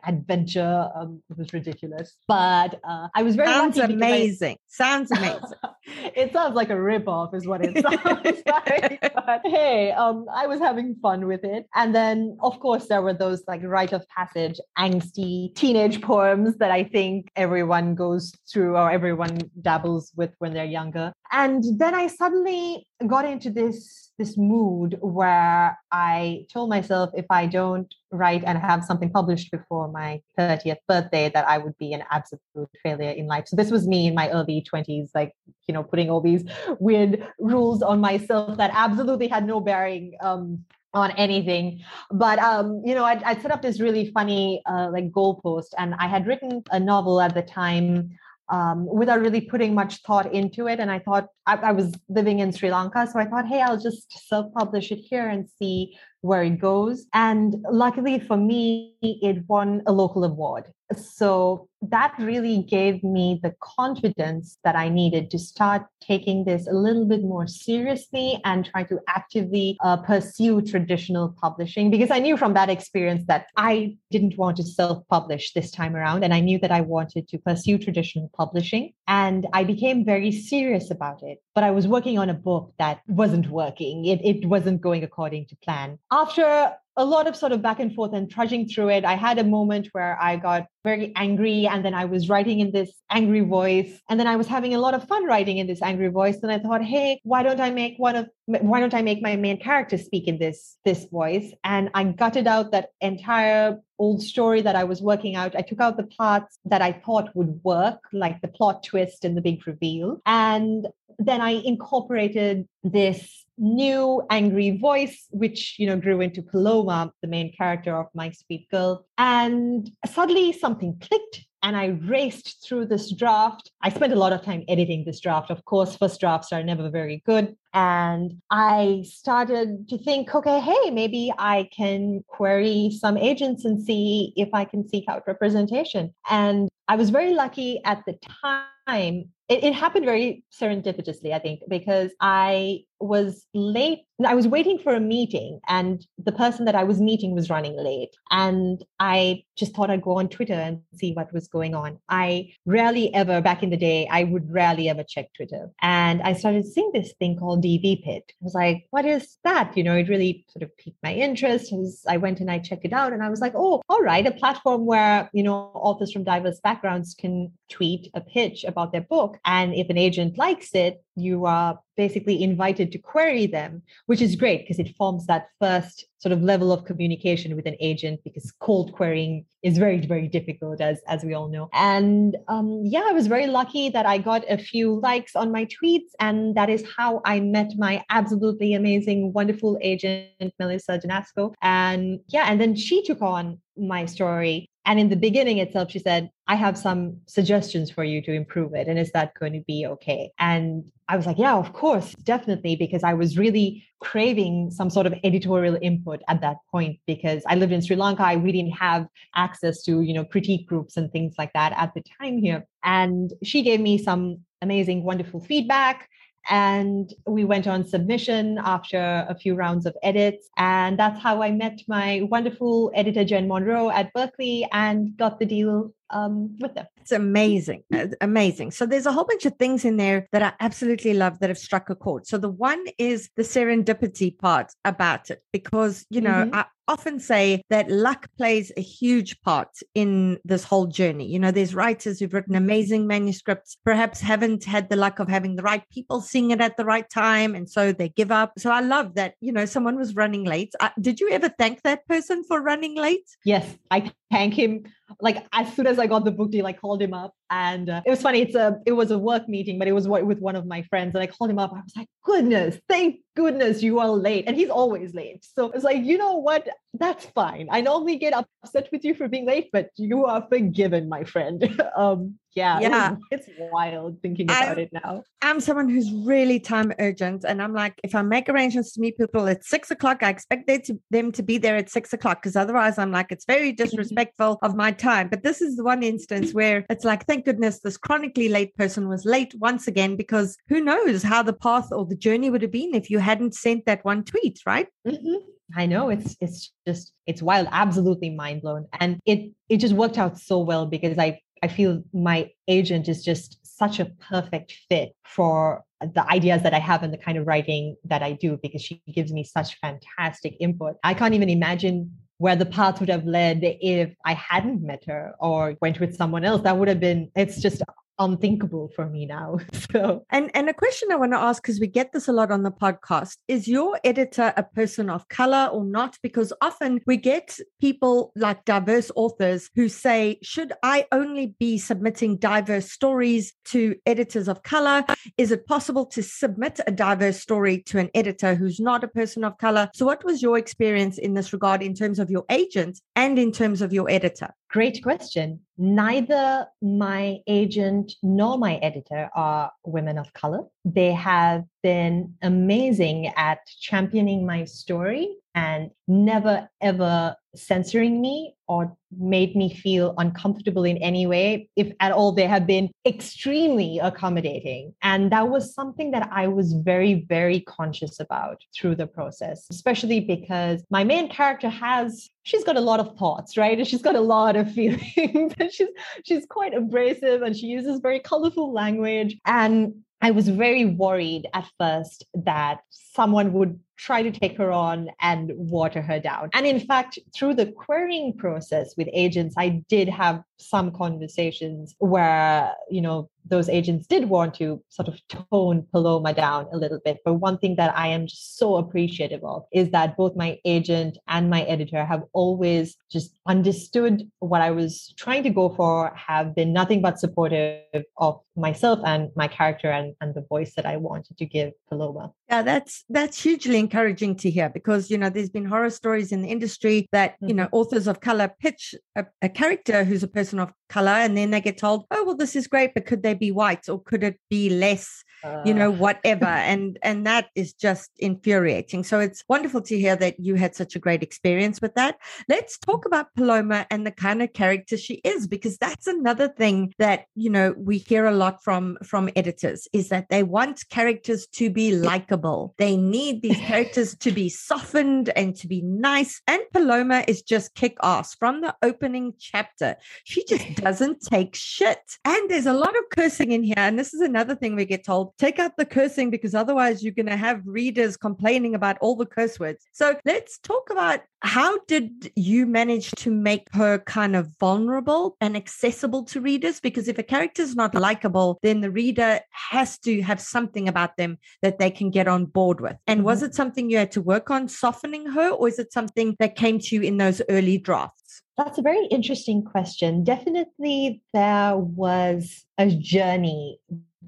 Um, 0.95 1.21
it 1.29 1.37
was 1.37 1.53
ridiculous. 1.53 2.17
But 2.27 2.79
uh, 2.83 3.07
I 3.15 3.23
was 3.23 3.35
very 3.35 3.47
sounds 3.47 3.77
amazing. 3.77 4.55
I, 4.55 4.57
sounds 4.67 5.11
amazing. 5.11 5.41
it 6.15 6.33
sounds 6.33 6.55
like 6.55 6.69
a 6.69 6.73
ripoff, 6.73 7.33
is 7.33 7.47
what 7.47 7.63
it 7.63 7.77
sounds 7.83 8.43
like. 8.45 9.13
But 9.29 9.41
hey, 9.45 9.91
um, 9.91 10.25
I 10.33 10.47
was 10.47 10.59
having 10.59 10.95
fun 11.01 11.27
with 11.27 11.43
it. 11.43 11.67
And 11.75 11.93
then, 11.93 12.37
of 12.41 12.59
course, 12.59 12.87
there 12.87 13.01
were 13.01 13.13
those 13.13 13.43
like 13.47 13.61
rite 13.63 13.93
of 13.93 14.07
passage, 14.09 14.59
angsty 14.77 15.53
teenage 15.55 16.01
poems 16.01 16.57
that 16.57 16.71
I 16.71 16.83
think 16.83 17.29
everyone 17.35 17.93
goes 17.95 18.33
through 18.51 18.75
or 18.75 18.89
everyone 18.89 19.37
dabbles 19.61 20.11
with 20.15 20.33
when 20.39 20.53
they're 20.53 20.65
younger. 20.65 21.13
And 21.31 21.63
then 21.77 21.93
I 21.93 22.07
suddenly 22.07 22.87
got 23.05 23.25
into 23.25 23.51
this 23.51 24.08
this 24.19 24.37
mood 24.37 24.99
where 25.01 25.79
I 25.91 26.45
told 26.53 26.69
myself 26.69 27.09
if 27.15 27.25
I 27.31 27.47
don't 27.47 27.91
write 28.11 28.43
and 28.45 28.59
have 28.59 28.83
something 28.83 29.09
published 29.09 29.49
before 29.49 29.87
my 29.91 30.21
30th 30.37 30.77
birthday, 30.87 31.31
that 31.33 31.47
I 31.47 31.57
would 31.57 31.75
be 31.79 31.93
an 31.93 32.03
absolute 32.11 32.69
failure 32.83 33.09
in 33.09 33.25
life. 33.25 33.47
So 33.47 33.55
this 33.55 33.71
was 33.71 33.87
me 33.87 34.05
in 34.05 34.13
my 34.13 34.29
early 34.29 34.63
20s, 34.71 35.09
like, 35.15 35.33
you 35.67 35.73
know, 35.73 35.83
putting 35.83 36.11
all 36.11 36.21
these 36.21 36.43
weird 36.79 37.25
rules 37.39 37.81
on 37.81 37.99
myself 37.99 38.57
that 38.57 38.69
absolutely 38.73 39.27
had 39.27 39.47
no 39.47 39.59
bearing 39.59 40.15
um, 40.21 40.65
on 40.93 41.11
anything 41.11 41.79
but 42.09 42.39
um 42.39 42.81
you 42.83 42.95
know 42.95 43.05
i'd, 43.05 43.21
I'd 43.21 43.43
set 43.43 43.51
up 43.51 43.61
this 43.61 43.79
really 43.79 44.09
funny 44.09 44.63
uh, 44.65 44.89
like 44.91 45.11
goalpost 45.11 45.67
and 45.77 45.93
i 45.99 46.07
had 46.07 46.25
written 46.25 46.63
a 46.71 46.79
novel 46.79 47.21
at 47.21 47.35
the 47.35 47.43
time 47.43 48.17
um, 48.49 48.85
without 48.85 49.19
really 49.19 49.41
putting 49.41 49.73
much 49.73 50.01
thought 50.03 50.31
into 50.33 50.67
it. 50.67 50.79
And 50.79 50.89
I 50.91 50.99
thought 50.99 51.27
I, 51.45 51.55
I, 51.57 51.71
was 51.71 51.93
living 52.09 52.39
in 52.39 52.51
Sri 52.51 52.71
Lanka, 52.71 53.07
so 53.11 53.19
I 53.19 53.25
thought, 53.25 53.47
hey, 53.47 53.61
I'll 53.61 53.79
just 53.79 54.27
self-publish 54.27 54.91
it 54.91 54.99
here 54.99 55.29
and 55.29 55.47
see 55.59 55.95
where 56.21 56.43
it 56.43 56.59
goes. 56.59 57.05
And 57.13 57.55
luckily 57.71 58.19
for 58.19 58.37
me, 58.37 58.95
it 59.01 59.43
won 59.47 59.81
a 59.85 59.91
local 59.91 60.23
award. 60.23 60.71
So 60.95 61.67
that 61.81 62.13
really 62.19 62.63
gave 62.63 63.03
me 63.03 63.39
the 63.41 63.55
confidence 63.61 64.57
that 64.63 64.75
I 64.75 64.89
needed 64.89 65.31
to 65.31 65.39
start 65.39 65.85
taking 66.01 66.43
this 66.43 66.67
a 66.67 66.73
little 66.73 67.05
bit 67.05 67.23
more 67.23 67.47
seriously 67.47 68.41
and 68.43 68.65
try 68.65 68.83
to 68.83 68.99
actively 69.07 69.77
uh, 69.81 69.97
pursue 69.97 70.61
traditional 70.61 71.35
publishing 71.39 71.89
because 71.89 72.11
I 72.11 72.19
knew 72.19 72.35
from 72.35 72.53
that 72.55 72.69
experience 72.69 73.23
that 73.27 73.47
I 73.55 73.97
didn't 74.11 74.37
want 74.37 74.57
to 74.57 74.63
self 74.63 75.07
publish 75.07 75.53
this 75.53 75.71
time 75.71 75.95
around. 75.95 76.23
And 76.23 76.33
I 76.33 76.39
knew 76.39 76.59
that 76.59 76.71
I 76.71 76.81
wanted 76.81 77.27
to 77.29 77.37
pursue 77.37 77.77
traditional 77.77 78.29
publishing. 78.35 78.93
And 79.07 79.47
I 79.53 79.63
became 79.63 80.03
very 80.03 80.31
serious 80.31 80.91
about 80.91 81.23
it. 81.23 81.41
But 81.55 81.63
I 81.63 81.71
was 81.71 81.87
working 81.87 82.17
on 82.17 82.29
a 82.29 82.33
book 82.33 82.73
that 82.79 83.01
wasn't 83.07 83.49
working, 83.49 84.05
it, 84.05 84.19
it 84.23 84.45
wasn't 84.47 84.81
going 84.81 85.03
according 85.03 85.45
to 85.47 85.55
plan. 85.57 85.99
After 86.11 86.75
a 86.99 87.05
lot 87.05 87.27
of 87.27 87.35
sort 87.35 87.53
of 87.53 87.61
back 87.61 87.79
and 87.79 87.95
forth 87.95 88.13
and 88.13 88.29
trudging 88.29 88.67
through 88.67 88.89
it. 88.89 89.05
I 89.05 89.15
had 89.15 89.39
a 89.39 89.43
moment 89.45 89.87
where 89.93 90.21
I 90.21 90.35
got 90.35 90.65
very 90.83 91.13
angry 91.15 91.65
and 91.65 91.83
then 91.83 91.93
I 91.93 92.03
was 92.03 92.27
writing 92.27 92.59
in 92.59 92.71
this 92.71 92.91
angry 93.09 93.39
voice 93.39 94.01
and 94.09 94.19
then 94.19 94.27
I 94.27 94.35
was 94.35 94.47
having 94.47 94.75
a 94.75 94.79
lot 94.79 94.93
of 94.93 95.07
fun 95.07 95.25
writing 95.25 95.59
in 95.59 95.65
this 95.67 95.81
angry 95.81 96.09
voice 96.09 96.39
and 96.43 96.51
I 96.51 96.59
thought, 96.59 96.83
"Hey, 96.83 97.21
why 97.23 97.41
don't 97.41 97.61
I 97.61 97.69
make 97.69 97.95
one 97.97 98.17
of 98.17 98.27
why 98.47 98.81
don't 98.81 98.93
I 98.93 99.01
make 99.01 99.21
my 99.21 99.37
main 99.37 99.59
character 99.61 99.97
speak 99.97 100.27
in 100.27 100.39
this 100.39 100.75
this 100.83 101.05
voice?" 101.05 101.53
And 101.63 101.89
I 101.93 102.03
gutted 102.03 102.47
out 102.47 102.71
that 102.71 102.89
entire 102.99 103.79
old 103.97 104.21
story 104.21 104.61
that 104.61 104.75
I 104.75 104.83
was 104.83 105.01
working 105.01 105.37
out. 105.37 105.55
I 105.55 105.61
took 105.61 105.79
out 105.79 105.95
the 105.95 106.11
parts 106.21 106.59
that 106.65 106.81
I 106.81 106.91
thought 106.91 107.33
would 107.33 107.61
work, 107.63 108.01
like 108.11 108.41
the 108.41 108.49
plot 108.49 108.83
twist 108.83 109.23
and 109.23 109.37
the 109.37 109.41
big 109.41 109.65
reveal. 109.65 110.19
And 110.25 110.87
then 111.17 111.39
I 111.39 111.51
incorporated 111.51 112.67
this 112.83 113.45
new 113.59 114.23
angry 114.29 114.77
voice, 114.77 115.27
which 115.29 115.75
you 115.77 115.87
know 115.87 115.97
grew 115.97 116.21
into 116.21 116.41
Paloma, 116.41 117.11
the 117.21 117.27
main 117.27 117.53
character 117.53 117.95
of 117.95 118.07
My 118.13 118.31
Sweet 118.31 118.69
Girl. 118.69 119.05
And 119.17 119.91
suddenly 120.07 120.51
something 120.53 120.97
clicked 120.99 121.45
and 121.61 121.75
I 121.75 121.87
raced 121.87 122.65
through 122.65 122.85
this 122.85 123.11
draft. 123.13 123.71
I 123.81 123.89
spent 123.89 124.13
a 124.13 124.15
lot 124.15 124.33
of 124.33 124.43
time 124.43 124.63
editing 124.67 125.03
this 125.05 125.19
draft. 125.19 125.51
Of 125.51 125.65
course, 125.65 125.95
first 125.95 126.19
drafts 126.19 126.53
are 126.53 126.63
never 126.63 126.89
very 126.89 127.21
good. 127.25 127.55
And 127.73 128.41
I 128.49 129.03
started 129.05 129.89
to 129.89 129.97
think, 129.97 130.33
okay, 130.33 130.59
hey, 130.59 130.89
maybe 130.91 131.31
I 131.37 131.69
can 131.75 132.23
query 132.27 132.91
some 132.97 133.17
agents 133.17 133.65
and 133.65 133.81
see 133.81 134.33
if 134.35 134.49
I 134.53 134.65
can 134.65 134.87
seek 134.87 135.05
out 135.07 135.23
representation. 135.27 136.13
And 136.29 136.69
I 136.87 136.95
was 136.95 137.09
very 137.09 137.33
lucky 137.33 137.81
at 137.85 138.03
the 138.05 138.17
time 138.41 139.29
it, 139.49 139.63
it 139.63 139.73
happened 139.73 140.05
very 140.05 140.43
serendipitously, 140.61 141.33
I 141.33 141.39
think, 141.39 141.61
because 141.67 142.11
I 142.21 142.83
was 142.99 143.45
late. 143.53 144.01
I 144.23 144.35
was 144.35 144.47
waiting 144.47 144.77
for 144.77 144.93
a 144.93 144.99
meeting, 144.99 145.59
and 145.67 146.05
the 146.17 146.31
person 146.31 146.65
that 146.65 146.75
I 146.75 146.83
was 146.83 147.01
meeting 147.01 147.33
was 147.33 147.49
running 147.49 147.75
late. 147.75 148.15
And 148.29 148.83
I 148.99 149.43
just 149.57 149.75
thought 149.75 149.89
I'd 149.89 150.03
go 150.03 150.19
on 150.19 150.29
Twitter 150.29 150.53
and 150.53 150.81
see 150.93 151.13
what 151.13 151.33
was 151.33 151.47
going 151.47 151.73
on. 151.73 151.97
I 152.09 152.51
rarely 152.65 153.13
ever, 153.13 153.41
back 153.41 153.63
in 153.63 153.71
the 153.71 153.77
day, 153.77 154.07
I 154.11 154.25
would 154.25 154.51
rarely 154.51 154.87
ever 154.87 155.03
check 155.03 155.33
Twitter. 155.33 155.71
And 155.81 156.21
I 156.21 156.33
started 156.33 156.67
seeing 156.67 156.91
this 156.93 157.13
thing 157.17 157.37
called 157.37 157.58
DV 157.61 158.03
Pit. 158.03 158.23
I 158.29 158.33
was 158.41 158.53
like, 158.53 158.87
what 158.91 159.05
is 159.05 159.37
that? 159.43 159.75
You 159.77 159.83
know, 159.83 159.95
it 159.95 160.09
really 160.09 160.45
sort 160.49 160.63
of 160.63 160.75
piqued 160.77 160.97
my 161.03 161.13
interest. 161.13 161.73
I 162.07 162.17
went 162.17 162.39
and 162.39 162.49
I 162.49 162.59
checked 162.59 162.85
it 162.85 162.93
out, 162.93 163.13
and 163.13 163.23
I 163.23 163.29
was 163.29 163.41
like, 163.41 163.53
oh, 163.55 163.81
all 163.89 164.01
right, 164.01 164.25
a 164.25 164.31
platform 164.31 164.85
where, 164.85 165.29
you 165.33 165.43
know, 165.43 165.71
authors 165.73 166.11
from 166.11 166.23
diverse 166.23 166.59
backgrounds 166.59 167.15
can 167.17 167.51
tweet 167.69 168.09
a 168.13 168.21
pitch 168.21 168.63
about 168.63 168.91
their 168.91 169.01
book. 169.01 169.37
And 169.45 169.73
if 169.73 169.89
an 169.89 169.97
agent 169.97 170.37
likes 170.37 170.73
it, 170.75 171.03
you 171.15 171.45
are 171.45 171.79
basically 171.97 172.43
invited 172.43 172.91
to 172.91 172.97
query 172.97 173.45
them, 173.45 173.83
which 174.05 174.21
is 174.21 174.35
great 174.35 174.61
because 174.61 174.79
it 174.79 174.95
forms 174.95 175.25
that 175.27 175.47
first 175.59 176.05
sort 176.19 176.33
of 176.33 176.41
level 176.41 176.71
of 176.71 176.85
communication 176.85 177.55
with 177.55 177.65
an 177.65 177.75
agent 177.79 178.19
because 178.23 178.51
cold 178.59 178.91
querying 178.93 179.45
is 179.63 179.77
very 179.77 179.99
very 180.05 180.27
difficult 180.27 180.81
as 180.81 181.01
as 181.07 181.23
we 181.23 181.33
all 181.33 181.49
know. 181.49 181.69
And 181.73 182.37
um, 182.47 182.81
yeah 182.83 183.05
i 183.07 183.11
was 183.11 183.27
very 183.27 183.47
lucky 183.47 183.89
that 183.89 184.05
i 184.05 184.17
got 184.17 184.43
a 184.49 184.57
few 184.57 184.99
likes 184.99 185.35
on 185.35 185.51
my 185.51 185.65
tweets 185.65 186.11
and 186.19 186.55
that 186.55 186.69
is 186.69 186.83
how 186.97 187.21
i 187.25 187.39
met 187.39 187.71
my 187.77 188.03
absolutely 188.09 188.73
amazing 188.73 189.33
wonderful 189.33 189.77
agent 189.81 190.53
Melissa 190.59 190.99
Danaczko 190.99 191.53
and 191.61 192.19
yeah 192.27 192.45
and 192.49 192.59
then 192.59 192.75
she 192.75 193.03
took 193.03 193.21
on 193.21 193.59
my 193.77 194.05
story 194.05 194.69
and 194.89 194.99
in 194.99 195.09
the 195.09 195.15
beginning 195.15 195.59
itself, 195.59 195.91
she 195.91 195.99
said, 195.99 196.31
I 196.47 196.55
have 196.55 196.75
some 196.75 197.17
suggestions 197.27 197.91
for 197.91 198.03
you 198.03 198.23
to 198.23 198.33
improve 198.33 198.73
it. 198.73 198.87
And 198.87 198.97
is 198.97 199.11
that 199.11 199.35
going 199.39 199.53
to 199.53 199.63
be 199.67 199.85
okay? 199.85 200.31
And 200.39 200.83
I 201.07 201.15
was 201.15 201.27
like, 201.27 201.37
yeah, 201.37 201.55
of 201.55 201.73
course, 201.73 202.15
definitely, 202.23 202.75
because 202.75 203.03
I 203.03 203.13
was 203.13 203.37
really 203.37 203.85
craving 203.99 204.71
some 204.71 204.89
sort 204.89 205.05
of 205.05 205.13
editorial 205.23 205.77
input 205.79 206.23
at 206.27 206.41
that 206.41 206.57
point 206.71 206.99
because 207.05 207.43
I 207.45 207.53
lived 207.53 207.71
in 207.71 207.83
Sri 207.83 207.95
Lanka. 207.97 208.35
We 208.39 208.51
didn't 208.51 208.71
have 208.71 209.05
access 209.35 209.83
to, 209.83 210.01
you 210.01 210.15
know, 210.15 210.25
critique 210.25 210.65
groups 210.65 210.97
and 210.97 211.11
things 211.11 211.35
like 211.37 211.53
that 211.53 211.71
at 211.77 211.93
the 211.93 212.01
time 212.19 212.39
here. 212.39 212.65
And 212.83 213.31
she 213.43 213.61
gave 213.61 213.79
me 213.79 213.99
some 213.99 214.39
amazing, 214.63 215.03
wonderful 215.03 215.39
feedback. 215.39 216.09
And 216.49 217.13
we 217.25 217.45
went 217.45 217.67
on 217.67 217.85
submission 217.85 218.59
after 218.63 219.25
a 219.27 219.35
few 219.35 219.55
rounds 219.55 219.85
of 219.85 219.95
edits. 220.03 220.49
And 220.57 220.97
that's 220.97 221.21
how 221.21 221.41
I 221.41 221.51
met 221.51 221.81
my 221.87 222.21
wonderful 222.29 222.91
editor, 222.95 223.23
Jen 223.23 223.47
Monroe 223.47 223.89
at 223.89 224.13
Berkley, 224.13 224.67
and 224.71 225.15
got 225.17 225.39
the 225.39 225.45
deal 225.45 225.93
um, 226.11 226.55
with 226.59 226.75
them. 226.75 226.85
It's 227.01 227.11
amazing. 227.11 227.83
Amazing. 228.21 228.71
So 228.71 228.85
there's 228.85 229.05
a 229.05 229.11
whole 229.11 229.25
bunch 229.25 229.45
of 229.45 229.55
things 229.55 229.85
in 229.85 229.97
there 229.97 230.27
that 230.31 230.43
I 230.43 230.53
absolutely 230.59 231.13
love 231.13 231.39
that 231.39 231.49
have 231.49 231.57
struck 231.57 231.89
a 231.89 231.95
chord. 231.95 232.27
So 232.27 232.37
the 232.37 232.49
one 232.49 232.83
is 232.97 233.29
the 233.35 233.43
serendipity 233.43 234.37
part 234.37 234.71
about 234.85 235.29
it, 235.29 235.41
because, 235.51 236.05
you 236.09 236.21
know, 236.21 236.45
mm-hmm. 236.45 236.55
I 236.55 236.65
often 236.87 237.19
say 237.19 237.61
that 237.69 237.89
luck 237.91 238.27
plays 238.35 238.71
a 238.75 238.81
huge 238.81 239.39
part 239.41 239.69
in 239.93 240.39
this 240.43 240.63
whole 240.63 240.87
journey. 240.87 241.27
You 241.27 241.37
know, 241.37 241.51
there's 241.51 241.75
writers 241.75 242.19
who've 242.19 242.33
written 242.33 242.55
amazing 242.55 243.05
manuscripts, 243.05 243.77
perhaps 243.85 244.19
haven't 244.19 244.63
had 244.63 244.89
the 244.89 244.95
luck 244.95 245.19
of 245.19 245.29
having 245.29 245.55
the 245.55 245.61
right 245.61 245.83
people 245.91 246.19
sing 246.19 246.49
it 246.49 246.61
at 246.61 246.77
the 246.77 246.85
right 246.85 247.07
time. 247.07 247.53
And 247.53 247.69
so 247.69 247.91
they 247.91 248.09
give 248.09 248.31
up. 248.31 248.53
So 248.57 248.71
I 248.71 248.81
love 248.81 249.13
that, 249.15 249.35
you 249.39 249.51
know, 249.51 249.65
someone 249.65 249.97
was 249.97 250.15
running 250.15 250.45
late. 250.45 250.73
Uh, 250.79 250.89
did 250.99 251.19
you 251.19 251.29
ever 251.29 251.49
thank 251.49 251.83
that 251.83 252.07
person 252.07 252.43
for 252.43 252.59
running 252.59 252.95
late? 252.95 253.29
Yes, 253.45 253.67
I 253.91 254.11
thank 254.31 254.55
him 254.55 254.85
like 255.21 255.45
as 255.53 255.73
soon 255.73 255.87
as 255.87 255.99
I 255.99 256.07
got 256.07 256.25
the 256.25 256.31
book 256.31 256.51
deal, 256.51 256.65
I 256.65 256.73
called 256.73 257.01
him 257.01 257.13
up 257.13 257.33
and 257.49 257.89
uh, 257.89 258.01
it 258.05 258.09
was 258.09 258.21
funny. 258.21 258.41
It's 258.41 258.55
a 258.55 258.79
it 258.85 258.93
was 258.93 259.11
a 259.11 259.17
work 259.17 259.47
meeting, 259.47 259.79
but 259.79 259.87
it 259.87 259.93
was 259.93 260.07
with 260.07 260.39
one 260.39 260.55
of 260.55 260.65
my 260.65 260.81
friends, 260.83 261.15
and 261.15 261.21
I 261.21 261.27
called 261.27 261.49
him 261.49 261.59
up. 261.59 261.71
I 261.73 261.81
was 261.81 261.93
like, 261.95 262.07
"Goodness, 262.23 262.79
thank 262.87 263.21
goodness 263.35 263.81
you 263.83 263.99
are 263.99 264.09
late," 264.09 264.45
and 264.47 264.55
he's 264.55 264.69
always 264.69 265.13
late. 265.13 265.45
So 265.53 265.71
it's 265.71 265.83
like, 265.83 266.03
you 266.03 266.17
know 266.17 266.37
what? 266.37 266.67
That's 266.93 267.25
fine. 267.25 267.67
I 267.71 267.81
normally 267.81 268.17
get 268.17 268.33
upset 268.33 268.89
with 268.91 269.05
you 269.05 269.13
for 269.13 269.27
being 269.27 269.45
late, 269.45 269.69
but 269.71 269.89
you 269.95 270.25
are 270.25 270.45
forgiven, 270.49 271.07
my 271.07 271.23
friend. 271.23 271.81
um, 271.95 272.39
yeah, 272.55 272.79
yeah, 272.81 273.15
it's, 273.31 273.47
it's 273.47 273.57
wild 273.71 274.21
thinking 274.21 274.45
about 274.45 274.77
I'm, 274.77 274.79
it 274.79 274.89
now. 274.91 275.23
I'm 275.41 275.59
someone 275.59 275.89
who's 275.89 276.11
really 276.11 276.59
time 276.59 276.91
urgent, 276.99 277.45
and 277.47 277.61
I'm 277.61 277.73
like, 277.73 277.99
if 278.03 278.15
I 278.15 278.21
make 278.21 278.49
arrangements 278.49 278.93
to 278.93 279.01
meet 279.01 279.17
people 279.17 279.47
at 279.47 279.63
six 279.63 279.91
o'clock, 279.91 280.23
I 280.23 280.29
expect 280.29 280.67
they 280.67 280.79
to, 280.79 280.99
them 281.11 281.31
to 281.33 281.43
be 281.43 281.57
there 281.57 281.75
at 281.75 281.89
six 281.89 282.11
o'clock 282.13 282.41
because 282.41 282.55
otherwise, 282.55 282.97
I'm 282.97 283.11
like, 283.11 283.31
it's 283.31 283.45
very 283.45 283.71
mm-hmm. 283.71 283.83
disrespectful 283.83 284.59
of 284.61 284.75
my 284.75 284.91
time. 284.91 285.29
But 285.29 285.43
this 285.43 285.61
is 285.61 285.75
the 285.75 285.83
one 285.83 286.03
instance 286.03 286.53
where 286.53 286.85
it's 286.89 287.05
like, 287.05 287.25
thank 287.25 287.45
goodness 287.45 287.79
this 287.79 287.97
chronically 287.97 288.49
late 288.49 288.75
person 288.75 289.07
was 289.07 289.25
late 289.25 289.53
once 289.59 289.87
again 289.87 290.15
because 290.15 290.57
who 290.67 290.81
knows 290.81 291.23
how 291.23 291.43
the 291.43 291.53
path 291.53 291.89
or 291.91 292.05
the 292.05 292.15
journey 292.15 292.49
would 292.49 292.61
have 292.61 292.71
been 292.71 292.95
if 292.95 293.09
you 293.09 293.18
hadn't 293.19 293.53
sent 293.53 293.85
that 293.85 294.03
one 294.05 294.23
tweet, 294.23 294.59
right? 294.65 294.87
Mm-hmm. 295.07 295.35
I 295.75 295.85
know 295.85 296.09
it's 296.09 296.35
it's 296.41 296.71
just 296.87 297.13
it's 297.27 297.41
wild, 297.41 297.67
absolutely 297.71 298.31
mind 298.31 298.61
blown, 298.61 298.87
and 298.99 299.19
it 299.25 299.51
it 299.69 299.77
just 299.77 299.93
worked 299.93 300.17
out 300.17 300.39
so 300.39 300.59
well 300.59 300.85
because 300.85 301.17
I 301.17 301.39
I 301.61 301.67
feel 301.67 302.03
my 302.13 302.49
agent 302.67 303.07
is 303.07 303.23
just 303.23 303.59
such 303.63 303.99
a 303.99 304.05
perfect 304.05 304.73
fit 304.89 305.13
for 305.25 305.83
the 306.01 306.25
ideas 306.29 306.63
that 306.63 306.73
I 306.73 306.79
have 306.79 307.03
and 307.03 307.13
the 307.13 307.17
kind 307.17 307.37
of 307.37 307.45
writing 307.45 307.95
that 308.05 308.23
I 308.23 308.33
do 308.33 308.57
because 308.61 308.81
she 308.81 309.01
gives 309.13 309.31
me 309.31 309.43
such 309.43 309.77
fantastic 309.79 310.55
input. 310.59 310.95
I 311.03 311.13
can't 311.13 311.33
even 311.33 311.49
imagine 311.49 312.11
where 312.37 312.55
the 312.55 312.65
path 312.65 312.99
would 312.99 313.09
have 313.09 313.25
led 313.25 313.59
if 313.63 314.13
I 314.25 314.33
hadn't 314.33 314.81
met 314.81 315.03
her 315.07 315.33
or 315.39 315.75
went 315.81 315.99
with 315.99 316.15
someone 316.15 316.45
else. 316.45 316.61
That 316.61 316.77
would 316.77 316.87
have 316.87 317.01
been, 317.01 317.29
it's 317.35 317.61
just 317.61 317.81
unthinkable 318.19 318.89
for 318.95 319.07
me 319.09 319.25
now. 319.25 319.57
So, 319.91 320.23
and 320.29 320.51
and 320.53 320.69
a 320.69 320.73
question 320.73 321.11
I 321.11 321.15
want 321.15 321.31
to 321.31 321.39
ask 321.39 321.63
because 321.63 321.79
we 321.79 321.87
get 321.87 322.11
this 322.11 322.27
a 322.27 322.31
lot 322.31 322.51
on 322.51 322.61
the 322.61 322.71
podcast: 322.71 323.37
Is 323.47 323.67
your 323.67 323.99
editor 324.03 324.53
a 324.55 324.61
person 324.61 325.09
of 325.09 325.27
color 325.29 325.67
or 325.71 325.83
not? 325.83 326.15
Because 326.21 326.53
often 326.61 327.01
we 327.07 327.17
get 327.17 327.57
people 327.81 328.31
like 328.35 328.65
diverse 328.65 329.09
authors 329.15 329.71
who 329.73 329.89
say, 329.89 330.37
"Should 330.43 330.73
I 330.83 331.07
only 331.11 331.55
be 331.59 331.79
submitting 331.79 332.37
diverse 332.37 332.91
stories 332.91 333.53
to 333.65 333.95
editors 334.05 334.47
of 334.47 334.61
color? 334.61 335.03
Is 335.39 335.51
it 335.51 335.65
possible 335.65 336.05
to 336.07 336.21
submit 336.21 336.79
a 336.85 336.91
diverse 336.91 337.39
story 337.39 337.81
to 337.87 337.97
an 337.97 338.09
editor 338.13 338.53
who's 338.53 338.79
not 338.79 339.03
a 339.03 339.07
person 339.07 339.43
of 339.43 339.57
color?" 339.57 339.89
So, 339.95 340.05
what 340.05 340.23
was 340.23 340.43
your 340.43 340.59
experience 340.59 341.17
in 341.17 341.33
this 341.33 341.51
regard 341.51 341.81
in 341.81 341.95
terms 341.95 342.19
of 342.19 342.29
your 342.29 342.45
agent 342.51 343.01
and 343.15 343.39
in 343.39 343.51
terms 343.51 343.81
of 343.81 343.91
your 343.91 344.07
editor? 344.07 344.53
Great 344.69 345.01
question. 345.01 345.61
Neither 345.79 346.67
my 346.79 347.39
agent 347.47 348.13
nor 348.21 348.59
my 348.59 348.75
editor 348.75 349.27
are 349.33 349.71
women 349.83 350.19
of 350.19 350.31
color. 350.33 350.61
They 350.85 351.11
have 351.13 351.63
been 351.81 352.35
amazing 352.43 353.33
at 353.35 353.59
championing 353.79 354.45
my 354.45 354.65
story 354.65 355.37
and 355.55 355.89
never 356.07 356.69
ever 356.81 357.35
censoring 357.59 358.21
me 358.21 358.53
or 358.67 358.95
made 359.17 359.55
me 359.55 359.73
feel 359.73 360.13
uncomfortable 360.17 360.83
in 360.83 360.97
any 360.97 361.25
way. 361.25 361.69
If 361.75 361.91
at 361.99 362.11
all, 362.11 362.31
they 362.31 362.45
have 362.45 362.67
been 362.67 362.91
extremely 363.05 363.99
accommodating. 363.99 364.93
And 365.01 365.31
that 365.31 365.49
was 365.49 365.73
something 365.73 366.11
that 366.11 366.29
I 366.31 366.47
was 366.47 366.73
very, 366.73 367.25
very 367.27 367.61
conscious 367.61 368.19
about 368.19 368.61
through 368.75 368.95
the 368.95 369.07
process, 369.07 369.65
especially 369.71 370.19
because 370.19 370.83
my 370.89 371.03
main 371.03 371.29
character 371.29 371.69
has 371.69 372.29
she's 372.43 372.63
got 372.63 372.77
a 372.77 372.81
lot 372.81 372.99
of 372.99 373.15
thoughts 373.17 373.57
right 373.57 373.77
and 373.77 373.87
she's 373.87 374.01
got 374.01 374.15
a 374.15 374.21
lot 374.21 374.55
of 374.55 374.71
feelings 374.73 375.53
and 375.59 375.71
she's 375.71 375.89
she's 376.23 376.45
quite 376.49 376.73
abrasive 376.73 377.41
and 377.41 377.55
she 377.55 377.67
uses 377.67 377.99
very 377.99 378.19
colorful 378.19 378.73
language 378.73 379.37
and 379.45 379.93
I 380.21 380.31
was 380.31 380.49
very 380.49 380.85
worried 380.85 381.47
at 381.53 381.69
first 381.79 382.25
that 382.33 382.81
someone 382.89 383.53
would 383.53 383.79
try 383.95 384.21
to 384.21 384.31
take 384.31 384.57
her 384.57 384.71
on 384.71 385.09
and 385.21 385.51
water 385.55 386.01
her 386.01 386.19
down. 386.19 386.49
And 386.53 386.65
in 386.65 386.79
fact, 386.79 387.19
through 387.35 387.55
the 387.55 387.67
querying 387.67 388.35
process 388.37 388.95
with 388.97 389.09
agents, 389.13 389.55
I 389.57 389.83
did 389.89 390.07
have 390.09 390.41
some 390.57 390.91
conversations 390.91 391.95
where, 391.99 392.73
you 392.89 393.01
know, 393.01 393.29
those 393.49 393.69
agents 393.69 394.07
did 394.07 394.29
want 394.29 394.53
to 394.55 394.81
sort 394.89 395.07
of 395.07 395.19
tone 395.27 395.85
Paloma 395.91 396.33
down 396.33 396.67
a 396.71 396.77
little 396.77 396.99
bit. 397.03 397.19
But 397.25 397.35
one 397.35 397.57
thing 397.57 397.75
that 397.75 397.95
I 397.97 398.07
am 398.07 398.27
just 398.27 398.57
so 398.57 398.75
appreciative 398.75 399.43
of 399.43 399.63
is 399.73 399.91
that 399.91 400.17
both 400.17 400.35
my 400.35 400.59
agent 400.65 401.17
and 401.27 401.49
my 401.49 401.63
editor 401.63 402.05
have 402.05 402.23
always 402.33 402.97
just 403.11 403.37
understood 403.47 404.29
what 404.39 404.61
I 404.61 404.71
was 404.71 405.13
trying 405.17 405.43
to 405.43 405.49
go 405.49 405.69
for, 405.69 406.13
have 406.15 406.55
been 406.55 406.73
nothing 406.73 407.01
but 407.01 407.19
supportive 407.19 408.03
of 408.17 408.39
myself 408.55 408.99
and 409.05 409.29
my 409.35 409.47
character 409.47 409.89
and, 409.89 410.15
and 410.21 410.33
the 410.33 410.45
voice 410.49 410.75
that 410.75 410.85
I 410.85 410.97
wanted 410.97 411.37
to 411.37 411.45
give 411.45 411.73
Paloma. 411.89 412.31
Yeah, 412.49 412.63
that's 412.63 413.05
that's 413.09 413.39
hugely 413.39 413.77
encouraging 413.77 414.35
to 414.37 414.49
hear 414.49 414.69
because 414.69 415.11
you 415.11 415.19
know 415.19 415.29
there's 415.29 415.51
been 415.51 415.65
horror 415.65 415.91
stories 415.91 416.31
in 416.31 416.41
the 416.41 416.47
industry 416.47 417.07
that 417.11 417.33
mm-hmm. 417.33 417.49
you 417.49 417.53
know 417.53 417.65
mm-hmm. 417.65 417.75
authors 417.75 418.07
of 418.07 418.21
color 418.21 418.51
pitch 418.59 418.95
a, 419.15 419.25
a, 419.43 419.49
character 419.49 420.03
who's 420.03 420.23
a 420.23 420.27
person 420.27 420.59
of 420.59 420.73
color 420.89 421.11
and 421.11 421.37
then 421.37 421.51
they 421.51 421.61
get 421.61 421.77
told, 421.77 422.05
oh 422.09 422.23
well, 422.25 422.35
this 422.35 422.55
is 422.55 422.65
great, 422.65 422.95
but 422.95 423.05
could 423.05 423.21
they 423.21 423.35
be 423.35 423.51
white 423.51 423.87
or 423.87 424.01
could 424.01 424.23
it 424.23 424.39
be 424.49 424.71
less 424.71 425.23
you 425.43 425.73
uh. 425.73 425.77
know 425.77 425.91
whatever 425.91 426.45
and 426.45 426.99
and 427.01 427.25
that 427.25 427.49
is 427.55 427.73
just 427.73 428.11
infuriating. 428.17 429.03
So 429.03 429.19
it's 429.19 429.43
wonderful 429.47 429.81
to 429.81 429.97
hear 429.97 430.15
that 430.17 430.39
you 430.39 430.55
had 430.55 430.75
such 430.75 430.95
a 430.95 430.99
great 430.99 431.23
experience 431.23 431.81
with 431.81 431.95
that. 431.95 432.17
Let's 432.47 432.77
talk 432.77 433.05
about 433.05 433.33
paloma 433.35 433.85
and 433.89 434.05
the 434.05 434.11
kind 434.11 434.41
of 434.41 434.53
character 434.53 434.97
she 434.97 435.15
is 435.23 435.47
because 435.47 435.77
that's 435.77 436.07
another 436.07 436.47
thing 436.47 436.93
that 436.99 437.25
you 437.35 437.49
know 437.49 437.73
we 437.77 437.97
hear 437.97 438.25
a 438.25 438.31
lot 438.31 438.63
from 438.63 438.97
from 439.03 439.29
editors 439.35 439.87
is 439.93 440.09
that 440.09 440.29
they 440.29 440.43
want 440.43 440.87
characters 440.89 441.47
to 441.53 441.69
be 441.69 441.95
likable. 441.95 442.73
They 442.77 442.97
need 442.97 443.41
these 443.41 443.57
characters 443.57 444.15
to 444.17 444.31
be 444.31 444.49
softened 444.49 445.29
and 445.35 445.55
to 445.57 445.67
be 445.67 445.81
nice. 445.81 446.41
And 446.47 446.61
paloma 446.73 447.23
is 447.27 447.41
just 447.41 447.75
kick 447.75 447.97
ass 448.03 448.35
from 448.35 448.61
the 448.61 448.75
opening 448.81 449.33
chapter. 449.39 449.95
She 450.23 450.43
just 450.45 450.75
doesn't 450.75 451.21
take 451.21 451.55
shit. 451.55 451.99
And 452.25 452.49
there's 452.49 452.65
a 452.65 452.73
lot 452.73 452.95
of 452.97 453.03
cursing 453.13 453.51
in 453.51 453.63
here 453.63 453.75
and 453.77 453.97
this 453.97 454.13
is 454.13 454.21
another 454.21 454.55
thing 454.55 454.75
we 454.75 454.85
get 454.85 455.03
told 455.03 455.28
take 455.37 455.59
out 455.59 455.77
the 455.77 455.85
cursing 455.85 456.29
because 456.29 456.55
otherwise 456.55 457.03
you're 457.03 457.13
going 457.13 457.25
to 457.25 457.37
have 457.37 457.61
readers 457.65 458.17
complaining 458.17 458.75
about 458.75 458.97
all 458.99 459.15
the 459.15 459.25
curse 459.25 459.59
words. 459.59 459.85
So 459.91 460.17
let's 460.25 460.57
talk 460.59 460.89
about 460.89 461.21
how 461.41 461.77
did 461.85 462.31
you 462.35 462.65
manage 462.65 463.11
to 463.11 463.31
make 463.31 463.67
her 463.73 463.99
kind 463.99 464.35
of 464.35 464.49
vulnerable 464.59 465.37
and 465.39 465.55
accessible 465.55 466.23
to 466.25 466.41
readers? 466.41 466.79
Because 466.79 467.07
if 467.07 467.17
a 467.17 467.23
character 467.23 467.61
is 467.61 467.75
not 467.75 467.95
likable, 467.95 468.59
then 468.61 468.81
the 468.81 468.91
reader 468.91 469.39
has 469.51 469.97
to 469.99 470.21
have 470.21 470.41
something 470.41 470.87
about 470.87 471.15
them 471.17 471.37
that 471.61 471.79
they 471.79 471.91
can 471.91 472.09
get 472.09 472.27
on 472.27 472.45
board 472.45 472.81
with. 472.81 472.97
And 473.07 473.23
was 473.23 473.39
mm-hmm. 473.39 473.47
it 473.47 473.55
something 473.55 473.89
you 473.89 473.97
had 473.97 474.11
to 474.13 474.21
work 474.21 474.51
on 474.51 474.67
softening 474.67 475.27
her, 475.27 475.49
or 475.49 475.67
is 475.67 475.79
it 475.79 475.93
something 475.93 476.35
that 476.39 476.55
came 476.55 476.79
to 476.79 476.95
you 476.95 477.01
in 477.01 477.17
those 477.17 477.41
early 477.49 477.77
drafts? 477.77 478.41
That's 478.57 478.77
a 478.77 478.81
very 478.81 479.05
interesting 479.05 479.63
question. 479.63 480.25
Definitely, 480.25 481.21
there 481.33 481.77
was 481.77 482.65
a 482.77 482.91
journey 482.91 483.79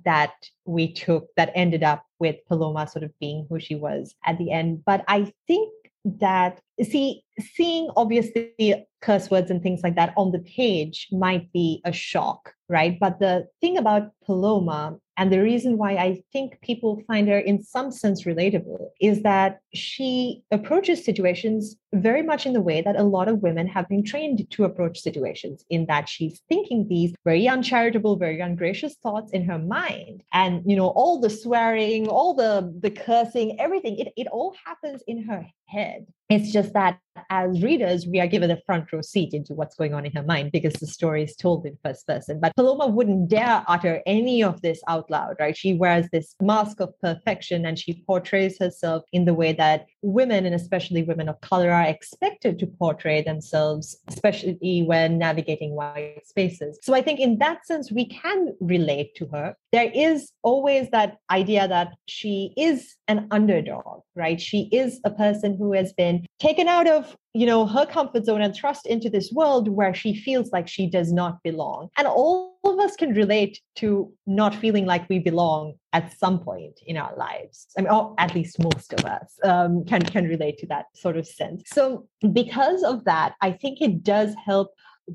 that 0.06 0.34
we 0.66 0.94
took 0.94 1.28
that 1.36 1.52
ended 1.56 1.84
up 1.84 2.06
with 2.20 2.38
Paloma 2.48 2.88
sort 2.88 3.04
of 3.04 3.12
being 3.20 3.46
who 3.50 3.60
she 3.60 3.76
was 3.76 4.16
at 4.26 4.38
the 4.38 4.52
end. 4.52 4.84
But 4.86 5.04
I 5.08 5.32
think 5.48 5.72
that 6.06 6.62
see 6.84 7.24
seeing 7.40 7.90
obviously 7.96 8.86
curse 9.02 9.30
words 9.32 9.50
and 9.50 9.62
things 9.62 9.82
like 9.84 9.96
that 9.96 10.14
on 10.18 10.32
the 10.32 10.40
page 10.40 11.08
might 11.12 11.52
be 11.52 11.82
a 11.86 11.92
shock 11.92 12.54
right 12.70 12.98
but 13.00 13.20
the 13.20 13.48
thing 13.62 13.78
about 13.78 14.12
paloma 14.26 14.98
and 15.22 15.32
the 15.32 15.40
reason 15.40 15.78
why 15.78 15.92
I 15.98 16.24
think 16.34 16.60
people 16.62 17.04
find 17.06 17.28
her 17.28 17.38
in 17.38 17.62
some 17.62 17.92
sense 17.92 18.24
relatable 18.24 18.88
is 19.00 19.22
that 19.22 19.60
she 19.72 20.42
approaches 20.50 21.06
situations 21.06 21.76
very 21.94 22.24
much 22.24 22.48
in 22.48 22.54
the 22.54 22.62
way 22.62 22.82
that 22.82 22.96
a 23.00 23.04
lot 23.04 23.28
of 23.28 23.44
women 23.44 23.68
have 23.68 23.88
been 23.88 24.04
trained 24.04 24.50
to 24.50 24.64
approach 24.64 25.00
situations, 25.00 25.64
in 25.70 25.86
that 25.86 26.10
she's 26.10 26.42
thinking 26.50 26.88
these 26.88 27.14
very 27.24 27.48
uncharitable, 27.48 28.16
very 28.16 28.40
ungracious 28.40 28.96
thoughts 28.96 29.32
in 29.32 29.44
her 29.46 29.60
mind. 29.60 30.24
And, 30.34 30.64
you 30.66 30.76
know, 30.76 30.88
all 30.88 31.20
the 31.20 31.30
swearing, 31.30 32.08
all 32.08 32.34
the, 32.34 32.74
the 32.82 32.90
cursing, 32.90 33.60
everything, 33.60 34.00
it, 34.00 34.14
it 34.18 34.26
all 34.26 34.56
happens 34.66 35.04
in 35.06 35.24
her 35.26 35.46
head. 35.68 36.08
It's 36.32 36.52
just 36.52 36.74
that 36.74 36.98
as 37.30 37.62
readers, 37.62 38.08
we 38.08 38.20
are 38.20 38.28
given 38.28 38.52
a 38.52 38.62
front 38.66 38.92
row 38.92 39.02
seat 39.02 39.34
into 39.34 39.54
what's 39.54 39.76
going 39.76 39.94
on 39.94 40.06
in 40.06 40.12
her 40.14 40.24
mind 40.24 40.52
because 40.52 40.74
the 40.74 40.88
story 40.88 41.24
is 41.24 41.36
told 41.36 41.66
in 41.66 41.78
first 41.84 42.08
person. 42.08 42.40
But 42.40 42.56
Paloma 42.56 42.88
wouldn't 42.88 43.30
dare 43.30 43.64
utter 43.68 44.02
any 44.06 44.44
of 44.44 44.62
this 44.62 44.82
out 44.88 45.10
loud, 45.10 45.36
right? 45.40 45.58
She 45.58 45.74
wears 45.74 46.08
this 46.12 46.36
mask 46.42 46.80
of 46.80 46.94
perfection 47.02 47.66
and 47.66 47.78
she 47.78 48.04
portrays 48.08 48.58
herself 48.60 49.04
in 49.12 49.26
the 49.26 49.34
way 49.34 49.54
that 49.54 49.86
women, 50.02 50.46
and 50.46 50.56
especially 50.56 51.04
women 51.04 51.30
of 51.30 51.40
color, 51.42 51.72
are 51.72 51.84
expected 51.84 52.60
to 52.60 52.68
portray 52.68 53.22
themselves, 53.22 53.98
especially 54.08 54.84
when 54.86 55.18
navigating 55.18 55.76
white 55.76 56.22
spaces. 56.26 56.80
So 56.82 56.94
I 56.94 57.02
think 57.02 57.20
in 57.20 57.38
that 57.40 57.66
sense, 57.66 57.92
we 57.92 58.06
can 58.06 58.56
relate 58.60 59.16
to 59.16 59.28
her. 59.28 59.56
There 59.72 59.92
is 59.94 60.32
always 60.44 60.90
that 60.92 61.18
idea 61.30 61.68
that 61.68 61.94
she 62.08 62.54
is 62.58 62.96
an 63.08 63.28
underdog, 63.32 64.02
right? 64.16 64.40
She 64.40 64.70
is 64.72 65.00
a 65.04 65.12
person 65.12 65.56
who 65.58 65.74
has 65.74 65.94
been 65.94 66.26
taken 66.40 66.68
out 66.68 66.88
of 66.88 67.11
you 67.34 67.46
know 67.46 67.66
her 67.66 67.86
comfort 67.86 68.26
zone 68.26 68.42
and 68.42 68.56
thrust 68.56 68.86
into 68.86 69.10
this 69.10 69.32
world 69.32 69.68
where 69.70 69.94
she 69.94 70.14
feels 70.16 70.52
like 70.52 70.68
she 70.68 70.90
does 70.90 71.12
not 71.14 71.42
belong 71.44 71.90
and 71.98 72.08
all 72.08 72.58
of 72.64 72.80
us 72.80 72.96
can 72.96 73.14
relate 73.14 73.60
to 73.76 74.12
not 74.28 74.54
feeling 74.54 74.86
like 74.86 75.08
we 75.10 75.20
belong 75.20 75.74
at 75.94 76.18
some 76.18 76.40
point 76.40 76.80
in 76.86 76.98
our 76.98 77.16
lives 77.16 77.68
i 77.78 77.82
mean 77.82 77.92
or 77.92 78.14
at 78.18 78.36
least 78.36 78.62
most 78.62 78.94
of 78.94 79.06
us 79.06 79.38
um, 79.44 79.84
can 79.86 80.02
can 80.02 80.28
relate 80.28 80.58
to 80.58 80.68
that 80.68 80.86
sort 80.96 81.18
of 81.18 81.26
sense 81.26 81.64
so 81.68 82.08
because 82.34 82.84
of 82.84 83.04
that 83.06 83.34
i 83.42 83.52
think 83.52 83.82
it 83.82 84.04
does 84.04 84.34
help 84.46 84.72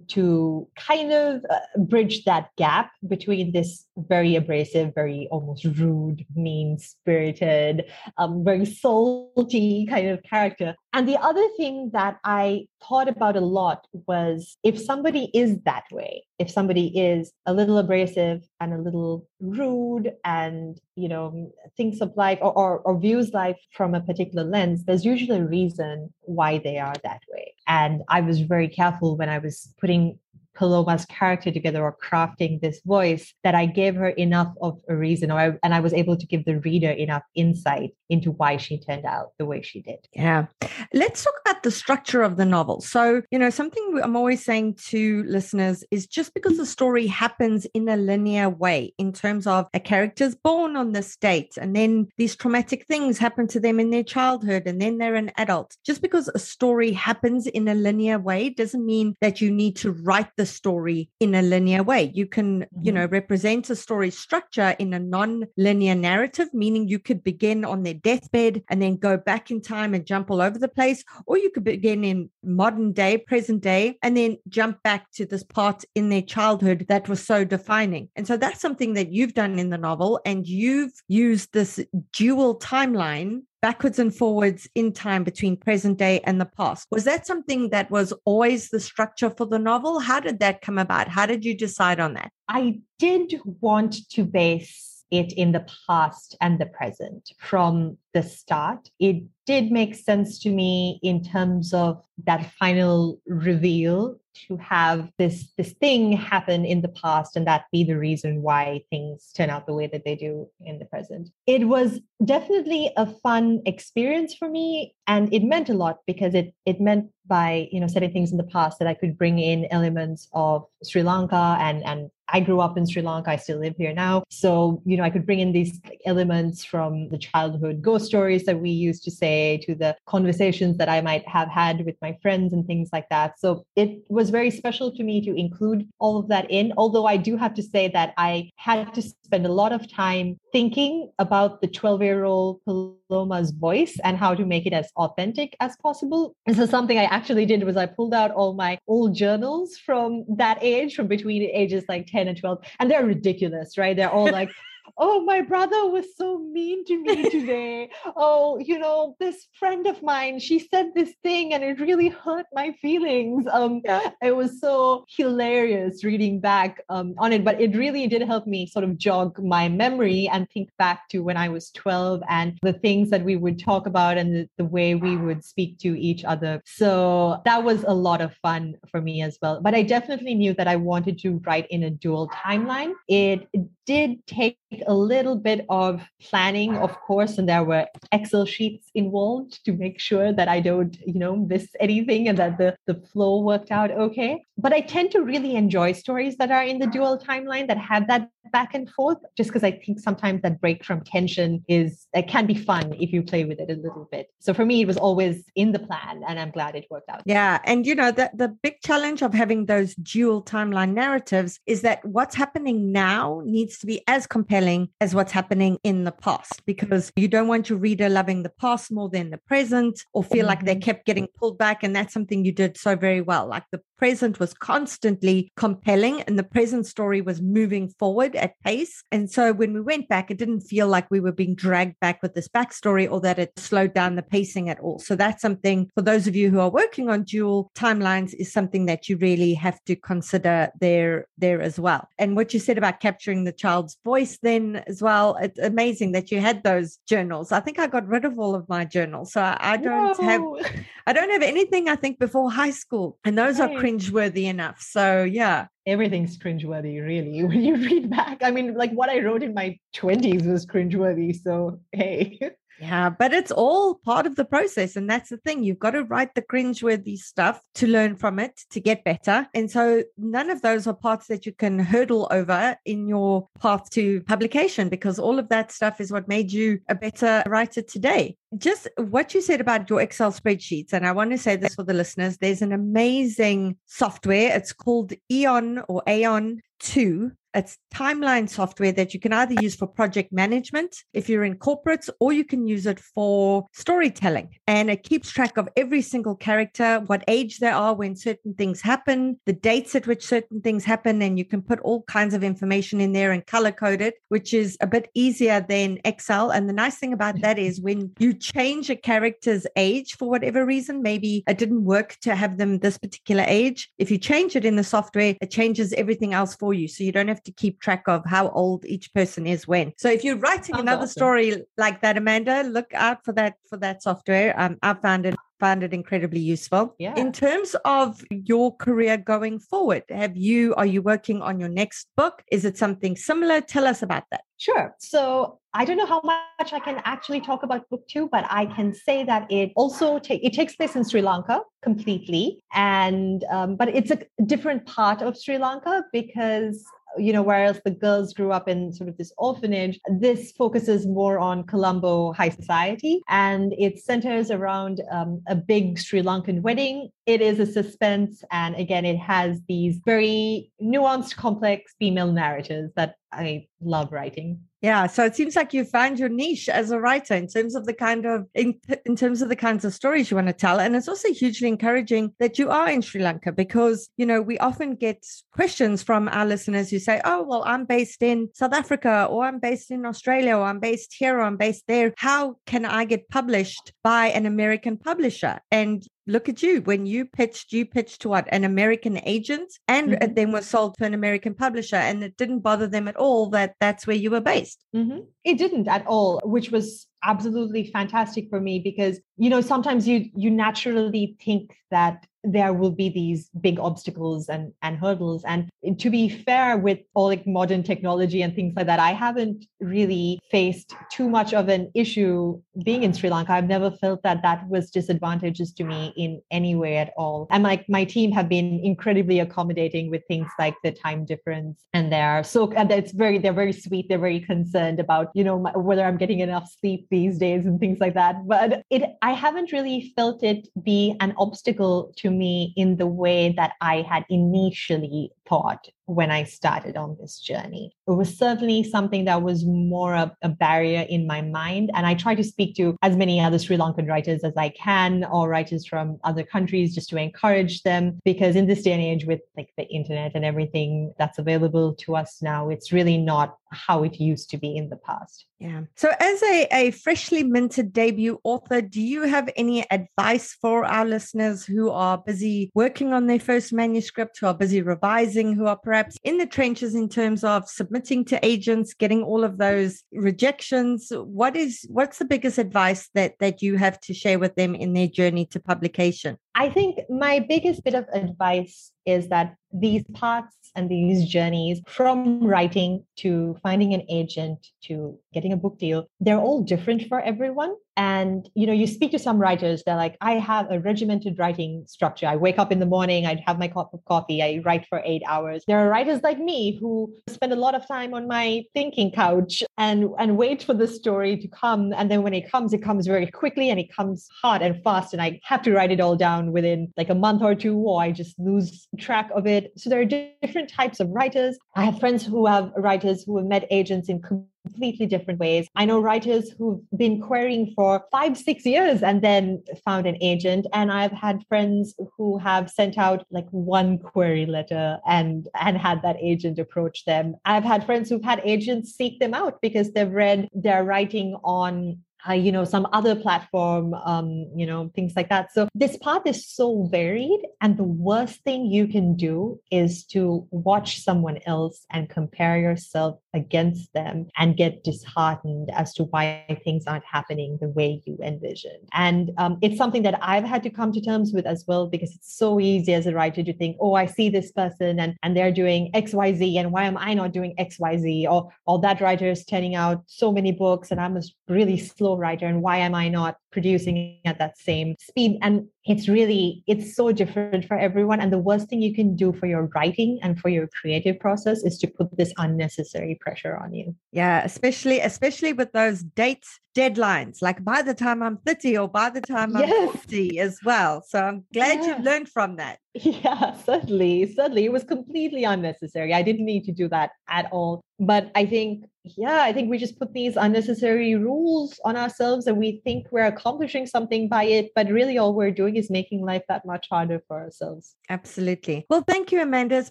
to 0.08 0.68
kind 0.76 1.12
of 1.12 1.44
uh, 1.48 1.58
bridge 1.78 2.24
that 2.24 2.50
gap 2.56 2.90
between 3.08 3.52
this 3.52 3.84
very 3.96 4.36
abrasive, 4.36 4.94
very 4.94 5.28
almost 5.30 5.64
rude, 5.64 6.24
mean 6.34 6.78
spirited, 6.78 7.84
um, 8.18 8.44
very 8.44 8.64
salty 8.64 9.86
kind 9.86 10.08
of 10.08 10.22
character. 10.22 10.74
And 10.96 11.06
the 11.06 11.18
other 11.18 11.46
thing 11.58 11.90
that 11.92 12.16
I 12.24 12.68
thought 12.82 13.06
about 13.06 13.36
a 13.36 13.40
lot 13.40 13.86
was 14.06 14.56
if 14.64 14.80
somebody 14.80 15.30
is 15.34 15.58
that 15.66 15.84
way, 15.92 16.24
if 16.38 16.50
somebody 16.50 16.86
is 16.98 17.34
a 17.44 17.52
little 17.52 17.76
abrasive 17.76 18.48
and 18.60 18.72
a 18.72 18.78
little 18.78 19.28
rude 19.38 20.14
and 20.24 20.80
you 20.94 21.10
know 21.10 21.52
thinks 21.76 22.00
of 22.00 22.14
life 22.16 22.38
or, 22.40 22.50
or, 22.56 22.78
or 22.78 22.98
views 22.98 23.34
life 23.34 23.58
from 23.72 23.94
a 23.94 24.00
particular 24.00 24.42
lens 24.42 24.84
there's 24.84 25.04
usually 25.04 25.38
a 25.38 25.44
reason 25.44 26.14
why 26.22 26.56
they 26.56 26.78
are 26.78 26.94
that 27.04 27.20
way. 27.30 27.54
And 27.68 28.02
i 28.08 28.22
was 28.22 28.40
very 28.40 28.68
careful 28.68 29.18
when 29.18 29.28
i 29.28 29.38
was 29.38 29.74
putting 29.78 30.18
Paloma's 30.56 31.04
character 31.06 31.50
together 31.50 31.82
or 31.82 31.96
crafting 31.96 32.60
this 32.60 32.80
voice 32.84 33.34
that 33.44 33.54
I 33.54 33.66
gave 33.66 33.94
her 33.94 34.08
enough 34.08 34.52
of 34.60 34.80
a 34.88 34.96
reason 34.96 35.30
or 35.30 35.38
I, 35.38 35.52
and 35.62 35.74
I 35.74 35.80
was 35.80 35.92
able 35.92 36.16
to 36.16 36.26
give 36.26 36.44
the 36.44 36.58
reader 36.60 36.90
enough 36.90 37.22
insight 37.34 37.90
into 38.08 38.32
why 38.32 38.56
she 38.56 38.78
turned 38.78 39.04
out 39.04 39.32
the 39.38 39.46
way 39.46 39.62
she 39.62 39.82
did. 39.82 40.06
Yeah. 40.12 40.46
Let's 40.92 41.24
talk 41.24 41.34
about 41.44 41.62
the 41.62 41.70
structure 41.70 42.22
of 42.22 42.36
the 42.36 42.44
novel. 42.44 42.80
So, 42.80 43.22
you 43.30 43.38
know, 43.38 43.50
something 43.50 44.00
I'm 44.02 44.16
always 44.16 44.44
saying 44.44 44.78
to 44.88 45.24
listeners 45.24 45.84
is 45.90 46.06
just 46.06 46.34
because 46.34 46.56
the 46.56 46.66
story 46.66 47.06
happens 47.06 47.66
in 47.74 47.88
a 47.88 47.96
linear 47.96 48.48
way 48.48 48.94
in 48.98 49.12
terms 49.12 49.46
of 49.46 49.66
a 49.74 49.80
character's 49.80 50.34
born 50.34 50.76
on 50.76 50.92
this 50.92 51.16
date 51.16 51.54
and 51.60 51.74
then 51.74 52.08
these 52.16 52.36
traumatic 52.36 52.86
things 52.86 53.18
happen 53.18 53.46
to 53.48 53.60
them 53.60 53.80
in 53.80 53.90
their 53.90 54.04
childhood 54.04 54.64
and 54.66 54.80
then 54.80 54.98
they're 54.98 55.14
an 55.14 55.32
adult. 55.36 55.76
Just 55.84 56.02
because 56.02 56.28
a 56.28 56.38
story 56.38 56.92
happens 56.92 57.46
in 57.46 57.68
a 57.68 57.74
linear 57.74 58.18
way 58.18 58.50
doesn't 58.50 58.84
mean 58.84 59.14
that 59.20 59.40
you 59.40 59.50
need 59.50 59.76
to 59.76 59.92
write 59.92 60.30
the 60.36 60.45
story 60.46 61.10
in 61.20 61.34
a 61.34 61.42
linear 61.42 61.82
way. 61.82 62.10
You 62.14 62.26
can, 62.26 62.60
mm-hmm. 62.60 62.84
you 62.84 62.92
know, 62.92 63.06
represent 63.06 63.70
a 63.70 63.76
story 63.76 64.10
structure 64.10 64.74
in 64.78 64.94
a 64.94 64.98
non-linear 64.98 65.94
narrative, 65.94 66.48
meaning 66.52 66.88
you 66.88 66.98
could 66.98 67.22
begin 67.22 67.64
on 67.64 67.82
their 67.82 67.94
deathbed 67.94 68.62
and 68.70 68.80
then 68.80 68.96
go 68.96 69.16
back 69.16 69.50
in 69.50 69.60
time 69.60 69.94
and 69.94 70.06
jump 70.06 70.30
all 70.30 70.40
over 70.40 70.58
the 70.58 70.68
place, 70.68 71.04
or 71.26 71.36
you 71.38 71.50
could 71.50 71.64
begin 71.64 72.04
in 72.04 72.30
modern 72.42 72.92
day, 72.92 73.18
present 73.18 73.62
day, 73.62 73.98
and 74.02 74.16
then 74.16 74.38
jump 74.48 74.82
back 74.82 75.10
to 75.12 75.26
this 75.26 75.42
part 75.42 75.84
in 75.94 76.08
their 76.08 76.22
childhood 76.22 76.86
that 76.88 77.08
was 77.08 77.24
so 77.24 77.44
defining. 77.44 78.08
And 78.16 78.26
so 78.26 78.36
that's 78.36 78.60
something 78.60 78.94
that 78.94 79.12
you've 79.12 79.34
done 79.34 79.58
in 79.58 79.70
the 79.70 79.78
novel, 79.78 80.20
and 80.24 80.46
you've 80.46 80.92
used 81.08 81.52
this 81.52 81.80
dual 82.12 82.58
timeline 82.58 83.42
backwards 83.62 83.98
and 83.98 84.14
forwards 84.14 84.68
in 84.74 84.92
time 84.92 85.24
between 85.24 85.56
present 85.56 85.98
day 85.98 86.20
and 86.24 86.40
the 86.40 86.46
past. 86.46 86.86
Was 86.90 87.04
that 87.04 87.26
something 87.26 87.70
that 87.70 87.90
was 87.90 88.12
always 88.24 88.70
the 88.70 88.80
structure 88.80 89.30
for 89.30 89.46
the 89.46 89.58
novel? 89.58 90.00
How 90.00 90.20
did 90.20 90.40
that 90.40 90.60
come 90.60 90.78
about? 90.78 91.08
How 91.08 91.26
did 91.26 91.44
you 91.44 91.56
decide 91.56 92.00
on 92.00 92.14
that? 92.14 92.30
I 92.48 92.80
did 92.98 93.34
want 93.44 94.08
to 94.10 94.24
base 94.24 95.04
it 95.10 95.32
in 95.32 95.52
the 95.52 95.66
past 95.86 96.36
and 96.40 96.60
the 96.60 96.66
present 96.66 97.32
from 97.38 97.98
the 98.12 98.22
start. 98.22 98.90
It 98.98 99.24
did 99.46 99.70
make 99.70 99.94
sense 99.94 100.38
to 100.40 100.50
me 100.50 100.98
in 101.02 101.22
terms 101.22 101.72
of 101.72 102.04
that 102.24 102.52
final 102.58 103.20
reveal 103.26 104.18
to 104.48 104.56
have 104.58 105.10
this 105.18 105.52
this 105.56 105.72
thing 105.74 106.12
happen 106.12 106.64
in 106.64 106.82
the 106.82 106.88
past 106.88 107.36
and 107.36 107.46
that 107.46 107.64
be 107.72 107.84
the 107.84 107.96
reason 107.96 108.42
why 108.42 108.82
things 108.90 109.32
turn 109.34 109.48
out 109.48 109.66
the 109.66 109.72
way 109.72 109.86
that 109.86 110.04
they 110.04 110.14
do 110.14 110.46
in 110.60 110.78
the 110.78 110.84
present. 110.84 111.30
It 111.46 111.68
was 111.68 112.00
definitely 112.24 112.92
a 112.96 113.06
fun 113.06 113.62
experience 113.64 114.34
for 114.34 114.48
me 114.48 114.94
and 115.06 115.32
it 115.32 115.42
meant 115.42 115.68
a 115.68 115.74
lot 115.74 115.98
because 116.06 116.34
it 116.34 116.54
it 116.66 116.80
meant 116.80 117.10
by 117.26 117.68
you 117.72 117.80
know 117.80 117.86
setting 117.86 118.12
things 118.12 118.30
in 118.30 118.38
the 118.38 118.44
past 118.44 118.78
that 118.78 118.88
i 118.88 118.94
could 118.94 119.18
bring 119.18 119.38
in 119.38 119.66
elements 119.70 120.28
of 120.32 120.64
sri 120.84 121.02
lanka 121.02 121.56
and 121.60 121.84
and 121.84 122.10
I 122.28 122.40
grew 122.40 122.60
up 122.60 122.76
in 122.76 122.86
Sri 122.86 123.02
Lanka. 123.02 123.30
I 123.30 123.36
still 123.36 123.58
live 123.58 123.76
here 123.76 123.92
now. 123.92 124.24
So, 124.30 124.82
you 124.84 124.96
know, 124.96 125.04
I 125.04 125.10
could 125.10 125.26
bring 125.26 125.40
in 125.40 125.52
these 125.52 125.80
elements 126.04 126.64
from 126.64 127.08
the 127.10 127.18
childhood 127.18 127.82
ghost 127.82 128.06
stories 128.06 128.44
that 128.44 128.60
we 128.60 128.70
used 128.70 129.04
to 129.04 129.10
say 129.10 129.58
to 129.64 129.74
the 129.74 129.96
conversations 130.06 130.76
that 130.78 130.88
I 130.88 131.00
might 131.00 131.26
have 131.28 131.48
had 131.48 131.84
with 131.84 131.96
my 132.02 132.16
friends 132.22 132.52
and 132.52 132.66
things 132.66 132.90
like 132.92 133.08
that. 133.10 133.38
So 133.38 133.64
it 133.76 134.02
was 134.08 134.30
very 134.30 134.50
special 134.50 134.90
to 134.92 135.02
me 135.02 135.20
to 135.22 135.34
include 135.34 135.88
all 135.98 136.18
of 136.18 136.28
that 136.28 136.50
in. 136.50 136.72
Although 136.76 137.06
I 137.06 137.16
do 137.16 137.36
have 137.36 137.54
to 137.54 137.62
say 137.62 137.88
that 137.88 138.12
I 138.16 138.50
had 138.56 138.92
to 138.94 139.02
spend 139.02 139.46
a 139.46 139.52
lot 139.52 139.72
of 139.72 139.90
time 139.90 140.38
thinking 140.52 141.10
about 141.18 141.60
the 141.60 141.68
12 141.68 142.02
year 142.02 142.24
old 142.24 142.60
Paloma's 142.64 143.50
voice 143.50 143.98
and 144.04 144.16
how 144.16 144.34
to 144.34 144.44
make 144.44 144.66
it 144.66 144.72
as 144.72 144.90
authentic 144.96 145.56
as 145.60 145.76
possible. 145.76 146.34
And 146.46 146.56
so 146.56 146.66
something 146.66 146.98
I 146.98 147.04
actually 147.04 147.46
did 147.46 147.64
was 147.64 147.76
I 147.76 147.86
pulled 147.86 148.14
out 148.14 148.30
all 148.32 148.54
my 148.54 148.78
old 148.88 149.14
journals 149.14 149.76
from 149.76 150.24
that 150.36 150.58
age, 150.60 150.94
from 150.94 151.06
between 151.06 151.42
ages 151.42 151.84
like 151.88 152.06
10 152.06 152.15
and 152.20 152.36
12, 152.36 152.58
and 152.80 152.90
they're 152.90 153.04
ridiculous, 153.04 153.76
right? 153.78 153.96
They're 153.96 154.10
all 154.10 154.30
like, 154.30 154.50
oh, 154.98 155.22
my 155.24 155.40
brother 155.40 155.86
was 155.86 156.06
so 156.16 156.38
mean 156.38 156.84
to 156.86 157.02
me 157.02 157.28
today. 157.30 157.90
oh, 158.16 158.58
you 158.58 158.78
know, 158.78 159.16
this 159.20 159.46
friend 159.58 159.86
of 159.86 160.02
mine, 160.02 160.38
she 160.38 160.58
said 160.58 160.92
this 160.94 161.12
thing 161.22 161.52
and 161.52 161.62
it 161.62 161.80
really 161.80 162.08
hurt 162.08 162.46
my 162.52 162.72
feelings. 162.80 163.46
Um, 163.52 163.82
yeah. 163.84 164.10
It 164.22 164.34
was 164.34 164.60
so 164.60 165.04
hilarious 165.08 166.04
reading 166.04 166.40
back 166.40 166.82
um, 166.88 167.14
on 167.18 167.32
it, 167.32 167.44
but 167.44 167.60
it 167.60 167.76
really 167.76 168.06
did 168.06 168.22
help 168.22 168.46
me 168.46 168.66
sort 168.66 168.84
of 168.84 168.96
jog 168.98 169.42
my 169.42 169.68
memory 169.68 170.28
and 170.32 170.48
think 170.50 170.70
back 170.78 171.08
to 171.10 171.20
when 171.20 171.36
I 171.36 171.48
was 171.48 171.70
12 171.72 172.22
and 172.28 172.58
the 172.62 172.72
things 172.72 173.10
that 173.10 173.24
we 173.24 173.36
would 173.36 173.58
talk 173.58 173.86
about 173.86 174.16
and 174.16 174.34
the, 174.34 174.48
the 174.56 174.64
way 174.64 174.94
we 174.94 175.16
would 175.16 175.44
speak 175.44 175.78
to 175.80 175.98
each 175.98 176.24
other. 176.24 176.62
So 176.64 177.40
that 177.44 177.62
was 177.62 177.84
a 177.84 177.94
lot 177.94 178.20
of 178.20 178.34
fun 178.36 178.74
for 178.90 179.00
me 179.00 179.22
as 179.22 179.38
well. 179.42 179.60
But 179.60 179.74
I 179.74 179.82
definitely 179.82 180.34
knew 180.34 180.54
that 180.54 180.68
I 180.68 180.76
wanted 180.76 181.18
to 181.20 181.40
write 181.46 181.66
in 181.70 181.84
a 181.84 181.90
dual 181.90 182.28
timeline. 182.28 182.92
It 183.08 183.48
did 183.86 184.26
take 184.26 184.58
a 184.86 184.94
little 184.94 185.36
bit 185.36 185.64
of 185.68 186.02
planning, 186.20 186.76
of 186.76 186.98
course, 187.00 187.38
and 187.38 187.48
there 187.48 187.64
were 187.64 187.86
Excel 188.12 188.46
sheets 188.46 188.90
involved 188.94 189.64
to 189.64 189.72
make 189.72 190.00
sure 190.00 190.32
that 190.32 190.48
I 190.48 190.60
don't, 190.60 190.96
you 191.06 191.18
know, 191.18 191.36
miss 191.36 191.68
anything 191.80 192.28
and 192.28 192.38
that 192.38 192.58
the, 192.58 192.76
the 192.86 192.94
flow 192.94 193.42
worked 193.42 193.70
out 193.70 193.90
okay. 193.90 194.42
But 194.58 194.72
I 194.72 194.80
tend 194.80 195.10
to 195.12 195.22
really 195.22 195.56
enjoy 195.56 195.92
stories 195.92 196.36
that 196.36 196.50
are 196.50 196.64
in 196.64 196.78
the 196.78 196.86
dual 196.86 197.18
timeline 197.18 197.68
that 197.68 197.78
have 197.78 198.06
that 198.08 198.30
back 198.52 198.74
and 198.74 198.88
forth, 198.90 199.18
just 199.36 199.48
because 199.50 199.64
I 199.64 199.72
think 199.72 200.00
sometimes 200.00 200.42
that 200.42 200.60
break 200.60 200.84
from 200.84 201.02
tension 201.02 201.64
is 201.68 202.06
it 202.14 202.28
can 202.28 202.46
be 202.46 202.54
fun 202.54 202.94
if 202.98 203.12
you 203.12 203.22
play 203.22 203.44
with 203.44 203.60
it 203.60 203.70
a 203.70 203.74
little 203.74 204.08
bit. 204.10 204.28
So 204.40 204.54
for 204.54 204.64
me, 204.64 204.80
it 204.80 204.86
was 204.86 204.96
always 204.96 205.44
in 205.54 205.72
the 205.72 205.78
plan, 205.78 206.22
and 206.26 206.38
I'm 206.38 206.50
glad 206.50 206.74
it 206.74 206.86
worked 206.90 207.08
out. 207.08 207.22
Yeah, 207.24 207.60
and 207.64 207.86
you 207.86 207.94
know 207.94 208.10
that 208.12 208.36
the 208.36 208.48
big 208.48 208.80
challenge 208.82 209.22
of 209.22 209.34
having 209.34 209.66
those 209.66 209.94
dual 209.96 210.42
timeline 210.42 210.94
narratives 210.94 211.60
is 211.66 211.82
that 211.82 212.04
what's 212.04 212.34
happening 212.34 212.92
now 212.92 213.42
needs 213.44 213.78
to 213.78 213.86
be 213.86 214.02
as 214.08 214.26
compelling 214.26 214.88
as 215.00 215.14
what's 215.14 215.32
happening 215.32 215.78
in 215.84 216.04
the 216.04 216.12
past 216.12 216.64
because 216.66 217.12
you 217.16 217.28
don't 217.28 217.48
want 217.48 217.68
your 217.68 217.78
reader 217.78 218.08
loving 218.08 218.42
the 218.42 218.52
past 218.60 218.90
more 218.92 219.08
than 219.08 219.30
the 219.30 219.38
present 219.38 220.02
or 220.12 220.22
feel 220.22 220.38
mm-hmm. 220.38 220.46
like 220.46 220.64
they 220.64 220.74
mm-hmm. 220.74 220.80
kept 220.80 221.06
getting 221.06 221.28
pulled 221.36 221.58
back, 221.58 221.82
and 221.82 221.94
that's 221.94 222.12
something 222.12 222.44
you 222.44 222.52
did 222.52 222.76
so 222.76 222.96
very 222.96 223.20
well. 223.20 223.46
Like 223.46 223.64
the 223.72 223.80
present 223.98 224.38
was 224.38 224.54
constantly 224.54 225.52
compelling 225.56 226.22
and 226.22 226.38
the 226.38 226.42
present 226.42 226.86
story 226.86 227.20
was 227.20 227.40
moving 227.40 227.88
forward 227.98 228.36
at 228.36 228.60
pace. 228.62 229.02
And 229.10 229.30
so 229.30 229.52
when 229.52 229.72
we 229.72 229.80
went 229.80 230.08
back, 230.08 230.30
it 230.30 230.38
didn't 230.38 230.60
feel 230.60 230.88
like 230.88 231.10
we 231.10 231.20
were 231.20 231.32
being 231.32 231.54
dragged 231.54 231.98
back 232.00 232.22
with 232.22 232.34
this 232.34 232.48
backstory 232.48 233.10
or 233.10 233.20
that 233.20 233.38
it 233.38 233.52
slowed 233.58 233.94
down 233.94 234.16
the 234.16 234.22
pacing 234.22 234.68
at 234.68 234.80
all. 234.80 234.98
So 234.98 235.16
that's 235.16 235.42
something 235.42 235.90
for 235.94 236.02
those 236.02 236.26
of 236.26 236.36
you 236.36 236.50
who 236.50 236.60
are 236.60 236.70
working 236.70 237.08
on 237.08 237.24
dual 237.24 237.70
timelines 237.74 238.34
is 238.34 238.52
something 238.52 238.86
that 238.86 239.08
you 239.08 239.16
really 239.16 239.54
have 239.54 239.82
to 239.84 239.96
consider 239.96 240.70
there, 240.80 241.26
there 241.38 241.60
as 241.60 241.78
well. 241.78 242.08
And 242.18 242.36
what 242.36 242.52
you 242.54 242.60
said 242.60 242.78
about 242.78 243.00
capturing 243.00 243.44
the 243.44 243.52
child's 243.52 243.98
voice 244.04 244.38
then 244.42 244.82
as 244.86 245.02
well, 245.02 245.36
it's 245.40 245.58
amazing 245.58 246.12
that 246.12 246.30
you 246.30 246.40
had 246.40 246.62
those 246.62 246.98
journals. 247.08 247.52
I 247.52 247.60
think 247.60 247.78
I 247.78 247.86
got 247.86 248.06
rid 248.06 248.24
of 248.24 248.38
all 248.38 248.54
of 248.54 248.68
my 248.68 248.84
journals. 248.84 249.32
So 249.32 249.40
I, 249.40 249.56
I 249.60 249.76
don't 249.76 250.20
have 250.20 250.42
I 251.06 251.12
don't 251.12 251.30
have 251.30 251.42
anything 251.42 251.88
I 251.88 251.94
think 251.94 252.18
before 252.18 252.50
high 252.50 252.70
school. 252.70 253.18
And 253.24 253.38
those 253.38 253.60
right. 253.60 253.70
are 253.70 253.80
cringeworthy 253.80 254.44
enough. 254.44 254.80
So 254.80 255.22
yeah. 255.22 255.66
Everything's 255.86 256.36
cringeworthy, 256.36 257.00
really, 257.00 257.44
when 257.48 257.62
you 257.62 257.76
read 257.76 258.10
back. 258.10 258.42
I 258.42 258.50
mean, 258.50 258.74
like 258.74 258.90
what 258.90 259.08
I 259.08 259.20
wrote 259.20 259.42
in 259.42 259.54
my 259.54 259.78
20s 259.94 260.50
was 260.50 260.66
cringeworthy. 260.66 261.40
So 261.40 261.80
hey. 261.92 262.38
Yeah, 262.78 263.10
but 263.10 263.32
it's 263.32 263.50
all 263.50 263.94
part 263.94 264.26
of 264.26 264.36
the 264.36 264.44
process. 264.44 264.96
And 264.96 265.08
that's 265.08 265.30
the 265.30 265.38
thing. 265.38 265.64
You've 265.64 265.78
got 265.78 265.92
to 265.92 266.04
write 266.04 266.34
the 266.34 266.42
cringeworthy 266.42 267.16
stuff 267.16 267.60
to 267.76 267.86
learn 267.86 268.16
from 268.16 268.38
it, 268.38 268.60
to 268.70 268.80
get 268.80 269.04
better. 269.04 269.48
And 269.54 269.70
so 269.70 270.04
none 270.18 270.50
of 270.50 270.62
those 270.62 270.86
are 270.86 270.94
parts 270.94 271.26
that 271.28 271.46
you 271.46 271.52
can 271.52 271.78
hurdle 271.78 272.28
over 272.30 272.76
in 272.84 273.08
your 273.08 273.48
path 273.60 273.88
to 273.90 274.20
publication 274.22 274.88
because 274.88 275.18
all 275.18 275.38
of 275.38 275.48
that 275.48 275.72
stuff 275.72 276.00
is 276.00 276.12
what 276.12 276.28
made 276.28 276.52
you 276.52 276.80
a 276.88 276.94
better 276.94 277.42
writer 277.46 277.82
today. 277.82 278.36
Just 278.58 278.88
what 278.96 279.34
you 279.34 279.40
said 279.40 279.60
about 279.60 279.88
your 279.88 280.00
Excel 280.00 280.32
spreadsheets. 280.32 280.92
And 280.92 281.06
I 281.06 281.12
want 281.12 281.30
to 281.30 281.38
say 281.38 281.56
this 281.56 281.74
for 281.74 281.82
the 281.82 281.94
listeners 281.94 282.38
there's 282.38 282.62
an 282.62 282.72
amazing 282.72 283.76
software. 283.86 284.54
It's 284.54 284.72
called 284.72 285.12
Eon 285.30 285.82
or 285.88 286.02
Aeon 286.06 286.60
2 286.80 287.32
it's 287.56 287.78
timeline 287.92 288.48
software 288.48 288.92
that 288.92 289.14
you 289.14 289.20
can 289.20 289.32
either 289.32 289.54
use 289.60 289.74
for 289.74 289.86
project 289.86 290.32
management 290.32 290.94
if 291.14 291.28
you're 291.28 291.44
in 291.44 291.56
corporates, 291.56 292.10
or 292.20 292.32
you 292.32 292.44
can 292.44 292.66
use 292.66 292.86
it 292.86 293.00
for 293.00 293.66
storytelling. 293.72 294.50
And 294.66 294.90
it 294.90 295.02
keeps 295.02 295.30
track 295.30 295.56
of 295.56 295.68
every 295.76 296.02
single 296.02 296.36
character, 296.36 297.00
what 297.06 297.24
age 297.26 297.58
they 297.58 297.68
are 297.68 297.94
when 297.94 298.14
certain 298.14 298.54
things 298.54 298.82
happen, 298.82 299.40
the 299.46 299.54
dates 299.54 299.94
at 299.94 300.06
which 300.06 300.24
certain 300.24 300.60
things 300.60 300.84
happen. 300.84 301.22
And 301.22 301.38
you 301.38 301.46
can 301.46 301.62
put 301.62 301.80
all 301.80 302.02
kinds 302.02 302.34
of 302.34 302.44
information 302.44 303.00
in 303.00 303.12
there 303.12 303.32
and 303.32 303.44
color 303.46 303.72
code 303.72 304.02
it, 304.02 304.16
which 304.28 304.52
is 304.52 304.76
a 304.82 304.86
bit 304.86 305.08
easier 305.14 305.64
than 305.66 305.98
Excel. 306.04 306.50
And 306.50 306.68
the 306.68 306.74
nice 306.74 306.98
thing 306.98 307.14
about 307.14 307.40
that 307.40 307.58
is 307.58 307.80
when 307.80 308.12
you 308.18 308.34
change 308.34 308.90
a 308.90 308.96
character's 308.96 309.66
age 309.76 310.16
for 310.16 310.28
whatever 310.28 310.66
reason, 310.66 311.02
maybe 311.02 311.42
it 311.48 311.56
didn't 311.56 311.84
work 311.84 312.16
to 312.20 312.34
have 312.34 312.58
them 312.58 312.80
this 312.80 312.98
particular 312.98 313.44
age. 313.46 313.90
If 313.96 314.10
you 314.10 314.18
change 314.18 314.56
it 314.56 314.66
in 314.66 314.76
the 314.76 314.84
software, 314.84 315.34
it 315.40 315.50
changes 315.50 315.94
everything 315.94 316.34
else 316.34 316.54
for 316.54 316.74
you. 316.74 316.86
So 316.86 317.02
you 317.02 317.12
don't 317.12 317.28
have 317.28 317.42
to 317.46 317.52
keep 317.52 317.80
track 317.80 318.04
of 318.06 318.24
how 318.26 318.50
old 318.50 318.84
each 318.84 319.12
person 319.14 319.46
is 319.46 319.66
when. 319.66 319.92
So 319.96 320.10
if 320.10 320.22
you're 320.24 320.36
writing 320.36 320.74
Sounds 320.74 320.82
another 320.82 321.02
awesome. 321.02 321.20
story 321.20 321.64
like 321.78 322.02
that, 322.02 322.18
Amanda, 322.18 322.62
look 322.62 322.92
out 322.94 323.24
for 323.24 323.32
that 323.32 323.54
for 323.68 323.76
that 323.78 324.02
software. 324.02 324.58
Um, 324.60 324.76
I 324.82 324.94
found 324.94 325.26
it 325.26 325.34
found 325.58 325.82
it 325.82 325.92
incredibly 325.92 326.40
useful. 326.40 326.94
Yeah. 326.98 327.14
In 327.16 327.32
terms 327.32 327.74
of 327.84 328.22
your 328.30 328.76
career 328.76 329.16
going 329.16 329.58
forward, 329.58 330.04
have 330.10 330.36
you 330.36 330.74
are 330.74 330.86
you 330.86 331.02
working 331.02 331.42
on 331.42 331.58
your 331.58 331.68
next 331.68 332.08
book? 332.16 332.42
Is 332.52 332.64
it 332.64 332.76
something 332.76 333.16
similar? 333.16 333.60
Tell 333.60 333.86
us 333.86 334.02
about 334.02 334.24
that. 334.30 334.42
Sure. 334.58 334.94
So 334.98 335.58
I 335.74 335.84
don't 335.84 335.98
know 335.98 336.06
how 336.06 336.22
much 336.24 336.72
I 336.72 336.80
can 336.80 337.02
actually 337.04 337.40
talk 337.40 337.62
about 337.62 337.88
book 337.90 338.06
two, 338.08 338.28
but 338.32 338.46
I 338.48 338.66
can 338.66 338.94
say 338.94 339.24
that 339.24 339.50
it 339.50 339.72
also 339.76 340.18
take 340.18 340.42
it 340.42 340.52
takes 340.52 340.74
place 340.76 340.96
in 340.96 341.04
Sri 341.04 341.20
Lanka 341.20 341.60
completely, 341.82 342.62
and 342.74 343.44
um, 343.50 343.76
but 343.76 343.88
it's 343.88 344.10
a 344.10 344.18
different 344.44 344.86
part 344.86 345.22
of 345.22 345.38
Sri 345.38 345.58
Lanka 345.58 346.04
because 346.12 346.84
you 347.18 347.32
know, 347.32 347.42
whereas 347.42 347.80
the 347.84 347.90
girls 347.90 348.32
grew 348.32 348.52
up 348.52 348.68
in 348.68 348.92
sort 348.92 349.08
of 349.08 349.16
this 349.16 349.32
orphanage, 349.38 350.00
this 350.18 350.52
focuses 350.52 351.06
more 351.06 351.38
on 351.38 351.64
Colombo 351.64 352.32
high 352.32 352.48
society 352.48 353.20
and 353.28 353.72
it 353.78 353.98
centers 353.98 354.50
around 354.50 355.02
um, 355.10 355.42
a 355.46 355.54
big 355.54 355.98
Sri 355.98 356.22
Lankan 356.22 356.60
wedding. 356.62 357.10
It 357.26 357.40
is 357.40 357.58
a 357.58 357.66
suspense. 357.66 358.42
And 358.50 358.74
again, 358.76 359.04
it 359.04 359.18
has 359.18 359.60
these 359.68 359.98
very 360.04 360.70
nuanced, 360.82 361.36
complex 361.36 361.94
female 361.98 362.32
narratives 362.32 362.92
that 362.96 363.16
I 363.32 363.66
love 363.80 364.12
writing. 364.12 364.60
Yeah, 364.86 365.08
so 365.08 365.24
it 365.24 365.34
seems 365.34 365.56
like 365.56 365.74
you 365.74 365.82
found 365.82 366.20
your 366.20 366.28
niche 366.28 366.68
as 366.68 366.92
a 366.92 367.00
writer 367.00 367.34
in 367.34 367.48
terms 367.48 367.74
of 367.74 367.86
the 367.86 367.92
kind 367.92 368.24
of 368.24 368.46
in, 368.54 368.78
in 369.04 369.16
terms 369.16 369.42
of 369.42 369.48
the 369.48 369.56
kinds 369.56 369.84
of 369.84 369.92
stories 369.92 370.30
you 370.30 370.36
want 370.36 370.46
to 370.46 370.52
tell, 370.52 370.78
and 370.78 370.94
it's 370.94 371.08
also 371.08 371.32
hugely 371.32 371.66
encouraging 371.66 372.32
that 372.38 372.56
you 372.56 372.70
are 372.70 372.88
in 372.88 373.02
Sri 373.02 373.20
Lanka 373.20 373.50
because 373.50 374.08
you 374.16 374.24
know 374.24 374.40
we 374.40 374.56
often 374.58 374.94
get 374.94 375.26
questions 375.50 376.04
from 376.04 376.28
our 376.28 376.46
listeners 376.46 376.88
who 376.88 377.00
say, 377.00 377.20
"Oh, 377.24 377.42
well, 377.42 377.64
I'm 377.66 377.84
based 377.84 378.22
in 378.22 378.48
South 378.54 378.72
Africa, 378.72 379.26
or 379.28 379.46
I'm 379.46 379.58
based 379.58 379.90
in 379.90 380.06
Australia, 380.06 380.56
or 380.56 380.62
I'm 380.62 380.78
based 380.78 381.16
here, 381.18 381.36
or 381.36 381.42
I'm 381.42 381.56
based 381.56 381.82
there. 381.88 382.14
How 382.16 382.54
can 382.66 382.84
I 382.84 383.06
get 383.06 383.28
published 383.28 383.92
by 384.04 384.28
an 384.28 384.46
American 384.46 384.98
publisher?" 384.98 385.58
And 385.72 386.06
look 386.26 386.48
at 386.48 386.62
you 386.62 386.80
when 386.82 387.06
you 387.06 387.24
pitched 387.24 387.72
you 387.72 387.86
pitched 387.86 388.22
to 388.22 388.28
what 388.28 388.48
an 388.50 388.64
american 388.64 389.20
agent 389.24 389.72
and 389.88 390.10
mm-hmm. 390.10 390.34
then 390.34 390.52
was 390.52 390.66
sold 390.66 390.94
to 390.96 391.04
an 391.04 391.14
american 391.14 391.54
publisher 391.54 391.96
and 391.96 392.22
it 392.22 392.36
didn't 392.36 392.60
bother 392.60 392.86
them 392.86 393.08
at 393.08 393.16
all 393.16 393.48
that 393.50 393.74
that's 393.80 394.06
where 394.06 394.16
you 394.16 394.30
were 394.30 394.40
based 394.40 394.84
mm-hmm. 394.94 395.20
it 395.44 395.58
didn't 395.58 395.88
at 395.88 396.06
all 396.06 396.40
which 396.44 396.70
was 396.70 397.06
absolutely 397.24 397.90
fantastic 397.92 398.48
for 398.48 398.60
me 398.60 398.78
because 398.78 399.18
you 399.36 399.50
know 399.50 399.60
sometimes 399.60 400.06
you 400.06 400.30
you 400.34 400.50
naturally 400.50 401.36
think 401.44 401.76
that 401.90 402.26
there 402.46 402.72
will 402.72 402.90
be 402.90 403.08
these 403.08 403.48
big 403.60 403.78
obstacles 403.78 404.48
and 404.48 404.72
and 404.82 404.98
hurdles. 404.98 405.42
And 405.44 405.68
to 405.98 406.10
be 406.10 406.28
fair 406.28 406.76
with 406.76 407.00
all 407.14 407.26
like 407.26 407.46
modern 407.46 407.82
technology 407.82 408.42
and 408.42 408.54
things 408.54 408.74
like 408.76 408.86
that 408.86 408.98
i 408.98 409.12
haven't 409.12 409.64
really 409.80 410.38
faced 410.50 410.94
too 411.10 411.28
much 411.28 411.54
of 411.54 411.68
an 411.68 411.90
issue 411.94 412.60
being 412.84 413.02
in 413.02 413.12
sri 413.12 413.30
lanka. 413.30 413.52
I've 413.52 413.68
never 413.68 413.90
felt 413.90 414.22
that 414.22 414.42
that 414.42 414.68
was 414.68 414.90
disadvantageous 414.90 415.72
to 415.74 415.84
me 415.84 416.12
in 416.16 416.40
any 416.50 416.74
way 416.74 416.96
at 416.98 417.12
all. 417.16 417.46
And 417.50 417.62
like 417.62 417.88
my 417.88 418.04
team 418.04 418.32
have 418.32 418.48
been 418.48 418.80
incredibly 418.82 419.40
accommodating 419.40 420.10
with 420.10 420.22
things 420.28 420.48
like 420.58 420.74
the 420.82 420.92
time 420.92 421.24
difference 421.24 421.84
and 421.92 422.12
they're 422.12 422.42
so 422.44 422.72
and 422.72 422.90
it's 422.90 423.12
very 423.12 423.38
they're 423.38 423.52
very 423.52 423.72
sweet 423.72 424.06
they're 424.08 424.18
very 424.18 424.40
concerned 424.40 425.00
about 425.00 425.30
you 425.34 425.44
know 425.44 425.58
my, 425.58 425.76
whether 425.76 426.04
i'm 426.04 426.16
getting 426.16 426.40
enough 426.40 426.70
sleep 426.80 427.05
these 427.10 427.38
days 427.38 427.66
and 427.66 427.78
things 427.80 427.98
like 428.00 428.14
that. 428.14 428.46
But 428.46 428.82
it 428.90 429.02
i 429.22 429.32
haven't 429.32 429.72
really 429.72 430.12
felt 430.16 430.42
it 430.42 430.68
be 430.82 431.14
an 431.20 431.34
obstacle 431.36 432.12
to 432.16 432.30
me 432.30 432.72
in 432.76 432.96
the 432.96 433.06
way 433.06 433.52
that 433.56 433.74
I 433.80 434.02
had 434.02 434.24
initially 434.28 435.32
thought 435.48 435.88
when 436.06 436.30
I 436.30 436.44
started 436.44 436.96
on 436.96 437.16
this 437.20 437.38
journey. 437.40 437.92
It 438.06 438.12
was 438.12 438.36
certainly 438.36 438.84
something 438.84 439.24
that 439.24 439.42
was 439.42 439.64
more 439.64 440.14
of 440.14 440.30
a 440.42 440.48
barrier 440.48 441.04
in 441.08 441.26
my 441.26 441.42
mind. 441.42 441.90
And 441.94 442.06
I 442.06 442.14
try 442.14 442.34
to 442.34 442.44
speak 442.44 442.76
to 442.76 442.96
as 443.02 443.16
many 443.16 443.40
other 443.40 443.58
Sri 443.58 443.76
Lankan 443.76 444.08
writers 444.08 444.44
as 444.44 444.56
I 444.56 444.68
can, 444.70 445.24
or 445.24 445.48
writers 445.48 445.86
from 445.86 446.18
other 446.24 446.44
countries, 446.44 446.94
just 446.94 447.08
to 447.10 447.16
encourage 447.16 447.82
them. 447.82 448.18
Because 448.24 448.54
in 448.56 448.66
this 448.66 448.82
day 448.82 448.92
and 448.92 449.02
age, 449.02 449.26
with 449.26 449.40
like 449.56 449.70
the 449.76 449.86
internet 449.88 450.32
and 450.34 450.44
everything 450.44 451.12
that's 451.18 451.38
available 451.38 451.94
to 451.94 452.16
us 452.16 452.38
now, 452.40 452.68
it's 452.68 452.92
really 452.92 453.18
not 453.18 453.56
how 453.70 454.04
it 454.04 454.20
used 454.20 454.48
to 454.50 454.56
be 454.56 454.76
in 454.76 454.88
the 454.88 454.96
past. 454.96 455.46
Yeah. 455.58 455.82
So, 455.96 456.12
as 456.20 456.42
a, 456.42 456.68
a 456.70 456.90
freshly 456.92 457.42
minted 457.42 457.92
debut 457.92 458.38
author, 458.44 458.80
do 458.80 459.00
you 459.00 459.22
have 459.22 459.48
any 459.56 459.90
advice 459.90 460.52
for 460.60 460.84
our 460.84 461.04
listeners 461.04 461.64
who 461.64 461.90
are 461.90 462.18
busy 462.18 462.70
working 462.74 463.12
on 463.12 463.26
their 463.26 463.40
first 463.40 463.72
manuscript, 463.72 464.38
who 464.38 464.46
are 464.46 464.54
busy 464.54 464.82
revising, 464.82 465.35
who 465.44 465.66
are 465.66 465.76
perhaps 465.76 466.16
in 466.24 466.38
the 466.38 466.46
trenches 466.46 466.94
in 466.94 467.08
terms 467.08 467.44
of 467.44 467.68
submitting 467.68 468.24
to 468.26 468.44
agents, 468.44 468.94
getting 468.94 469.22
all 469.22 469.44
of 469.44 469.58
those 469.58 470.02
rejections? 470.12 471.12
What 471.14 471.56
is 471.56 471.86
what's 471.88 472.18
the 472.18 472.24
biggest 472.24 472.58
advice 472.58 473.08
that 473.14 473.34
that 473.40 473.62
you 473.62 473.76
have 473.76 474.00
to 474.00 474.14
share 474.14 474.38
with 474.38 474.54
them 474.54 474.74
in 474.74 474.92
their 474.92 475.08
journey 475.08 475.46
to 475.46 475.60
publication? 475.60 476.38
I 476.56 476.70
think 476.70 477.00
my 477.10 477.38
biggest 477.38 477.84
bit 477.84 477.94
of 477.94 478.06
advice 478.14 478.90
is 479.04 479.28
that 479.28 479.54
these 479.72 480.04
paths 480.14 480.56
and 480.74 480.88
these 480.88 481.26
journeys 481.26 481.80
from 481.86 482.44
writing 482.44 483.04
to 483.16 483.56
finding 483.62 483.94
an 483.94 484.02
agent 484.10 484.66
to 484.84 485.18
getting 485.32 485.52
a 485.52 485.56
book 485.56 485.78
deal, 485.78 486.06
they're 486.20 486.38
all 486.38 486.62
different 486.62 487.06
for 487.08 487.20
everyone. 487.20 487.74
And 487.98 488.48
you 488.54 488.66
know, 488.66 488.74
you 488.74 488.86
speak 488.86 489.10
to 489.12 489.18
some 489.18 489.38
writers, 489.38 489.82
they're 489.84 489.96
like, 489.96 490.16
I 490.20 490.32
have 490.32 490.70
a 490.70 490.80
regimented 490.80 491.38
writing 491.38 491.84
structure. 491.86 492.26
I 492.26 492.36
wake 492.36 492.58
up 492.58 492.70
in 492.70 492.78
the 492.78 492.86
morning, 492.86 493.24
I'd 493.24 493.42
have 493.46 493.58
my 493.58 493.68
cup 493.68 493.94
of 493.94 494.04
coffee, 494.04 494.42
I 494.42 494.60
write 494.64 494.86
for 494.86 495.00
eight 495.04 495.22
hours. 495.26 495.64
There 495.66 495.78
are 495.78 495.88
writers 495.88 496.22
like 496.22 496.38
me 496.38 496.76
who 496.78 497.14
spend 497.28 497.54
a 497.54 497.56
lot 497.56 497.74
of 497.74 497.88
time 497.88 498.12
on 498.12 498.28
my 498.28 498.64
thinking 498.74 499.12
couch 499.12 499.62
and 499.78 500.10
and 500.18 500.36
wait 500.36 500.62
for 500.62 500.74
the 500.74 500.86
story 500.86 501.38
to 501.38 501.48
come. 501.48 501.94
And 501.96 502.10
then 502.10 502.22
when 502.22 502.34
it 502.34 502.50
comes, 502.50 502.74
it 502.74 502.82
comes 502.82 503.06
very 503.06 503.30
quickly 503.30 503.70
and 503.70 503.80
it 503.80 503.94
comes 503.94 504.28
hard 504.42 504.60
and 504.60 504.82
fast. 504.82 505.14
And 505.14 505.22
I 505.22 505.40
have 505.44 505.62
to 505.62 505.72
write 505.72 505.90
it 505.90 506.00
all 506.00 506.16
down 506.16 506.45
within 506.52 506.92
like 506.96 507.10
a 507.10 507.14
month 507.14 507.42
or 507.42 507.54
two, 507.54 507.76
or 507.76 508.02
I 508.02 508.12
just 508.12 508.38
lose 508.38 508.88
track 508.98 509.30
of 509.34 509.46
it. 509.46 509.72
So 509.76 509.90
there 509.90 510.00
are 510.00 510.04
different 510.04 510.70
types 510.70 511.00
of 511.00 511.08
writers. 511.10 511.58
I 511.74 511.84
have 511.84 512.00
friends 512.00 512.24
who 512.24 512.46
have 512.46 512.72
writers 512.76 513.24
who 513.24 513.36
have 513.38 513.46
met 513.46 513.66
agents 513.70 514.08
in 514.08 514.20
completely 514.66 515.06
different 515.06 515.38
ways. 515.38 515.68
I 515.76 515.84
know 515.84 516.00
writers 516.00 516.50
who've 516.50 516.80
been 516.96 517.20
querying 517.20 517.72
for 517.74 518.04
five, 518.10 518.36
six 518.36 518.66
years 518.66 519.02
and 519.02 519.22
then 519.22 519.62
found 519.84 520.06
an 520.06 520.16
agent. 520.20 520.66
And 520.72 520.90
I've 520.92 521.12
had 521.12 521.44
friends 521.48 521.94
who 522.16 522.38
have 522.38 522.70
sent 522.70 522.98
out 522.98 523.24
like 523.30 523.48
one 523.50 523.98
query 523.98 524.46
letter 524.46 524.98
and 525.06 525.48
and 525.60 525.78
had 525.78 526.02
that 526.02 526.16
agent 526.20 526.58
approach 526.58 527.04
them. 527.04 527.36
I've 527.44 527.64
had 527.64 527.84
friends 527.84 528.08
who've 528.08 528.24
had 528.24 528.40
agents 528.44 528.94
seek 528.94 529.20
them 529.20 529.34
out 529.34 529.60
because 529.62 529.92
they've 529.92 530.10
read 530.10 530.48
their 530.52 530.84
writing 530.84 531.36
on 531.44 531.98
uh, 532.28 532.32
you 532.32 532.52
know 532.52 532.64
some 532.64 532.86
other 532.92 533.14
platform 533.14 533.94
um, 533.94 534.50
you 534.54 534.66
know 534.66 534.90
things 534.94 535.14
like 535.16 535.28
that. 535.28 535.52
So 535.52 535.68
this 535.74 535.96
path 535.98 536.22
is 536.26 536.46
so 536.46 536.88
varied 536.90 537.40
and 537.60 537.76
the 537.76 537.84
worst 537.84 538.42
thing 538.42 538.66
you 538.66 538.86
can 538.86 539.16
do 539.16 539.60
is 539.70 540.04
to 540.04 540.46
watch 540.50 541.02
someone 541.02 541.38
else 541.46 541.84
and 541.90 542.08
compare 542.08 542.58
yourself 542.58 543.18
against 543.34 543.92
them 543.92 544.26
and 544.38 544.56
get 544.56 544.84
disheartened 544.84 545.70
as 545.72 545.92
to 545.94 546.04
why 546.04 546.44
things 546.64 546.84
aren't 546.86 547.04
happening 547.04 547.58
the 547.60 547.68
way 547.68 548.02
you 548.06 548.16
envision 548.22 548.78
and 548.92 549.30
um, 549.38 549.58
it's 549.62 549.76
something 549.76 550.02
that 550.02 550.18
i've 550.22 550.44
had 550.44 550.62
to 550.62 550.70
come 550.70 550.92
to 550.92 551.00
terms 551.00 551.32
with 551.32 551.46
as 551.46 551.64
well 551.66 551.86
because 551.86 552.14
it's 552.14 552.36
so 552.36 552.60
easy 552.60 552.94
as 552.94 553.06
a 553.06 553.14
writer 553.14 553.42
to 553.42 553.52
think 553.52 553.76
oh 553.80 553.94
i 553.94 554.06
see 554.06 554.28
this 554.28 554.52
person 554.52 554.98
and 555.00 555.14
and 555.22 555.36
they're 555.36 555.52
doing 555.52 555.90
xyz 555.92 556.56
and 556.58 556.72
why 556.72 556.84
am 556.84 556.96
i 556.96 557.12
not 557.14 557.32
doing 557.32 557.54
xyz 557.58 558.26
or 558.30 558.48
or 558.66 558.80
that 558.80 559.00
writer 559.00 559.28
is 559.28 559.44
turning 559.44 559.74
out 559.74 560.02
so 560.06 560.32
many 560.32 560.52
books 560.52 560.90
and 560.90 561.00
i'm 561.00 561.16
a 561.16 561.22
really 561.48 561.78
slow 561.78 562.05
writer 562.14 562.46
and 562.46 562.62
why 562.62 562.78
am 562.78 562.94
i 562.94 563.08
not 563.08 563.36
producing 563.50 564.18
at 564.24 564.38
that 564.38 564.58
same 564.58 564.94
speed? 565.00 565.38
And 565.42 565.68
it's 565.86 566.08
really 566.08 566.64
it's 566.66 566.94
so 566.94 567.12
different 567.12 567.64
for 567.64 567.78
everyone. 567.78 568.20
And 568.20 568.32
the 568.32 568.38
worst 568.38 568.68
thing 568.68 568.82
you 568.82 568.94
can 568.94 569.14
do 569.14 569.32
for 569.32 569.46
your 569.46 569.66
writing 569.74 570.18
and 570.22 570.38
for 570.38 570.48
your 570.48 570.68
creative 570.68 571.18
process 571.20 571.62
is 571.62 571.78
to 571.78 571.86
put 571.86 572.16
this 572.16 572.32
unnecessary 572.38 573.16
pressure 573.20 573.56
on 573.56 573.72
you. 573.72 573.94
Yeah 574.12 574.42
especially 574.44 575.00
especially 575.00 575.52
with 575.52 575.72
those 575.72 576.02
dates 576.02 576.60
deadlines. 576.76 577.40
Like 577.40 577.64
by 577.64 577.82
the 577.82 577.94
time 577.94 578.22
i'm 578.22 578.38
30 578.38 578.78
or 578.78 578.88
by 578.88 579.10
the 579.10 579.20
time 579.20 579.56
i'm 579.56 579.68
yes. 579.68 579.92
40 579.92 580.40
as 580.40 580.58
well. 580.64 581.02
So 581.06 581.20
i'm 581.20 581.44
glad 581.54 581.80
yeah. 581.80 581.86
you've 581.86 582.04
learned 582.04 582.28
from 582.28 582.56
that. 582.56 582.78
Yeah 582.94 583.56
certainly 583.56 584.32
certainly. 584.34 584.64
It 584.64 584.72
was 584.72 584.84
completely 584.84 585.44
unnecessary. 585.44 586.12
I 586.12 586.22
didn't 586.22 586.44
need 586.44 586.64
to 586.64 586.72
do 586.72 586.88
that 586.88 587.10
at 587.28 587.46
all. 587.52 587.80
But 587.98 588.30
i 588.34 588.44
think 588.44 588.84
yeah 589.16 589.42
i 589.42 589.52
think 589.52 589.70
we 589.70 589.78
just 589.78 589.98
put 589.98 590.12
these 590.12 590.36
unnecessary 590.36 591.14
rules 591.14 591.78
on 591.84 591.96
ourselves 591.96 592.46
and 592.46 592.56
we 592.56 592.80
think 592.84 593.06
we're 593.10 593.26
accomplishing 593.26 593.86
something 593.86 594.28
by 594.28 594.44
it 594.44 594.70
but 594.74 594.88
really 594.88 595.18
all 595.18 595.34
we're 595.34 595.50
doing 595.50 595.75
is 595.76 595.90
making 595.90 596.24
life 596.24 596.42
that 596.48 596.64
much 596.64 596.88
harder 596.88 597.22
for 597.28 597.38
ourselves. 597.38 597.94
Absolutely. 598.08 598.86
Well, 598.88 599.04
thank 599.06 599.32
you, 599.32 599.40
Amanda. 599.42 599.76
It's 599.76 599.90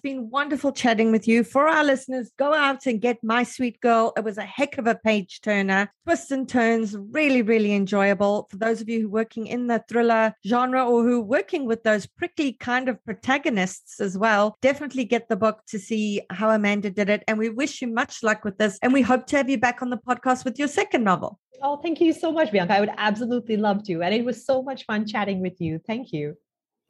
been 0.00 0.30
wonderful 0.30 0.72
chatting 0.72 1.12
with 1.12 1.28
you. 1.28 1.44
For 1.44 1.68
our 1.68 1.84
listeners, 1.84 2.32
go 2.38 2.52
out 2.52 2.86
and 2.86 3.00
get 3.00 3.22
My 3.22 3.42
Sweet 3.42 3.80
Girl. 3.80 4.12
It 4.16 4.24
was 4.24 4.38
a 4.38 4.42
heck 4.42 4.78
of 4.78 4.86
a 4.86 4.94
page 4.94 5.40
turner, 5.40 5.92
twists 6.04 6.30
and 6.30 6.48
turns, 6.48 6.96
really, 6.96 7.42
really 7.42 7.74
enjoyable. 7.74 8.48
For 8.50 8.56
those 8.56 8.80
of 8.80 8.88
you 8.88 9.02
who 9.02 9.06
are 9.06 9.10
working 9.10 9.46
in 9.46 9.66
the 9.66 9.84
thriller 9.88 10.34
genre 10.46 10.84
or 10.84 11.02
who 11.02 11.20
are 11.20 11.24
working 11.24 11.66
with 11.66 11.82
those 11.82 12.06
prickly 12.06 12.52
kind 12.54 12.88
of 12.88 13.02
protagonists 13.04 14.00
as 14.00 14.18
well, 14.18 14.56
definitely 14.60 15.04
get 15.04 15.28
the 15.28 15.36
book 15.36 15.60
to 15.68 15.78
see 15.78 16.22
how 16.30 16.50
Amanda 16.50 16.90
did 16.90 17.08
it. 17.08 17.22
And 17.28 17.38
we 17.38 17.48
wish 17.48 17.80
you 17.80 17.88
much 17.88 18.22
luck 18.22 18.44
with 18.44 18.58
this. 18.58 18.78
And 18.82 18.92
we 18.92 19.02
hope 19.02 19.26
to 19.26 19.36
have 19.36 19.48
you 19.48 19.58
back 19.58 19.82
on 19.82 19.90
the 19.90 19.96
podcast 19.96 20.44
with 20.44 20.58
your 20.58 20.68
second 20.68 21.04
novel. 21.04 21.38
Oh, 21.62 21.76
thank 21.76 22.00
you 22.00 22.12
so 22.12 22.30
much, 22.32 22.52
Bianca. 22.52 22.74
I 22.74 22.80
would 22.80 22.90
absolutely 22.96 23.56
love 23.56 23.84
to. 23.84 24.02
And 24.02 24.14
it 24.14 24.24
was 24.24 24.44
so 24.44 24.62
much 24.62 24.84
fun 24.84 25.06
chatting 25.06 25.40
with 25.40 25.60
you. 25.60 25.78
Thank 25.86 26.12
you. 26.12 26.36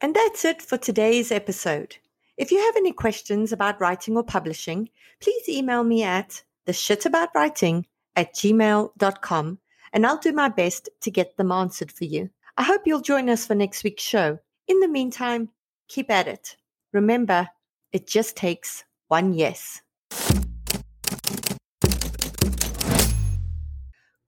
And 0.01 0.15
that's 0.15 0.45
it 0.45 0.61
for 0.61 0.77
today's 0.77 1.33
episode. 1.33 1.97
If 2.37 2.51
you 2.51 2.59
have 2.59 2.77
any 2.77 2.93
questions 2.93 3.53
about 3.53 3.81
writing 3.81 4.17
or 4.17 4.23
publishing, 4.23 4.91
please 5.21 5.49
email 5.49 5.85
me 5.85 6.03
at 6.03 6.43
the 6.67 6.73
shitaboutwriting 6.73 7.85
at 8.15 8.35
gmail.com 8.35 9.59
and 9.93 10.07
I'll 10.07 10.19
do 10.19 10.33
my 10.33 10.49
best 10.49 10.91
to 11.01 11.11
get 11.11 11.37
them 11.37 11.51
answered 11.51 11.91
for 11.91 12.05
you. 12.05 12.29
I 12.59 12.63
hope 12.63 12.83
you'll 12.85 13.01
join 13.01 13.31
us 13.31 13.47
for 13.47 13.55
next 13.55 13.85
week's 13.85 14.03
show. 14.03 14.39
In 14.69 14.81
the 14.81 14.89
meantime, 14.89 15.49
keep 15.89 16.11
at 16.11 16.29
it. 16.29 16.57
Remember, 16.93 17.49
it 17.93 18.07
just 18.07 18.37
takes 18.37 18.85
one 19.09 19.33
yes. 19.33 19.81